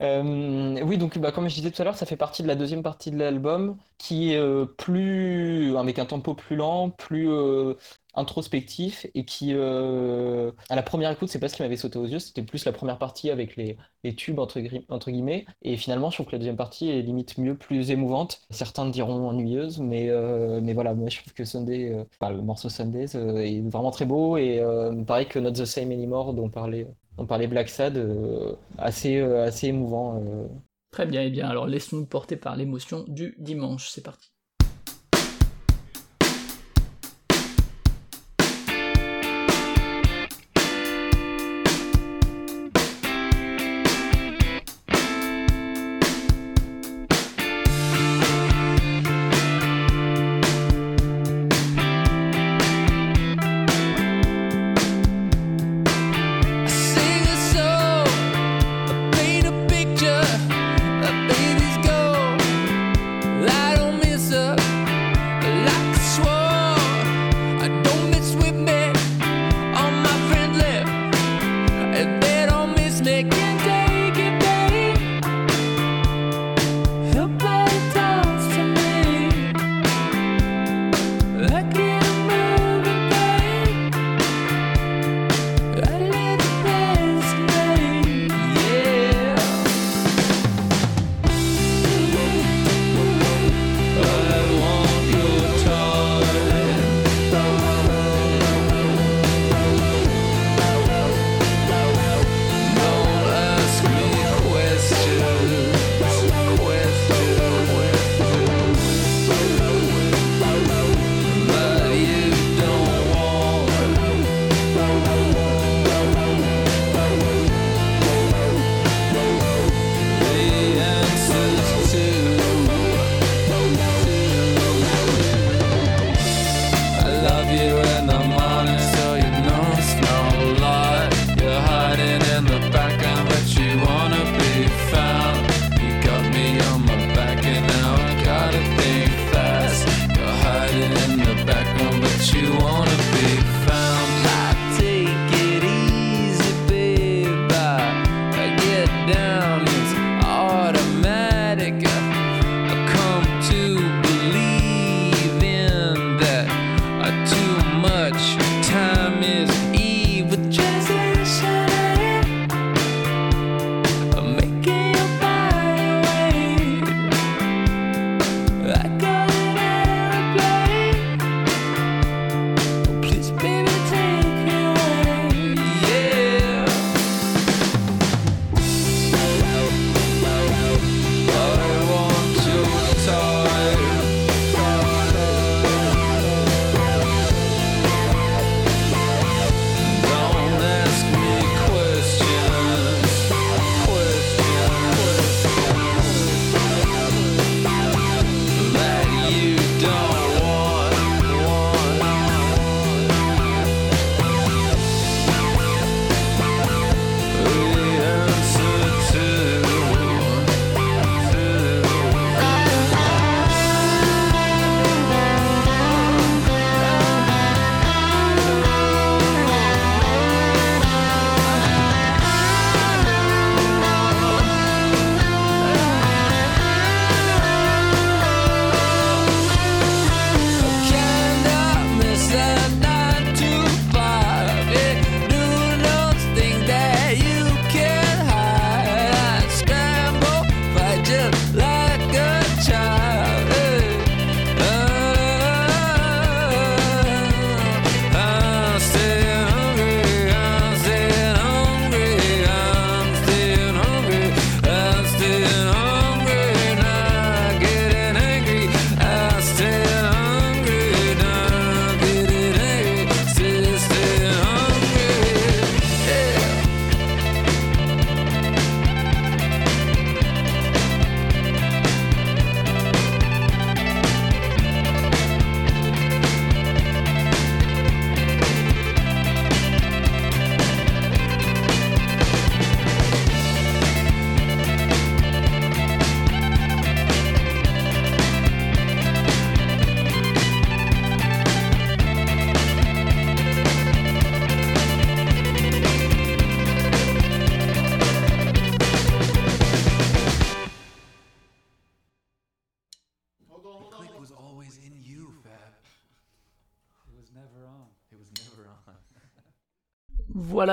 Euh, 0.04 0.84
oui, 0.84 0.98
donc 0.98 1.18
bah, 1.18 1.32
comme 1.32 1.48
je 1.48 1.56
disais 1.56 1.72
tout 1.72 1.82
à 1.82 1.86
l'heure, 1.86 1.96
ça 1.96 2.06
fait 2.06 2.18
partie 2.18 2.44
de 2.44 2.48
la 2.48 2.56
deuxième 2.56 2.84
partie 2.84 3.10
de 3.10 3.18
l'album 3.18 3.78
qui 3.98 4.34
est 4.34 4.38
euh, 4.38 4.66
plus 4.66 5.78
avec 5.78 5.98
un 5.98 6.06
tempo 6.06 6.34
plus 6.34 6.58
lent, 6.58 6.90
plus 6.90 7.30
euh, 7.32 7.76
introspectif 8.14 9.08
et 9.16 9.24
qui 9.24 9.54
à 9.54 10.76
la 10.76 10.84
première 10.84 11.10
écoute, 11.12 11.30
c'est 11.30 11.40
pas 11.40 11.48
ce 11.48 11.56
qui 11.56 11.62
m'avait 11.62 11.78
sauté 11.78 11.98
aux 12.00 12.06
yeux, 12.06 12.20
c'était 12.20 12.44
plus 12.44 12.66
la 12.66 12.74
première 12.74 12.98
partie 12.98 13.30
avec 13.32 13.56
les, 13.56 13.78
tubes 14.16 14.40
entre, 14.40 14.60
guillemets 15.10 15.46
et 15.64 15.78
finalement 15.78 16.10
je 16.10 16.18
trouve 16.18 16.28
que 16.28 16.34
la 16.34 16.38
deuxième 16.38 16.58
partie 16.58 16.90
est 16.90 17.02
limite 17.02 17.38
mieux, 17.38 17.56
plus 17.56 17.90
émouvante. 17.92 18.42
Certains 18.50 18.86
diront 18.88 19.28
ennuyeuse, 19.30 19.80
mais 19.80 20.12
mais 20.62 20.74
voilà, 20.74 20.94
moi 20.94 21.10
je 21.10 21.20
trouve 21.20 21.34
que 21.34 21.46
Sunday, 21.46 22.06
le 22.22 22.42
morceau 22.42 22.70
Sundays 22.70 23.16
est 23.16 23.62
vraiment 23.70 23.92
très 23.92 24.06
beau 24.06 24.38
et 24.38 24.62
pareil 25.08 25.28
que 25.28 25.40
Not 25.40 25.54
the 25.54 25.66
Same 25.66 25.92
Anymore 25.92 26.34
dont 26.34 26.50
parlait 26.50 26.88
on 27.18 27.26
parlait 27.26 27.48
Black 27.48 27.70
Sad, 27.70 27.98
euh, 27.98 28.56
assez, 28.78 29.18
euh, 29.18 29.46
assez 29.46 29.68
émouvant. 29.68 30.22
Euh. 30.22 30.48
Très 30.92 31.06
bien, 31.06 31.22
et 31.22 31.28
eh 31.28 31.30
bien 31.30 31.48
alors 31.48 31.68
laisse-nous 31.68 32.06
porter 32.06 32.36
par 32.36 32.56
l'émotion 32.56 33.06
du 33.08 33.36
dimanche, 33.40 33.90
c'est 33.90 34.04
parti. 34.04 34.33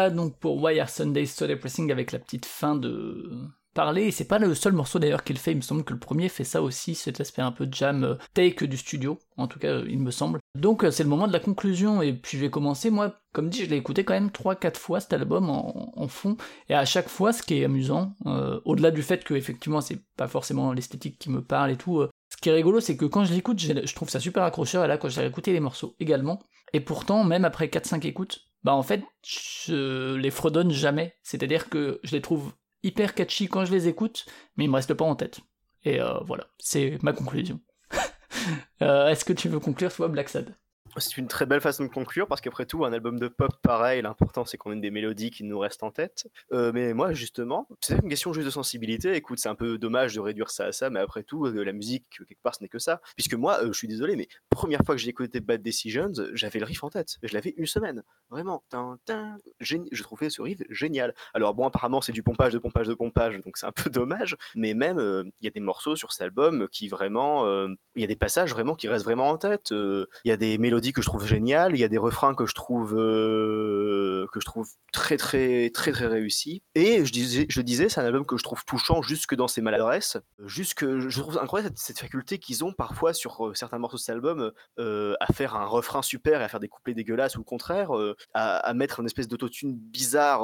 Donc 0.09 0.39
pour 0.39 0.63
Why 0.63 0.81
Are 0.81 0.89
Sundays 0.89 1.27
So 1.27 1.47
Depressing 1.47 1.93
avec 1.93 2.13
la 2.13 2.19
petite 2.19 2.47
fin 2.47 2.77
de 2.77 3.51
parler. 3.75 4.05
Et 4.05 4.11
c'est 4.11 4.25
pas 4.25 4.39
le 4.39 4.55
seul 4.55 4.73
morceau 4.73 4.99
d'ailleurs 4.99 5.25
qu'il 5.25 5.39
fait, 5.39 5.53
il 5.53 5.57
me 5.57 5.63
semble 5.63 5.85
que 5.85 5.93
le 5.93 5.99
premier 5.99 6.29
fait 6.29 6.45
ça 6.45 6.63
aussi, 6.63 6.95
cet 6.95 7.21
aspect 7.21 7.43
un 7.43 7.53
peu 7.53 7.69
jam 7.71 8.05
euh, 8.05 8.15
take 8.35 8.67
du 8.67 8.77
studio, 8.77 9.19
en 9.37 9.47
tout 9.47 9.59
cas 9.59 9.69
euh, 9.69 9.87
il 9.89 9.99
me 10.01 10.11
semble. 10.11 10.41
Donc 10.59 10.85
euh, 10.85 10.91
c'est 10.91 11.03
le 11.03 11.09
moment 11.09 11.29
de 11.29 11.33
la 11.33 11.41
conclusion. 11.41 12.03
Et 12.03 12.13
puis 12.13 12.39
je 12.39 12.43
vais 12.43 12.51
commencer, 12.51 12.91
moi. 12.91 13.17
Comme 13.33 13.49
dit 13.49 13.65
je 13.65 13.71
l'ai 13.71 13.77
écouté 13.77 14.05
quand 14.05 14.15
même 14.15 14.31
3-4 14.31 14.77
fois 14.77 14.99
cet 14.99 15.13
album 15.13 15.51
en, 15.51 16.09
fond. 16.09 16.37
Et 16.69 16.75
à 16.75 16.85
chaque 16.85 17.09
fois 17.09 17.33
ce 17.33 17.45
qui 17.45 17.61
est 17.61 17.65
amusant, 17.65 18.17
au-delà 18.65 18.91
du 18.91 19.03
fait 19.03 19.23
que 19.23 19.35
effectivement 19.35 19.81
c'est 19.81 20.01
pas 20.17 20.27
forcément 20.27 20.73
l'esthétique 20.73 21.17
qui 21.17 21.31
me 21.31 21.41
parle 21.41 21.71
et 21.71 21.77
tout, 21.77 22.05
ce 22.29 22.37
qui 22.43 22.49
est 22.49 22.53
rigolo 22.53 22.81
c'est 22.81 22.97
que 22.97 23.05
quand 23.05 23.25
je 23.25 23.33
l'écoute 23.33 23.61
je 23.61 23.95
trouve 23.95 24.11
ça 24.11 24.19
super 24.19 24.43
accrocheur. 24.43 24.85
Et 24.85 24.89
là 24.89 24.99
quand 24.99 25.09
j'ai 25.09 25.25
écouté 25.25 25.53
les 25.53 25.61
morceaux 25.61 25.95
également. 26.01 26.41
Et 26.73 26.81
pourtant 26.81 27.23
même 27.23 27.45
après 27.45 27.69
4-5 27.69 28.05
écoutes 28.05 28.50
bah 28.65 28.75
en 28.75 28.83
fait 28.83 29.03
je 29.25 30.15
les 30.15 30.31
fredonne 30.31 30.71
jamais, 30.71 31.17
c'est-à-dire 31.23 31.69
que 31.69 32.01
je 32.03 32.13
les 32.13 32.23
trouve 32.23 32.53
hyper 32.83 33.15
catchy 33.15 33.49
quand 33.49 33.65
je 33.65 33.73
les 33.73 33.89
écoute, 33.89 34.27
mais 34.57 34.65
ils 34.65 34.71
me 34.71 34.77
restent 34.77 34.95
pas 34.95 35.05
en 35.05 35.17
tête. 35.17 35.41
Et 35.85 36.01
euh, 36.01 36.19
voilà, 36.21 36.47
c'est 36.59 36.99
ma 37.03 37.13
conclusion. 37.13 37.61
euh, 38.83 39.09
Est-ce 39.09 39.25
que 39.25 39.33
tu 39.33 39.49
veux 39.49 39.61
conclure, 39.61 39.93
toi, 39.93 40.09
Black 40.09 40.29
Sad? 40.29 40.55
C'est 40.97 41.17
une 41.19 41.29
très 41.29 41.47
belle 41.47 41.61
façon 41.61 41.85
de 41.85 41.89
conclure 41.89 42.27
parce 42.27 42.41
qu'après 42.41 42.67
tout, 42.67 42.85
un 42.85 42.93
album 42.93 43.19
de 43.19 43.29
pop 43.29 43.51
pareil, 43.63 44.03
l'important 44.03 44.45
c'est 44.45 44.57
qu'on 44.57 44.73
ait 44.73 44.81
des 44.81 44.91
mélodies 44.91 45.31
qui 45.31 45.45
nous 45.45 45.59
restent 45.59 45.83
en 45.83 45.91
tête. 45.91 46.29
Euh, 46.53 46.73
mais 46.75 46.93
moi, 46.95 47.13
justement, 47.13 47.69
c'est 47.81 47.97
une 47.99 48.09
question 48.09 48.33
juste 48.33 48.47
de 48.47 48.51
sensibilité. 48.51 49.15
Écoute, 49.15 49.39
c'est 49.39 49.49
un 49.49 49.55
peu 49.55 49.79
dommage 49.79 50.15
de 50.15 50.21
réduire 50.21 50.51
ça 50.51 50.67
à 50.67 50.73
ça, 50.73 50.91
mais 50.91 51.01
après 51.01 51.23
tout, 51.23 51.47
euh, 51.47 51.63
la 51.65 51.73
musique, 51.73 52.05
quelque 52.11 52.43
part, 52.43 52.55
ce 52.55 52.63
n'est 52.63 52.69
que 52.69 52.79
ça. 52.79 53.01
Puisque 53.17 53.35
moi, 53.35 53.63
euh, 53.63 53.69
je 53.69 53.79
suis 53.79 53.89
désolé, 53.89 54.17
mais 54.17 54.29
première 54.51 54.81
fois 54.85 54.95
que 54.95 55.01
j'ai 55.01 55.11
écouté 55.11 55.41
Bad 55.41 55.63
Decisions, 55.63 56.13
j'avais 56.35 56.59
le 56.59 56.65
riff 56.65 56.83
en 56.83 56.91
tête. 56.91 57.17
Je 57.23 57.33
l'avais 57.35 57.55
une 57.57 57.67
semaine. 57.67 58.03
Vraiment. 58.31 58.63
Tin, 58.71 58.99
tin, 59.05 59.37
géni- 59.61 59.89
je 59.93 60.03
trouvais 60.03 60.29
ce 60.31 60.43
riff 60.43 60.59
génial. 60.71 61.15
Alors 61.35 61.55
bon, 61.55 61.67
apparemment, 61.67 62.01
c'est 62.01 62.13
du 62.13 62.23
pompage, 62.23 62.53
de 62.53 62.59
pompage, 62.59 62.87
de 62.89 62.95
pompage, 62.95 63.39
donc 63.41 63.57
c'est 63.57 63.67
un 63.67 63.73
peu 63.73 63.91
dommage. 63.91 64.37
Mais 64.55 64.75
même, 64.75 64.99
il 65.41 65.45
y 65.45 65.49
a 65.49 65.51
des 65.51 65.61
morceaux 65.61 65.95
sur 65.97 66.13
cet 66.13 66.23
album 66.23 66.69
qui 66.73 66.89
vraiment. 66.89 67.47
Il 67.95 68.01
y 68.01 68.05
a 68.05 68.07
des 68.09 68.17
passages 68.17 68.51
vraiment 68.51 68.75
qui 68.75 68.89
restent 68.89 69.05
vraiment 69.05 69.29
en 69.29 69.39
tête. 69.39 69.69
Il 69.71 70.07
y 70.25 70.31
a 70.33 70.37
des 70.37 70.59
mélodies 70.59 70.80
que 70.93 71.03
je 71.03 71.07
trouve 71.07 71.27
géniales. 71.27 71.75
Il 71.75 71.81
y 71.81 71.85
a 71.85 71.89
des 71.89 71.99
refrains 71.99 72.35
que 72.35 72.47
je 72.47 72.55
trouve. 72.55 72.95
euh, 72.99 74.27
que 74.33 74.41
je 74.41 74.45
trouve 74.45 74.69
très, 74.93 75.17
très, 75.17 75.71
très, 75.71 75.93
très 75.93 76.07
réussis. 76.07 76.63
Et 76.75 77.05
je 77.05 77.13
disais, 77.13 77.47
je 77.49 77.61
disais 77.61 77.89
c'est 77.89 78.01
un 78.01 78.05
album 78.05 78.25
que 78.25 78.37
je 78.37 78.43
trouve 78.43 78.65
touchant 78.65 79.03
jusque 79.03 79.35
dans 79.35 79.49
ses 79.49 79.61
maladresses. 79.61 80.17
Jusque, 80.45 80.85
je 80.85 81.21
trouve 81.21 81.39
incroyable 81.39 81.75
cette, 81.77 81.99
faculté 82.01 82.39
qu'ils 82.39 82.65
ont 82.65 82.73
parfois 82.73 83.13
sur 83.13 83.47
euh, 83.47 83.55
certains 83.55 83.79
morceaux 83.79 83.97
de 83.97 84.03
cet 84.03 84.15
album 84.15 84.53
euh, 84.79 85.15
à 85.21 85.33
faire 85.33 85.55
un 85.55 85.67
refrain 85.67 86.03
super 86.03 86.41
et 86.41 86.45
à 86.45 86.49
faire 86.49 86.61
des 86.61 86.69
couplets 86.69 86.95
dégueulasses 86.95 87.37
ou 87.37 87.39
le 87.41 87.45
contraire, 87.45 87.91
à, 88.35 88.75
mettre 88.75 89.01
une 89.01 89.07
espèce 89.07 89.29
d'autotune 89.29 89.77
bizarre 89.77 90.41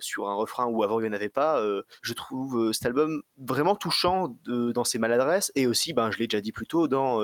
sur 0.00 0.28
un 0.28 0.34
refrain 0.34 0.66
où 0.66 0.82
avant 0.82 1.00
il 1.00 1.04
n'y 1.04 1.08
en 1.08 1.12
avait 1.12 1.28
pas. 1.28 1.62
je 2.02 2.12
trouve 2.12 2.72
cet 2.72 2.86
album 2.86 3.22
vraiment 3.36 3.76
touchant 3.76 4.36
dans 4.46 4.84
ses 4.84 4.98
maladresses 4.98 5.52
et 5.54 5.66
aussi, 5.66 5.92
ben, 5.92 6.10
je 6.10 6.18
l'ai 6.18 6.26
déjà 6.26 6.40
dit 6.40 6.52
plus 6.52 6.66
tôt, 6.66 6.88
dans, 6.88 7.20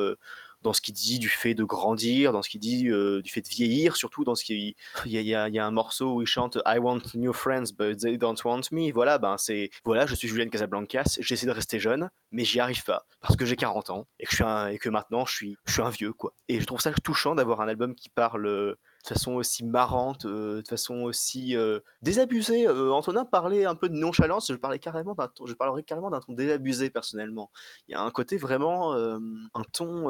dans 0.65 0.73
ce 0.73 0.81
qu'il 0.81 0.95
dit 0.95 1.19
du 1.19 1.29
fait 1.29 1.55
de 1.55 1.63
grandir, 1.63 2.33
dans 2.33 2.43
ce 2.43 2.49
qu'il 2.49 2.61
dit 2.61 2.89
euh, 2.89 3.23
du 3.23 3.31
fait 3.31 3.43
de 3.43 3.49
vieillir, 3.49 3.97
surtout 3.97 4.25
dans 4.25 4.35
ce 4.35 4.45
qui 4.45 4.77
il 5.07 5.13
y 5.13 5.35
a, 5.35 5.45
un 5.45 5.71
morceau 5.71 6.15
où 6.15 6.23
il 6.23 6.27
chante 6.27 6.59
I 6.67 6.79
want 6.79 7.03
new 7.15 7.33
friends 7.33 7.73
but 7.79 7.99
they 8.01 8.19
don't 8.19 8.37
want 8.45 8.63
me. 8.73 8.91
Voilà, 8.93 9.19
ben 9.19 9.37
c'est 9.39 9.71
voilà, 9.85 10.07
je 10.07 10.15
suis 10.15 10.27
Julien 10.27 10.49
Casablancas, 10.49 11.19
j'essaie 11.21 11.47
de 11.47 11.53
rester 11.53 11.79
jeune, 11.79 12.11
mais 12.33 12.45
j'y 12.45 12.59
arrive 12.59 12.83
pas 12.83 13.07
parce 13.21 13.37
que 13.37 13.45
j'ai 13.45 13.57
40 13.57 13.91
ans 13.91 14.07
et 14.19 14.25
que 14.25 14.31
je 14.33 14.37
suis 14.37 14.75
et 14.75 14.79
que 14.79 14.89
maintenant 14.89 15.25
je 15.27 15.35
suis 15.35 15.57
je 15.67 15.73
suis 15.75 15.83
un 15.83 15.91
vieux 15.91 16.13
quoi. 16.13 16.35
Et 16.49 16.61
je 16.61 16.67
trouve 16.67 16.81
ça 16.81 16.93
touchant 16.93 17.35
d'avoir 17.35 17.61
un 17.61 17.69
album 17.69 17.95
qui 17.95 18.09
parle 18.09 18.77
de 19.05 19.09
façon 19.09 19.35
aussi 19.35 19.65
marrante, 19.65 20.25
euh, 20.25 20.63
de 20.63 20.67
façon 20.69 21.03
aussi 21.03 21.55
euh, 21.57 21.81
désabusée. 22.01 22.67
Euh, 22.67 22.91
Antonin 22.91 23.27
parlait 23.27 23.67
un 23.67 23.75
peu 23.75 23.91
de 23.91 23.95
nonchalance, 23.95 24.51
je 24.51 24.57
parlais 24.57 24.79
carrément 24.79 25.15
d'un 25.15 25.29
ton- 25.29 25.47
je 25.47 25.53
parlerais 25.53 25.83
carrément 25.83 26.09
d'un 26.11 26.21
ton 26.21 26.33
désabusé 26.33 26.89
personnellement. 26.89 27.51
Il 27.89 27.93
y 27.93 27.95
a 27.95 28.01
un 28.01 28.11
côté 28.11 28.39
vraiment 28.39 28.95
euh, 28.95 29.19
un 29.55 29.63
ton 29.73 30.09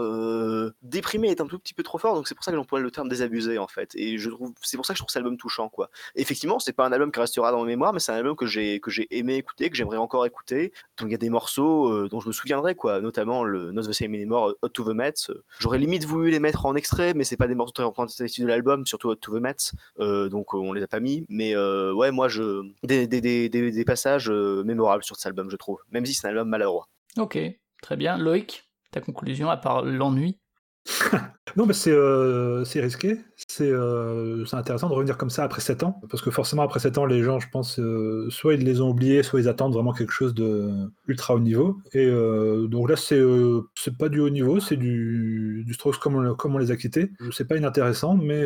déprimé 0.82 1.28
est 1.28 1.40
un 1.40 1.46
tout 1.46 1.58
petit 1.58 1.74
peu 1.74 1.82
trop 1.82 1.98
fort, 1.98 2.14
donc 2.14 2.28
c'est 2.28 2.34
pour 2.34 2.44
ça 2.44 2.50
que 2.52 2.56
j'emploie 2.56 2.80
le 2.80 2.90
terme 2.90 3.08
désabusé 3.08 3.58
en 3.58 3.66
fait. 3.66 3.90
Et 3.96 4.18
je 4.18 4.30
trouve 4.30 4.52
c'est 4.62 4.76
pour 4.76 4.86
ça 4.86 4.92
que 4.94 4.98
je 4.98 5.02
trouve 5.02 5.10
cet 5.10 5.18
album 5.18 5.36
touchant 5.36 5.68
quoi. 5.68 5.90
Effectivement, 6.14 6.58
c'est 6.58 6.72
pas 6.72 6.86
un 6.86 6.92
album 6.92 7.10
qui 7.10 7.20
restera 7.20 7.50
dans 7.50 7.60
ma 7.60 7.66
mémoire, 7.66 7.92
mais 7.92 7.98
c'est 8.00 8.12
un 8.12 8.16
album 8.16 8.36
que 8.36 8.46
j'ai 8.46 8.78
que 8.80 8.90
j'ai 8.90 9.06
aimé 9.16 9.34
écouter, 9.34 9.70
que 9.70 9.76
j'aimerais 9.76 9.96
encore 9.96 10.24
écouter. 10.26 10.72
Donc 10.98 11.08
il 11.08 11.12
y 11.12 11.14
a 11.14 11.18
des 11.18 11.30
morceaux 11.30 12.08
dont 12.08 12.20
je 12.20 12.28
me 12.28 12.32
souviendrai 12.32 12.74
quoi, 12.76 13.00
notamment 13.00 13.42
le 13.44 13.72
Not 13.72 13.82
the 13.82 13.92
Same 13.92 14.14
Anymore, 14.14 14.54
Hot 14.62 14.68
to 14.68 14.84
the 14.84 14.94
Mets. 14.94 15.32
J'aurais 15.58 15.78
limite 15.78 16.04
voulu 16.04 16.30
les 16.30 16.40
mettre 16.40 16.66
en 16.66 16.74
extrait, 16.76 17.14
mais 17.14 17.24
c'est 17.24 17.36
pas 17.36 17.48
des 17.48 17.54
morceaux 17.56 17.72
très 17.72 17.84
représentatifs 17.84 18.40
de 18.42 18.46
l'album, 18.48 18.83
surtout 18.86 19.14
to 19.14 19.38
the 19.38 19.40
Mets. 19.40 19.72
Euh, 20.00 20.28
donc 20.28 20.54
euh, 20.54 20.58
on 20.58 20.72
les 20.72 20.82
a 20.82 20.88
pas 20.88 21.00
mis, 21.00 21.24
mais 21.28 21.54
euh, 21.56 21.92
ouais 21.92 22.10
moi 22.10 22.28
je 22.28 22.62
des, 22.82 23.06
des, 23.06 23.20
des, 23.20 23.48
des, 23.48 23.70
des 23.70 23.84
passages 23.84 24.30
euh, 24.30 24.62
mémorables 24.64 25.04
sur 25.04 25.16
cet 25.16 25.26
album 25.26 25.50
je 25.50 25.56
trouve, 25.56 25.80
même 25.90 26.06
si 26.06 26.14
c'est 26.14 26.26
un 26.26 26.30
album 26.30 26.48
maladroit. 26.48 26.88
Ok, 27.16 27.38
très 27.82 27.96
bien. 27.96 28.18
Loïc, 28.18 28.68
ta 28.90 29.00
conclusion, 29.00 29.48
à 29.50 29.56
part 29.56 29.82
l'ennui? 29.82 30.38
Non, 31.56 31.66
mais 31.66 31.74
c'est 31.74 31.92
euh, 31.92 32.64
risqué. 32.74 33.18
C'est 33.48 33.70
euh, 33.70 34.44
intéressant 34.52 34.88
de 34.88 34.94
revenir 34.94 35.16
comme 35.18 35.30
ça 35.30 35.44
après 35.44 35.60
7 35.60 35.82
ans. 35.82 36.00
Parce 36.08 36.22
que 36.22 36.30
forcément, 36.30 36.62
après 36.62 36.80
7 36.80 36.98
ans, 36.98 37.04
les 37.06 37.22
gens, 37.22 37.38
je 37.38 37.48
pense, 37.50 37.78
euh, 37.78 38.28
soit 38.30 38.54
ils 38.54 38.64
les 38.64 38.80
ont 38.80 38.90
oubliés, 38.90 39.22
soit 39.22 39.40
ils 39.40 39.48
attendent 39.48 39.74
vraiment 39.74 39.92
quelque 39.92 40.12
chose 40.12 40.34
de 40.34 40.70
ultra 41.06 41.34
haut 41.34 41.40
niveau. 41.40 41.78
Et 41.92 42.06
euh, 42.06 42.66
donc 42.66 42.88
là, 42.88 42.96
c'est 42.96 43.18
euh, 43.18 43.62
c'est 43.74 43.96
pas 43.96 44.08
du 44.08 44.20
haut 44.20 44.30
niveau, 44.30 44.60
c'est 44.60 44.76
du, 44.76 45.62
du 45.66 45.74
Strokes 45.74 45.98
comme 45.98 46.16
on, 46.16 46.34
comme 46.34 46.54
on 46.54 46.58
les 46.58 46.70
a 46.70 46.76
quittés. 46.76 47.10
C'est 47.32 47.46
pas 47.46 47.56
inintéressant, 47.56 48.16
mais 48.16 48.44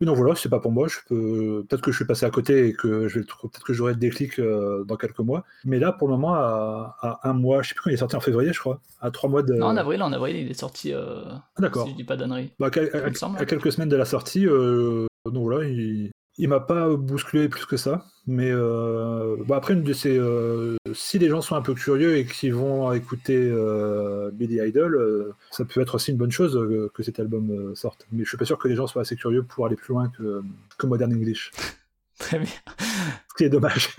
mais 0.00 0.06
non, 0.06 0.14
voilà, 0.14 0.34
c'est 0.34 0.48
pas 0.48 0.60
pour 0.60 0.72
moi. 0.72 0.88
Je 0.88 0.98
peux 1.08 1.64
Peut-être 1.68 1.82
que 1.82 1.92
je 1.92 1.96
suis 1.96 2.06
passé 2.06 2.26
à 2.26 2.30
côté 2.30 2.68
et 2.68 2.72
que 2.72 3.06
peut-être 3.08 3.64
que 3.64 3.72
j'aurai 3.72 3.92
le 3.92 3.98
déclic 3.98 4.40
dans 4.40 4.96
quelques 4.96 5.18
mois. 5.20 5.44
Mais 5.64 5.78
là, 5.78 5.92
pour 5.92 6.08
le 6.08 6.14
moment, 6.14 6.34
à, 6.34 6.96
à 7.00 7.28
un 7.28 7.32
mois, 7.32 7.62
je 7.62 7.68
sais 7.68 7.74
plus 7.74 7.82
quand 7.82 7.90
il 7.90 7.94
est 7.94 7.98
sorti 7.98 8.16
en 8.16 8.20
février, 8.20 8.52
je 8.52 8.58
crois, 8.60 8.80
à 9.00 9.10
trois 9.10 9.28
mois 9.28 9.42
de. 9.42 9.54
Non, 9.54 9.66
en 9.66 9.76
avril, 9.76 10.02
en 10.02 10.12
avril, 10.12 10.36
il 10.36 10.50
est 10.50 10.54
sorti. 10.54 10.92
Ah, 10.92 11.42
D'accord. 11.58 11.86
Si 11.86 11.94
pas 12.14 12.22
d'annerie. 12.22 12.50
Bah, 12.58 12.66
à, 12.66 12.70
quelques 13.46 13.72
semaines 13.72 13.88
de 13.88 13.96
la 13.96 14.04
sortie, 14.04 14.46
euh, 14.46 15.06
donc 15.26 15.44
voilà, 15.44 15.68
il, 15.68 16.10
il 16.38 16.48
m'a 16.48 16.60
pas 16.60 16.88
bousculé 16.88 17.48
plus 17.48 17.66
que 17.66 17.76
ça. 17.76 18.06
Mais 18.26 18.50
euh, 18.50 19.36
bah, 19.46 19.56
après, 19.56 19.74
une 19.74 19.82
de 19.82 19.92
ces, 19.92 20.16
euh, 20.18 20.76
si 20.94 21.18
les 21.18 21.28
gens 21.28 21.42
sont 21.42 21.56
un 21.56 21.62
peu 21.62 21.74
curieux 21.74 22.16
et 22.16 22.26
qu'ils 22.26 22.54
vont 22.54 22.92
écouter 22.92 23.36
euh, 23.36 24.30
Billy 24.32 24.58
Idol, 24.66 24.94
euh, 24.94 25.34
ça 25.50 25.64
peut 25.64 25.80
être 25.80 25.96
aussi 25.96 26.10
une 26.10 26.16
bonne 26.16 26.30
chose 26.30 26.58
que 26.94 27.02
cet 27.02 27.20
album 27.20 27.74
sorte. 27.74 28.06
Mais 28.12 28.24
je 28.24 28.28
suis 28.28 28.38
pas 28.38 28.46
sûr 28.46 28.58
que 28.58 28.68
les 28.68 28.76
gens 28.76 28.86
soient 28.86 29.02
assez 29.02 29.16
curieux 29.16 29.42
pour 29.42 29.66
aller 29.66 29.76
plus 29.76 29.92
loin 29.92 30.08
que, 30.08 30.42
que 30.78 30.86
Modern 30.86 31.12
English. 31.12 31.52
Très 32.18 32.38
bien. 32.38 32.48
Ce 32.78 33.34
qui 33.36 33.44
est 33.44 33.50
dommage. 33.50 33.90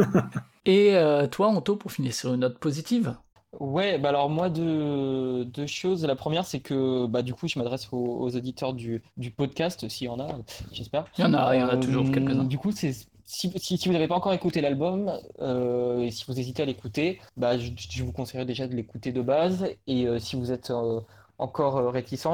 Et 0.65 0.97
toi, 1.31 1.47
Anto, 1.47 1.75
pour 1.75 1.91
finir 1.91 2.13
sur 2.13 2.33
une 2.33 2.39
note 2.39 2.57
positive 2.57 3.15
Ouais, 3.59 3.97
bah 3.99 4.09
alors 4.09 4.29
moi 4.29 4.49
deux, 4.49 5.45
deux 5.45 5.67
choses. 5.67 6.05
La 6.05 6.15
première, 6.15 6.45
c'est 6.45 6.59
que 6.59 7.05
bah 7.07 7.21
du 7.21 7.33
coup, 7.33 7.47
je 7.47 7.57
m'adresse 7.59 7.87
aux, 7.91 7.97
aux 7.97 8.35
auditeurs 8.35 8.73
du, 8.73 9.01
du 9.17 9.31
podcast, 9.31 9.87
s'il 9.87 10.07
y 10.07 10.09
en 10.09 10.19
a, 10.19 10.27
j'espère. 10.71 11.05
Il 11.17 11.21
y 11.21 11.25
en 11.25 11.33
a, 11.33 11.55
il 11.55 11.59
y 11.61 11.63
en 11.63 11.69
a 11.69 11.77
toujours 11.77 12.05
Euh, 12.07 12.11
quelques-uns. 12.11 12.43
Du 12.43 12.57
coup, 12.57 12.71
c'est 12.71 12.91
si, 13.25 13.51
si, 13.57 13.77
si 13.77 13.87
vous 13.87 13.93
n'avez 13.93 14.07
pas 14.07 14.15
encore 14.15 14.33
écouté 14.33 14.61
l'album 14.61 15.11
euh, 15.41 16.01
et 16.01 16.11
si 16.11 16.25
vous 16.27 16.39
hésitez 16.39 16.63
à 16.63 16.65
l'écouter, 16.65 17.19
bah 17.37 17.57
je, 17.57 17.71
je 17.77 18.03
vous 18.03 18.11
conseillerais 18.11 18.45
déjà 18.45 18.67
de 18.67 18.75
l'écouter 18.75 19.11
de 19.11 19.21
base. 19.21 19.67
Et 19.87 20.07
euh, 20.07 20.19
si 20.19 20.35
vous 20.35 20.51
êtes 20.51 20.69
euh, 20.71 20.99
encore 21.37 21.91
réticent, 21.91 22.27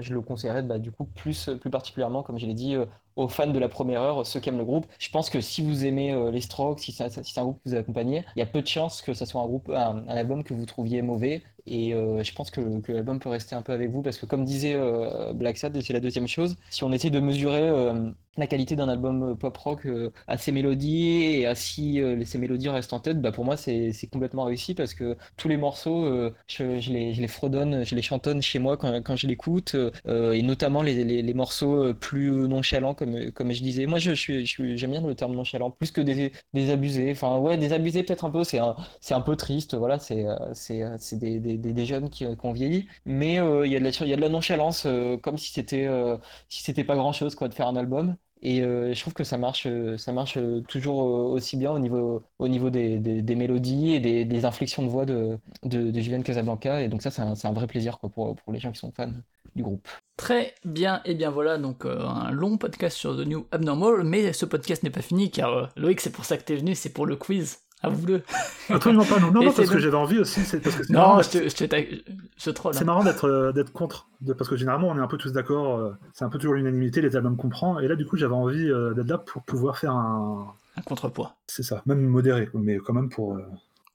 je 0.00 0.14
le 0.14 0.20
conseillerais 0.22 0.62
bah, 0.62 0.78
du 0.78 0.92
coup 0.92 1.04
plus, 1.04 1.50
plus 1.60 1.70
particulièrement, 1.70 2.22
comme 2.22 2.38
je 2.38 2.46
l'ai 2.46 2.54
dit, 2.54 2.76
aux 3.16 3.28
fans 3.28 3.46
de 3.46 3.58
la 3.58 3.68
première 3.68 4.02
heure, 4.02 4.26
ceux 4.26 4.40
qui 4.40 4.48
aiment 4.48 4.58
le 4.58 4.64
groupe. 4.64 4.86
Je 4.98 5.10
pense 5.10 5.30
que 5.30 5.40
si 5.40 5.62
vous 5.62 5.84
aimez 5.84 6.12
euh, 6.12 6.30
les 6.30 6.40
Strokes, 6.40 6.80
si 6.80 6.92
c'est 6.92 7.04
un, 7.38 7.42
groupe 7.42 7.62
que 7.64 7.70
vous 7.70 7.76
accompagnez, 7.76 8.24
il 8.36 8.40
y 8.40 8.42
a 8.42 8.46
peu 8.46 8.62
de 8.62 8.66
chances 8.66 9.02
que 9.02 9.14
ce 9.14 9.24
soit 9.24 9.40
un 9.40 9.46
groupe, 9.46 9.70
un 9.70 10.06
album 10.08 10.44
que 10.44 10.54
vous 10.54 10.66
trouviez 10.66 11.02
mauvais. 11.02 11.42
Et 11.66 11.94
euh, 11.94 12.22
je 12.22 12.32
pense 12.34 12.50
que, 12.50 12.60
l'album 12.92 13.18
peut 13.20 13.30
rester 13.30 13.54
un 13.54 13.62
peu 13.62 13.72
avec 13.72 13.90
vous 13.90 14.02
parce 14.02 14.18
que 14.18 14.26
comme 14.26 14.44
disait 14.44 14.74
euh, 14.74 15.32
Black 15.32 15.56
Sad, 15.56 15.80
c'est 15.80 15.94
la 15.94 16.00
deuxième 16.00 16.28
chose, 16.28 16.56
si 16.68 16.84
on 16.84 16.92
essaie 16.92 17.08
de 17.08 17.20
mesurer 17.20 17.62
euh, 17.62 18.10
la 18.36 18.46
qualité 18.46 18.76
d'un 18.76 18.88
album 18.90 19.34
pop 19.38 19.56
rock 19.56 19.86
à 20.26 20.36
ses 20.36 20.52
mélodies 20.52 21.22
et 21.22 21.46
à 21.46 21.54
si 21.54 22.02
ces 22.26 22.36
mélodies 22.36 22.68
restent 22.68 22.92
en 22.92 22.98
tête, 23.00 23.20
bah 23.20 23.30
pour 23.30 23.44
moi 23.44 23.56
c'est 23.56 23.92
complètement 24.12 24.42
réussi 24.44 24.74
parce 24.74 24.92
que 24.92 25.16
tous 25.36 25.48
les 25.48 25.56
morceaux, 25.56 26.04
je, 26.48 26.64
les, 26.90 27.14
je 27.14 27.20
les 27.20 27.28
fredonne, 27.28 27.84
je 27.84 27.94
les 27.94 28.02
chantonne 28.02 28.42
chez 28.42 28.58
moi 28.58 28.76
quand, 28.76 28.92
quand 29.02 29.14
je 29.14 29.28
l'écoute 29.28 29.76
et 30.08 30.42
notamment 30.42 30.82
les, 30.82 31.04
les, 31.04 31.22
les 31.22 31.34
morceaux 31.34 31.94
plus 31.94 32.32
nonchalants 32.32 32.94
comme, 32.94 33.30
comme 33.30 33.52
je 33.52 33.62
disais. 33.62 33.86
Moi 33.86 34.00
je, 34.00 34.10
suis, 34.12 34.44
j'aime 34.76 34.90
bien 34.90 35.00
le 35.00 35.14
terme 35.14 35.34
nonchalant 35.34 35.70
plus 35.70 35.92
que 35.92 36.00
des, 36.00 36.32
des 36.54 36.70
abusés. 36.70 37.12
Enfin 37.12 37.38
ouais, 37.38 37.56
des 37.56 37.72
abusés 37.72 38.02
peut-être 38.02 38.24
un 38.24 38.30
peu, 38.30 38.42
c'est 38.42 38.58
un, 38.58 38.74
un 39.10 39.20
peu 39.20 39.36
triste, 39.36 39.76
voilà, 39.76 40.00
c'est 40.00 40.24
c'est 40.54 41.18
des, 41.18 41.38
des, 41.56 41.86
jeunes 41.86 42.10
qui, 42.10 42.24
qui 42.24 42.46
ont 42.46 42.52
vieilli, 42.52 42.88
mais 43.06 43.40
euh, 43.40 43.66
il 43.66 43.72
y 43.72 43.76
a 43.76 43.80
de 43.80 44.20
la, 44.20 44.28
nonchalance 44.28 44.84
euh, 44.86 45.16
comme 45.18 45.38
si 45.38 45.52
c'était 45.52 45.86
euh, 45.86 46.16
si 46.48 46.72
pas 46.84 46.96
grand-chose 46.96 47.34
quoi 47.34 47.48
de 47.48 47.54
faire 47.54 47.68
un 47.68 47.76
album. 47.76 48.16
Et 48.42 48.60
euh, 48.62 48.92
je 48.92 49.00
trouve 49.00 49.14
que 49.14 49.24
ça 49.24 49.38
marche, 49.38 49.66
euh, 49.66 49.96
ça 49.96 50.12
marche 50.12 50.36
euh, 50.36 50.60
toujours 50.68 51.02
euh, 51.02 51.32
aussi 51.32 51.56
bien 51.56 51.72
au 51.72 51.78
niveau, 51.78 52.22
au 52.38 52.46
niveau 52.46 52.68
des, 52.68 52.98
des, 52.98 53.34
mélodies 53.36 53.94
et 53.94 54.00
des, 54.00 54.26
des 54.26 54.44
inflexions 54.44 54.82
de 54.82 54.88
voix 54.88 55.06
de, 55.06 55.38
de, 55.62 55.90
de 55.90 56.22
Casablanca. 56.22 56.82
Et 56.82 56.88
donc 56.88 57.00
ça, 57.02 57.10
c'est 57.10 57.22
un, 57.22 57.32
un 57.42 57.52
vrai 57.52 57.66
plaisir 57.66 57.98
quoi, 57.98 58.10
pour, 58.10 58.36
pour 58.36 58.52
les 58.52 58.60
gens 58.60 58.70
qui 58.70 58.78
sont 58.78 58.92
fans 58.92 59.12
du 59.56 59.62
groupe. 59.62 59.88
Très 60.16 60.54
bien, 60.64 61.00
et 61.04 61.14
bien 61.14 61.30
voilà 61.30 61.58
donc 61.58 61.84
euh, 61.84 62.06
un 62.06 62.30
long 62.30 62.56
podcast 62.56 62.96
sur 62.96 63.16
The 63.16 63.26
New 63.26 63.46
Abnormal, 63.50 64.04
mais 64.04 64.32
ce 64.32 64.44
podcast 64.46 64.82
n'est 64.82 64.90
pas 64.90 65.02
fini 65.02 65.30
car 65.30 65.52
euh, 65.52 65.66
Loïc 65.76 66.00
c'est 66.00 66.12
pour 66.12 66.24
ça 66.24 66.36
que 66.36 66.44
t'es 66.44 66.56
venu, 66.56 66.74
c'est 66.74 66.92
pour 66.92 67.06
le 67.06 67.16
quiz. 67.16 67.58
Avoue-le. 67.86 68.22
Absolument 68.70 69.04
pas, 69.04 69.18
non, 69.20 69.30
non, 69.30 69.52
parce 69.52 69.68
que 69.68 69.78
j'avais 69.78 69.96
envie 69.96 70.18
aussi, 70.18 70.40
c'est 70.40 70.60
parce 70.60 70.76
que 70.76 70.84
c'est 70.84 70.92
marrant 70.92 71.12
Non, 71.14 71.16
d'être- 71.18 71.32
je 71.32 71.38
te, 71.38 71.48
je 71.48 71.66
te, 71.66 72.02
je 72.38 72.50
troll. 72.50 72.74
c'est 72.74 72.82
hein. 72.82 72.84
marrant 72.84 73.04
d'être 73.04 73.28
euh, 73.28 73.52
d'être 73.52 73.72
contre, 73.72 74.08
de- 74.20 74.32
parce 74.32 74.48
que 74.48 74.56
généralement 74.56 74.88
on 74.88 74.96
est 74.96 75.00
un 75.00 75.06
peu 75.06 75.18
tous 75.18 75.32
d'accord, 75.32 75.78
euh, 75.78 75.92
c'est 76.12 76.24
un 76.24 76.28
peu 76.28 76.38
toujours 76.38 76.54
l'unanimité, 76.54 77.00
les 77.00 77.14
albums 77.16 77.36
qu'on 77.36 77.48
prend, 77.48 77.78
et 77.80 77.88
là 77.88 77.96
du 77.96 78.06
coup 78.06 78.16
j'avais 78.16 78.34
envie 78.34 78.68
euh, 78.70 78.94
d'être 78.94 79.08
là 79.08 79.18
pour 79.18 79.42
pouvoir 79.42 79.78
faire 79.78 79.92
un... 79.92 80.54
Un 80.76 80.82
contrepoids. 80.82 81.36
C'est 81.46 81.62
ça, 81.62 81.82
même 81.86 82.00
modéré, 82.00 82.48
mais 82.54 82.78
quand 82.78 82.92
même 82.94 83.08
pour... 83.08 83.36
euh, 83.36 83.42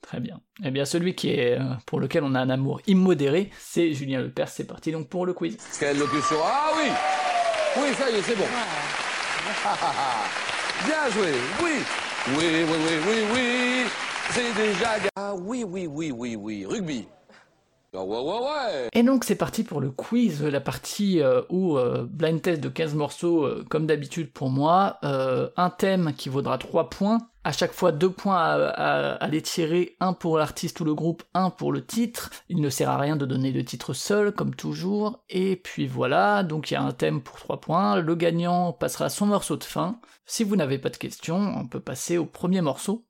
Très 0.01 0.21
bien. 0.21 0.39
Eh 0.63 0.71
bien 0.71 0.85
celui 0.85 1.13
qui 1.13 1.29
est 1.31 1.59
pour 1.85 1.99
lequel 1.99 2.23
on 2.23 2.33
a 2.35 2.39
un 2.39 2.49
amour 2.49 2.79
immodéré, 2.87 3.51
c'est 3.59 3.91
Julien 3.93 4.21
Lepers. 4.21 4.47
C'est 4.47 4.63
parti 4.65 4.91
donc 4.93 5.09
pour 5.09 5.25
le 5.25 5.33
quiz. 5.33 5.57
Quelle 5.79 5.99
locution 5.99 6.37
Ah 6.43 6.69
oui 6.77 6.89
Oui, 7.81 7.93
ça 7.95 8.09
y 8.09 8.15
est, 8.15 8.21
c'est 8.21 8.35
bon. 8.37 8.45
Bien 10.85 11.09
joué, 11.11 11.31
oui 11.63 11.83
Oui, 12.27 12.35
oui, 12.37 12.65
oui, 12.67 12.95
oui, 13.07 13.17
oui. 13.33 13.89
C'est 14.31 14.53
déjà... 14.53 14.97
Ah 15.15 15.33
oui, 15.33 15.63
oui, 15.63 15.87
oui, 15.87 16.11
oui, 16.11 16.35
oui, 16.35 16.65
rugby 16.65 17.07
ouais 17.93 18.89
Et 18.93 19.03
donc 19.03 19.23
c'est 19.23 19.35
parti 19.35 19.63
pour 19.63 19.81
le 19.81 19.89
quiz, 19.89 20.43
la 20.43 20.61
partie 20.61 21.21
euh, 21.21 21.41
où 21.49 21.77
euh, 21.77 22.05
blind 22.07 22.41
test 22.41 22.61
de 22.61 22.69
15 22.69 22.93
morceaux 22.93 23.43
euh, 23.43 23.65
comme 23.69 23.87
d'habitude 23.87 24.31
pour 24.31 24.49
moi, 24.49 24.99
un 25.01 25.69
thème 25.71 26.13
qui 26.15 26.29
vaudra 26.29 26.57
3 26.57 26.89
points, 26.89 27.17
à 27.43 27.51
chaque 27.51 27.73
fois 27.73 27.91
2 27.91 28.09
points 28.11 28.37
à, 28.37 28.67
à, 28.67 29.11
à 29.13 29.27
les 29.27 29.41
tirer, 29.41 29.95
un 29.99 30.13
pour 30.13 30.37
l'artiste 30.37 30.79
ou 30.79 30.85
le 30.85 30.93
groupe, 30.93 31.23
un 31.33 31.49
pour 31.49 31.71
le 31.71 31.83
titre, 31.83 32.29
il 32.47 32.61
ne 32.61 32.69
sert 32.69 32.89
à 32.89 32.97
rien 32.97 33.15
de 33.15 33.25
donner 33.25 33.51
le 33.51 33.65
titre 33.65 33.93
seul 33.93 34.31
comme 34.33 34.53
toujours, 34.53 35.23
et 35.29 35.55
puis 35.55 35.87
voilà, 35.87 36.43
donc 36.43 36.69
il 36.69 36.75
y 36.75 36.77
a 36.77 36.83
un 36.83 36.91
thème 36.91 37.21
pour 37.21 37.37
3 37.37 37.59
points, 37.59 37.95
le 37.99 38.15
gagnant 38.15 38.71
passera 38.71 39.09
son 39.09 39.25
morceau 39.25 39.55
de 39.55 39.63
fin, 39.63 39.99
si 40.25 40.43
vous 40.43 40.55
n'avez 40.55 40.77
pas 40.77 40.89
de 40.89 40.97
questions, 40.97 41.53
on 41.57 41.67
peut 41.67 41.79
passer 41.79 42.19
au 42.19 42.25
premier 42.25 42.61
morceau. 42.61 43.08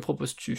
Proposes-tu? 0.00 0.58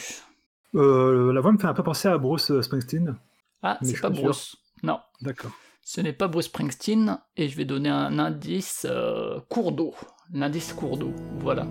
Euh, 0.75 1.33
la 1.33 1.41
voix 1.41 1.51
me 1.51 1.57
fait 1.57 1.67
un 1.67 1.73
peu 1.73 1.83
penser 1.83 2.07
à 2.07 2.17
Bruce 2.17 2.61
Springsteen. 2.61 3.17
Ah, 3.61 3.77
c'est 3.81 3.99
pas 3.99 4.13
sûr. 4.13 4.23
Bruce. 4.23 4.55
Non. 4.83 4.99
D'accord. 5.21 5.51
Ce 5.83 5.99
n'est 5.99 6.13
pas 6.13 6.27
Bruce 6.27 6.45
Springsteen, 6.45 7.19
et 7.37 7.49
je 7.49 7.57
vais 7.57 7.65
donner 7.65 7.89
un 7.89 8.19
indice 8.19 8.85
euh, 8.89 9.39
cours 9.49 9.71
d'eau. 9.71 9.93
L'indice 10.33 10.73
cours 10.73 10.97
d'eau, 10.97 11.13
voilà. 11.39 11.67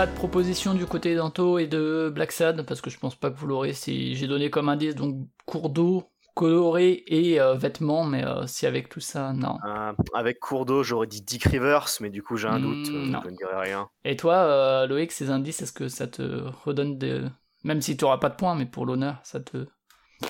Pas 0.00 0.06
de 0.06 0.14
proposition 0.14 0.72
du 0.72 0.86
côté 0.86 1.14
d'Anto 1.14 1.58
et 1.58 1.66
de 1.66 2.10
Black 2.14 2.32
Sad, 2.32 2.64
parce 2.64 2.80
que 2.80 2.88
je 2.88 2.98
pense 2.98 3.14
pas 3.14 3.30
que 3.30 3.38
vous 3.38 3.46
l'aurez 3.46 3.74
si 3.74 4.14
j'ai 4.14 4.26
donné 4.26 4.48
comme 4.48 4.70
indice, 4.70 4.94
donc 4.94 5.28
cours 5.44 5.68
d'eau, 5.68 6.04
coloré 6.34 7.04
et 7.06 7.38
euh, 7.38 7.52
vêtements, 7.52 8.04
mais 8.04 8.24
euh, 8.24 8.46
si 8.46 8.64
avec 8.64 8.88
tout 8.88 9.00
ça, 9.00 9.34
non. 9.34 9.58
Euh, 9.62 9.92
avec 10.14 10.40
cours 10.40 10.64
d'eau, 10.64 10.82
j'aurais 10.82 11.06
dit 11.06 11.20
Dick 11.20 11.44
Rivers, 11.44 11.86
mais 12.00 12.08
du 12.08 12.22
coup 12.22 12.38
j'ai 12.38 12.48
un 12.48 12.58
Mm, 12.58 12.62
doute, 12.62 12.88
euh, 12.94 13.06
non. 13.08 13.20
je 13.22 13.28
ne 13.28 13.36
dirai 13.36 13.60
rien. 13.60 13.90
Et 14.06 14.16
toi, 14.16 14.36
euh, 14.36 14.86
Loïc, 14.86 15.12
ces 15.12 15.28
indices, 15.28 15.60
est-ce 15.60 15.72
que 15.74 15.88
ça 15.88 16.06
te 16.06 16.22
redonne 16.64 16.96
des... 16.96 17.20
Même 17.64 17.82
si 17.82 17.94
tu 17.98 18.06
auras 18.06 18.16
pas 18.16 18.30
de 18.30 18.36
points, 18.36 18.54
mais 18.54 18.64
pour 18.64 18.86
l'honneur, 18.86 19.20
ça 19.22 19.38
te... 19.38 19.66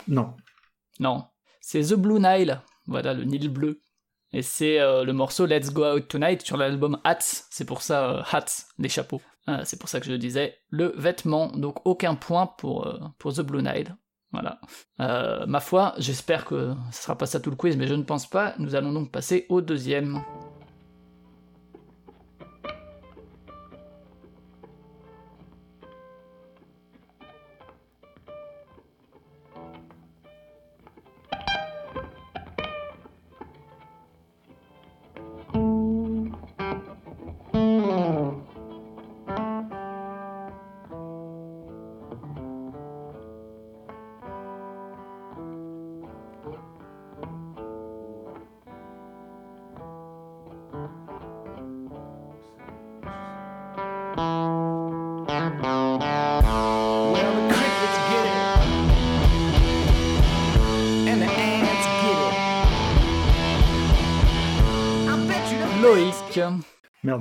Non. 0.08 0.34
Non. 0.98 1.26
C'est 1.60 1.94
The 1.94 1.94
Blue 1.94 2.18
Nile, 2.18 2.60
voilà, 2.88 3.14
le 3.14 3.22
Nil 3.22 3.48
bleu. 3.48 3.80
Et 4.32 4.42
c'est 4.42 4.80
euh, 4.80 5.04
le 5.04 5.12
morceau 5.12 5.46
Let's 5.46 5.72
Go 5.72 5.84
Out 5.84 6.08
Tonight 6.08 6.42
sur 6.42 6.56
l'album 6.56 6.98
Hats, 7.04 7.18
c'est 7.50 7.64
pour 7.64 7.82
ça, 7.82 8.10
euh, 8.10 8.22
Hats, 8.30 8.66
les 8.78 8.88
chapeaux. 8.88 9.20
Euh, 9.48 9.62
c'est 9.64 9.78
pour 9.78 9.88
ça 9.88 9.98
que 9.98 10.06
je 10.06 10.12
le 10.12 10.18
disais. 10.18 10.58
Le 10.68 10.92
vêtement, 10.96 11.48
donc 11.48 11.84
aucun 11.84 12.14
point 12.14 12.46
pour, 12.46 12.86
pour 13.18 13.32
The 13.34 13.40
Blue 13.40 13.62
Nile. 13.62 13.96
Voilà. 14.32 14.60
Ma 14.98 15.58
foi, 15.58 15.94
j'espère 15.98 16.44
que 16.44 16.72
ce 16.92 17.02
sera 17.02 17.18
pas 17.18 17.26
ça 17.26 17.40
tout 17.40 17.50
le 17.50 17.56
quiz, 17.56 17.76
mais 17.76 17.88
je 17.88 17.94
ne 17.94 18.04
pense 18.04 18.28
pas. 18.28 18.54
Nous 18.58 18.76
allons 18.76 18.92
donc 18.92 19.10
passer 19.10 19.46
au 19.48 19.60
deuxième. 19.60 20.22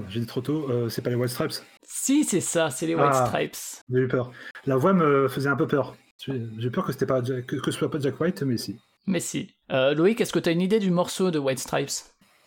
J'ai 0.10 0.19
dit 0.19 0.26
trop 0.26 0.41
tôt, 0.41 0.69
euh, 0.69 0.90
c'est 0.90 1.02
pas 1.02 1.10
les 1.10 1.15
White 1.15 1.30
Stripes. 1.31 1.53
Si, 1.84 2.23
c'est 2.23 2.41
ça, 2.41 2.69
c'est 2.69 2.88
les 2.88 2.95
White 2.95 3.11
Ah. 3.14 3.26
Stripes. 3.27 3.56
J'ai 3.90 3.99
eu 3.99 4.07
peur. 4.07 4.31
La 4.65 4.76
voix 4.76 4.94
me 4.94 5.27
faisait 5.27 5.49
un 5.49 5.56
peu 5.56 5.68
peur. 5.68 5.95
J'ai 6.27 6.69
peur 6.69 6.86
que, 6.86 6.91
c'était 6.91 7.06
pas 7.06 7.23
Jack- 7.23 7.45
que, 7.45 7.56
que 7.56 7.72
ce 7.72 7.77
soit 7.77 7.90
pas 7.90 7.99
Jack 7.99 8.19
White, 8.19 8.44
mais 8.44 8.57
si. 8.57 8.77
Mais 9.07 9.19
si. 9.22 9.52
Euh, 9.72 9.94
Loïc, 9.94 10.19
est-ce 10.22 10.34
que 10.34 10.40
tu 10.40 10.49
as 10.49 10.52
une 10.52 10.61
idée 10.61 10.80
du 10.80 10.91
morceau 10.91 11.31
de 11.31 11.40
White 11.40 11.60
Stripes? 11.60 11.90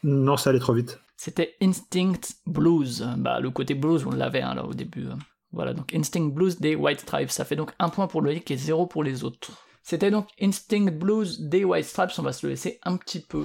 Non, 0.04 0.36
ça 0.36 0.50
allait 0.50 0.58
trop 0.58 0.74
vite. 0.74 1.00
C'était 1.16 1.54
Instinct 1.62 2.20
Blues. 2.46 3.06
Bah, 3.18 3.40
le 3.40 3.50
côté 3.50 3.74
blues, 3.74 4.04
on 4.06 4.10
l'avait 4.10 4.42
hein, 4.42 4.54
là 4.54 4.64
au 4.64 4.74
début. 4.74 5.06
Voilà, 5.52 5.72
donc 5.74 5.94
Instinct 5.94 6.28
Blues 6.32 6.60
des 6.60 6.74
White 6.74 7.00
Stripes. 7.00 7.30
Ça 7.30 7.44
fait 7.44 7.56
donc 7.56 7.70
un 7.78 7.88
point 7.88 8.06
pour 8.08 8.20
Loïc 8.22 8.50
et 8.50 8.56
zéro 8.56 8.86
pour 8.86 9.02
les 9.04 9.24
autres. 9.24 9.52
C'était 9.82 10.10
donc 10.10 10.28
Instinct 10.40 10.90
Blues 10.92 11.40
des 11.40 11.64
White 11.64 11.86
Stripes. 11.86 12.10
On 12.18 12.22
va 12.22 12.32
se 12.32 12.46
le 12.46 12.50
laisser 12.50 12.78
un 12.84 12.96
petit 12.96 13.20
peu. 13.20 13.44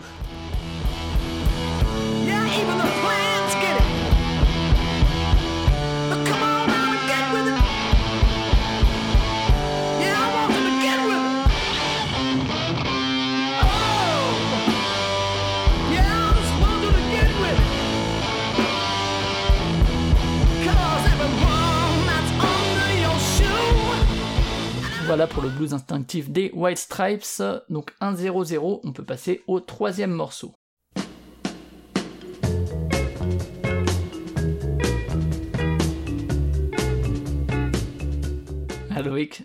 Yeah, 2.26 2.46
even 2.46 2.78
Voilà 25.18 25.34
pour 25.34 25.42
le 25.42 25.50
blues 25.50 25.74
instinctif 25.74 26.30
des 26.30 26.52
White 26.54 26.78
Stripes. 26.78 27.42
Donc 27.70 27.92
1-0-0. 28.02 28.82
On 28.84 28.92
peut 28.94 29.04
passer 29.04 29.42
au 29.48 29.60
troisième 29.60 30.12
morceau. 30.12 30.54
Ah 38.96 39.02
Loïc, 39.02 39.44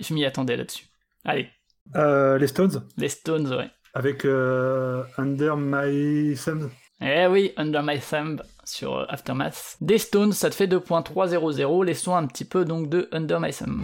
je 0.00 0.14
m'y 0.14 0.24
attendais 0.24 0.56
là-dessus. 0.56 0.86
Allez, 1.26 1.50
Euh, 1.96 2.38
les 2.38 2.46
Stones, 2.46 2.86
les 2.96 3.10
Stones, 3.10 3.52
ouais. 3.52 3.68
avec 3.92 4.24
euh, 4.24 5.02
Under 5.18 5.54
My 5.58 6.34
Thumb. 6.42 6.70
Eh 7.02 7.26
oui, 7.26 7.52
Under 7.58 7.82
My 7.82 7.98
Thumb 8.00 8.42
sur 8.64 8.96
euh, 8.96 9.04
Aftermath. 9.10 9.76
Des 9.82 9.98
Stones, 9.98 10.32
ça 10.32 10.48
te 10.48 10.54
fait 10.54 10.66
2 10.66 10.80
points 10.80 11.02
3-0-0. 11.02 11.84
Laissons 11.84 12.14
un 12.14 12.26
petit 12.26 12.46
peu 12.46 12.64
donc 12.64 12.88
de 12.88 13.06
Under 13.12 13.38
My 13.38 13.52
Thumb. 13.52 13.82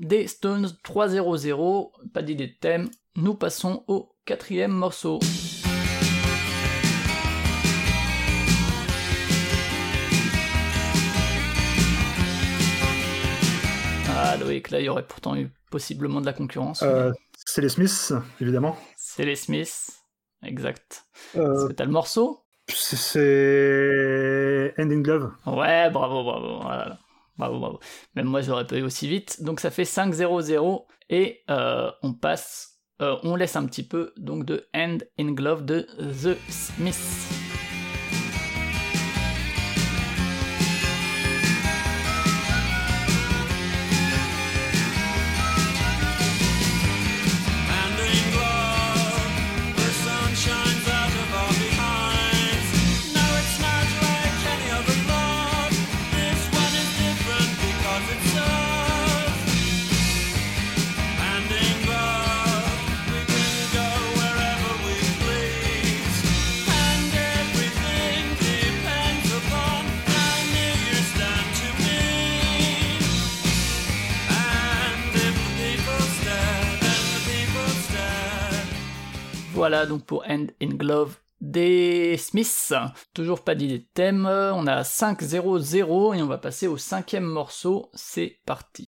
Des 0.00 0.26
Stones 0.26 0.66
3-0-0. 0.84 1.90
Pas 2.12 2.22
d'idée 2.22 2.48
de 2.48 2.52
thème. 2.60 2.90
Nous 3.16 3.34
passons 3.34 3.84
au 3.88 4.10
quatrième 4.24 4.72
morceau. 4.72 5.18
Ah 14.08 14.36
Loïc, 14.36 14.70
là 14.70 14.80
il 14.80 14.84
y 14.86 14.88
aurait 14.88 15.06
pourtant 15.06 15.36
eu 15.36 15.50
possiblement 15.70 16.20
de 16.20 16.26
la 16.26 16.32
concurrence. 16.32 16.82
Euh, 16.82 17.12
c'est 17.46 17.60
les 17.60 17.68
Smiths, 17.68 18.12
évidemment. 18.40 18.76
C'est 18.96 19.24
les 19.24 19.36
Smiths. 19.36 19.90
Exact. 20.42 21.06
Euh, 21.36 21.68
t'as 21.68 21.84
le 21.84 21.90
morceau? 21.90 22.40
c'est- 22.68 22.96
c'est 22.96 24.74
Ending 24.82 25.02
Glove. 25.02 25.32
Ouais, 25.46 25.90
bravo, 25.90 26.22
bravo, 26.24 26.60
voilà. 26.62 26.98
Bravo, 27.36 27.58
bravo. 27.58 27.80
Même 28.14 28.26
moi, 28.26 28.40
j'aurais 28.40 28.66
pas 28.66 28.76
eu 28.76 28.82
aussi 28.82 29.08
vite. 29.08 29.42
Donc, 29.42 29.60
ça 29.60 29.70
fait 29.70 29.84
5-0-0. 29.84 30.86
Et 31.10 31.42
euh, 31.50 31.90
on 32.02 32.14
passe, 32.14 32.80
euh, 33.02 33.16
on 33.22 33.36
laisse 33.36 33.56
un 33.56 33.66
petit 33.66 33.86
peu 33.86 34.12
donc 34.16 34.44
de 34.44 34.68
Hand 34.74 35.06
in 35.18 35.32
Glove 35.32 35.64
de 35.64 35.82
The 35.98 36.38
Smiths. 36.48 37.43
Voilà 79.54 79.86
donc 79.86 80.04
pour 80.04 80.24
Hand 80.28 80.50
in 80.60 80.70
Glove 80.70 81.14
des 81.40 82.16
Smiths. 82.16 82.74
Toujours 83.14 83.44
pas 83.44 83.54
d'idée 83.54 83.78
de 83.78 83.86
thème. 83.94 84.26
On 84.26 84.66
a 84.66 84.82
5-0-0 84.82 86.16
et 86.16 86.22
on 86.22 86.26
va 86.26 86.38
passer 86.38 86.66
au 86.66 86.76
cinquième 86.76 87.24
morceau. 87.24 87.88
C'est 87.94 88.40
parti. 88.46 88.88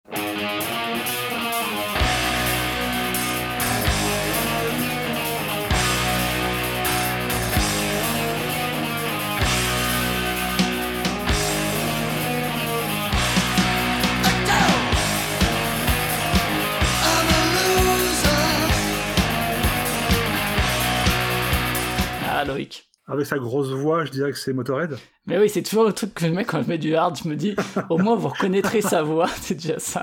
Ah 22.41 22.45
Loïc. 22.47 22.89
Avec 23.07 23.27
sa 23.27 23.39
grosse 23.39 23.69
voix, 23.71 24.05
je 24.07 24.11
dirais 24.13 24.31
que 24.33 24.39
c'est 24.39 24.55
Motorhead. 24.55 24.97
Mais 25.27 25.39
oui, 25.39 25.51
c'est 25.51 25.63
toujours 25.63 25.85
le 25.85 25.93
truc 25.93 26.15
que 26.15 26.27
je 26.27 26.33
mets 26.33 26.45
quand 26.47 26.63
je 26.63 26.69
mets 26.69 26.79
du 26.79 26.95
hard, 26.95 27.19
je 27.23 27.29
me 27.29 27.37
dis, 27.37 27.55
au 27.91 27.99
moins 27.99 28.17
vous 28.17 28.29
reconnaîtrez 28.29 28.81
sa 28.81 29.03
voix, 29.03 29.27
c'est 29.43 29.57
déjà 29.57 29.79
ça. 29.79 30.03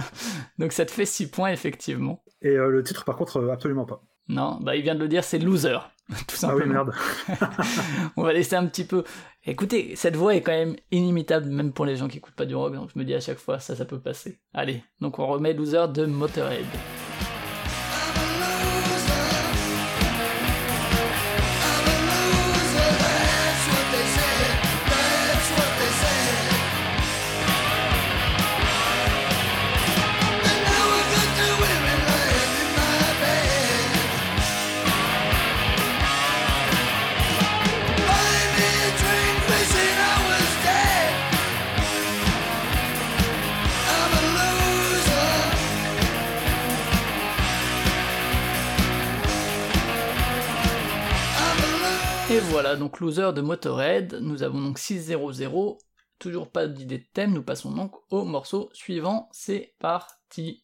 Donc 0.59 0.71
ça 0.71 0.85
te 0.85 0.91
fait 0.91 1.05
6 1.05 1.31
points, 1.31 1.51
effectivement. 1.51 2.21
Et 2.43 2.49
euh, 2.49 2.69
le 2.69 2.83
titre, 2.83 3.05
par 3.05 3.15
contre, 3.15 3.37
euh, 3.37 3.51
absolument 3.51 3.85
pas. 3.85 4.03
Non, 4.27 4.59
bah 4.61 4.75
il 4.75 4.83
vient 4.83 4.93
de 4.93 4.99
le 4.99 5.07
dire, 5.07 5.23
c'est 5.23 5.39
loser, 5.39 5.79
tout 6.09 6.15
Ah 6.43 6.55
oui, 6.55 6.61
simplement. 6.61 6.73
merde. 6.85 6.93
On 8.17 8.23
va 8.23 8.33
laisser 8.33 8.55
un 8.55 8.67
petit 8.67 8.83
peu. 8.85 9.03
Écoutez, 9.45 9.95
cette 9.95 10.15
voix 10.15 10.35
est 10.35 10.41
quand 10.41 10.51
même 10.51 10.75
inimitable, 10.91 11.47
même 11.47 11.71
pour 11.73 11.85
les 11.85 11.95
gens 11.95 12.07
qui 12.07 12.17
écoutent 12.17 12.35
pas 12.35 12.45
du 12.45 12.53
rock, 12.55 12.73
donc 12.75 12.91
je 12.93 12.99
me 12.99 13.03
dis 13.05 13.15
à 13.15 13.19
chaque 13.21 13.39
fois, 13.39 13.57
ça, 13.59 13.75
ça 13.75 13.85
peut 13.85 13.99
passer. 13.99 14.37
Allez, 14.53 14.83
donc 15.01 15.17
on 15.17 15.25
remet 15.25 15.53
loser 15.53 15.87
de 15.91 16.05
Motorhead. 16.05 16.65
Voilà, 52.49 52.75
donc 52.75 52.99
loser 52.99 53.33
de 53.33 53.41
Motorhead. 53.41 54.19
Nous 54.21 54.43
avons 54.43 54.61
donc 54.61 54.79
6-0-0. 54.79 55.77
Toujours 56.19 56.49
pas 56.49 56.67
d'idée 56.67 56.99
de 56.99 57.05
thème. 57.13 57.33
Nous 57.33 57.43
passons 57.43 57.71
donc 57.71 57.95
au 58.09 58.23
morceau 58.23 58.69
suivant. 58.73 59.29
C'est 59.31 59.75
parti. 59.79 60.63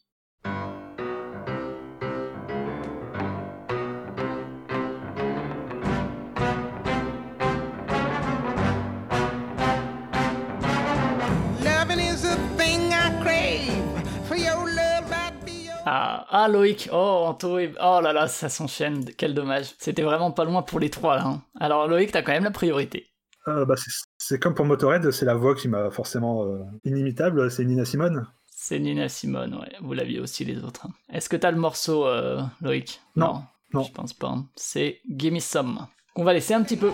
Ah, 15.95 16.25
ah, 16.31 16.47
Loïc, 16.47 16.89
oh 16.91 17.25
Anto, 17.27 17.59
et- 17.59 17.71
oh 17.79 17.99
là 18.01 18.13
là, 18.13 18.27
ça 18.27 18.49
s'enchaîne, 18.49 19.05
quel 19.15 19.35
dommage. 19.35 19.75
C'était 19.77 20.01
vraiment 20.01 20.31
pas 20.31 20.43
loin 20.43 20.63
pour 20.63 20.79
les 20.79 20.89
trois 20.89 21.17
là. 21.17 21.23
hein. 21.27 21.41
Alors 21.59 21.87
Loïc, 21.87 22.11
t'as 22.11 22.23
quand 22.23 22.31
même 22.31 22.45
la 22.45 22.49
priorité. 22.51 23.09
Euh, 23.47 23.63
bah, 23.65 23.75
c'est- 23.77 23.91
c'est 24.17 24.39
comme 24.39 24.55
pour 24.55 24.65
Motorhead, 24.65 25.11
c'est 25.11 25.25
la 25.25 25.35
voix 25.35 25.53
qui 25.53 25.67
m'a 25.67 25.91
forcément 25.91 26.45
euh, 26.45 26.63
inimitable, 26.83 27.51
c'est 27.51 27.63
Nina 27.63 27.85
Simone. 27.85 28.25
C'est 28.49 28.79
Nina 28.79 29.07
Simone, 29.07 29.53
ouais. 29.53 29.71
Vous 29.81 29.93
l'aviez 29.93 30.19
aussi 30.19 30.43
les 30.45 30.63
autres. 30.63 30.87
hein. 30.87 30.91
Est-ce 31.11 31.29
que 31.29 31.35
t'as 31.37 31.51
le 31.51 31.57
morceau, 31.57 32.07
euh, 32.07 32.41
Loïc? 32.61 32.99
Non, 33.15 33.43
non. 33.73 33.83
Je 33.83 33.91
pense 33.91 34.13
pas. 34.13 34.29
hein. 34.29 34.47
C'est 34.55 34.99
Gimme 35.07 35.39
Some. 35.41 35.85
Qu'on 36.15 36.23
va 36.23 36.33
laisser 36.33 36.55
un 36.55 36.63
petit 36.63 36.77
peu. 36.77 36.91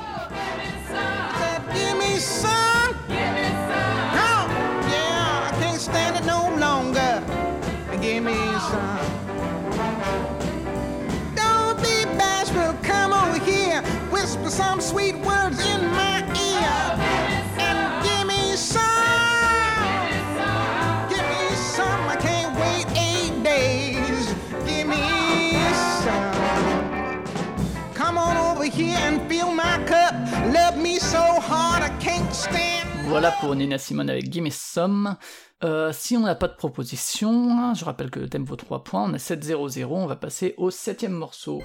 Voilà 33.09 33.31
pour 33.31 33.55
Nina 33.55 33.79
Simone 33.79 34.11
avec 34.11 34.31
Gimme 34.31 34.51
Some. 34.51 35.15
Euh, 35.63 35.91
si 35.91 36.15
on 36.15 36.19
n'a 36.19 36.35
pas 36.35 36.47
de 36.47 36.53
proposition, 36.53 37.73
je 37.73 37.83
rappelle 37.83 38.11
que 38.11 38.19
le 38.19 38.29
thème 38.29 38.45
vaut 38.45 38.55
3 38.55 38.83
points, 38.83 39.09
on 39.09 39.13
est 39.15 39.17
7-0-0, 39.17 39.85
on 39.89 40.05
va 40.05 40.15
passer 40.15 40.53
au 40.57 40.69
septième 40.69 41.13
morceau. 41.13 41.59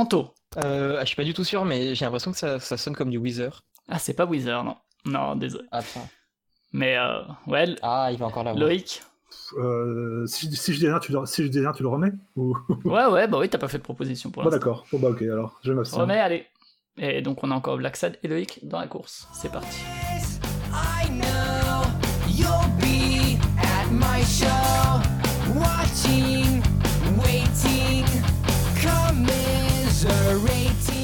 Anto. 0.00 0.34
Euh, 0.56 0.96
ah, 0.98 1.02
je 1.02 1.06
suis 1.06 1.16
pas 1.16 1.24
du 1.24 1.34
tout 1.34 1.44
sûr, 1.44 1.64
mais 1.64 1.94
j'ai 1.94 2.04
l'impression 2.04 2.32
que 2.32 2.38
ça, 2.38 2.58
ça 2.58 2.76
sonne 2.76 2.94
comme 2.96 3.10
du 3.10 3.18
Weezer. 3.18 3.62
Ah, 3.88 3.98
c'est 3.98 4.14
pas 4.14 4.24
Weezer, 4.26 4.64
non. 4.64 4.76
Non, 5.04 5.36
désolé. 5.36 5.64
Attends. 5.70 6.08
Mais, 6.72 6.96
euh, 6.96 7.20
ouais, 7.46 7.74
Ah, 7.82 8.08
il 8.12 8.18
va 8.18 8.26
encore 8.26 8.44
l'avoir. 8.44 8.60
Loïc. 8.66 9.02
Euh, 9.58 10.26
si, 10.26 10.54
si 10.56 10.72
je 10.74 10.78
dis 10.80 10.88
rien, 10.88 10.98
tu 10.98 11.12
le, 11.12 11.24
si 11.26 11.42
je 11.44 11.48
dis 11.48 11.60
rien, 11.60 11.72
tu 11.72 11.82
le 11.84 11.88
remets 11.88 12.12
Ou... 12.36 12.56
Ouais, 12.84 13.06
ouais, 13.06 13.28
bah 13.28 13.38
oui, 13.38 13.48
t'as 13.48 13.58
pas 13.58 13.68
fait 13.68 13.78
de 13.78 13.82
proposition 13.82 14.30
pour 14.30 14.42
Bon, 14.42 14.50
l'instant. 14.50 14.58
d'accord. 14.66 14.86
Bon, 14.92 14.98
bah, 14.98 15.08
ok, 15.10 15.22
alors, 15.22 15.58
je 15.62 15.72
m'abstiens. 15.72 16.00
Remets, 16.02 16.18
allez. 16.18 16.46
Et 16.98 17.22
donc 17.22 17.42
on 17.44 17.50
a 17.50 17.54
encore 17.54 17.76
Black 17.78 17.96
Sad 17.96 18.18
et 18.22 18.28
Loïc 18.28 18.58
dans 18.66 18.78
la 18.80 18.86
course. 18.88 19.28
C'est 19.32 19.50
parti. 19.50 19.78
i 20.72 21.08
know 21.08 21.86
you'll 22.28 22.50
be 22.80 23.38
at 23.58 23.86
my 23.92 24.22
show 24.24 25.00
watching 25.54 26.60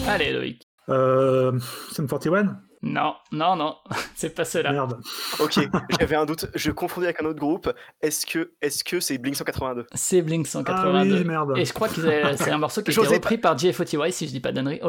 Allez, 0.08 0.32
Loïc. 0.32 0.62
Euh, 0.88 1.58
Sum 1.92 2.06
41 2.06 2.58
Non, 2.82 3.14
non, 3.32 3.56
non, 3.56 3.76
c'est 4.14 4.34
pas 4.34 4.44
cela. 4.44 4.72
Merde. 4.72 5.00
Ok, 5.40 5.58
j'avais 5.98 6.16
un 6.16 6.24
doute. 6.24 6.46
Je 6.54 6.70
confondais 6.70 7.08
avec 7.08 7.20
un 7.20 7.26
autre 7.26 7.40
groupe. 7.40 7.72
Est-ce 8.00 8.24
que 8.24 8.52
est-ce 8.62 8.84
que 8.84 9.00
c'est 9.00 9.18
Blink 9.18 9.36
182 9.36 9.86
C'est 9.94 10.22
Blink 10.22 10.46
Ah 10.46 10.50
182. 10.50 11.18
oui, 11.18 11.24
merde. 11.24 11.52
Et 11.56 11.64
je 11.64 11.72
crois 11.72 11.88
que 11.88 11.94
c'est 11.96 12.50
un 12.50 12.58
morceau 12.58 12.82
qui 12.82 12.90
a 12.90 13.02
été 13.02 13.14
repris 13.14 13.38
par 13.38 13.58
JFOTY, 13.58 14.12
si 14.12 14.26
je 14.26 14.32
dis 14.32 14.40
pas 14.40 14.52
d'annerie. 14.52 14.80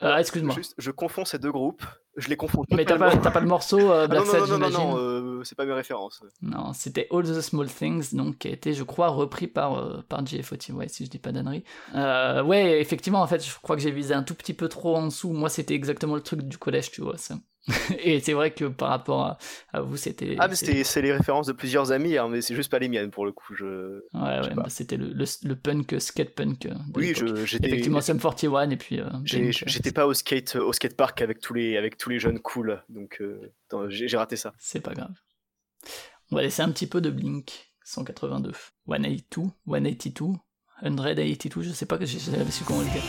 Ah, 0.00 0.20
excuse-moi. 0.20 0.54
Juste, 0.54 0.74
je 0.78 0.90
confonds 0.90 1.24
ces 1.24 1.38
deux 1.38 1.52
groupes. 1.52 1.82
Je 2.16 2.28
les 2.28 2.36
confonds. 2.36 2.64
Mais 2.70 2.84
t'as 2.84 2.96
pas, 2.96 3.14
pas 3.16 3.40
le 3.40 3.46
morceau 3.46 3.78
euh, 3.78 4.04
Ah 4.04 4.08
Black 4.08 4.24
non, 4.24 4.32
Sad, 4.32 4.48
non, 4.48 4.58
non, 4.58 4.70
non, 4.70 4.98
euh, 4.98 5.44
c'est 5.44 5.54
pas 5.54 5.66
mes 5.66 5.74
références. 5.74 6.22
Non, 6.40 6.72
c'était 6.72 7.06
All 7.10 7.24
the 7.24 7.40
Small 7.40 7.66
Things, 7.66 8.14
donc 8.14 8.38
qui 8.38 8.48
a 8.48 8.52
été, 8.52 8.72
je 8.72 8.84
crois, 8.84 9.08
repris 9.08 9.46
par, 9.46 9.76
euh, 9.76 10.02
par 10.08 10.24
JFOTY, 10.24 10.72
si 10.88 11.04
je 11.04 11.10
dis 11.10 11.18
pas 11.18 11.32
d'annerie. 11.32 11.62
Euh, 11.94 12.42
ouais, 12.42 12.80
effectivement, 12.80 13.20
en 13.20 13.26
fait, 13.26 13.44
je 13.44 13.52
crois 13.60 13.76
que 13.76 13.82
j'ai 13.82 13.90
visé 13.90 14.14
un 14.14 14.22
tout 14.22 14.34
petit 14.34 14.54
peu 14.54 14.68
trop 14.68 14.96
en 14.96 15.06
dessous. 15.06 15.32
Moi, 15.32 15.50
c'était 15.50 15.74
exactement 15.74 16.14
le 16.14 16.22
truc 16.22 16.42
du 16.42 16.56
collège, 16.56 16.90
tu 16.90 17.02
vois, 17.02 17.18
ça. 17.18 17.36
Et 17.98 18.20
c'est 18.20 18.32
vrai 18.32 18.52
que 18.52 18.64
par 18.66 18.90
rapport 18.90 19.22
à, 19.24 19.38
à 19.72 19.80
vous, 19.80 19.96
c'était. 19.96 20.36
Ah, 20.38 20.46
mais 20.46 20.54
c'est- 20.54 20.84
les 21.02 21.12
références 21.12 21.48
de 21.48 21.52
plusieurs 21.52 21.90
amis, 21.90 22.16
hein, 22.16 22.28
mais 22.28 22.40
c'est 22.40 22.54
juste 22.54 22.70
pas 22.70 22.78
les 22.78 22.88
miennes 22.88 23.10
pour 23.10 23.26
le 23.26 23.32
coup. 23.32 23.54
Je... 23.56 23.64
Ouais, 24.14 24.42
sais 24.42 24.48
ouais, 24.50 24.54
pas. 24.54 24.62
bah, 24.62 24.68
c'était 24.68 24.96
le, 24.96 25.08
le, 25.12 25.24
le 25.42 25.56
punk, 25.56 25.96
skate 26.00 26.34
punk. 26.34 26.66
euh, 26.66 26.74
Oui, 26.94 27.12
je- 27.16 27.44
j'étais. 27.44 27.66
Effectivement, 27.66 28.00
Sum 28.00 28.18
41 28.20 28.70
et 28.70 28.76
puis. 28.76 29.00
euh, 29.00 29.06
euh, 29.06 29.50
J'étais 29.66 29.90
pas 29.92 30.06
au 30.06 30.14
skate 30.14 30.54
au 30.56 30.72
skate 30.72 30.96
park 30.96 31.20
avec 31.22 31.40
tous 31.40 31.54
les 31.54 31.76
avec 31.76 31.96
tous 31.96 32.08
les 32.08 32.20
jeunes 32.20 32.38
cool, 32.38 32.82
donc 32.88 33.20
euh, 33.20 33.52
j'ai 33.88 34.16
raté 34.16 34.36
ça. 34.36 34.52
C'est 34.58 34.80
pas 34.80 34.94
grave. 34.94 35.14
On 36.30 36.36
va 36.36 36.42
laisser 36.42 36.62
un 36.62 36.70
petit 36.70 36.86
peu 36.86 37.00
de 37.00 37.10
Blink 37.10 37.72
182. 37.84 38.52
182, 38.86 39.50
182, 39.66 41.22
182, 41.22 41.62
je 41.62 41.70
sais 41.70 41.86
pas, 41.86 41.98
j'ai 42.00 42.18
jamais 42.20 42.50
su 42.50 42.62
comment 42.64 42.80
le 42.80 42.86
dire. 42.86 43.02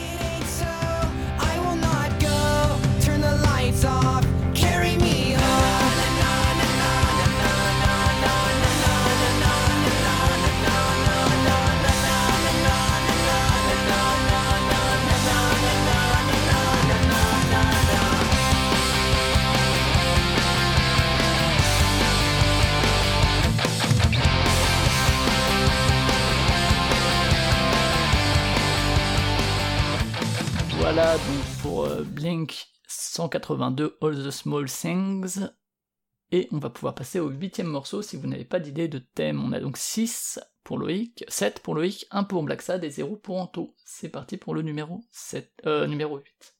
182 33.17 33.97
All 34.01 34.15
the 34.15 34.29
Small 34.29 34.65
Things. 34.69 35.49
Et 36.31 36.47
on 36.51 36.59
va 36.59 36.69
pouvoir 36.69 36.93
passer 36.93 37.19
au 37.19 37.29
huitième 37.29 37.67
morceau 37.67 38.03
si 38.03 38.15
vous 38.15 38.27
n'avez 38.27 38.45
pas 38.45 38.59
d'idée 38.59 38.87
de 38.87 38.99
thème. 38.99 39.43
On 39.43 39.53
a 39.53 39.59
donc 39.59 39.77
6 39.77 40.39
pour 40.63 40.77
Loïc, 40.77 41.25
7 41.27 41.61
pour 41.61 41.73
Loïc, 41.73 42.05
1 42.11 42.25
pour 42.25 42.43
Black 42.43 42.61
Sad 42.61 42.83
et 42.83 42.91
0 42.91 43.15
pour 43.15 43.37
Anto. 43.37 43.73
C'est 43.85 44.09
parti 44.09 44.37
pour 44.37 44.53
le 44.53 44.61
numéro 44.61 45.03
7, 45.09 45.51
euh, 45.65 45.87
numéro 45.87 46.17
8. 46.17 46.56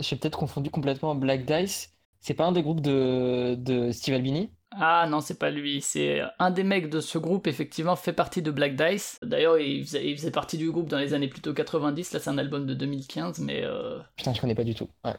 J'ai 0.00 0.16
peut-être 0.16 0.38
confondu 0.38 0.70
complètement 0.70 1.14
Black 1.14 1.44
Dice. 1.44 1.94
C'est 2.20 2.34
pas 2.34 2.44
un 2.44 2.52
des 2.52 2.62
groupes 2.62 2.80
de, 2.80 3.54
de 3.58 3.90
Steve 3.92 4.14
Albini? 4.14 4.50
Ah 4.72 5.06
non, 5.08 5.20
c'est 5.20 5.38
pas 5.38 5.50
lui. 5.50 5.80
C'est 5.80 6.20
un 6.38 6.50
des 6.50 6.62
mecs 6.62 6.88
de 6.90 7.00
ce 7.00 7.18
groupe, 7.18 7.46
effectivement, 7.48 7.96
fait 7.96 8.12
partie 8.12 8.40
de 8.40 8.50
Black 8.50 8.76
Dice. 8.76 9.18
D'ailleurs, 9.22 9.58
il 9.58 9.84
faisait, 9.84 10.06
il 10.08 10.16
faisait 10.16 10.30
partie 10.30 10.58
du 10.58 10.70
groupe 10.70 10.88
dans 10.88 10.98
les 10.98 11.12
années 11.12 11.28
plutôt 11.28 11.52
90. 11.52 12.12
Là, 12.12 12.20
c'est 12.20 12.30
un 12.30 12.38
album 12.38 12.66
de 12.66 12.74
2015, 12.74 13.40
mais 13.40 13.64
euh, 13.64 13.98
Putain, 14.16 14.32
je 14.32 14.40
connais 14.40 14.54
pas 14.54 14.64
du 14.64 14.74
tout. 14.74 14.88
Ouais. 15.04 15.14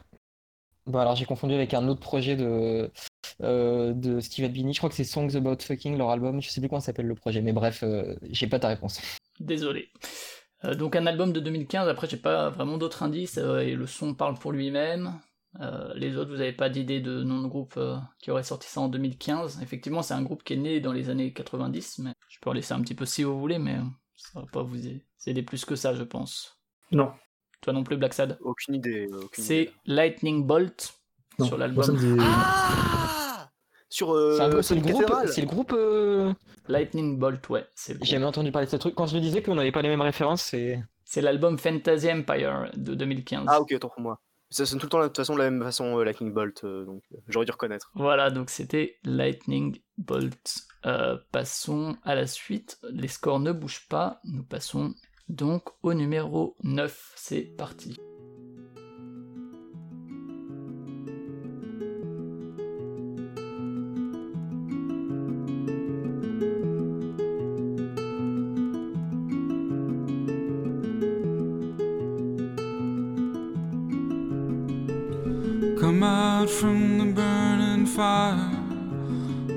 Bon, 0.86 0.98
alors 0.98 1.14
j'ai 1.14 1.26
confondu 1.26 1.54
avec 1.54 1.74
un 1.74 1.86
autre 1.86 2.00
projet 2.00 2.34
de, 2.34 2.90
euh, 3.42 3.92
de 3.92 4.20
Steve 4.20 4.46
Albini. 4.46 4.72
Je 4.72 4.78
crois 4.80 4.88
que 4.90 4.96
c'est 4.96 5.04
Songs 5.04 5.36
About 5.36 5.58
Fucking, 5.60 5.96
leur 5.98 6.10
album. 6.10 6.40
Je 6.40 6.48
sais 6.48 6.60
plus 6.60 6.68
comment 6.68 6.80
s'appelle 6.80 7.06
le 7.06 7.14
projet, 7.14 7.42
mais 7.42 7.52
bref, 7.52 7.82
euh, 7.82 8.16
j'ai 8.30 8.46
pas 8.48 8.58
ta 8.58 8.68
réponse. 8.68 9.00
désolé. 9.38 9.90
Euh, 10.64 10.74
donc 10.74 10.96
un 10.96 11.06
album 11.06 11.32
de 11.32 11.40
2015, 11.40 11.88
après 11.88 12.08
j'ai 12.08 12.16
pas 12.16 12.50
vraiment 12.50 12.78
d'autres 12.78 13.02
indices, 13.02 13.38
euh, 13.38 13.60
et 13.60 13.74
le 13.74 13.86
son 13.86 14.14
parle 14.14 14.38
pour 14.38 14.52
lui-même. 14.52 15.18
Euh, 15.60 15.92
les 15.94 16.16
autres, 16.16 16.30
vous 16.30 16.40
avez 16.40 16.52
pas 16.52 16.70
d'idée 16.70 17.00
de 17.00 17.22
nom 17.22 17.42
de 17.42 17.46
groupe 17.48 17.74
euh, 17.76 17.98
qui 18.20 18.30
aurait 18.30 18.42
sorti 18.42 18.68
ça 18.68 18.80
en 18.80 18.88
2015. 18.88 19.60
Effectivement, 19.62 20.02
c'est 20.02 20.14
un 20.14 20.22
groupe 20.22 20.44
qui 20.44 20.54
est 20.54 20.56
né 20.56 20.80
dans 20.80 20.92
les 20.92 21.10
années 21.10 21.32
90, 21.32 21.98
mais 21.98 22.14
je 22.28 22.38
peux 22.40 22.48
en 22.48 22.54
laisser 22.54 22.72
un 22.72 22.80
petit 22.80 22.94
peu 22.94 23.04
si 23.04 23.22
vous 23.22 23.38
voulez, 23.38 23.58
mais 23.58 23.78
ça 24.16 24.40
va 24.40 24.46
pas 24.50 24.62
vous 24.62 24.78
aider 25.26 25.42
plus 25.42 25.64
que 25.64 25.76
ça, 25.76 25.94
je 25.94 26.04
pense. 26.04 26.58
Non. 26.90 27.12
Toi 27.60 27.72
non 27.74 27.84
plus, 27.84 27.96
Black 27.96 28.14
Sad 28.14 28.38
Aucune 28.40 28.74
idée. 28.74 29.08
C'est 29.32 29.70
Lightning 29.84 30.46
Bolt 30.46 30.94
Non. 31.38 31.46
sur 31.46 31.58
l'album. 31.58 32.18
Ah 32.20 33.01
Sur 33.92 34.14
euh, 34.14 34.62
C'est 34.62 34.74
le 34.74 34.80
groupe, 34.80 35.00
Cathédrale. 35.00 35.28
c'est 35.28 35.40
le 35.42 35.46
groupe. 35.46 35.72
euh, 35.74 36.32
Lightning 36.66 37.18
Bolt, 37.18 37.46
ouais. 37.50 37.66
J'ai 37.86 37.96
jamais 38.02 38.24
entendu 38.24 38.50
parler 38.50 38.64
de 38.66 38.70
ce 38.70 38.76
truc. 38.76 38.94
Quand 38.94 39.06
je 39.06 39.14
me 39.14 39.20
disais 39.20 39.42
qu'on 39.42 39.54
n'avait 39.54 39.70
pas 39.72 39.82
les 39.82 39.90
mêmes 39.90 40.00
références, 40.00 40.42
c'est. 40.42 40.82
c'est 41.04 41.20
l'album 41.20 41.58
Fantasy 41.58 42.10
Empire 42.10 42.70
de 42.74 42.94
2015. 42.94 43.44
Ah 43.48 43.60
ok, 43.60 43.72
autant 43.74 43.90
pour 43.90 44.00
moi. 44.00 44.20
Ça 44.48 44.64
sonne 44.66 44.78
tout 44.78 44.86
le 44.86 44.90
temps 44.90 45.00
de 45.00 45.06
toute 45.08 45.16
façon 45.16 45.34
de 45.34 45.38
la 45.40 45.50
même 45.50 45.62
façon, 45.62 45.98
euh, 45.98 46.04
Lightning 46.04 46.32
Bolt, 46.32 46.62
euh, 46.64 46.84
donc 46.84 47.02
euh, 47.12 47.16
j'aurais 47.28 47.46
dû 47.46 47.52
reconnaître. 47.52 47.90
Voilà, 47.94 48.30
donc 48.30 48.48
c'était 48.50 48.96
Lightning 49.04 49.78
Bolt. 49.98 50.54
Euh, 50.86 51.16
passons 51.30 51.96
à 52.04 52.14
la 52.14 52.26
suite. 52.26 52.78
Les 52.90 53.08
scores 53.08 53.40
ne 53.40 53.52
bougent 53.52 53.86
pas. 53.88 54.20
Nous 54.24 54.42
passons 54.44 54.94
donc 55.28 55.64
au 55.82 55.92
numéro 55.94 56.56
9. 56.64 57.12
C'est 57.16 57.42
parti. 57.42 57.96
Come 75.82 76.04
out 76.04 76.48
from 76.48 76.98
the 76.98 77.12
burning 77.12 77.86
fire, 77.86 78.38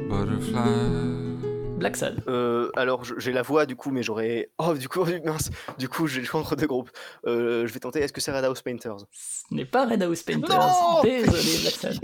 butterfly. 0.09 1.77
Black 1.77 1.95
Sad. 1.95 2.23
Euh, 2.27 2.71
alors 2.75 3.03
j'ai 3.19 3.31
la 3.31 3.43
voix 3.43 3.67
du 3.67 3.75
coup, 3.75 3.91
mais 3.91 4.01
j'aurais. 4.01 4.49
Oh 4.57 4.73
du 4.73 4.89
coup, 4.89 5.05
mince. 5.23 5.51
Du 5.77 5.87
coup, 5.87 6.07
j'ai 6.07 6.21
le 6.21 6.25
choix 6.25 6.39
entre 6.39 6.55
deux 6.55 6.65
groupes. 6.65 6.89
Euh, 7.27 7.67
je 7.67 7.73
vais 7.73 7.79
tenter. 7.79 7.99
Est-ce 7.99 8.11
que 8.11 8.21
c'est 8.21 8.31
Red 8.35 8.43
House 8.43 8.63
Painters? 8.63 8.97
Ce 9.11 9.43
n'est 9.53 9.65
pas 9.65 9.85
Red 9.85 10.01
House 10.01 10.23
Painters. 10.23 10.49
Non 10.57 11.01
Désolé, 11.03 11.59
Black 11.61 11.75
Sad. 11.75 11.99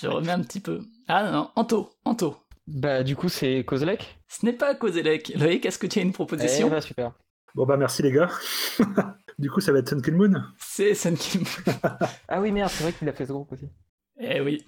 Je 0.00 0.06
remets 0.06 0.30
un 0.30 0.42
petit 0.42 0.60
peu. 0.60 0.78
Ah 1.08 1.28
non, 1.32 1.50
Anto, 1.56 1.90
Anto. 2.04 2.36
Bah, 2.68 3.02
du 3.02 3.16
coup, 3.16 3.28
c'est 3.28 3.64
Kozlek. 3.64 4.20
Ce 4.28 4.46
n'est 4.46 4.52
pas 4.52 4.76
Kozelek. 4.76 5.32
Loïc, 5.34 5.66
est-ce 5.66 5.80
que 5.80 5.88
tu 5.88 5.98
as 5.98 6.02
une 6.02 6.10
Eh 6.10 6.12
proposition? 6.12 6.68
bah, 6.70 6.80
super. 6.80 7.10
Bon 7.56 7.66
bah 7.66 7.76
merci 7.76 8.02
les 8.02 8.12
gars. 8.12 8.28
du 9.38 9.50
coup 9.50 9.60
ça 9.60 9.72
va 9.72 9.78
être 9.78 9.88
Sun 9.88 10.02
Kill 10.02 10.14
Moon. 10.16 10.32
C'est 10.58 10.94
Sun 10.94 11.16
Kim. 11.16 11.42
Ah 12.28 12.40
oui, 12.40 12.52
merde, 12.52 12.70
c'est 12.72 12.82
vrai 12.84 12.92
qu'il 12.92 13.08
a 13.08 13.12
fait 13.12 13.26
ce 13.26 13.32
groupe 13.32 13.52
aussi. 13.52 13.68
eh 14.20 14.40
oui. 14.40 14.64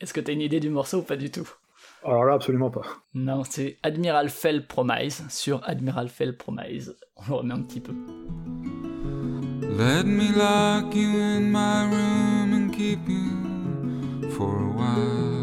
Est-ce 0.00 0.12
que 0.14 0.20
tu 0.20 0.30
as 0.30 0.34
une 0.34 0.40
idée 0.40 0.60
du 0.60 0.70
morceau 0.70 0.98
ou 0.98 1.02
pas 1.02 1.16
du 1.16 1.30
tout? 1.30 1.48
Alors 2.04 2.24
là 2.24 2.34
absolument 2.34 2.70
pas. 2.70 2.82
Non, 3.14 3.44
c'est 3.44 3.78
Admiral 3.82 4.28
Fell 4.28 4.66
Promise 4.66 5.24
sur 5.28 5.62
Admiral 5.68 6.08
Fell 6.08 6.36
Promise. 6.36 6.96
On 7.16 7.22
le 7.28 7.34
remet 7.34 7.54
un 7.54 7.62
petit 7.62 7.80
peu. 7.80 7.92
Let 9.76 10.04
me 10.04 10.30
lock 10.36 10.94
you 10.94 11.08
in 11.18 11.50
my 11.50 11.84
room 11.90 12.52
and 12.52 12.70
keep 12.72 13.00
you 13.08 14.30
for 14.30 14.54
a 14.56 14.72
while. 14.76 15.34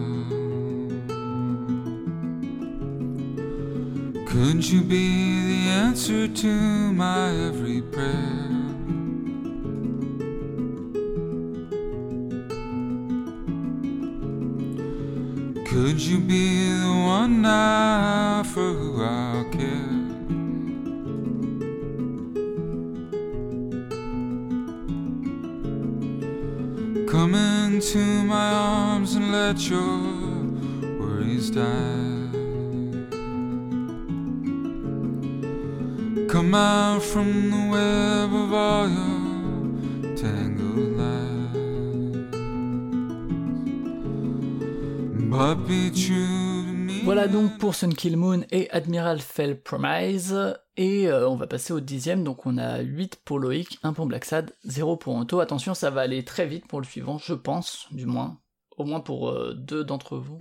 Could 4.28 4.64
you 4.66 4.82
be 4.82 5.66
the 5.66 5.70
answer 5.70 6.28
to 6.28 6.48
my 6.94 7.30
every 7.48 7.82
prayer? 7.82 8.61
Could 15.72 16.02
you 16.02 16.20
be 16.20 16.66
the 16.82 17.04
one 17.06 17.42
now 17.44 18.44
for 18.44 18.74
who 18.74 19.02
I'll 19.02 19.46
care? 19.52 20.02
Come 27.08 27.36
into 27.36 28.00
my 28.24 28.52
arms 28.52 29.16
and 29.16 29.32
let 29.32 29.70
your 29.70 29.98
worries 31.00 31.50
die. 31.50 32.28
Come 36.28 36.54
out 36.54 37.02
from 37.02 37.50
the 37.50 37.70
web 37.72 38.34
of 38.34 38.54
all 38.54 38.90
your 38.90 39.11
Voilà 47.06 47.28
donc 47.30 47.58
pour 47.58 47.74
Sun 47.74 47.94
Kill 47.94 48.18
Moon 48.18 48.42
et 48.52 48.70
Admiral 48.70 49.20
Fell 49.20 49.62
Promise. 49.62 50.36
Et 50.76 51.08
euh, 51.08 51.30
on 51.30 51.36
va 51.36 51.48
passer 51.48 51.72
au 51.72 51.80
dixième, 51.80 52.26
donc 52.26 52.46
on 52.46 52.58
a 52.58 52.80
8 52.82 53.22
pour 53.24 53.40
Loïc, 53.40 53.80
1 53.84 53.94
pour 53.94 54.08
Black 54.08 54.26
Sad, 54.26 54.54
0 54.66 54.98
pour 54.98 55.16
Anto. 55.16 55.40
Attention, 55.40 55.74
ça 55.74 55.90
va 55.90 56.02
aller 56.02 56.26
très 56.26 56.46
vite 56.46 56.68
pour 56.68 56.82
le 56.82 56.86
suivant, 56.86 57.18
je 57.18 57.34
pense, 57.34 57.88
du 57.92 58.06
moins. 58.06 58.42
Au 58.78 58.84
moins 58.84 59.00
pour 59.00 59.30
euh, 59.30 59.54
deux 59.54 59.86
d'entre 59.86 60.18
vous. 60.18 60.38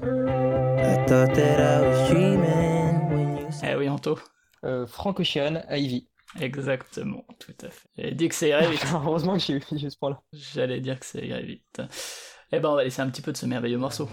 Eh 3.62 3.76
oui, 3.76 3.88
Anto. 3.88 4.18
Euh, 4.64 4.86
Frank 4.88 5.20
Ocean, 5.20 5.62
Ivy. 5.70 6.08
Exactement, 6.40 7.24
tout 7.38 7.54
à 7.62 7.70
fait. 7.70 7.88
J'allais 7.96 8.14
dire 8.14 8.28
que 8.28 8.34
ça 8.34 8.46
irait 8.48 8.70
vite. 8.70 8.86
Heureusement 8.92 9.34
que 9.34 9.40
j'ai 9.40 9.54
eu 9.54 9.62
j'ai 9.72 9.86
eu 9.86 9.90
ce 9.90 9.98
point-là. 9.98 10.20
J'allais 10.32 10.80
dire 10.80 10.98
que 10.98 11.06
ça 11.06 11.20
irait 11.20 11.44
vite. 11.44 11.80
Eh 12.52 12.58
ben, 12.58 12.70
on 12.70 12.74
va 12.74 12.82
laisser 12.82 13.02
un 13.02 13.08
petit 13.08 13.22
peu 13.22 13.30
de 13.30 13.36
ce 13.36 13.46
merveilleux 13.46 13.78
morceau. 13.78 14.08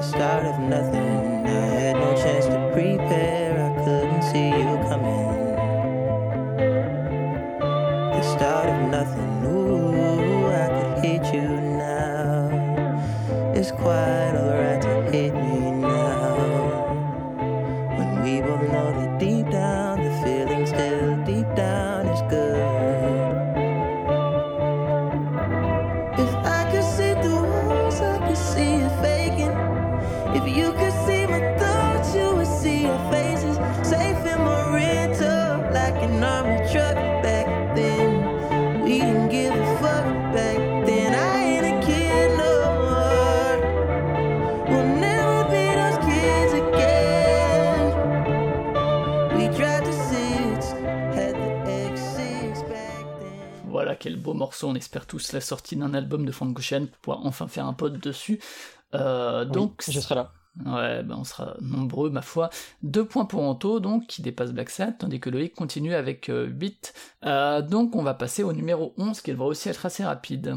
The 0.00 0.06
start 0.06 0.46
of 0.46 0.58
nothing. 0.58 1.46
I 1.46 1.66
had 1.76 1.96
no 1.96 2.16
chance 2.16 2.46
to 2.46 2.70
prepare. 2.72 3.52
I 3.66 3.84
couldn't 3.84 4.22
see 4.22 4.48
you 4.48 4.74
coming. 4.88 5.26
The 8.16 8.22
start 8.22 8.70
of 8.70 8.90
nothing. 8.90 9.44
Ooh, 9.44 10.46
I 10.46 10.68
could 10.74 11.04
hit 11.04 11.34
you 11.34 11.48
now. 11.50 12.48
It's 13.54 13.72
quite 13.72 14.32
alright 14.40 14.89
beau 54.20 54.34
morceau. 54.34 54.68
On 54.68 54.74
espère 54.74 55.06
tous 55.06 55.32
la 55.32 55.40
sortie 55.40 55.76
d'un 55.76 55.94
album 55.94 56.24
de 56.24 56.32
Frank 56.32 56.58
Ocean 56.58 56.86
pour 56.86 56.98
pouvoir 56.98 57.26
enfin 57.26 57.48
faire 57.48 57.66
un 57.66 57.72
pod 57.72 57.98
dessus. 57.98 58.40
Euh, 58.94 59.44
donc, 59.44 59.82
je 59.88 59.98
serai 60.00 60.14
là. 60.14 60.32
Ouais, 60.66 61.02
ben 61.04 61.16
on 61.16 61.24
sera 61.24 61.56
nombreux, 61.60 62.10
ma 62.10 62.22
foi. 62.22 62.50
Deux 62.82 63.04
points 63.04 63.24
pour 63.24 63.42
Anto, 63.42 63.80
donc, 63.80 64.06
qui 64.08 64.20
dépasse 64.20 64.52
Black 64.52 64.68
Sad, 64.68 64.98
tandis 64.98 65.20
que 65.20 65.30
Loïc 65.30 65.54
continue 65.54 65.94
avec 65.94 66.28
euh, 66.28 66.46
8. 66.46 66.92
Euh, 67.24 67.62
donc, 67.62 67.94
on 67.94 68.02
va 68.02 68.14
passer 68.14 68.42
au 68.42 68.52
numéro 68.52 68.92
11, 68.98 69.20
qui 69.20 69.30
devrait 69.30 69.46
aussi 69.46 69.68
être 69.68 69.86
assez 69.86 70.04
rapide. 70.04 70.56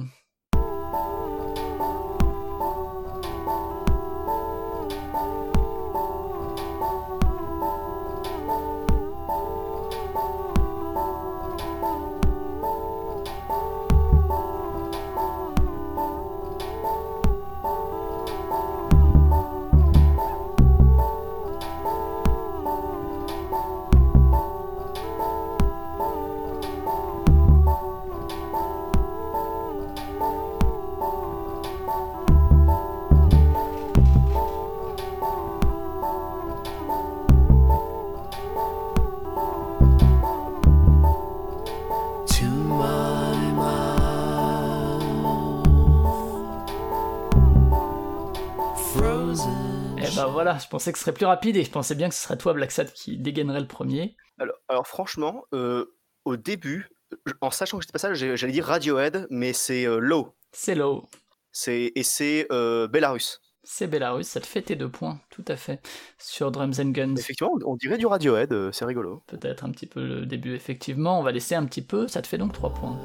Pensais 50.74 50.92
que 50.92 50.98
ce 50.98 51.04
serait 51.04 51.14
plus 51.14 51.28
rapide 51.28 51.56
et 51.56 51.64
je 51.64 51.70
pensais 51.70 51.94
bien 51.94 52.10
que 52.10 52.16
ce 52.16 52.22
serait 52.24 52.36
toi, 52.38 52.54
Black 52.54 52.72
Sad, 52.72 52.92
qui 52.94 53.16
dégainerait 53.18 53.60
le 53.60 53.68
premier. 53.68 54.16
Alors, 54.40 54.56
alors 54.68 54.88
franchement, 54.88 55.44
euh, 55.54 55.86
au 56.26 56.36
début, 56.36 56.90
je- 57.28 57.34
en 57.42 57.52
sachant 57.52 57.78
que 57.78 57.84
j'étais 57.84 57.92
pas 57.92 58.00
ça, 58.00 58.14
j'allais 58.16 58.52
dire 58.52 58.66
Radiohead, 58.66 59.28
mais 59.30 59.54
c'est 59.54 59.86
euh, 59.86 60.00
Low. 60.00 60.34
C'est 60.52 60.74
low. 60.74 61.06
C'est 61.52 61.92
et 61.94 62.02
c'est 62.02 62.48
euh, 62.52 62.88
Belarus. 62.88 63.40
C'est 63.64 63.86
Belarus, 63.86 64.26
ça 64.28 64.42
te 64.42 64.48
fait 64.48 64.64
tes 64.64 64.76
deux 64.76 64.90
points, 64.90 65.20
tout 65.30 65.46
à 65.48 65.56
fait. 65.56 65.80
Sur 66.18 66.52
Drums 66.52 66.80
and 66.80 66.90
Guns. 66.90 67.16
Effectivement, 67.18 67.54
on- 67.64 67.74
on 67.74 67.76
dirait 67.76 68.00
du 68.00 68.08
Radiohead, 68.08 68.52
euh, 68.52 68.72
c'est 68.72 68.86
rigolo. 68.86 69.22
Peut-être 69.28 69.64
un 69.66 69.70
petit 69.70 69.86
peu 69.86 70.04
le 70.06 70.26
début, 70.26 70.56
effectivement. 70.56 71.20
On 71.20 71.24
va 71.24 71.32
laisser 71.32 71.54
un 71.54 71.66
petit 71.66 71.84
peu, 71.84 72.08
ça 72.08 72.24
te 72.24 72.28
fait 72.28 72.40
donc 72.40 72.52
trois 72.54 72.74
points. 72.74 72.98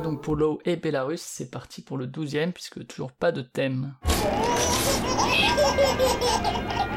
Donc 0.00 0.22
pour 0.22 0.36
Low 0.36 0.60
et 0.64 0.76
Belarus, 0.76 1.20
c'est 1.20 1.50
parti 1.50 1.82
pour 1.82 1.96
le 1.96 2.06
douzième, 2.06 2.52
puisque 2.52 2.86
toujours 2.86 3.12
pas 3.12 3.32
de 3.32 3.42
thème. 3.42 3.94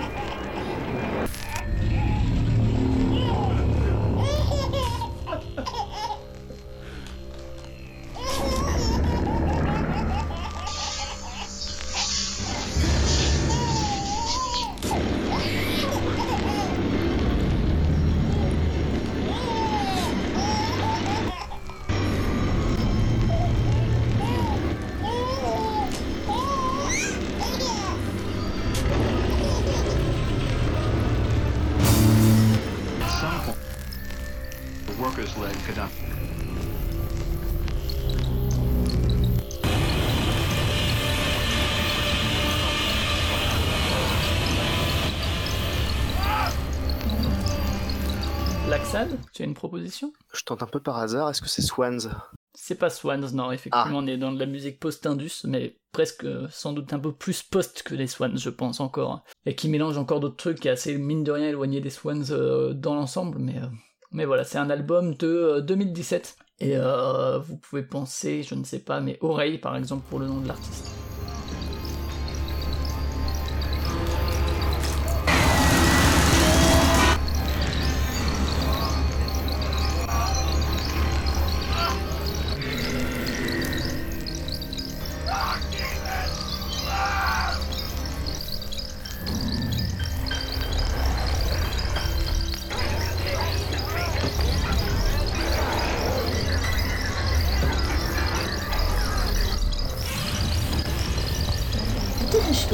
proposition 49.90 50.14
Je 50.34 50.44
tente 50.44 50.64
un 50.64 50.68
peu 50.68 50.80
par 50.80 50.98
hasard, 50.98 51.30
est-ce 51.30 51.42
que 51.42 51.50
c'est 51.50 51.62
Swans? 51.62 52.10
C'est 52.54 52.76
pas 52.76 52.90
Swans, 52.90 53.34
non, 53.34 53.52
effectivement, 53.52 54.00
on 54.00 54.08
est 54.08 54.18
dans 54.18 54.32
de 54.32 54.40
la 54.40 54.46
musique 54.46 54.80
post-indus, 54.80 55.46
mais 55.46 55.78
presque 55.92 56.26
euh, 56.26 56.48
sans 56.52 56.74
doute 56.74 56.92
un 56.94 57.00
peu 57.00 57.12
plus 57.12 57.42
post 57.42 57.84
que 57.84 57.96
les 57.96 58.08
Swans, 58.08 58.38
je 58.38 58.50
pense 58.50 58.80
encore. 58.80 59.24
Et 59.46 59.56
qui 59.56 59.70
mélange 59.70 59.98
encore 59.98 60.20
d'autres 60.20 60.36
trucs, 60.36 60.60
qui 60.60 60.68
est 60.68 60.72
assez, 60.72 60.98
mine 60.98 61.24
de 61.24 61.32
rien, 61.32 61.50
éloigné 61.50 61.80
des 61.82 61.90
Swans 61.90 62.32
euh, 62.32 62.74
dans 62.74 62.96
l'ensemble, 62.96 63.40
mais, 63.40 63.58
euh, 63.58 63.68
mais 64.12 64.26
voilà, 64.26 64.44
c'est 64.44 64.58
un 64.58 64.70
album 64.70 65.16
de 65.16 65.28
euh, 65.28 65.62
2017. 65.62 66.38
Et 66.62 66.76
vous 66.76 67.56
pouvez 67.56 67.84
penser, 67.84 68.44
je 68.44 68.54
ne 68.54 68.66
sais 68.66 68.80
pas, 68.80 69.00
mais 69.00 69.18
Oreille, 69.22 69.60
par 69.60 69.78
exemple, 69.78 70.06
pour 70.10 70.20
le 70.20 70.28
nom 70.28 70.42
de 70.42 70.48
l'artiste. 70.50 70.92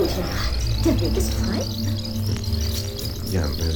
Dicke 0.05 0.13
Studienrat. 0.13 0.85
Der 0.85 1.01
Weg 1.01 1.17
ist 1.17 1.33
frei. 1.33 1.61
Ja, 3.31 3.41
äh, 3.45 3.73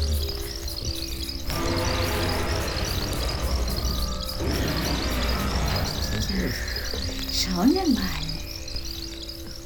Schauen 7.32 7.74
wir 7.74 7.82
mal. 7.94 8.20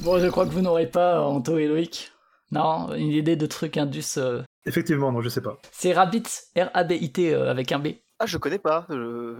Bon, 0.02 0.18
je 0.18 0.26
crois 0.28 0.46
que 0.46 0.52
vous 0.52 0.60
n'aurez 0.60 0.86
pas, 0.90 1.20
Anto 1.20 1.58
et 1.58 1.66
Loïc. 1.66 2.10
Non, 2.50 2.92
une 2.94 3.10
idée 3.10 3.36
de 3.36 3.46
truc 3.46 3.76
indus. 3.76 4.16
euh, 4.18 4.42
Effectivement, 4.66 5.12
non, 5.12 5.20
je 5.20 5.28
sais 5.28 5.40
pas. 5.40 5.58
C'est 5.72 5.92
Rabbit, 5.92 6.24
R-A-B-I-T 6.56 7.34
euh, 7.34 7.50
avec 7.50 7.72
un 7.72 7.78
B. 7.78 7.88
Ah, 8.18 8.26
je 8.26 8.38
connais 8.38 8.58
pas. 8.58 8.86
je- 8.90 9.36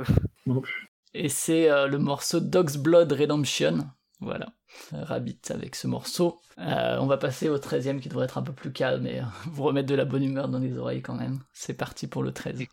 Moi 0.47 0.57
non 0.57 0.61
plus. 0.61 0.89
Et 1.15 1.29
c'est 1.29 1.71
euh, 1.71 1.87
le 1.87 1.99
morceau 1.99 2.41
Dog's 2.41 2.77
Blood 2.77 3.13
Redemption. 3.13 3.87
Voilà. 4.21 4.47
Euh, 4.93 5.05
Rabbit 5.05 5.41
avec 5.51 5.75
ce 5.75 5.87
morceau. 5.87 6.41
Euh, 6.59 6.99
on 7.01 7.07
va 7.07 7.17
passer 7.17 7.49
au 7.49 7.59
13 7.59 8.01
qui 8.01 8.09
devrait 8.09 8.25
être 8.25 8.39
un 8.39 8.43
peu 8.43 8.53
plus 8.53 8.73
calme 8.73 9.07
et 9.07 9.21
euh, 9.21 9.25
vous 9.47 9.63
remettre 9.65 9.89
de 9.89 9.95
la 9.95 10.05
bonne 10.05 10.25
humeur 10.25 10.49
dans 10.49 10.59
les 10.59 10.77
oreilles 10.77 11.03
quand 11.03 11.15
même. 11.15 11.41
C'est 11.53 11.75
parti 11.75 12.07
pour 12.07 12.23
le 12.23 12.33
13. 12.33 12.65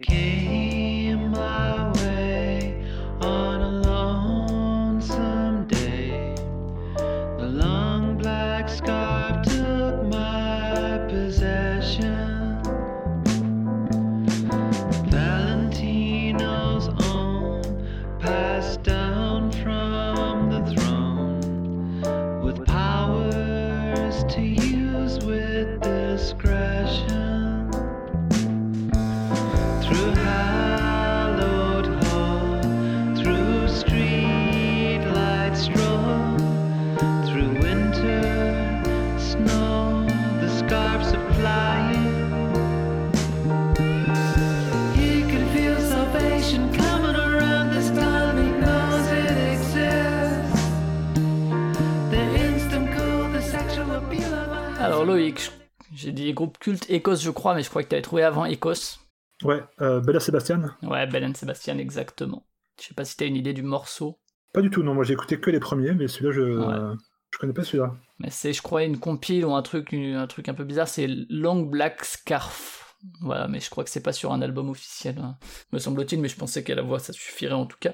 J'ai 55.94 56.12
dit 56.12 56.32
groupe 56.34 56.58
culte 56.60 56.90
Écosse 56.90 57.22
je 57.24 57.30
crois, 57.32 57.56
mais 57.56 57.64
je 57.64 57.70
crois 57.70 57.84
que 57.84 57.90
tu 57.90 57.96
avais 57.96 58.02
trouvé 58.02 58.24
avant 58.24 58.46
Écosse. 58.46 59.00
Ouais, 59.44 59.62
euh, 59.82 60.00
Bella 60.02 60.20
Sébastien 60.20 60.76
Ouais, 60.84 61.08
Belen 61.08 61.34
Sebastian 61.36 61.78
exactement. 61.80 62.46
Je 62.80 62.88
sais 62.88 62.94
pas 62.94 63.06
si 63.06 63.18
t'as 63.18 63.26
une 63.26 63.36
idée 63.36 63.54
du 63.54 63.64
morceau. 63.64 64.20
Pas 64.54 64.62
du 64.62 64.70
tout, 64.70 64.84
non, 64.84 64.94
moi 64.94 65.04
j'ai 65.04 65.14
écouté 65.14 65.40
que 65.40 65.50
les 65.50 65.60
premiers, 65.60 65.94
mais 65.94 66.08
celui-là, 66.08 66.32
je, 66.32 66.42
Ouais. 66.42 66.96
je 67.32 67.38
connais 67.40 67.54
pas 67.54 67.64
celui-là. 67.64 67.96
Mais 68.20 68.30
c'est, 68.30 68.54
je 68.54 68.62
crois, 68.62 68.84
une 68.84 69.00
compile 69.00 69.46
ou 69.46 69.54
un 69.56 69.62
truc, 69.62 69.92
une- 69.94 70.16
un 70.16 70.28
truc 70.28 70.48
un 70.50 70.54
peu 70.54 70.64
bizarre, 70.64 70.88
c'est 70.88 71.08
Long 71.30 71.62
Black 71.64 72.04
Scarf. 72.06 72.96
Voilà, 73.22 73.48
mais 73.48 73.60
je 73.60 73.70
crois 73.72 73.84
que 73.84 73.90
c'est 73.90 74.04
pas 74.04 74.14
sur 74.14 74.32
un 74.32 74.42
album 74.44 74.70
officiel, 74.70 75.18
hein, 75.18 75.38
me 75.72 75.80
semble-t-il, 75.80 76.22
mais 76.22 76.28
je 76.28 76.36
pensais 76.38 76.64
qu'à 76.64 76.76
la 76.76 76.84
voix 76.84 77.00
ça 77.00 77.14
suffirait 77.14 77.54
en 77.54 77.66
tout 77.66 77.78
cas. 77.80 77.94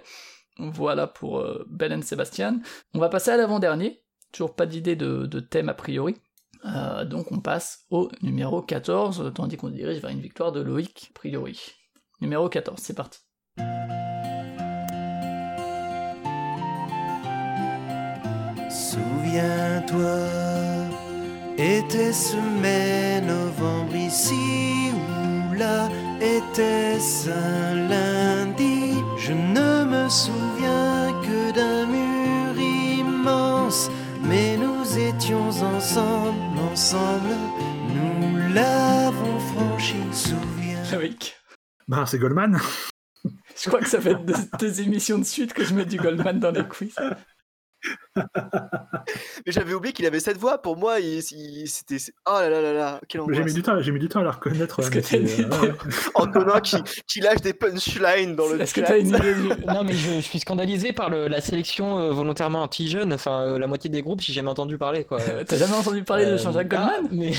Voilà 0.58 1.08
pour 1.08 1.40
euh, 1.40 1.66
Belen 1.70 2.02
Sebastian. 2.04 2.60
On 2.94 3.00
va 3.00 3.08
passer 3.10 3.32
à 3.32 3.38
l'avant-dernier. 3.38 4.02
Toujours 4.34 4.54
pas 4.56 4.66
d'idée 4.66 4.96
de, 4.98 5.26
de 5.26 5.40
thème 5.40 5.70
a 5.70 5.74
priori. 5.74 6.16
Euh, 6.66 7.06
donc 7.06 7.32
on 7.32 7.40
passe 7.40 7.86
au 7.90 8.10
numéro 8.22 8.62
14, 8.62 9.32
tandis 9.36 9.58
qu'on 9.58 9.70
dirige 9.70 10.02
vers 10.02 10.12
une 10.12 10.22
victoire 10.22 10.52
de 10.52 10.62
Loïc, 10.62 11.12
priori. 11.14 11.60
Numéro 12.22 12.50
14, 12.50 12.80
c'est 12.82 12.96
parti. 12.96 13.20
Souviens-toi, 18.70 20.26
était-ce 21.58 22.36
mai, 22.62 23.22
novembre 23.22 23.96
ici 23.96 24.92
ou 24.94 25.54
là 25.54 25.90
Était-ce 26.20 27.30
un 27.30 27.88
lundi? 27.88 28.28
Me 30.08 30.10
souviens 30.10 31.12
que 31.22 31.52
d'un 31.52 31.86
mur 31.86 32.58
immense, 32.58 33.90
mais 34.24 34.56
nous 34.56 34.98
étions 34.98 35.50
ensemble, 35.50 36.47
ensemble, 36.72 37.30
nous 37.96 38.54
l'avons 38.54 39.40
franchi, 39.40 39.96
souviens. 40.12 40.84
Loïc. 40.92 41.36
Bah, 41.88 42.06
c'est 42.06 42.20
Goldman. 42.20 42.60
Je 43.24 43.70
crois 43.70 43.80
que 43.80 43.90
ça 43.90 44.02
fait 44.02 44.16
deux, 44.16 44.36
deux 44.60 44.82
émissions 44.82 45.18
de 45.18 45.24
suite 45.24 45.54
que 45.54 45.64
je 45.64 45.74
mets 45.74 45.86
du 45.86 45.98
Goldman 45.98 46.40
dans 46.40 46.52
les 46.52 46.68
quiz. 46.68 46.96
Mais 49.46 49.52
j'avais 49.52 49.74
oublié 49.74 49.94
qu'il 49.94 50.06
avait 50.06 50.20
cette 50.20 50.38
voix. 50.38 50.62
Pour 50.62 50.78
moi, 50.78 51.00
il, 51.00 51.20
il- 51.32 51.68
c'était. 51.68 51.98
Oh 52.28 52.32
là 52.40 52.50
là 52.50 52.62
là 52.62 52.74
là, 52.74 53.02
quelle 53.08 53.22
J'ai 53.32 53.44
mis 53.44 53.54
du 53.54 53.62
temps, 53.62 53.82
j'ai 53.82 53.92
mis 53.92 54.00
du 54.00 54.10
temps 54.10 54.20
à 54.20 54.24
la 54.24 54.32
reconnaître. 54.32 54.80
Est-ce 54.80 54.92
que 54.92 55.00
t'as 55.00 55.18
une 55.18 55.28
c'est, 55.28 55.42
idée 55.44 55.50
euh. 55.64 55.72
Antonin 56.16 56.60
qui, 56.62 56.78
qui 57.08 57.20
lâche 57.22 57.42
des 57.42 57.54
punchlines 57.54 58.36
dans 58.36 58.48
le 58.50 58.62
Est-ce 58.62 58.74
que 58.74 58.82
chat. 58.82 58.88
t'as 58.88 59.00
une 59.00 59.08
idée 59.10 59.34
du... 59.34 59.66
Non, 59.66 59.84
mais 59.84 59.94
je, 59.94 60.16
je 60.16 60.20
suis 60.22 60.40
scandalisé 60.40 60.94
par 60.94 61.10
le- 61.10 61.28
la 61.28 61.42
sélection 61.42 62.00
euh, 62.00 62.12
volontairement 62.12 62.62
anti-jeune. 62.64 63.14
Enfin, 63.14 63.42
euh, 63.44 63.60
la 63.60 63.68
moitié 63.68 63.90
des 63.90 64.02
groupes, 64.02 64.22
j'ai 64.22 64.34
jamais 64.34 64.50
entendu 64.50 64.78
parler, 64.78 65.04
quoi. 65.04 65.20
T'as 65.48 65.58
jamais 65.58 65.76
entendu 65.76 66.04
parler 66.04 66.26
de 66.26 66.38
Jean-Jacques 66.38 66.68
Goldman? 66.70 67.08
mais, 67.12 67.32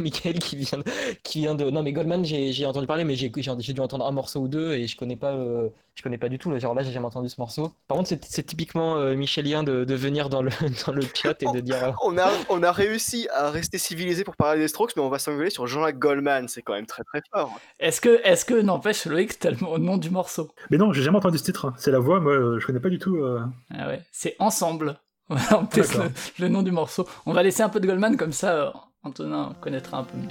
Michael, 0.00 0.38
qui 0.38 0.56
vient 0.56 0.78
de, 0.78 0.84
qui 1.22 1.40
vient 1.40 1.54
de 1.54 1.70
non 1.70 1.82
mais 1.82 1.92
Goldman 1.92 2.24
j'ai 2.24 2.66
entendu 2.66 2.86
parler 2.86 3.04
mais 3.04 3.14
j'ai 3.14 3.28
dû 3.30 3.80
entendre 3.80 4.06
un 4.06 4.10
morceau 4.10 4.40
ou 4.40 4.48
deux 4.48 4.72
et 4.74 4.86
je 4.86 4.96
connais 4.96 5.16
pas 5.16 5.32
euh, 5.32 5.68
je 5.94 6.02
connais 6.02 6.18
pas 6.18 6.28
du 6.28 6.38
tout 6.38 6.56
genre 6.58 6.74
là 6.74 6.82
j'ai 6.82 6.92
jamais 6.92 7.06
entendu 7.06 7.28
ce 7.28 7.40
morceau 7.40 7.72
par 7.86 7.96
contre 7.98 8.08
c'est 8.28 8.46
typiquement 8.46 8.96
euh, 8.96 9.14
michelien 9.38 9.62
de, 9.62 9.84
de 9.84 9.94
venir 9.94 10.28
dans 10.28 10.42
le 10.42 10.50
dans 10.86 10.92
le 10.92 11.02
chat 11.14 11.42
et 11.42 11.46
de 11.52 11.60
dire 11.60 11.82
euh, 11.82 11.92
On 12.02 12.18
a, 12.18 12.28
on 12.48 12.62
a 12.62 12.72
réussi 12.72 13.28
à 13.34 13.50
rester 13.50 13.78
civilisé 13.78 14.24
pour 14.24 14.36
parler 14.36 14.60
des 14.60 14.68
Strokes, 14.68 14.92
mais 14.96 15.02
on 15.02 15.08
va 15.08 15.18
s'engueuler 15.18 15.50
sur 15.50 15.66
Jean-Jacques 15.66 15.98
Goldman. 15.98 16.48
C'est 16.48 16.62
quand 16.62 16.74
même 16.74 16.86
très 16.86 17.04
très 17.04 17.20
fort. 17.32 17.58
Est-ce 17.78 18.00
que, 18.00 18.20
est-ce 18.24 18.44
que, 18.44 18.54
n'empêche, 18.54 19.06
Loïc, 19.06 19.38
t'as 19.38 19.50
le 19.50 19.78
nom 19.78 19.96
du 19.96 20.10
morceau? 20.10 20.50
Mais 20.70 20.76
non, 20.76 20.92
j'ai 20.92 21.02
jamais 21.02 21.18
entendu 21.18 21.38
ce 21.38 21.44
titre. 21.44 21.72
C'est 21.76 21.90
la 21.90 21.98
voix, 22.00 22.20
moi, 22.20 22.32
euh, 22.32 22.58
je 22.58 22.66
connais 22.66 22.80
pas 22.80 22.88
du 22.90 22.98
tout. 22.98 23.16
euh. 23.16 23.40
Ah 23.76 23.88
ouais, 23.88 24.02
c'est 24.12 24.36
Ensemble. 24.38 24.98
Voilà, 25.30 25.60
on 25.60 25.66
teste 25.66 25.94
le, 25.94 26.10
le 26.38 26.48
nom 26.48 26.62
du 26.62 26.70
morceau. 26.70 27.06
On 27.26 27.34
va 27.34 27.42
laisser 27.42 27.62
un 27.62 27.68
peu 27.68 27.80
de 27.80 27.86
Goldman, 27.86 28.16
comme 28.16 28.32
ça, 28.32 28.50
euh, 28.54 28.70
Antonin 29.02 29.52
connaîtra 29.60 29.98
un 29.98 30.04
peu 30.04 30.16
mieux. 30.16 30.28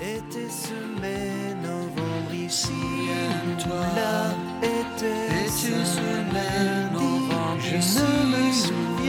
Était 0.00 0.48
ce 0.48 1.00
mai, 1.00 1.54
novembre 1.60 2.32
ici, 2.32 2.70
toi 3.64 3.80
là, 3.96 4.30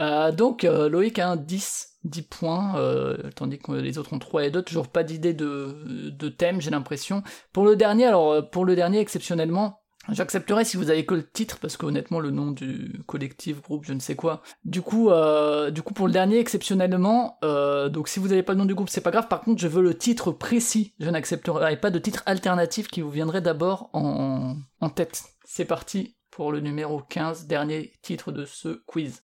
Euh, 0.00 0.32
donc, 0.32 0.64
euh, 0.64 0.88
Loïc 0.88 1.18
a 1.18 1.30
un 1.30 1.36
10, 1.36 1.98
10 2.04 2.22
points, 2.22 2.78
euh, 2.78 3.16
tandis 3.34 3.58
que 3.58 3.72
les 3.72 3.98
autres 3.98 4.12
ont 4.12 4.18
3 4.18 4.44
et 4.44 4.50
2. 4.50 4.62
Toujours 4.62 4.88
pas 4.88 5.02
d'idée 5.02 5.34
de, 5.34 6.10
de 6.10 6.28
thème, 6.28 6.60
j'ai 6.60 6.70
l'impression. 6.70 7.22
Pour 7.52 7.64
le 7.64 7.76
dernier, 7.76 8.06
alors, 8.06 8.32
euh, 8.32 8.42
pour 8.42 8.64
le 8.64 8.76
dernier, 8.76 9.00
exceptionnellement. 9.00 9.80
J'accepterai 10.10 10.64
si 10.64 10.78
vous 10.78 10.90
avez 10.90 11.04
que 11.04 11.14
le 11.14 11.28
titre, 11.28 11.58
parce 11.60 11.76
que 11.76 11.84
honnêtement, 11.84 12.18
le 12.18 12.30
nom 12.30 12.50
du 12.50 13.02
collectif, 13.06 13.60
groupe, 13.60 13.84
je 13.84 13.92
ne 13.92 14.00
sais 14.00 14.16
quoi. 14.16 14.42
Du 14.64 14.80
coup, 14.80 15.10
euh, 15.10 15.70
du 15.70 15.82
coup 15.82 15.92
pour 15.92 16.06
le 16.06 16.12
dernier, 16.12 16.38
exceptionnellement, 16.38 17.36
euh, 17.44 17.90
donc 17.90 18.08
si 18.08 18.18
vous 18.18 18.28
n'avez 18.28 18.42
pas 18.42 18.54
le 18.54 18.58
nom 18.58 18.64
du 18.64 18.74
groupe, 18.74 18.88
c'est 18.88 19.02
pas 19.02 19.10
grave. 19.10 19.28
Par 19.28 19.42
contre, 19.42 19.60
je 19.60 19.68
veux 19.68 19.82
le 19.82 19.96
titre 19.96 20.32
précis. 20.32 20.94
Je 20.98 21.10
n'accepterai 21.10 21.78
pas 21.78 21.90
de 21.90 21.98
titre 21.98 22.22
alternatif 22.24 22.88
qui 22.88 23.02
vous 23.02 23.10
viendrait 23.10 23.42
d'abord 23.42 23.90
en, 23.92 24.56
en 24.80 24.88
tête. 24.88 25.24
C'est 25.44 25.66
parti 25.66 26.16
pour 26.30 26.52
le 26.52 26.60
numéro 26.60 27.00
15, 27.00 27.46
dernier 27.46 27.92
titre 28.00 28.32
de 28.32 28.46
ce 28.46 28.80
quiz. 28.86 29.22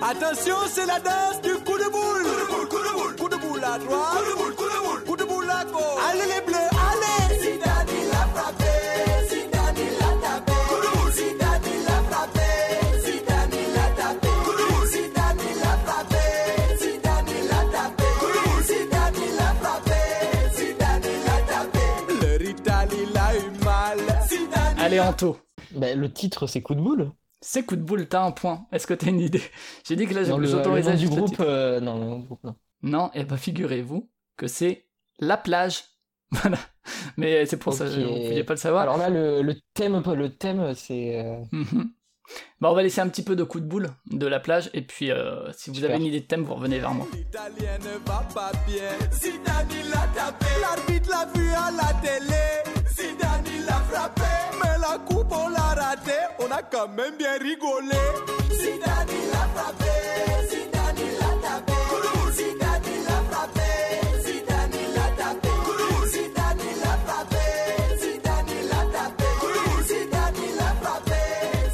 Attention, 0.00 0.56
c'est 0.70 0.86
la 0.86 1.00
danse 1.00 1.40
du 1.42 1.54
coup 1.64 1.76
de 1.78 1.90
boule. 1.90 2.22
Coup 2.22 2.38
de 2.38 2.46
boule, 2.48 2.68
coup 2.68 2.78
de 2.78 2.92
boule. 2.94 3.16
Coup 3.16 3.28
de 3.28 3.36
boule 3.36 3.64
à 3.64 3.78
droite. 3.78 4.10
Coup 4.12 4.24
de 4.30 4.36
boule, 4.38 4.54
coup 4.54 4.64
de 4.64 4.78
boule. 4.86 5.04
Coup 5.04 5.16
de 5.16 5.24
boule 5.24 5.50
à 5.50 5.64
gauche. 5.64 6.02
Allez 6.10 6.26
les 6.34 6.40
bleus, 6.46 6.68
allez. 6.88 7.40
Zidane 7.40 7.88
il 7.90 8.10
a 8.10 8.26
frappé. 8.34 8.72
Zidane 9.28 9.76
il 9.76 9.98
a 9.98 10.10
tapé. 10.22 10.52
Coup 10.68 10.80
de 10.82 10.88
boule. 10.98 11.12
Zidane 11.12 11.66
il 11.66 11.86
a 11.88 11.98
frappé. 12.08 12.48
Zidane 13.04 13.52
il 13.52 13.78
a 13.78 13.86
tapé. 14.00 14.28
Coup 14.44 14.52
de 14.58 14.64
boule. 14.70 14.86
Zidane 14.86 15.44
il 15.50 15.62
a 15.62 15.74
frappé. 15.84 16.22
Zidane 16.78 17.28
il 17.28 17.50
a 17.50 17.60
tapé. 17.74 18.04
Coup 18.20 18.30
de 18.34 18.40
boule. 18.48 18.62
Zidane 18.62 19.18
il 19.26 19.38
a 19.40 19.50
frappé. 19.60 19.98
Zidane 20.56 21.02
il 21.04 21.26
a 21.28 21.38
tapé. 21.50 21.84
Le 22.22 22.36
rital 22.46 22.88
il 22.92 23.16
a 23.18 23.36
eu 23.36 23.50
mal. 23.64 23.98
Zidane 24.28 24.78
Allez, 24.78 25.00
Anto. 25.00 25.36
bah, 25.72 25.92
le 25.94 26.12
titre 26.12 26.46
c'est 26.46 26.62
coup 26.62 26.74
de 26.76 26.80
boule 26.80 27.10
C'est 27.40 27.64
coup 27.64 27.76
de 27.76 27.82
boule, 27.82 28.06
t'as 28.08 28.22
un 28.24 28.30
point. 28.32 28.66
Est-ce 28.72 28.86
que 28.86 28.94
t'as 28.94 29.08
une 29.08 29.20
idée 29.20 29.42
J'ai 29.86 29.96
dit 29.96 30.06
que 30.06 30.14
là, 30.14 30.26
Non, 30.26 30.38
le, 30.38 30.44
le 30.46 30.50
j'autorisais 30.50 30.92
nom 30.92 30.98
du 30.98 31.08
groupe 31.08 31.36
euh, 31.40 31.80
non 31.80 31.98
le 31.98 32.04
nom 32.04 32.18
du 32.18 32.26
groupe 32.26 32.42
non 32.44 32.56
Non, 32.82 33.10
et 33.14 33.24
bah 33.24 33.36
figurez-vous 33.36 34.08
que 34.36 34.46
c'est 34.48 34.86
La 35.18 35.36
Plage. 35.36 35.84
Voilà. 36.30 36.58
Mais 37.16 37.46
c'est 37.46 37.56
pour 37.56 37.72
ça, 37.72 37.86
vous 37.86 38.02
pouviez 38.02 38.44
pas 38.44 38.52
le 38.54 38.58
savoir. 38.58 38.82
alors 38.82 38.98
là 38.98 39.08
le, 39.08 39.40
le 39.42 39.54
thème 39.74 40.02
le 40.14 40.28
thème 40.34 40.74
c'est 40.74 41.20
euh, 41.24 41.38
Mhm. 41.52 41.90
Bah, 42.60 42.70
on 42.70 42.74
va 42.74 42.82
laisser 42.82 43.00
un 43.00 43.08
petit 43.08 43.22
peu 43.22 43.34
de 43.36 43.42
coup 43.44 43.58
de 43.60 43.64
boule 43.64 43.88
de 44.10 44.26
la 44.26 44.38
plage, 44.38 44.68
et 44.74 44.82
puis 44.82 45.10
euh, 45.10 45.50
si 45.52 45.70
vous 45.70 45.76
Super. 45.76 45.90
avez 45.90 45.98
une 46.00 46.04
idée 46.06 46.20
de 46.20 46.26
thème, 46.26 46.42
vous 46.42 46.54
revenez 46.54 46.78
vers 46.78 46.92
moi. 46.92 47.06
L'Italien 47.14 47.78
ne 47.78 48.06
va 48.06 48.22
pas 48.34 48.52
bien. 48.66 48.90
Zidane 49.12 49.66
il 49.70 49.90
a 49.94 50.06
tapé. 50.14 50.44
L'arbitre 50.60 51.08
l'a 51.08 51.24
vu 51.34 51.48
à 51.52 51.70
la 51.70 51.94
télé. 52.02 52.77
L'a 56.08 56.14
raté. 56.14 56.34
On 56.38 56.50
a 56.50 56.62
quand 56.62 56.88
même 56.88 57.16
bien 57.16 57.38
rigolé. 57.38 57.96
Zidane 58.50 59.08
il 59.08 59.30
a 59.30 59.48
frappé. 59.54 59.92
Zidane 60.48 60.96
il 60.96 61.18
a 61.22 61.32
tapé. 61.46 61.72
Zidane 62.32 62.82
il 62.84 63.06
a 63.06 63.18
frappé. 63.30 63.68
Zidane 64.24 64.74
il 64.74 64.98
a 64.98 65.08
tapé. 65.16 65.48
Zidane 66.08 66.64
il 66.70 66.82
a 66.82 66.96
frappé. 67.06 67.44
Zidane 67.98 68.48
il 68.48 68.70
a 68.72 68.84
tapé. 68.96 69.30
Zidane 69.86 70.42
il 70.46 70.60
a 70.60 70.74
frappé. 70.82 71.20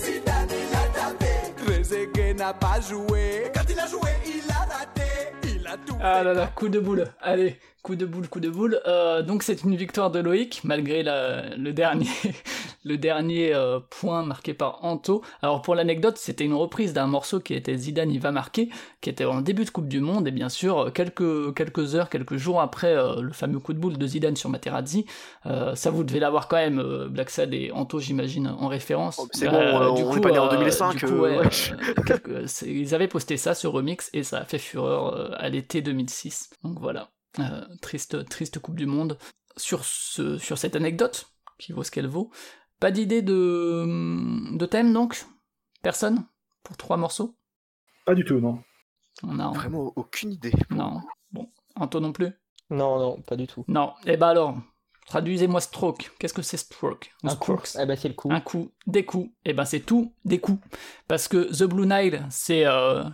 Zidane 0.03 0.51
il 0.51 0.75
a 0.75 0.85
tapé. 0.99 1.33
Trezeguet 1.65 2.35
n'a 2.35 2.53
pas 2.55 2.81
joué. 2.81 3.51
Quand 3.55 3.69
il 3.71 3.79
a 3.79 3.87
joué, 3.87 4.11
il 4.27 4.51
a 4.51 4.75
raté. 4.75 5.11
Il 5.45 5.67
a 5.67 5.77
tout 5.77 5.97
Ah 6.01 6.23
là 6.23 6.33
là, 6.35 6.47
coup 6.55 6.69
de 6.69 6.81
boule. 6.81 7.07
Allez, 7.21 7.59
coup 7.85 7.95
de 7.97 8.07
boule, 8.07 8.29
coup 8.29 8.41
de 8.41 8.49
boule. 8.49 8.81
Euh, 8.87 9.23
donc 9.23 9.43
c'est 9.45 9.63
une 9.63 9.77
victoire 9.77 10.11
de 10.11 10.19
Loïc, 10.19 10.63
malgré 10.65 11.03
la- 11.05 11.55
le 11.55 11.73
dernier, 11.73 12.09
le 12.85 12.97
dernier 12.99 13.55
euh, 13.55 13.79
point 13.91 14.25
marqué 14.25 14.55
par 14.55 14.83
Anto. 14.85 15.23
Alors 15.43 15.63
pour 15.63 15.75
l'anecdote, 15.75 16.17
c'était 16.19 16.45
une 16.45 16.55
reprise 16.55 16.93
d'un 16.95 17.07
morceau 17.07 17.41
qui 17.41 17.55
était 17.55 17.77
Zidane 17.77 18.11
il 18.11 18.21
va 18.21 18.33
marquer, 18.33 18.71
qui 19.03 19.11
était 19.11 19.27
en 19.27 19.41
début 19.43 19.65
de 19.67 19.71
Coupe 19.71 19.87
du 19.89 20.01
Monde, 20.01 20.27
et 20.27 20.31
bien 20.31 20.49
sûr, 20.49 20.93
quelques, 20.95 21.55
quelques 21.55 21.95
heures, 21.95 22.09
quelques 22.09 22.37
jours 22.37 22.61
après 22.61 22.97
euh, 22.97 23.21
le 23.21 23.33
fameux 23.33 23.59
coup 23.61 23.75
de 23.75 23.79
boule 23.79 23.99
de 23.99 24.07
Zidane 24.07 24.35
sur 24.35 24.49
Materazzi. 24.49 25.05
Euh, 25.47 25.75
ça, 25.75 25.91
vous 25.91 26.05
devez 26.05 26.21
l'avoir 26.21 26.49
quand 26.49 26.57
même, 26.57 26.79
euh, 26.81 27.07
Black 27.09 27.29
Sad 27.29 27.53
et 27.53 27.71
Anto, 27.71 28.01
j'imagine, 28.01 28.49
en 28.49 28.67
référence. 28.69 29.19
Oh, 29.23 29.29
c'est 29.33 29.49
bon, 29.49 29.57
euh, 29.57 29.93
du 29.95 30.03
on 30.03 30.11
coup, 30.11 30.17
est 30.17 30.21
pas 30.23 30.31
né 30.31 30.39
en 30.39 30.47
euh, 30.47 30.57
2005, 30.57 30.97
du 30.97 31.05
coup, 31.05 31.13
euh, 31.25 31.39
ouais, 31.41 31.47
euh, 31.47 32.03
quelques- 32.07 32.63
ils 32.63 32.95
avaient 32.95 33.09
posté 33.09 33.37
ça, 33.37 33.53
ce 33.55 33.67
remix, 33.67 34.09
et 34.15 34.23
ça 34.23 34.39
a 34.39 34.45
fait 34.45 34.59
fureur 34.59 35.15
euh, 35.15 35.29
à 35.37 35.51
l'été 35.51 35.83
2006. 35.83 36.49
Donc 36.65 36.79
voilà, 36.81 37.11
Euh, 37.39 37.65
triste, 37.83 38.29
triste 38.29 38.59
Coupe 38.59 38.77
du 38.77 38.87
Monde. 38.87 39.19
Sur, 39.57 39.85
ce, 39.85 40.37
sur 40.39 40.59
cette 40.59 40.75
anecdote, 40.75 41.31
qui 41.59 41.73
vaut 41.73 41.85
ce 41.85 41.91
qu'elle 41.91 42.09
vaut, 42.09 42.31
pas 42.81 42.91
d'idée 42.91 43.23
de, 43.23 44.57
de 44.57 44.67
thème 44.67 44.93
donc? 44.93 45.25
Personne? 45.83 46.25
Pour 46.65 46.77
trois 46.77 46.97
morceaux? 46.97 47.37
Pas 48.05 48.15
du 48.15 48.25
tout, 48.25 48.41
non. 48.41 48.63
Non. 49.23 49.53
Vraiment 49.53 49.93
aucune 49.97 50.33
idée. 50.33 50.53
Non. 50.71 51.01
Bon, 51.31 51.49
Anto 51.77 52.01
non 52.01 52.13
plus? 52.13 52.31
Non 52.71 52.99
non 52.99 53.23
pas 53.23 53.37
du 53.37 53.47
tout 53.47 53.65
Non. 53.69 53.93
Eh 54.07 54.17
ben 54.17 54.29
alors, 54.29 54.57
traduisez-moi 55.07 55.61
stroke. 55.61 56.11
Qu'est-ce 56.19 56.35
que 56.35 56.43
c'est 56.43 56.57
stroke? 56.57 57.13
Ou 57.23 57.29
un 57.29 57.37
coup 57.37 57.61
eh 57.79 57.87
ben 57.87 57.97
c'est 57.97 58.09
le 58.09 58.15
coup 58.15 58.33
Un 58.33 58.41
coup, 58.41 58.73
des 58.87 59.05
coups. 59.05 59.31
Et 59.45 59.53
ben 59.53 59.65
c'est 59.65 59.81
tout 59.81 60.15
des 60.25 60.41
coups. 60.41 60.61
Parce 61.07 61.29
que 61.29 61.53
The 61.57 61.65
Blue 61.65 61.87
Nile, 61.87 62.27
c'est 62.31 62.67
euh, 62.67 63.05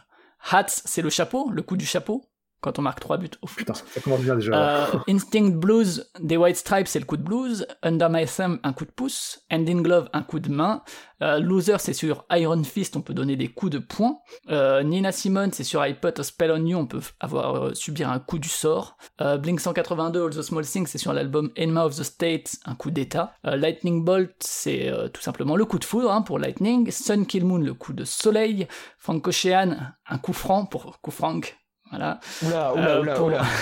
hats, 0.51 0.67
c'est 0.69 1.03
le 1.03 1.11
chapeau, 1.11 1.51
le 1.51 1.63
coup 1.63 1.77
du 1.77 1.87
chapeau. 1.87 2.30
Quand 2.61 2.79
on 2.79 2.83
marque 2.83 3.01
3 3.01 3.19
buts 3.19 3.31
au 3.43 3.47
foot. 3.47 3.59
Putain, 3.59 3.75
ça 3.75 4.01
commence 4.01 4.21
bien 4.21 4.35
déjà. 4.35 4.53
Euh, 4.55 4.99
Instinct 5.09 5.51
Blues 5.57 6.11
des 6.21 6.37
White 6.37 6.57
Stripes, 6.57 6.89
c'est 6.89 6.99
le 6.99 7.05
coup 7.05 7.17
de 7.17 7.23
blues. 7.23 7.67
Under 7.83 8.11
My 8.11 8.27
Thumb, 8.27 8.59
un 8.63 8.73
coup 8.73 8.85
de 8.85 8.91
pouce. 8.91 9.43
Hand 9.51 9.69
in 9.69 9.81
Glove, 9.83 10.09
un 10.13 10.23
coup 10.23 10.41
de 10.41 10.51
main. 10.51 10.83
Euh, 11.23 11.39
Loser, 11.39 11.77
c'est 11.79 11.93
sur 11.93 12.25
Iron 12.33 12.63
Fist, 12.65 12.97
on 12.97 13.03
peut 13.03 13.13
donner 13.13 13.37
des 13.37 13.49
coups 13.49 13.73
de 13.73 13.79
poing. 13.79 14.21
Euh, 14.51 14.83
Nina 14.83 15.13
Simone, 15.13 15.53
c'est 15.53 15.65
sur 15.65 15.85
I 15.85 15.95
Put 15.95 16.19
a 16.19 16.23
Spell 16.23 16.51
on 16.51 16.65
You, 16.65 16.79
on 16.79 16.87
peut 16.87 17.01
avoir 17.21 17.77
subir 17.77 18.11
un 18.11 18.19
coup 18.19 18.39
du 18.39 18.49
sort. 18.49 18.97
Blink 19.39 19.61
182, 19.61 20.25
All 20.25 20.31
the 20.31 20.43
Small 20.43 20.65
Things, 20.65 20.87
c'est 20.87 20.99
sur 20.99 21.13
l'album 21.13 21.51
Enema 21.57 21.85
of 21.85 21.97
the 21.97 22.03
State, 22.03 22.57
un 22.65 22.75
coup 22.75 22.91
d'état. 22.91 23.35
Lightning 23.45 24.03
Bolt, 24.05 24.35
c'est 24.41 24.91
tout 25.13 25.21
simplement 25.21 25.57
le 25.57 25.65
coup 25.67 25.79
de 25.79 25.85
foudre 25.85 26.11
hein, 26.11 26.23
pour 26.23 26.39
Lightning. 26.39 26.91
Sun 26.91 27.27
Kill 27.27 27.45
Moon, 27.45 27.59
le 27.59 27.75
coup 27.75 27.93
de 27.93 28.05
soleil. 28.05 28.67
Frank 28.99 29.27
Ocean, 29.27 29.77
un 30.09 30.19
coup 30.19 30.33
franc 30.33 30.65
pour 30.65 31.01
coup 31.01 31.11
frank. 31.11 31.60
Voilà. 31.91 32.21
Oula, 32.43 32.73
oula, 32.75 32.89
Euh, 32.89 33.01
oula, 33.03 33.15
pour- 33.15 33.27
oula. 33.27 33.43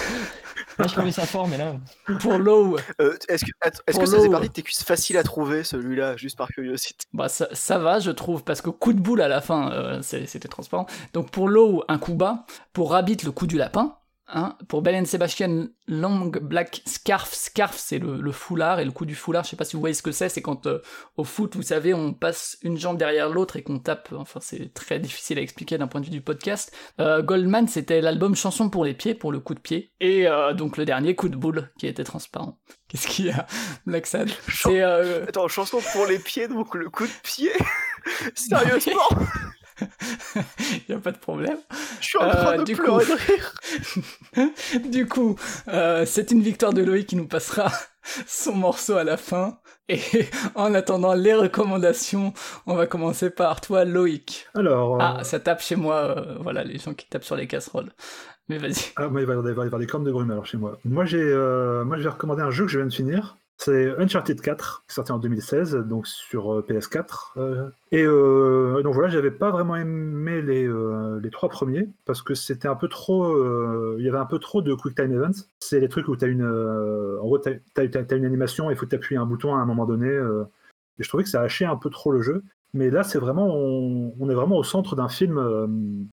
Là, 0.78 0.86
je 0.86 0.92
trouvais 0.92 1.10
ça 1.12 1.26
fort, 1.26 1.48
mais 1.48 1.56
là. 1.56 1.72
pour 2.20 2.38
Low, 2.38 2.76
Euh, 3.00 3.16
Est-ce 3.28 3.44
que, 3.44 3.50
Pour 3.92 4.00
que 4.00 4.06
ça 4.06 4.16
faisait 4.16 4.26
l'eau. 4.26 4.30
partie 4.32 4.48
de 4.48 4.52
tes 4.52 4.62
cuisses 4.62 4.84
faciles 4.84 5.16
à 5.16 5.22
trouver, 5.24 5.64
celui-là, 5.64 6.16
juste 6.16 6.36
par 6.38 6.48
curiosité? 6.48 7.04
Bah 7.12 7.28
ça, 7.28 7.48
ça 7.52 7.78
va, 7.78 7.98
je 8.00 8.10
trouve, 8.12 8.44
parce 8.44 8.60
que 8.60 8.70
coup 8.70 8.92
de 8.92 9.00
boule 9.00 9.20
à 9.20 9.28
la 9.28 9.40
fin, 9.40 9.72
euh, 9.72 10.02
c'était 10.02 10.48
transparent. 10.48 10.86
Donc 11.14 11.30
pour 11.30 11.48
Low, 11.48 11.82
un 11.88 11.98
coup 11.98 12.14
bas. 12.14 12.44
Pour 12.72 12.92
Rabbit, 12.92 13.18
le 13.24 13.32
coup 13.32 13.46
du 13.48 13.56
lapin. 13.56 13.96
Hein. 14.30 14.56
Pour 14.68 14.82
Bell 14.82 14.94
and 14.94 15.06
Sebastian, 15.06 15.68
Long 15.86 16.30
Black 16.42 16.82
Scarf. 16.84 17.32
Scarf, 17.32 17.76
c'est 17.76 17.98
le, 17.98 18.20
le 18.20 18.32
foulard. 18.32 18.78
Et 18.78 18.84
le 18.84 18.90
coup 18.90 19.06
du 19.06 19.14
foulard, 19.14 19.44
je 19.44 19.50
sais 19.50 19.56
pas 19.56 19.64
si 19.64 19.74
vous 19.74 19.80
voyez 19.80 19.94
ce 19.94 20.02
que 20.02 20.12
c'est. 20.12 20.28
C'est 20.28 20.42
quand 20.42 20.66
euh, 20.66 20.80
au 21.16 21.24
foot, 21.24 21.56
vous 21.56 21.62
savez, 21.62 21.94
on 21.94 22.12
passe 22.12 22.58
une 22.62 22.76
jambe 22.76 22.98
derrière 22.98 23.30
l'autre 23.30 23.56
et 23.56 23.62
qu'on 23.62 23.78
tape. 23.78 24.12
Enfin, 24.12 24.40
c'est 24.42 24.72
très 24.74 24.98
difficile 24.98 25.38
à 25.38 25.42
expliquer 25.42 25.78
d'un 25.78 25.86
point 25.86 26.00
de 26.00 26.06
vue 26.06 26.12
du 26.12 26.20
podcast. 26.20 26.74
Euh, 27.00 27.22
Goldman, 27.22 27.68
c'était 27.68 28.00
l'album 28.00 28.36
Chanson 28.36 28.68
pour 28.68 28.84
les 28.84 28.94
pieds, 28.94 29.14
pour 29.14 29.32
le 29.32 29.40
coup 29.40 29.54
de 29.54 29.60
pied. 29.60 29.92
Et 30.00 30.28
euh, 30.28 30.52
donc 30.52 30.76
le 30.76 30.84
dernier, 30.84 31.14
coup 31.14 31.30
de 31.30 31.36
boule, 31.36 31.70
qui 31.78 31.86
était 31.86 32.04
transparent. 32.04 32.58
Qu'est-ce 32.88 33.08
qu'il 33.08 33.26
y 33.26 33.30
a, 33.30 33.46
Black 33.86 34.06
Sad 34.06 34.30
Attends, 35.26 35.48
chanson 35.48 35.80
pour 35.92 36.06
les 36.06 36.18
pieds, 36.18 36.48
donc 36.48 36.74
le 36.74 36.90
coup 36.90 37.06
de 37.06 37.12
pied? 37.22 37.52
Sérieusement? 38.34 39.08
y 40.88 40.92
a 40.92 40.98
pas 40.98 41.12
de 41.12 41.18
problème. 41.18 41.58
Je 42.00 42.06
suis 42.06 42.18
en 42.18 42.28
train 42.30 42.54
Euh, 42.54 42.58
de 42.58 42.64
du 42.64 42.74
pleurer 42.74 43.04
coup- 43.04 43.10
de 43.10 43.16
rire 43.16 43.54
du 44.90 45.06
coup, 45.06 45.36
euh, 45.68 46.04
c'est 46.06 46.30
une 46.30 46.42
victoire 46.42 46.72
de 46.72 46.82
Loïc 46.82 47.06
qui 47.08 47.16
nous 47.16 47.26
passera 47.28 47.70
son 48.26 48.54
morceau 48.54 48.96
à 48.96 49.04
la 49.04 49.16
fin. 49.16 49.58
Et 49.90 50.00
en 50.54 50.74
attendant 50.74 51.14
les 51.14 51.32
recommandations, 51.34 52.34
on 52.66 52.74
va 52.74 52.86
commencer 52.86 53.30
par 53.30 53.62
toi, 53.62 53.86
Loïc. 53.86 54.46
Alors, 54.54 54.96
euh, 54.96 54.98
Ah, 55.00 55.24
ça 55.24 55.40
tape 55.40 55.62
chez 55.62 55.76
moi, 55.76 55.94
euh, 56.18 56.36
voilà, 56.40 56.62
les 56.62 56.78
gens 56.78 56.92
qui 56.92 57.08
tapent 57.08 57.24
sur 57.24 57.36
les 57.36 57.46
casseroles. 57.46 57.90
Mais 58.50 58.58
vas-y. 58.58 58.92
ah, 58.96 59.08
moi, 59.08 59.20
il 59.22 59.26
va 59.26 59.34
y 59.34 59.36
avoir- 59.38 59.66
il 59.66 59.78
des 59.78 59.86
cornes 59.86 60.04
de 60.04 60.12
brume 60.12 60.30
alors 60.30 60.44
chez 60.46 60.58
moi. 60.58 60.78
Moi, 60.84 61.04
j'ai, 61.06 61.20
euh, 61.22 61.84
moi, 61.84 61.96
je 61.96 62.02
vais 62.02 62.08
recommander 62.10 62.42
un 62.42 62.50
jeu 62.50 62.64
que 62.66 62.70
je 62.70 62.78
viens 62.78 62.86
de 62.86 62.92
finir. 62.92 63.36
C'est 63.60 63.90
Uncharted 63.98 64.40
4, 64.40 64.84
qui 64.86 64.92
est 64.92 64.94
sorti 64.94 65.10
en 65.10 65.18
2016, 65.18 65.74
donc 65.88 66.06
sur 66.06 66.54
euh, 66.54 66.62
PS4. 66.62 67.32
euh, 67.38 67.68
et 67.90 68.04
euh, 68.04 68.82
donc 68.84 68.94
voilà, 68.94 69.08
j'avais 69.08 69.32
pas 69.32 69.50
vraiment 69.50 69.74
aimé 69.74 70.40
les, 70.42 70.64
euh, 70.64 71.18
les 71.20 71.30
trois 71.30 71.48
premiers, 71.48 71.88
parce 72.04 72.22
que 72.22 72.34
c'était 72.34 72.68
un 72.68 72.76
peu 72.76 72.86
trop. 72.86 73.36
Il 73.98 74.04
y 74.04 74.08
avait 74.08 74.18
un 74.18 74.26
peu 74.26 74.38
trop 74.38 74.62
de 74.62 74.72
Quick 74.74 74.94
Time 74.94 75.12
Events. 75.12 75.42
C'est 75.58 75.80
les 75.80 75.88
trucs 75.88 76.06
où 76.06 76.16
tu 76.16 76.24
as 76.24 76.28
une. 76.28 76.44
en 76.44 77.26
gros, 77.26 77.38
une 77.46 78.24
animation, 78.24 78.70
il 78.70 78.76
faut 78.76 78.86
t'appuyer 78.86 79.18
un 79.18 79.26
bouton 79.26 79.54
à 79.56 79.58
un 79.58 79.66
moment 79.66 79.86
donné. 79.86 80.08
et 80.08 81.02
je 81.02 81.08
trouvais 81.08 81.24
que 81.24 81.30
ça 81.30 81.40
hachait 81.42 81.64
un 81.64 81.76
peu 81.76 81.90
trop 81.90 82.12
le 82.12 82.22
jeu. 82.22 82.44
Mais 82.74 82.90
là, 82.90 83.02
c'est 83.02 83.18
vraiment. 83.18 83.48
On, 83.48 84.14
on 84.20 84.30
est 84.30 84.34
vraiment 84.34 84.56
au 84.56 84.62
centre 84.64 84.94
d'un 84.94 85.08
film. 85.08 86.08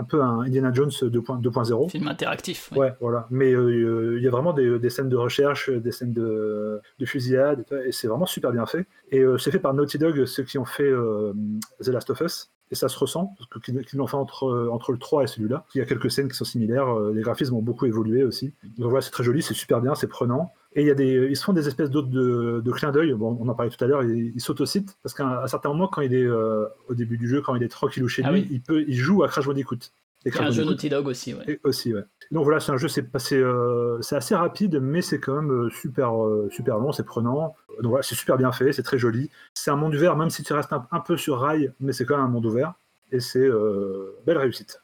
Un 0.00 0.04
peu 0.04 0.22
un 0.22 0.40
Indiana 0.40 0.72
Jones 0.72 0.88
2.0. 0.88 1.42
2.0. 1.42 1.90
Film 1.90 2.08
interactif. 2.08 2.72
Ouais, 2.74 2.94
voilà. 3.00 3.26
Mais 3.30 3.52
euh, 3.52 4.16
il 4.16 4.24
y 4.24 4.26
a 4.26 4.30
vraiment 4.30 4.52
des, 4.52 4.78
des 4.78 4.90
scènes 4.90 5.10
de 5.10 5.16
recherche, 5.16 5.70
des 5.70 5.92
scènes 5.92 6.12
de, 6.14 6.80
de 6.98 7.06
fusillade, 7.06 7.64
et 7.86 7.92
c'est 7.92 8.08
vraiment 8.08 8.26
super 8.26 8.50
bien 8.50 8.64
fait. 8.66 8.86
Et 9.10 9.20
euh, 9.20 9.36
c'est 9.36 9.50
fait 9.50 9.58
par 9.58 9.74
Naughty 9.74 9.98
Dog, 9.98 10.24
ceux 10.24 10.42
qui 10.42 10.58
ont 10.58 10.64
fait 10.64 10.84
euh, 10.84 11.34
The 11.82 11.88
Last 11.88 12.10
of 12.10 12.20
Us. 12.22 12.50
Et 12.72 12.76
ça 12.76 12.88
se 12.88 12.96
ressent, 12.98 13.34
parce 13.36 13.50
que 13.50 13.58
qu'ils 13.58 13.98
l'ont 13.98 14.06
fait 14.06 14.16
entre, 14.16 14.68
entre 14.70 14.92
le 14.92 14.98
3 14.98 15.24
et 15.24 15.26
celui-là. 15.26 15.64
Il 15.74 15.78
y 15.78 15.80
a 15.80 15.84
quelques 15.86 16.10
scènes 16.10 16.28
qui 16.28 16.36
sont 16.36 16.44
similaires, 16.44 16.88
euh, 16.96 17.12
les 17.12 17.22
graphismes 17.22 17.54
ont 17.56 17.62
beaucoup 17.62 17.86
évolué 17.86 18.22
aussi. 18.22 18.54
Donc 18.78 18.90
voilà, 18.90 19.00
c'est 19.02 19.10
très 19.10 19.24
joli, 19.24 19.42
c'est 19.42 19.54
super 19.54 19.80
bien, 19.80 19.94
c'est 19.96 20.06
prenant. 20.06 20.52
Et 20.76 20.82
il 20.82 20.86
y 20.86 20.90
a 20.90 20.94
des, 20.94 21.26
ils 21.28 21.36
se 21.36 21.42
font 21.42 21.52
des 21.52 21.66
espèces 21.66 21.90
d'autres 21.90 22.10
de, 22.10 22.62
de 22.64 22.70
clins 22.72 22.92
d'œil. 22.92 23.12
Bon, 23.14 23.36
on 23.40 23.48
en 23.48 23.54
parlait 23.54 23.72
tout 23.72 23.82
à 23.82 23.88
l'heure, 23.88 24.04
il, 24.04 24.32
il 24.34 24.40
s'autocite, 24.40 24.96
parce 25.02 25.14
qu'à 25.14 25.42
un 25.42 25.46
certain 25.48 25.70
moment, 25.70 25.88
quand 25.88 26.00
il 26.02 26.14
est 26.14 26.24
euh, 26.24 26.66
au 26.88 26.94
début 26.94 27.18
du 27.18 27.26
jeu, 27.26 27.42
quand 27.42 27.56
il 27.56 27.62
est 27.64 27.68
tranquillou 27.68 28.06
chez 28.06 28.22
Ah 28.24 28.30
lui, 28.30 28.42
oui. 28.42 28.48
il, 28.52 28.60
peut, 28.60 28.84
il 28.86 28.94
joue 28.94 29.24
à 29.24 29.28
Crash 29.28 29.46
Bandicoot. 29.46 29.78
Et 30.26 30.38
un 30.38 30.50
jeu 30.50 30.64
Naughty 30.64 30.90
Dog 30.90 31.06
aussi, 31.06 31.32
ouais. 31.32 31.44
et 31.46 31.60
aussi, 31.64 31.94
ouais. 31.94 32.02
Donc 32.30 32.44
voilà, 32.44 32.60
c'est 32.60 32.72
un 32.72 32.76
jeu, 32.76 32.88
c'est 32.88 33.02
passé, 33.02 33.36
euh, 33.36 33.98
c'est 34.02 34.16
assez 34.16 34.34
rapide, 34.34 34.78
mais 34.80 35.00
c'est 35.00 35.18
quand 35.18 35.40
même 35.40 35.50
euh, 35.50 35.70
super, 35.70 36.22
euh, 36.22 36.48
super 36.50 36.78
long, 36.78 36.92
c'est 36.92 37.06
prenant. 37.06 37.54
Donc 37.80 37.90
voilà, 37.90 38.02
c'est 38.02 38.14
super 38.14 38.36
bien 38.36 38.52
fait, 38.52 38.72
c'est 38.72 38.82
très 38.82 38.98
joli. 38.98 39.30
C'est 39.54 39.70
un 39.70 39.76
monde 39.76 39.94
ouvert, 39.94 40.16
même 40.16 40.28
si 40.28 40.42
tu 40.42 40.52
restes 40.52 40.72
un, 40.74 40.86
un 40.90 41.00
peu 41.00 41.16
sur 41.16 41.40
rail, 41.40 41.72
mais 41.80 41.92
c'est 41.92 42.04
quand 42.04 42.16
même 42.16 42.26
un 42.26 42.30
monde 42.30 42.44
ouvert. 42.44 42.74
Et 43.12 43.20
c'est 43.20 43.38
euh, 43.38 44.14
belle 44.26 44.38
réussite. 44.38 44.82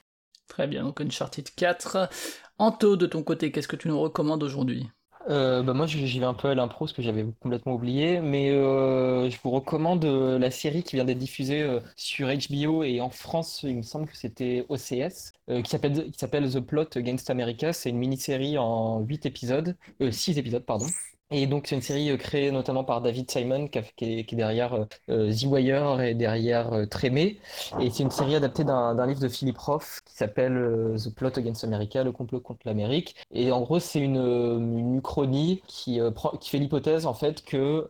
Très 0.48 0.66
bien, 0.66 0.84
donc 0.84 1.00
Uncharted 1.00 1.48
4. 1.54 2.08
Anto, 2.58 2.96
de 2.96 3.06
ton 3.06 3.22
côté, 3.22 3.52
qu'est-ce 3.52 3.68
que 3.68 3.76
tu 3.76 3.88
nous 3.88 4.00
recommandes 4.00 4.42
aujourd'hui? 4.42 4.88
Euh, 5.28 5.62
bah 5.64 5.74
moi 5.74 5.86
j'y 5.86 6.20
vais 6.20 6.24
un 6.24 6.34
peu 6.34 6.48
à 6.48 6.54
l'impro 6.54 6.84
parce 6.84 6.92
que 6.92 7.02
j'avais 7.02 7.24
complètement 7.40 7.74
oublié, 7.74 8.20
mais 8.20 8.50
euh, 8.50 9.28
je 9.28 9.36
vous 9.42 9.50
recommande 9.50 10.04
euh, 10.04 10.38
la 10.38 10.52
série 10.52 10.84
qui 10.84 10.94
vient 10.94 11.04
d'être 11.04 11.18
diffusée 11.18 11.66
sur 11.96 12.28
HBO 12.28 12.84
et 12.84 13.00
en 13.00 13.10
France 13.10 13.64
il 13.64 13.76
me 13.76 13.82
semble 13.82 14.06
que 14.06 14.16
c'était 14.16 14.64
OCS, 14.68 15.32
qui 15.64 15.70
s'appelle 15.70 16.10
qui 16.12 16.18
s'appelle 16.18 16.48
The 16.52 16.60
Plot 16.60 16.90
Against 16.96 17.28
America. 17.30 17.72
C'est 17.72 17.90
une 17.90 17.98
mini-série 17.98 18.56
en 18.58 19.00
8 19.00 19.26
épisodes, 19.26 19.76
euh, 20.00 20.12
6 20.12 20.38
épisodes 20.38 20.64
pardon. 20.64 20.86
Et 21.32 21.48
donc 21.48 21.66
c'est 21.66 21.74
une 21.74 21.82
série 21.82 22.10
euh, 22.10 22.16
créée 22.16 22.52
notamment 22.52 22.84
par 22.84 23.00
David 23.00 23.28
Simon 23.28 23.66
qui, 23.66 23.78
est, 24.00 24.34
derrière 24.34 24.74
euh, 24.74 24.84
euh, 25.10 25.32
The 25.32 25.44
Wire 25.46 26.00
et 26.00 26.14
derrière 26.14 26.72
euh, 26.72 26.86
Trémé. 26.86 27.40
Et 27.80 27.90
c'est 27.90 28.04
une 28.04 28.12
série 28.12 28.36
adaptée 28.36 28.62
d'un 28.62 29.06
livre 29.06 29.18
de 29.20 29.28
Philip 29.28 29.58
Roth 29.58 30.02
qui 30.04 30.14
s'appelle 30.14 30.56
euh, 30.56 30.96
The 30.96 31.12
Plot 31.12 31.30
Against 31.36 31.64
America, 31.64 32.04
le 32.04 32.12
complot 32.12 32.38
contre 32.40 32.60
l'Amérique. 32.64 33.16
Et 33.32 33.50
en 33.50 33.60
gros 33.62 33.80
c'est 33.80 33.98
une, 33.98 34.16
une 34.16 34.96
uchronie 34.98 35.62
qui, 35.66 35.98
qui 36.40 36.50
fait 36.50 36.58
l'hypothèse 36.58 37.06
en 37.06 37.14
fait 37.14 37.44
que 37.44 37.88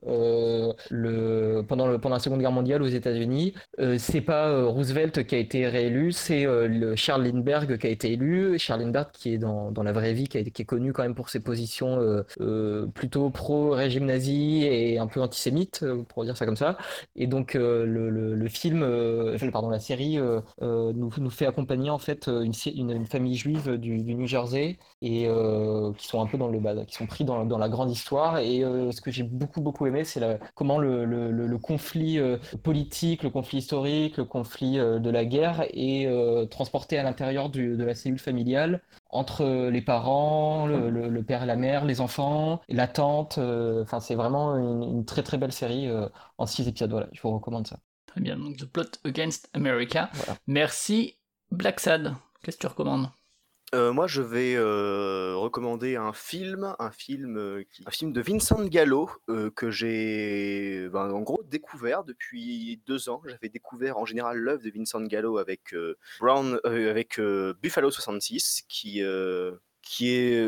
le, 0.91 1.63
pendant, 1.69 1.99
pendant 1.99 2.15
la 2.17 2.21
Seconde 2.21 2.41
Guerre 2.41 2.53
mondiale 2.53 2.83
aux 2.83 2.87
États-Unis, 2.89 3.55
c'est 3.99 4.21
pas 4.23 4.65
Roosevelt 4.65 5.27
qui 5.27 5.35
a 5.35 5.39
été 5.39 5.67
réélu, 5.69 6.13
c'est 6.13 6.45
le 6.45 6.97
Charles 6.97 7.25
Lindbergh 7.25 7.79
qui 7.79 7.87
a 7.87 7.91
été 7.91 8.13
élu. 8.13 8.59
Charles 8.59 8.83
Lindbergh 8.83 9.11
qui 9.13 9.35
est 9.35 9.39
dans, 9.39 9.71
dans 9.71 9.83
la 9.83 9.93
vraie 9.93 10.15
vie, 10.15 10.29
qui, 10.29 10.43
qui 10.51 10.63
est 10.63 10.67
connu 10.67 10.93
quand 10.93 11.03
même 11.03 11.15
pour 11.15 11.29
ses 11.29 11.41
positions 11.41 11.99
euh, 12.41 12.87
plutôt 13.31 13.31
pro-régime 13.31 14.07
nazi 14.07 14.65
et 14.65 14.99
un 14.99 15.07
peu 15.07 15.21
antisémite, 15.21 15.81
euh, 15.83 16.03
pour 16.03 16.25
dire 16.25 16.37
ça 16.37 16.47
comme 16.47 16.57
ça. 16.57 16.77
Et 17.15 17.27
donc 17.27 17.55
euh, 17.55 17.85
le, 17.87 18.49
film, 18.49 18.83
euh, 18.83 19.37
pardon, 19.51 19.71
la 19.71 19.79
série 19.81 20.19
nous, 20.61 21.11
nous 21.19 21.31
fait 21.31 21.47
accompagner 21.47 21.91
en 21.91 21.99
fait 21.99 22.29
une, 22.29 23.07
famille 23.07 23.37
juive 23.37 23.77
du, 23.77 24.03
New 24.03 24.27
Jersey 24.27 24.79
et 25.03 25.29
qui 25.99 26.07
sont 26.07 26.21
un 26.21 26.27
peu 26.27 26.39
dans 26.39 26.49
le 26.49 26.59
bah, 26.59 26.75
qui 26.87 26.95
sont 26.95 27.07
pris 27.07 27.25
dans, 27.25 27.45
dans 27.45 27.59
la 27.59 27.69
grande 27.69 27.91
histoire. 27.91 28.39
Et 28.39 28.61
ce 28.61 29.01
que 29.01 29.11
j'ai 29.11 29.23
beaucoup 29.23 29.61
beaucoup 29.61 29.87
aimé, 29.87 30.05
c'est 30.05 30.21
comment 30.55 30.79
le, 30.79 31.59
conflit 31.59 32.21
politique, 32.63 33.23
le 33.23 33.31
conflit 33.31 33.59
historique, 33.59 34.17
le 34.17 34.25
conflit 34.25 34.77
de 34.77 35.11
la 35.11 35.25
guerre 35.25 35.65
est 35.71 36.09
transporté 36.51 36.99
à 36.99 37.03
l'intérieur 37.03 37.51
de 37.51 37.83
la 37.83 37.95
cellule 37.95 38.19
familiale 38.19 38.83
entre 39.11 39.69
les 39.71 39.83
parents, 39.83 40.67
le, 40.67 40.91
le- 40.91 41.09
le 41.09 41.23
père 41.23 41.43
et 41.43 41.47
la 41.47 41.57
mère, 41.57 41.85
les 41.85 42.01
enfants, 42.01 42.61
la 42.69 42.89
tante. 42.89 43.39
euh, 43.39 43.83
Enfin, 43.83 44.01
c'est 44.01 44.15
vraiment 44.15 44.57
une, 44.57 44.83
une 44.83 45.05
très 45.05 45.23
très 45.23 45.39
belle 45.39 45.53
série 45.53 45.89
euh, 45.89 46.09
en 46.39 46.47
six 46.47 46.67
épisodes. 46.69 46.91
Voilà, 46.91 47.09
je 47.13 47.21
vous 47.23 47.31
recommande 47.31 47.67
ça. 47.67 47.79
Très 48.07 48.21
bien, 48.21 48.37
donc 48.37 48.57
The 48.57 48.65
Plot 48.65 48.85
Against 49.05 49.49
America. 49.55 50.11
Merci. 50.47 51.17
Black 51.51 51.79
Sad, 51.81 52.15
qu'est-ce 52.43 52.57
que 52.57 52.63
tu 52.63 52.67
recommandes? 52.67 53.09
Euh, 53.75 53.93
moi, 53.93 54.07
je 54.07 54.23
vais 54.23 54.55
euh, 54.55 55.35
recommander 55.37 55.97
un 55.97 56.13
film, 56.13 56.75
un 56.79 56.91
film, 56.93 57.37
euh, 57.37 57.65
un 57.85 57.91
film 57.91 58.13
de 58.13 58.21
Vincent 58.21 58.65
Gallo 58.65 59.11
que 59.57 59.71
j'ai, 59.71 60.89
ben, 60.93 61.11
en 61.11 61.21
gros, 61.23 61.43
découvert 61.43 62.05
depuis 62.05 62.81
deux 62.87 63.09
ans. 63.09 63.21
J'avais 63.27 63.49
découvert 63.49 63.99
en 63.99 64.05
général 64.05 64.39
l'œuvre 64.39 64.63
de 64.63 64.71
Vincent 64.71 65.01
Gallo 65.03 65.39
avec 65.39 65.75
Brown, 66.21 66.61
avec 66.65 67.21
Buffalo 67.61 67.91
66, 67.91 68.63
qui 68.69 69.03
qui 69.87 70.11
est, 70.11 70.43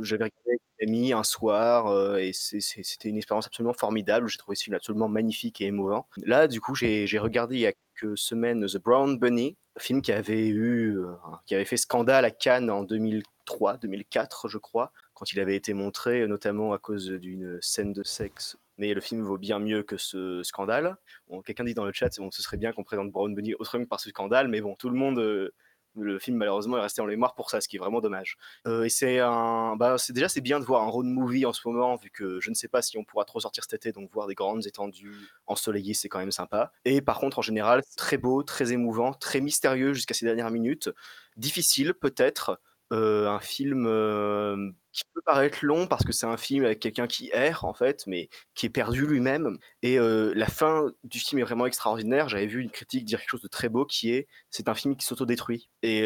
j'avais 0.00 0.24
regardé 0.24 0.48
avec 0.48 0.60
une 0.80 1.12
un 1.12 1.22
soir 1.22 2.16
et 2.18 2.32
c'était 2.32 3.08
une 3.08 3.18
expérience 3.18 3.46
absolument 3.46 3.74
formidable. 3.74 4.28
J'ai 4.28 4.38
trouvé 4.38 4.56
ce 4.56 4.64
film 4.64 4.74
absolument 4.74 5.08
magnifique 5.08 5.60
et 5.60 5.66
émouvant. 5.66 6.08
Là, 6.24 6.48
du 6.48 6.60
coup, 6.60 6.74
j'ai 6.74 7.06
regardé 7.18 7.56
il 7.56 7.60
y 7.60 7.66
a 7.66 7.72
quelques 7.72 8.16
semaines 8.18 8.66
The 8.66 8.78
Brown 8.78 9.18
Bunny, 9.18 9.56
film 9.78 10.00
qui 10.02 10.10
avait 10.10 10.48
eu, 10.48 10.98
qui 11.46 11.54
avait 11.54 11.66
fait 11.66 11.76
scandale 11.76 12.24
à 12.24 12.30
Cannes 12.30 12.70
en 12.70 12.82
2003, 12.82 13.76
2004, 13.76 14.48
je 14.48 14.58
crois, 14.58 14.90
quand 15.14 15.32
il 15.32 15.38
avait 15.38 15.54
été 15.54 15.74
montré, 15.74 16.26
notamment 16.26 16.72
à 16.72 16.78
cause 16.78 17.10
d'une 17.10 17.58
scène 17.60 17.92
de 17.92 18.02
sexe. 18.02 18.56
Mais 18.78 18.94
le 18.94 19.02
film 19.02 19.22
vaut 19.22 19.38
bien 19.38 19.58
mieux 19.58 19.82
que 19.82 19.98
ce 19.98 20.42
scandale. 20.42 20.96
Quelqu'un 21.44 21.64
dit 21.64 21.74
dans 21.74 21.84
le 21.84 21.92
chat, 21.92 22.08
bon, 22.18 22.30
ce 22.30 22.42
serait 22.42 22.56
bien 22.56 22.72
qu'on 22.72 22.84
présente 22.84 23.12
Brown 23.12 23.32
Bunny 23.34 23.54
autrement 23.54 23.84
que 23.84 23.88
par 23.88 24.00
ce 24.00 24.08
scandale, 24.08 24.48
mais 24.48 24.62
bon, 24.62 24.74
tout 24.76 24.88
le 24.88 24.96
monde, 24.96 25.52
Le 25.96 26.18
film 26.18 26.38
malheureusement 26.38 26.78
est 26.78 26.82
resté 26.82 27.02
en 27.02 27.06
mémoire 27.06 27.34
pour 27.34 27.50
ça, 27.50 27.60
ce 27.60 27.68
qui 27.68 27.76
est 27.76 27.78
vraiment 27.78 28.00
dommage. 28.00 28.36
Euh, 28.66 28.84
et 28.84 28.88
c'est 28.88 29.18
un, 29.18 29.76
bah, 29.76 29.96
déjà 30.10 30.28
c'est 30.28 30.40
bien 30.40 30.58
de 30.58 30.64
voir 30.64 30.82
un 30.82 30.88
road 30.88 31.06
movie 31.06 31.44
en 31.44 31.52
ce 31.52 31.60
moment, 31.66 31.96
vu 31.96 32.10
que 32.10 32.40
je 32.40 32.50
ne 32.50 32.54
sais 32.54 32.68
pas 32.68 32.80
si 32.82 32.96
on 32.96 33.04
pourra 33.04 33.24
trop 33.24 33.40
sortir 33.40 33.64
cet 33.64 33.74
été, 33.74 33.92
donc 33.92 34.10
voir 34.10 34.26
des 34.26 34.34
grandes 34.34 34.66
étendues 34.66 35.28
ensoleillées, 35.46 35.94
c'est 35.94 36.08
quand 36.08 36.18
même 36.18 36.32
sympa. 36.32 36.72
Et 36.84 37.02
par 37.02 37.18
contre, 37.18 37.38
en 37.38 37.42
général, 37.42 37.82
très 37.96 38.16
beau, 38.16 38.42
très 38.42 38.72
émouvant, 38.72 39.12
très 39.12 39.40
mystérieux 39.40 39.92
jusqu'à 39.92 40.14
ces 40.14 40.24
dernières 40.24 40.50
minutes, 40.50 40.90
difficile 41.36 41.94
peut-être. 41.94 42.58
Euh, 42.92 43.26
un 43.26 43.40
film 43.40 43.86
euh, 43.86 44.70
qui 44.92 45.04
peut 45.14 45.22
paraître 45.24 45.60
long 45.62 45.86
parce 45.86 46.04
que 46.04 46.12
c'est 46.12 46.26
un 46.26 46.36
film 46.36 46.66
avec 46.66 46.78
quelqu'un 46.78 47.06
qui 47.06 47.30
erre 47.32 47.64
en 47.64 47.72
fait, 47.72 48.06
mais 48.06 48.28
qui 48.54 48.66
est 48.66 48.70
perdu 48.70 49.06
lui-même. 49.06 49.56
Et 49.80 49.98
euh, 49.98 50.32
la 50.36 50.46
fin 50.46 50.92
du 51.02 51.18
film 51.18 51.40
est 51.40 51.44
vraiment 51.44 51.64
extraordinaire. 51.64 52.28
J'avais 52.28 52.46
vu 52.46 52.60
une 52.60 52.70
critique 52.70 53.06
dire 53.06 53.20
quelque 53.20 53.30
chose 53.30 53.42
de 53.42 53.48
très 53.48 53.70
beau 53.70 53.86
qui 53.86 54.12
est 54.12 54.28
c'est 54.50 54.68
un 54.68 54.74
film 54.74 54.94
qui 54.96 55.06
s'autodétruit. 55.06 55.70
Et 55.82 56.02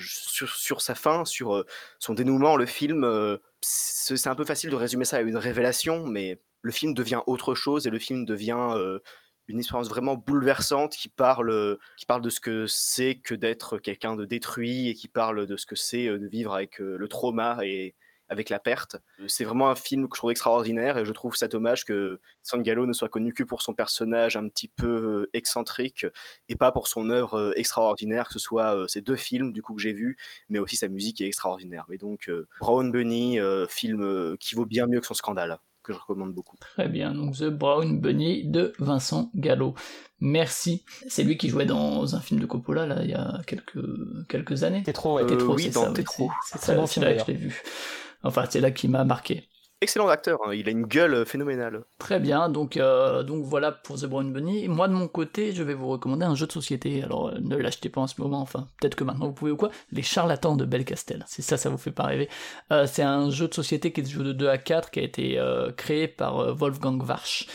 sur, 0.00 0.80
sa 0.80 0.94
fin, 0.94 1.26
sur 1.26 1.64
son 1.98 2.14
dénouement, 2.14 2.56
le 2.56 2.66
film, 2.66 3.38
c'est 3.60 4.28
un 4.28 4.34
peu 4.34 4.44
facile 4.44 4.70
de 4.70 4.76
résumer 4.76 5.04
ça 5.04 5.18
à 5.18 5.20
une 5.20 5.36
révélation, 5.36 6.06
mais 6.06 6.40
le 6.62 6.72
film 6.72 6.94
devient 6.94 7.20
autre 7.26 7.54
chose 7.54 7.86
et 7.86 7.90
le 7.90 7.98
film 7.98 8.24
devient 8.24 8.98
une 9.50 9.58
expérience 9.58 9.88
vraiment 9.88 10.16
bouleversante 10.16 10.92
qui 10.92 11.08
parle, 11.08 11.78
qui 11.96 12.06
parle 12.06 12.22
de 12.22 12.30
ce 12.30 12.40
que 12.40 12.66
c'est 12.66 13.16
que 13.16 13.34
d'être 13.34 13.78
quelqu'un 13.78 14.16
de 14.16 14.24
détruit 14.24 14.88
et 14.88 14.94
qui 14.94 15.08
parle 15.08 15.46
de 15.46 15.56
ce 15.56 15.66
que 15.66 15.76
c'est 15.76 16.06
euh, 16.06 16.18
de 16.18 16.26
vivre 16.26 16.54
avec 16.54 16.80
euh, 16.80 16.96
le 16.96 17.08
trauma 17.08 17.58
et 17.62 17.94
avec 18.28 18.48
la 18.48 18.60
perte. 18.60 18.96
Euh, 19.18 19.24
C'est 19.26 19.44
vraiment 19.44 19.70
un 19.70 19.74
film 19.74 20.08
que 20.08 20.14
je 20.14 20.20
trouve 20.20 20.30
extraordinaire 20.30 20.98
et 20.98 21.04
je 21.04 21.12
trouve 21.12 21.34
ça 21.34 21.48
dommage 21.48 21.84
que 21.84 22.20
Sangalo 22.42 22.86
ne 22.86 22.92
soit 22.92 23.08
connu 23.08 23.34
que 23.34 23.42
pour 23.42 23.60
son 23.60 23.74
personnage 23.74 24.36
un 24.36 24.48
petit 24.48 24.68
peu 24.68 25.28
excentrique 25.32 26.06
et 26.48 26.54
pas 26.54 26.70
pour 26.70 26.86
son 26.86 27.10
œuvre 27.10 27.52
extraordinaire, 27.56 28.28
que 28.28 28.34
ce 28.34 28.38
soit 28.38 28.84
ces 28.86 29.00
deux 29.00 29.16
films 29.16 29.52
du 29.52 29.62
coup 29.62 29.74
que 29.74 29.82
j'ai 29.82 29.92
vus, 29.92 30.16
mais 30.48 30.60
aussi 30.60 30.76
sa 30.76 30.86
musique 30.86 31.20
est 31.20 31.26
extraordinaire. 31.26 31.86
Mais 31.88 31.98
donc 31.98 32.30
Brown 32.60 32.92
Bunny, 32.92 33.40
film 33.68 34.36
qui 34.38 34.54
vaut 34.54 34.66
bien 34.66 34.86
mieux 34.86 35.00
que 35.00 35.06
son 35.06 35.14
scandale, 35.14 35.58
que 35.92 35.96
je 35.96 36.02
recommande 36.02 36.32
beaucoup. 36.32 36.56
Très 36.58 36.88
bien, 36.88 37.12
donc 37.12 37.36
The 37.36 37.44
Brown 37.44 38.00
Bunny 38.00 38.44
de 38.48 38.72
Vincent 38.78 39.30
Gallo. 39.34 39.74
Merci. 40.20 40.84
C'est 41.08 41.24
lui 41.24 41.36
qui 41.36 41.48
jouait 41.48 41.66
dans 41.66 42.14
un 42.14 42.20
film 42.20 42.40
de 42.40 42.46
Coppola, 42.46 42.86
là, 42.86 43.02
il 43.02 43.10
y 43.10 43.14
a 43.14 43.40
quelques, 43.46 43.78
quelques 44.28 44.64
années. 44.64 44.82
T'es 44.82 44.92
trop, 44.92 45.16
ouais. 45.16 45.26
T'es 45.26 45.36
trop, 45.36 45.54
oui, 45.54 45.64
c'est 45.64 45.74
dans 45.74 45.94
ça, 45.94 46.02
trop. 46.02 46.30
c'est- 46.44 46.58
ça, 46.58 46.74
bon 46.74 46.86
c'est 46.86 46.94
film, 46.94 47.06
là 47.06 47.14
que 47.14 47.20
je 47.20 47.26
l'ai 47.26 47.38
vu. 47.38 47.62
Enfin, 48.22 48.44
c'est 48.48 48.60
là 48.60 48.70
qui 48.70 48.86
m'a 48.88 49.04
marqué. 49.04 49.48
Excellent 49.82 50.08
acteur, 50.08 50.40
hein, 50.44 50.52
il 50.52 50.68
a 50.68 50.72
une 50.72 50.84
gueule 50.84 51.14
euh, 51.14 51.24
phénoménale. 51.24 51.84
Très 51.98 52.20
bien, 52.20 52.50
donc, 52.50 52.76
euh, 52.76 53.22
donc 53.22 53.44
voilà 53.46 53.72
pour 53.72 53.96
The 53.96 54.04
Brown 54.04 54.30
Bunny. 54.30 54.68
Moi 54.68 54.88
de 54.88 54.92
mon 54.92 55.08
côté, 55.08 55.52
je 55.52 55.62
vais 55.62 55.72
vous 55.72 55.88
recommander 55.88 56.26
un 56.26 56.34
jeu 56.34 56.46
de 56.46 56.52
société. 56.52 57.02
Alors 57.02 57.28
euh, 57.28 57.38
ne 57.40 57.56
l'achetez 57.56 57.88
pas 57.88 58.02
en 58.02 58.06
ce 58.06 58.20
moment, 58.20 58.42
enfin 58.42 58.68
peut-être 58.78 58.94
que 58.94 59.04
maintenant 59.04 59.28
vous 59.28 59.32
pouvez 59.32 59.52
ou 59.52 59.56
quoi. 59.56 59.70
Les 59.90 60.02
Charlatans 60.02 60.54
de 60.54 60.66
Belcastel. 60.66 61.24
Si 61.26 61.40
ça, 61.40 61.56
ça 61.56 61.70
vous 61.70 61.78
fait 61.78 61.92
pas 61.92 62.04
rêver. 62.04 62.28
C'est 62.86 63.02
un 63.02 63.30
jeu 63.30 63.48
de 63.48 63.54
société 63.54 63.90
qui 63.90 64.02
est 64.02 64.18
de 64.18 64.32
2 64.32 64.48
à 64.48 64.58
4 64.58 64.90
qui 64.90 65.00
a 65.00 65.02
été 65.02 65.40
créé 65.76 66.08
par 66.08 66.54
Wolfgang 66.54 67.02
Warsch 67.02 67.46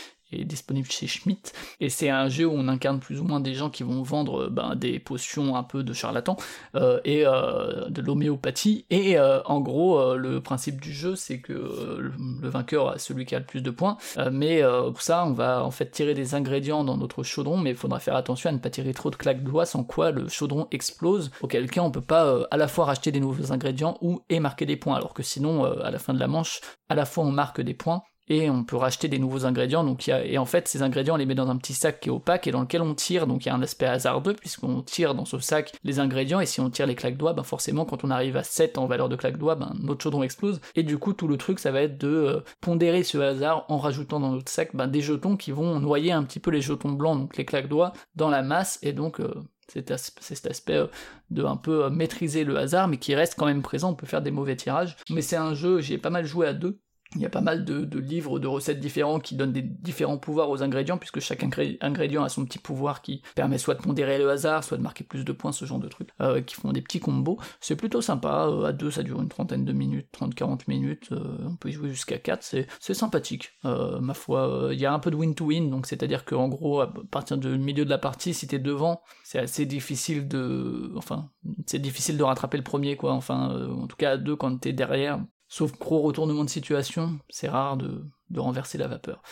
disponible 0.44 0.88
chez 0.90 1.06
Schmidt 1.06 1.52
et 1.80 1.88
c'est 1.88 2.10
un 2.10 2.28
jeu 2.28 2.46
où 2.46 2.52
on 2.52 2.68
incarne 2.68 3.00
plus 3.00 3.20
ou 3.20 3.24
moins 3.24 3.40
des 3.40 3.54
gens 3.54 3.70
qui 3.70 3.82
vont 3.82 4.02
vendre 4.02 4.44
euh, 4.44 4.50
ben, 4.50 4.74
des 4.74 4.98
potions 4.98 5.56
un 5.56 5.62
peu 5.62 5.82
de 5.82 5.92
charlatans 5.92 6.36
euh, 6.74 7.00
et 7.04 7.24
euh, 7.26 7.88
de 7.88 8.02
l'homéopathie. 8.02 8.86
Et 8.90 9.18
euh, 9.18 9.42
en 9.44 9.60
gros 9.60 10.16
le 10.16 10.40
principe 10.40 10.80
du 10.80 10.92
jeu 10.92 11.16
c'est 11.16 11.40
que 11.40 11.52
le, 11.52 12.12
vainqueur 12.48 12.90
a 12.90 12.98
celui 12.98 13.26
qui 13.26 13.34
a 13.34 13.38
le 13.38 13.44
plus 13.44 13.62
de 13.62 13.70
points. 13.70 13.96
Mais 14.30 14.62
pour 14.62 15.02
ça 15.02 15.24
on 15.26 15.32
va 15.32 15.64
en 15.64 15.70
fait 15.70 15.90
tirer 15.90 16.14
des 16.14 16.34
ingrédients 16.34 16.84
dans 16.84 16.96
notre 16.96 17.22
chaudron 17.22 17.56
mais 17.56 17.70
il 17.70 17.76
faudra 17.76 18.00
faire 18.00 18.16
attention 18.16 18.50
à 18.50 18.52
ne 18.52 18.58
pas 18.58 18.70
tirer 18.70 18.92
trop 18.92 19.10
de 19.10 19.16
claques 19.16 19.42
de 19.42 19.48
doigts 19.48 19.66
sans 19.66 19.84
quoi 19.84 20.10
le 20.10 20.28
chaudron 20.28 20.68
explose 20.70 21.30
auquel 21.42 21.70
cas 21.70 21.82
on 21.82 21.90
peut 21.90 22.00
pas 22.00 22.46
à 22.50 22.56
la 22.56 22.68
fois 22.68 22.86
racheter 22.86 23.12
des 23.12 23.20
nouveaux 23.20 23.52
ingrédients 23.52 23.98
ou 24.00 24.20
et 24.28 24.40
marquer 24.40 24.66
des 24.66 24.76
points. 24.76 24.96
Alors 24.96 25.14
que 25.14 25.22
sinon 25.22 25.64
à 25.64 25.90
la 25.90 25.98
fin 25.98 26.14
de 26.14 26.20
la 26.20 26.28
manche 26.28 26.60
à 26.88 26.94
la 26.94 27.04
fois 27.04 27.24
on 27.24 27.32
marque 27.32 27.60
des 27.60 27.74
points 27.74 28.02
et 28.28 28.50
on 28.50 28.64
peut 28.64 28.76
racheter 28.76 29.08
des 29.08 29.18
nouveaux 29.18 29.46
ingrédients. 29.46 29.84
Donc 29.84 30.06
y 30.06 30.12
a, 30.12 30.24
et 30.24 30.38
en 30.38 30.44
fait, 30.44 30.68
ces 30.68 30.82
ingrédients, 30.82 31.14
on 31.14 31.18
les 31.18 31.26
met 31.26 31.34
dans 31.34 31.48
un 31.48 31.56
petit 31.56 31.74
sac 31.74 32.00
qui 32.00 32.08
est 32.08 32.12
opaque 32.12 32.46
et 32.46 32.50
dans 32.50 32.60
lequel 32.60 32.82
on 32.82 32.94
tire. 32.94 33.26
Donc 33.26 33.44
il 33.44 33.48
y 33.48 33.52
a 33.52 33.54
un 33.54 33.62
aspect 33.62 33.86
hasardeux 33.86 34.34
puisqu'on 34.34 34.82
tire 34.82 35.14
dans 35.14 35.24
ce 35.24 35.38
sac 35.38 35.72
les 35.84 36.00
ingrédients 36.00 36.40
et 36.40 36.46
si 36.46 36.60
on 36.60 36.70
tire 36.70 36.86
les 36.86 36.94
claques 36.94 37.16
doigts, 37.16 37.32
ben 37.32 37.42
forcément 37.42 37.84
quand 37.84 38.04
on 38.04 38.10
arrive 38.10 38.36
à 38.36 38.42
7 38.42 38.78
en 38.78 38.86
valeur 38.86 39.08
de 39.08 39.16
claques 39.16 39.38
doigts, 39.38 39.54
ben 39.54 39.74
notre 39.80 40.02
chaudron 40.02 40.22
explose. 40.22 40.60
Et 40.74 40.82
du 40.82 40.98
coup, 40.98 41.12
tout 41.12 41.28
le 41.28 41.36
truc, 41.36 41.58
ça 41.58 41.70
va 41.70 41.82
être 41.82 41.98
de 41.98 42.08
euh, 42.08 42.40
pondérer 42.60 43.02
ce 43.02 43.18
hasard 43.18 43.64
en 43.68 43.78
rajoutant 43.78 44.20
dans 44.20 44.32
notre 44.32 44.50
sac 44.50 44.74
ben, 44.74 44.88
des 44.88 45.00
jetons 45.00 45.36
qui 45.36 45.52
vont 45.52 45.80
noyer 45.80 46.12
un 46.12 46.24
petit 46.24 46.40
peu 46.40 46.50
les 46.50 46.60
jetons 46.60 46.92
blancs, 46.92 47.18
donc 47.18 47.36
les 47.36 47.44
claques 47.44 47.68
doigts, 47.68 47.92
dans 48.14 48.30
la 48.30 48.42
masse 48.42 48.78
et 48.82 48.92
donc 48.92 49.20
euh, 49.20 49.32
c'est 49.68 49.90
cet 50.20 50.46
aspect 50.46 50.76
euh, 50.76 50.86
de 51.30 51.44
un 51.44 51.56
peu 51.56 51.90
maîtriser 51.90 52.44
le 52.44 52.56
hasard, 52.56 52.88
mais 52.88 52.98
qui 52.98 53.14
reste 53.14 53.34
quand 53.36 53.46
même 53.46 53.62
présent. 53.62 53.90
On 53.90 53.94
peut 53.94 54.06
faire 54.06 54.22
des 54.22 54.30
mauvais 54.30 54.56
tirages, 54.56 54.96
mais 55.10 55.22
c'est 55.22 55.36
un 55.36 55.54
jeu. 55.54 55.80
J'ai 55.80 55.98
pas 55.98 56.10
mal 56.10 56.24
joué 56.24 56.46
à 56.46 56.52
deux. 56.52 56.80
Il 57.16 57.22
y 57.22 57.26
a 57.26 57.30
pas 57.30 57.40
mal 57.40 57.64
de, 57.64 57.98
livres 57.98 58.38
de 58.38 58.46
recettes 58.46 58.80
différents 58.80 59.18
qui 59.18 59.34
donnent 59.34 59.52
des 59.52 59.62
différents 59.62 60.18
pouvoirs 60.18 60.50
aux 60.50 60.62
ingrédients, 60.62 60.98
puisque 60.98 61.20
chaque 61.20 61.42
ingré- 61.42 61.78
ingrédient 61.80 62.22
a 62.22 62.28
son 62.28 62.44
petit 62.44 62.58
pouvoir 62.58 63.02
qui 63.02 63.22
permet 63.34 63.58
soit 63.58 63.74
de 63.74 63.82
pondérer 63.82 64.18
le 64.18 64.30
hasard, 64.30 64.62
soit 64.64 64.76
de 64.76 64.82
marquer 64.82 65.04
plus 65.04 65.24
de 65.24 65.32
points, 65.32 65.52
ce 65.52 65.64
genre 65.64 65.78
de 65.78 65.88
trucs, 65.88 66.10
euh, 66.20 66.40
qui 66.42 66.54
font 66.54 66.72
des 66.72 66.82
petits 66.82 67.00
combos. 67.00 67.38
C'est 67.60 67.76
plutôt 67.76 68.00
sympa, 68.00 68.46
euh, 68.48 68.64
à 68.64 68.72
deux 68.72 68.90
ça 68.90 69.02
dure 69.02 69.20
une 69.20 69.28
trentaine 69.28 69.64
de 69.64 69.72
minutes, 69.72 70.08
30-40 70.12 70.62
minutes, 70.68 71.08
euh, 71.12 71.38
on 71.46 71.56
peut 71.56 71.70
jouer 71.70 71.88
jusqu'à 71.88 72.18
4, 72.18 72.42
c'est 72.42 72.94
sympathique, 72.94 73.52
euh, 73.64 73.98
ma 74.00 74.14
foi. 74.14 74.68
Il 74.72 74.78
y 74.78 74.86
a 74.86 74.92
un 74.92 74.98
peu 74.98 75.10
de 75.10 75.16
win-to-win, 75.16 75.70
donc 75.70 75.86
c'est-à-dire 75.86 76.24
qu'en 76.24 76.48
gros, 76.48 76.80
à 76.80 76.92
partir 77.10 77.38
du 77.38 77.48
milieu 77.58 77.84
de 77.84 77.90
la 77.90 77.98
partie, 77.98 78.34
si 78.34 78.46
t'es 78.46 78.58
devant, 78.58 79.02
c'est 79.24 79.38
assez 79.38 79.66
difficile 79.66 80.28
de... 80.28 80.92
Enfin, 80.96 81.30
c'est 81.66 81.78
difficile 81.78 82.16
de 82.18 82.22
rattraper 82.22 82.56
le 82.56 82.62
premier, 82.64 82.96
quoi. 82.96 83.12
Enfin, 83.12 83.68
en 83.70 83.86
tout 83.86 83.96
cas 83.96 84.12
à 84.12 84.16
deux, 84.16 84.36
quand 84.36 84.56
t'es 84.58 84.72
derrière, 84.72 85.20
Sauf 85.48 85.78
gros 85.78 86.02
retournement 86.02 86.44
de 86.44 86.50
situation, 86.50 87.18
c'est 87.28 87.48
rare 87.48 87.76
de, 87.76 88.04
renverser 88.36 88.78
la 88.78 88.88
vapeur. 88.88 89.22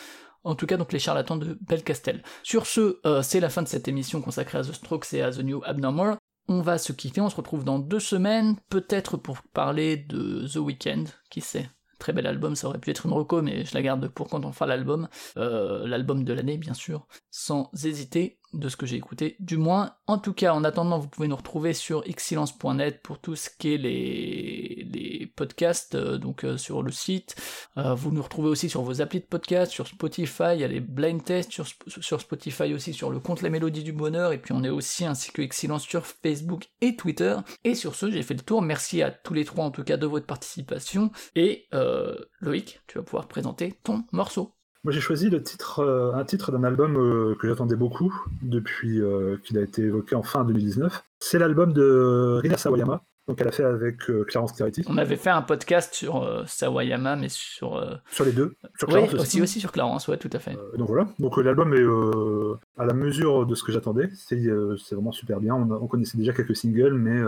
En 0.43 0.55
tout 0.55 0.67
cas, 0.67 0.77
donc 0.77 0.93
les 0.93 0.99
charlatans 0.99 1.37
de 1.37 1.57
Belcastel. 1.61 2.23
Sur 2.43 2.67
ce, 2.67 2.99
euh, 3.05 3.21
c'est 3.21 3.39
la 3.39 3.49
fin 3.49 3.63
de 3.63 3.67
cette 3.67 3.87
émission 3.87 4.21
consacrée 4.21 4.59
à 4.59 4.61
The 4.61 4.73
Strokes 4.73 5.13
et 5.13 5.21
à 5.21 5.31
The 5.31 5.39
New 5.39 5.61
Abnormal. 5.65 6.17
On 6.47 6.61
va 6.61 6.77
se 6.77 6.93
quitter, 6.93 7.21
on 7.21 7.29
se 7.29 7.35
retrouve 7.35 7.63
dans 7.63 7.79
deux 7.79 7.99
semaines, 7.99 8.55
peut-être 8.69 9.17
pour 9.17 9.41
parler 9.41 9.97
de 9.97 10.47
The 10.47 10.57
Weeknd, 10.57 11.05
qui 11.31 11.41
sait? 11.41 11.69
Très 11.97 12.13
bel 12.13 12.27
album, 12.27 12.55
ça 12.55 12.67
aurait 12.67 12.77
pu 12.77 12.91
être 12.91 13.05
une 13.05 13.13
reco, 13.13 13.41
mais 13.41 13.65
je 13.65 13.73
la 13.73 13.81
garde 13.81 14.07
pour 14.09 14.29
quand 14.29 14.45
on 14.45 14.51
fera 14.51 14.67
l'album. 14.67 15.07
Euh, 15.37 15.87
l'album 15.87 16.23
de 16.23 16.33
l'année, 16.33 16.57
bien 16.57 16.73
sûr, 16.73 17.07
sans 17.31 17.71
hésiter, 17.83 18.37
de 18.55 18.69
ce 18.69 18.75
que 18.75 18.85
j'ai 18.85 18.95
écouté, 18.95 19.35
du 19.39 19.57
moins. 19.57 19.95
En 20.07 20.17
tout 20.17 20.33
cas, 20.33 20.53
en 20.53 20.63
attendant, 20.63 20.99
vous 20.99 21.07
pouvez 21.07 21.27
nous 21.27 21.35
retrouver 21.35 21.73
sur 21.73 22.03
excellence.net 22.05 23.01
pour 23.01 23.19
tout 23.19 23.35
ce 23.35 23.49
qui 23.49 23.73
est 23.73 23.77
les, 23.77 25.31
podcasts, 25.35 25.95
euh, 25.95 26.17
donc 26.17 26.45
euh, 26.45 26.57
sur 26.57 26.81
le 26.81 26.91
site. 26.91 27.35
Euh, 27.77 27.93
vous 27.93 28.11
nous 28.11 28.21
retrouvez 28.21 28.49
aussi 28.49 28.69
sur 28.69 28.81
vos 28.83 29.01
applis 29.01 29.19
de 29.19 29.25
podcast, 29.25 29.71
sur 29.71 29.87
Spotify, 29.87 30.53
il 30.53 30.59
y 30.59 30.63
a 30.63 30.67
les 30.67 30.79
blind 30.79 31.23
tests 31.23 31.51
sur, 31.51 31.65
Sp- 31.65 32.01
sur 32.01 32.21
Spotify 32.21 32.73
aussi, 32.73 32.93
sur 32.93 33.09
le 33.09 33.19
compte 33.19 33.41
La 33.41 33.49
Mélodie 33.49 33.83
du 33.83 33.91
Bonheur, 33.91 34.31
et 34.31 34.37
puis 34.41 34.53
on 34.53 34.63
est 34.63 34.69
aussi 34.69 35.05
ainsi 35.05 35.31
que 35.31 35.41
Excellence 35.41 35.83
sur 35.83 36.05
Facebook 36.05 36.69
et 36.81 36.95
Twitter. 36.95 37.35
Et 37.63 37.75
sur 37.75 37.95
ce, 37.95 38.09
j'ai 38.09 38.23
fait 38.23 38.33
le 38.33 38.41
tour. 38.41 38.61
Merci 38.61 39.01
à 39.01 39.11
tous 39.11 39.33
les 39.33 39.45
trois 39.45 39.65
en 39.65 39.71
tout 39.71 39.83
cas 39.83 39.97
de 39.97 40.07
votre 40.07 40.25
participation. 40.25 41.11
Et 41.35 41.67
Loïc, 42.39 42.79
tu 42.87 42.97
vas 42.97 43.03
pouvoir 43.03 43.27
présenter 43.27 43.73
ton 43.83 44.05
morceau. 44.11 44.55
Moi, 44.85 44.91
j'ai 44.91 45.01
choisi 45.01 45.31
le 45.31 45.41
titre, 45.41 45.79
euh, 45.79 46.13
un 46.13 46.23
titre 46.25 46.51
d'un 46.51 46.63
album 46.63 46.95
euh, 46.95 47.33
que 47.39 47.47
j'attendais 47.47 47.75
beaucoup 47.75 48.13
depuis 48.43 49.01
euh, 49.01 49.35
qu'il 49.43 49.57
a 49.57 49.61
été 49.61 49.81
évoqué 49.81 50.13
en 50.13 50.21
fin 50.21 50.43
2019. 50.45 51.03
C'est 51.17 51.39
l'album 51.39 51.73
de 51.73 52.37
Rina 52.39 52.55
Sawayama, 52.55 53.01
donc 53.27 53.41
elle 53.41 53.47
a 53.47 53.51
fait 53.51 53.63
avec 53.63 53.97
Clarence 54.27 54.51
Clarity. 54.51 54.83
On 54.87 54.99
avait 54.99 55.15
fait 55.15 55.31
un 55.31 55.41
podcast 55.41 55.95
sur 55.95 56.43
Sawayama, 56.45 57.15
mais 57.15 57.29
sur... 57.29 57.83
Sur 58.11 58.25
les 58.25 58.31
deux. 58.31 58.53
Sur 58.77 58.87
oui, 58.89 58.93
Clarence 58.93 59.13
aussi, 59.15 59.41
aussi 59.41 59.59
sur 59.59 59.71
Clarence, 59.71 60.07
ouais, 60.07 60.17
tout 60.17 60.29
à 60.31 60.37
fait. 60.37 60.55
Donc 60.77 60.87
voilà. 60.87 61.07
Donc 61.17 61.35
l'album 61.37 61.73
est 61.73 62.79
à 62.79 62.85
la 62.85 62.93
mesure 62.93 63.47
de 63.47 63.55
ce 63.55 63.63
que 63.63 63.71
j'attendais. 63.71 64.11
C'est 64.13 64.37
vraiment 64.91 65.11
super 65.11 65.39
bien. 65.39 65.55
On, 65.55 65.71
a- 65.73 65.79
on 65.81 65.87
connaissait 65.87 66.19
déjà 66.19 66.31
quelques 66.31 66.55
singles, 66.55 66.93
mais, 66.93 67.19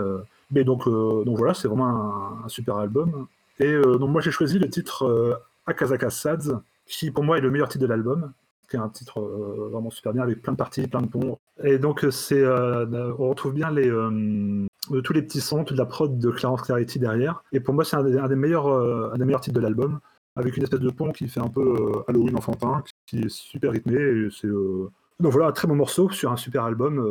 mais 0.52 0.62
donc, 0.62 0.84
donc 0.88 1.36
voilà, 1.36 1.54
c'est 1.54 1.66
vraiment 1.66 1.88
un, 1.88 2.44
un 2.44 2.48
super 2.48 2.76
album. 2.76 3.26
Et 3.58 3.74
donc 3.74 4.10
moi 4.10 4.20
j'ai 4.20 4.30
choisi 4.30 4.60
le 4.60 4.70
titre 4.70 5.40
Akazaka 5.66 6.10
Sads, 6.10 6.60
qui 6.88 7.10
pour 7.10 7.22
moi 7.24 7.38
est 7.38 7.40
le 7.40 7.50
meilleur 7.50 7.68
titre 7.68 7.82
de 7.82 7.88
l'album, 7.88 8.32
qui 8.68 8.76
est 8.76 8.80
un 8.80 8.88
titre 8.88 9.20
euh, 9.20 9.68
vraiment 9.70 9.90
super 9.90 10.12
bien 10.12 10.22
avec 10.22 10.42
plein 10.42 10.52
de 10.52 10.58
parties, 10.58 10.86
plein 10.88 11.02
de 11.02 11.06
ponts. 11.08 11.38
Et 11.62 11.78
donc 11.78 12.04
euh, 12.04 12.10
c'est, 12.10 12.42
euh, 12.42 13.12
on 13.18 13.28
retrouve 13.30 13.54
bien 13.54 13.70
les 13.70 13.88
euh, 13.88 14.66
tous 15.04 15.12
les 15.12 15.22
petits 15.22 15.40
sons, 15.40 15.64
toute 15.64 15.76
la 15.78 15.86
prod 15.86 16.18
de 16.18 16.30
Clarence 16.30 16.62
Clarity 16.62 16.98
derrière. 16.98 17.42
Et 17.52 17.60
pour 17.60 17.74
moi 17.74 17.84
c'est 17.84 17.96
un, 17.96 18.02
des- 18.02 18.18
un 18.18 18.28
des 18.28 18.36
meilleurs, 18.36 18.66
un 18.68 19.16
des 19.16 19.24
meilleurs 19.24 19.40
titres 19.40 19.56
de 19.56 19.60
l'album 19.62 20.00
avec 20.36 20.56
une 20.56 20.62
espèce 20.62 20.80
de 20.80 20.90
pont 20.90 21.12
qui 21.12 21.28
fait 21.28 21.40
un 21.40 21.48
peu 21.48 21.74
Halloween 22.08 22.36
enfantin, 22.36 22.82
qui 23.06 23.20
est 23.20 23.28
super 23.28 23.72
rythmé. 23.72 23.96
et 23.96 24.28
c'est, 24.30 24.46
Donc 24.48 25.32
voilà, 25.32 25.48
un 25.48 25.52
très 25.52 25.66
bon 25.66 25.74
morceau 25.74 26.10
sur 26.10 26.30
un 26.30 26.36
super 26.36 26.64
album. 26.64 27.04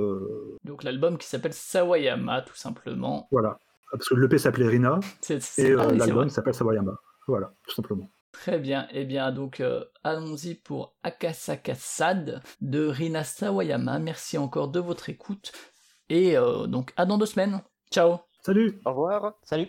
Donc 0.64 0.84
l'album 0.84 1.18
qui 1.18 1.28
s'appelle 1.28 1.54
Sawayama, 1.54 2.42
tout 2.44 2.56
simplement. 2.56 3.28
Voilà. 3.32 3.60
Parce 3.92 4.08
que 4.10 4.16
l'EP 4.16 4.38
s'appelait 4.38 4.68
Rina 4.68 5.00
et 5.58 5.74
ah 5.74 5.92
l'album 5.92 6.30
s'appelle 6.30 6.54
Sawayama. 6.54 6.94
Voilà, 7.28 7.52
tout 7.68 7.74
simplement. 7.76 8.10
Très 8.42 8.60
bien, 8.60 8.88
eh 8.92 9.04
bien 9.04 9.32
donc 9.32 9.60
euh, 9.60 9.84
allons-y 10.04 10.54
pour 10.54 10.96
Akasaka 11.04 11.74
Sad 11.76 12.42
de 12.62 12.86
Rina 12.88 13.24
Sawayama. 13.24 13.98
Merci 14.00 14.38
encore 14.38 14.68
de 14.68 14.80
votre 14.80 15.10
écoute 15.10 15.52
et 16.10 16.38
euh, 16.38 16.68
donc 16.68 16.94
à 16.98 17.06
dans 17.06 17.18
deux 17.18 17.26
semaines. 17.26 17.62
Ciao. 17.92 18.18
Salut. 18.42 18.80
Au 18.86 18.92
revoir. 18.92 19.34
Salut. 19.44 19.68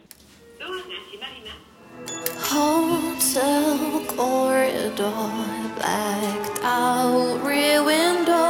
Hotel 2.51 4.07
corridor, 4.17 5.31
blacked 5.77 6.65
out 6.65 7.45
rear 7.45 7.85
window, 7.85 8.48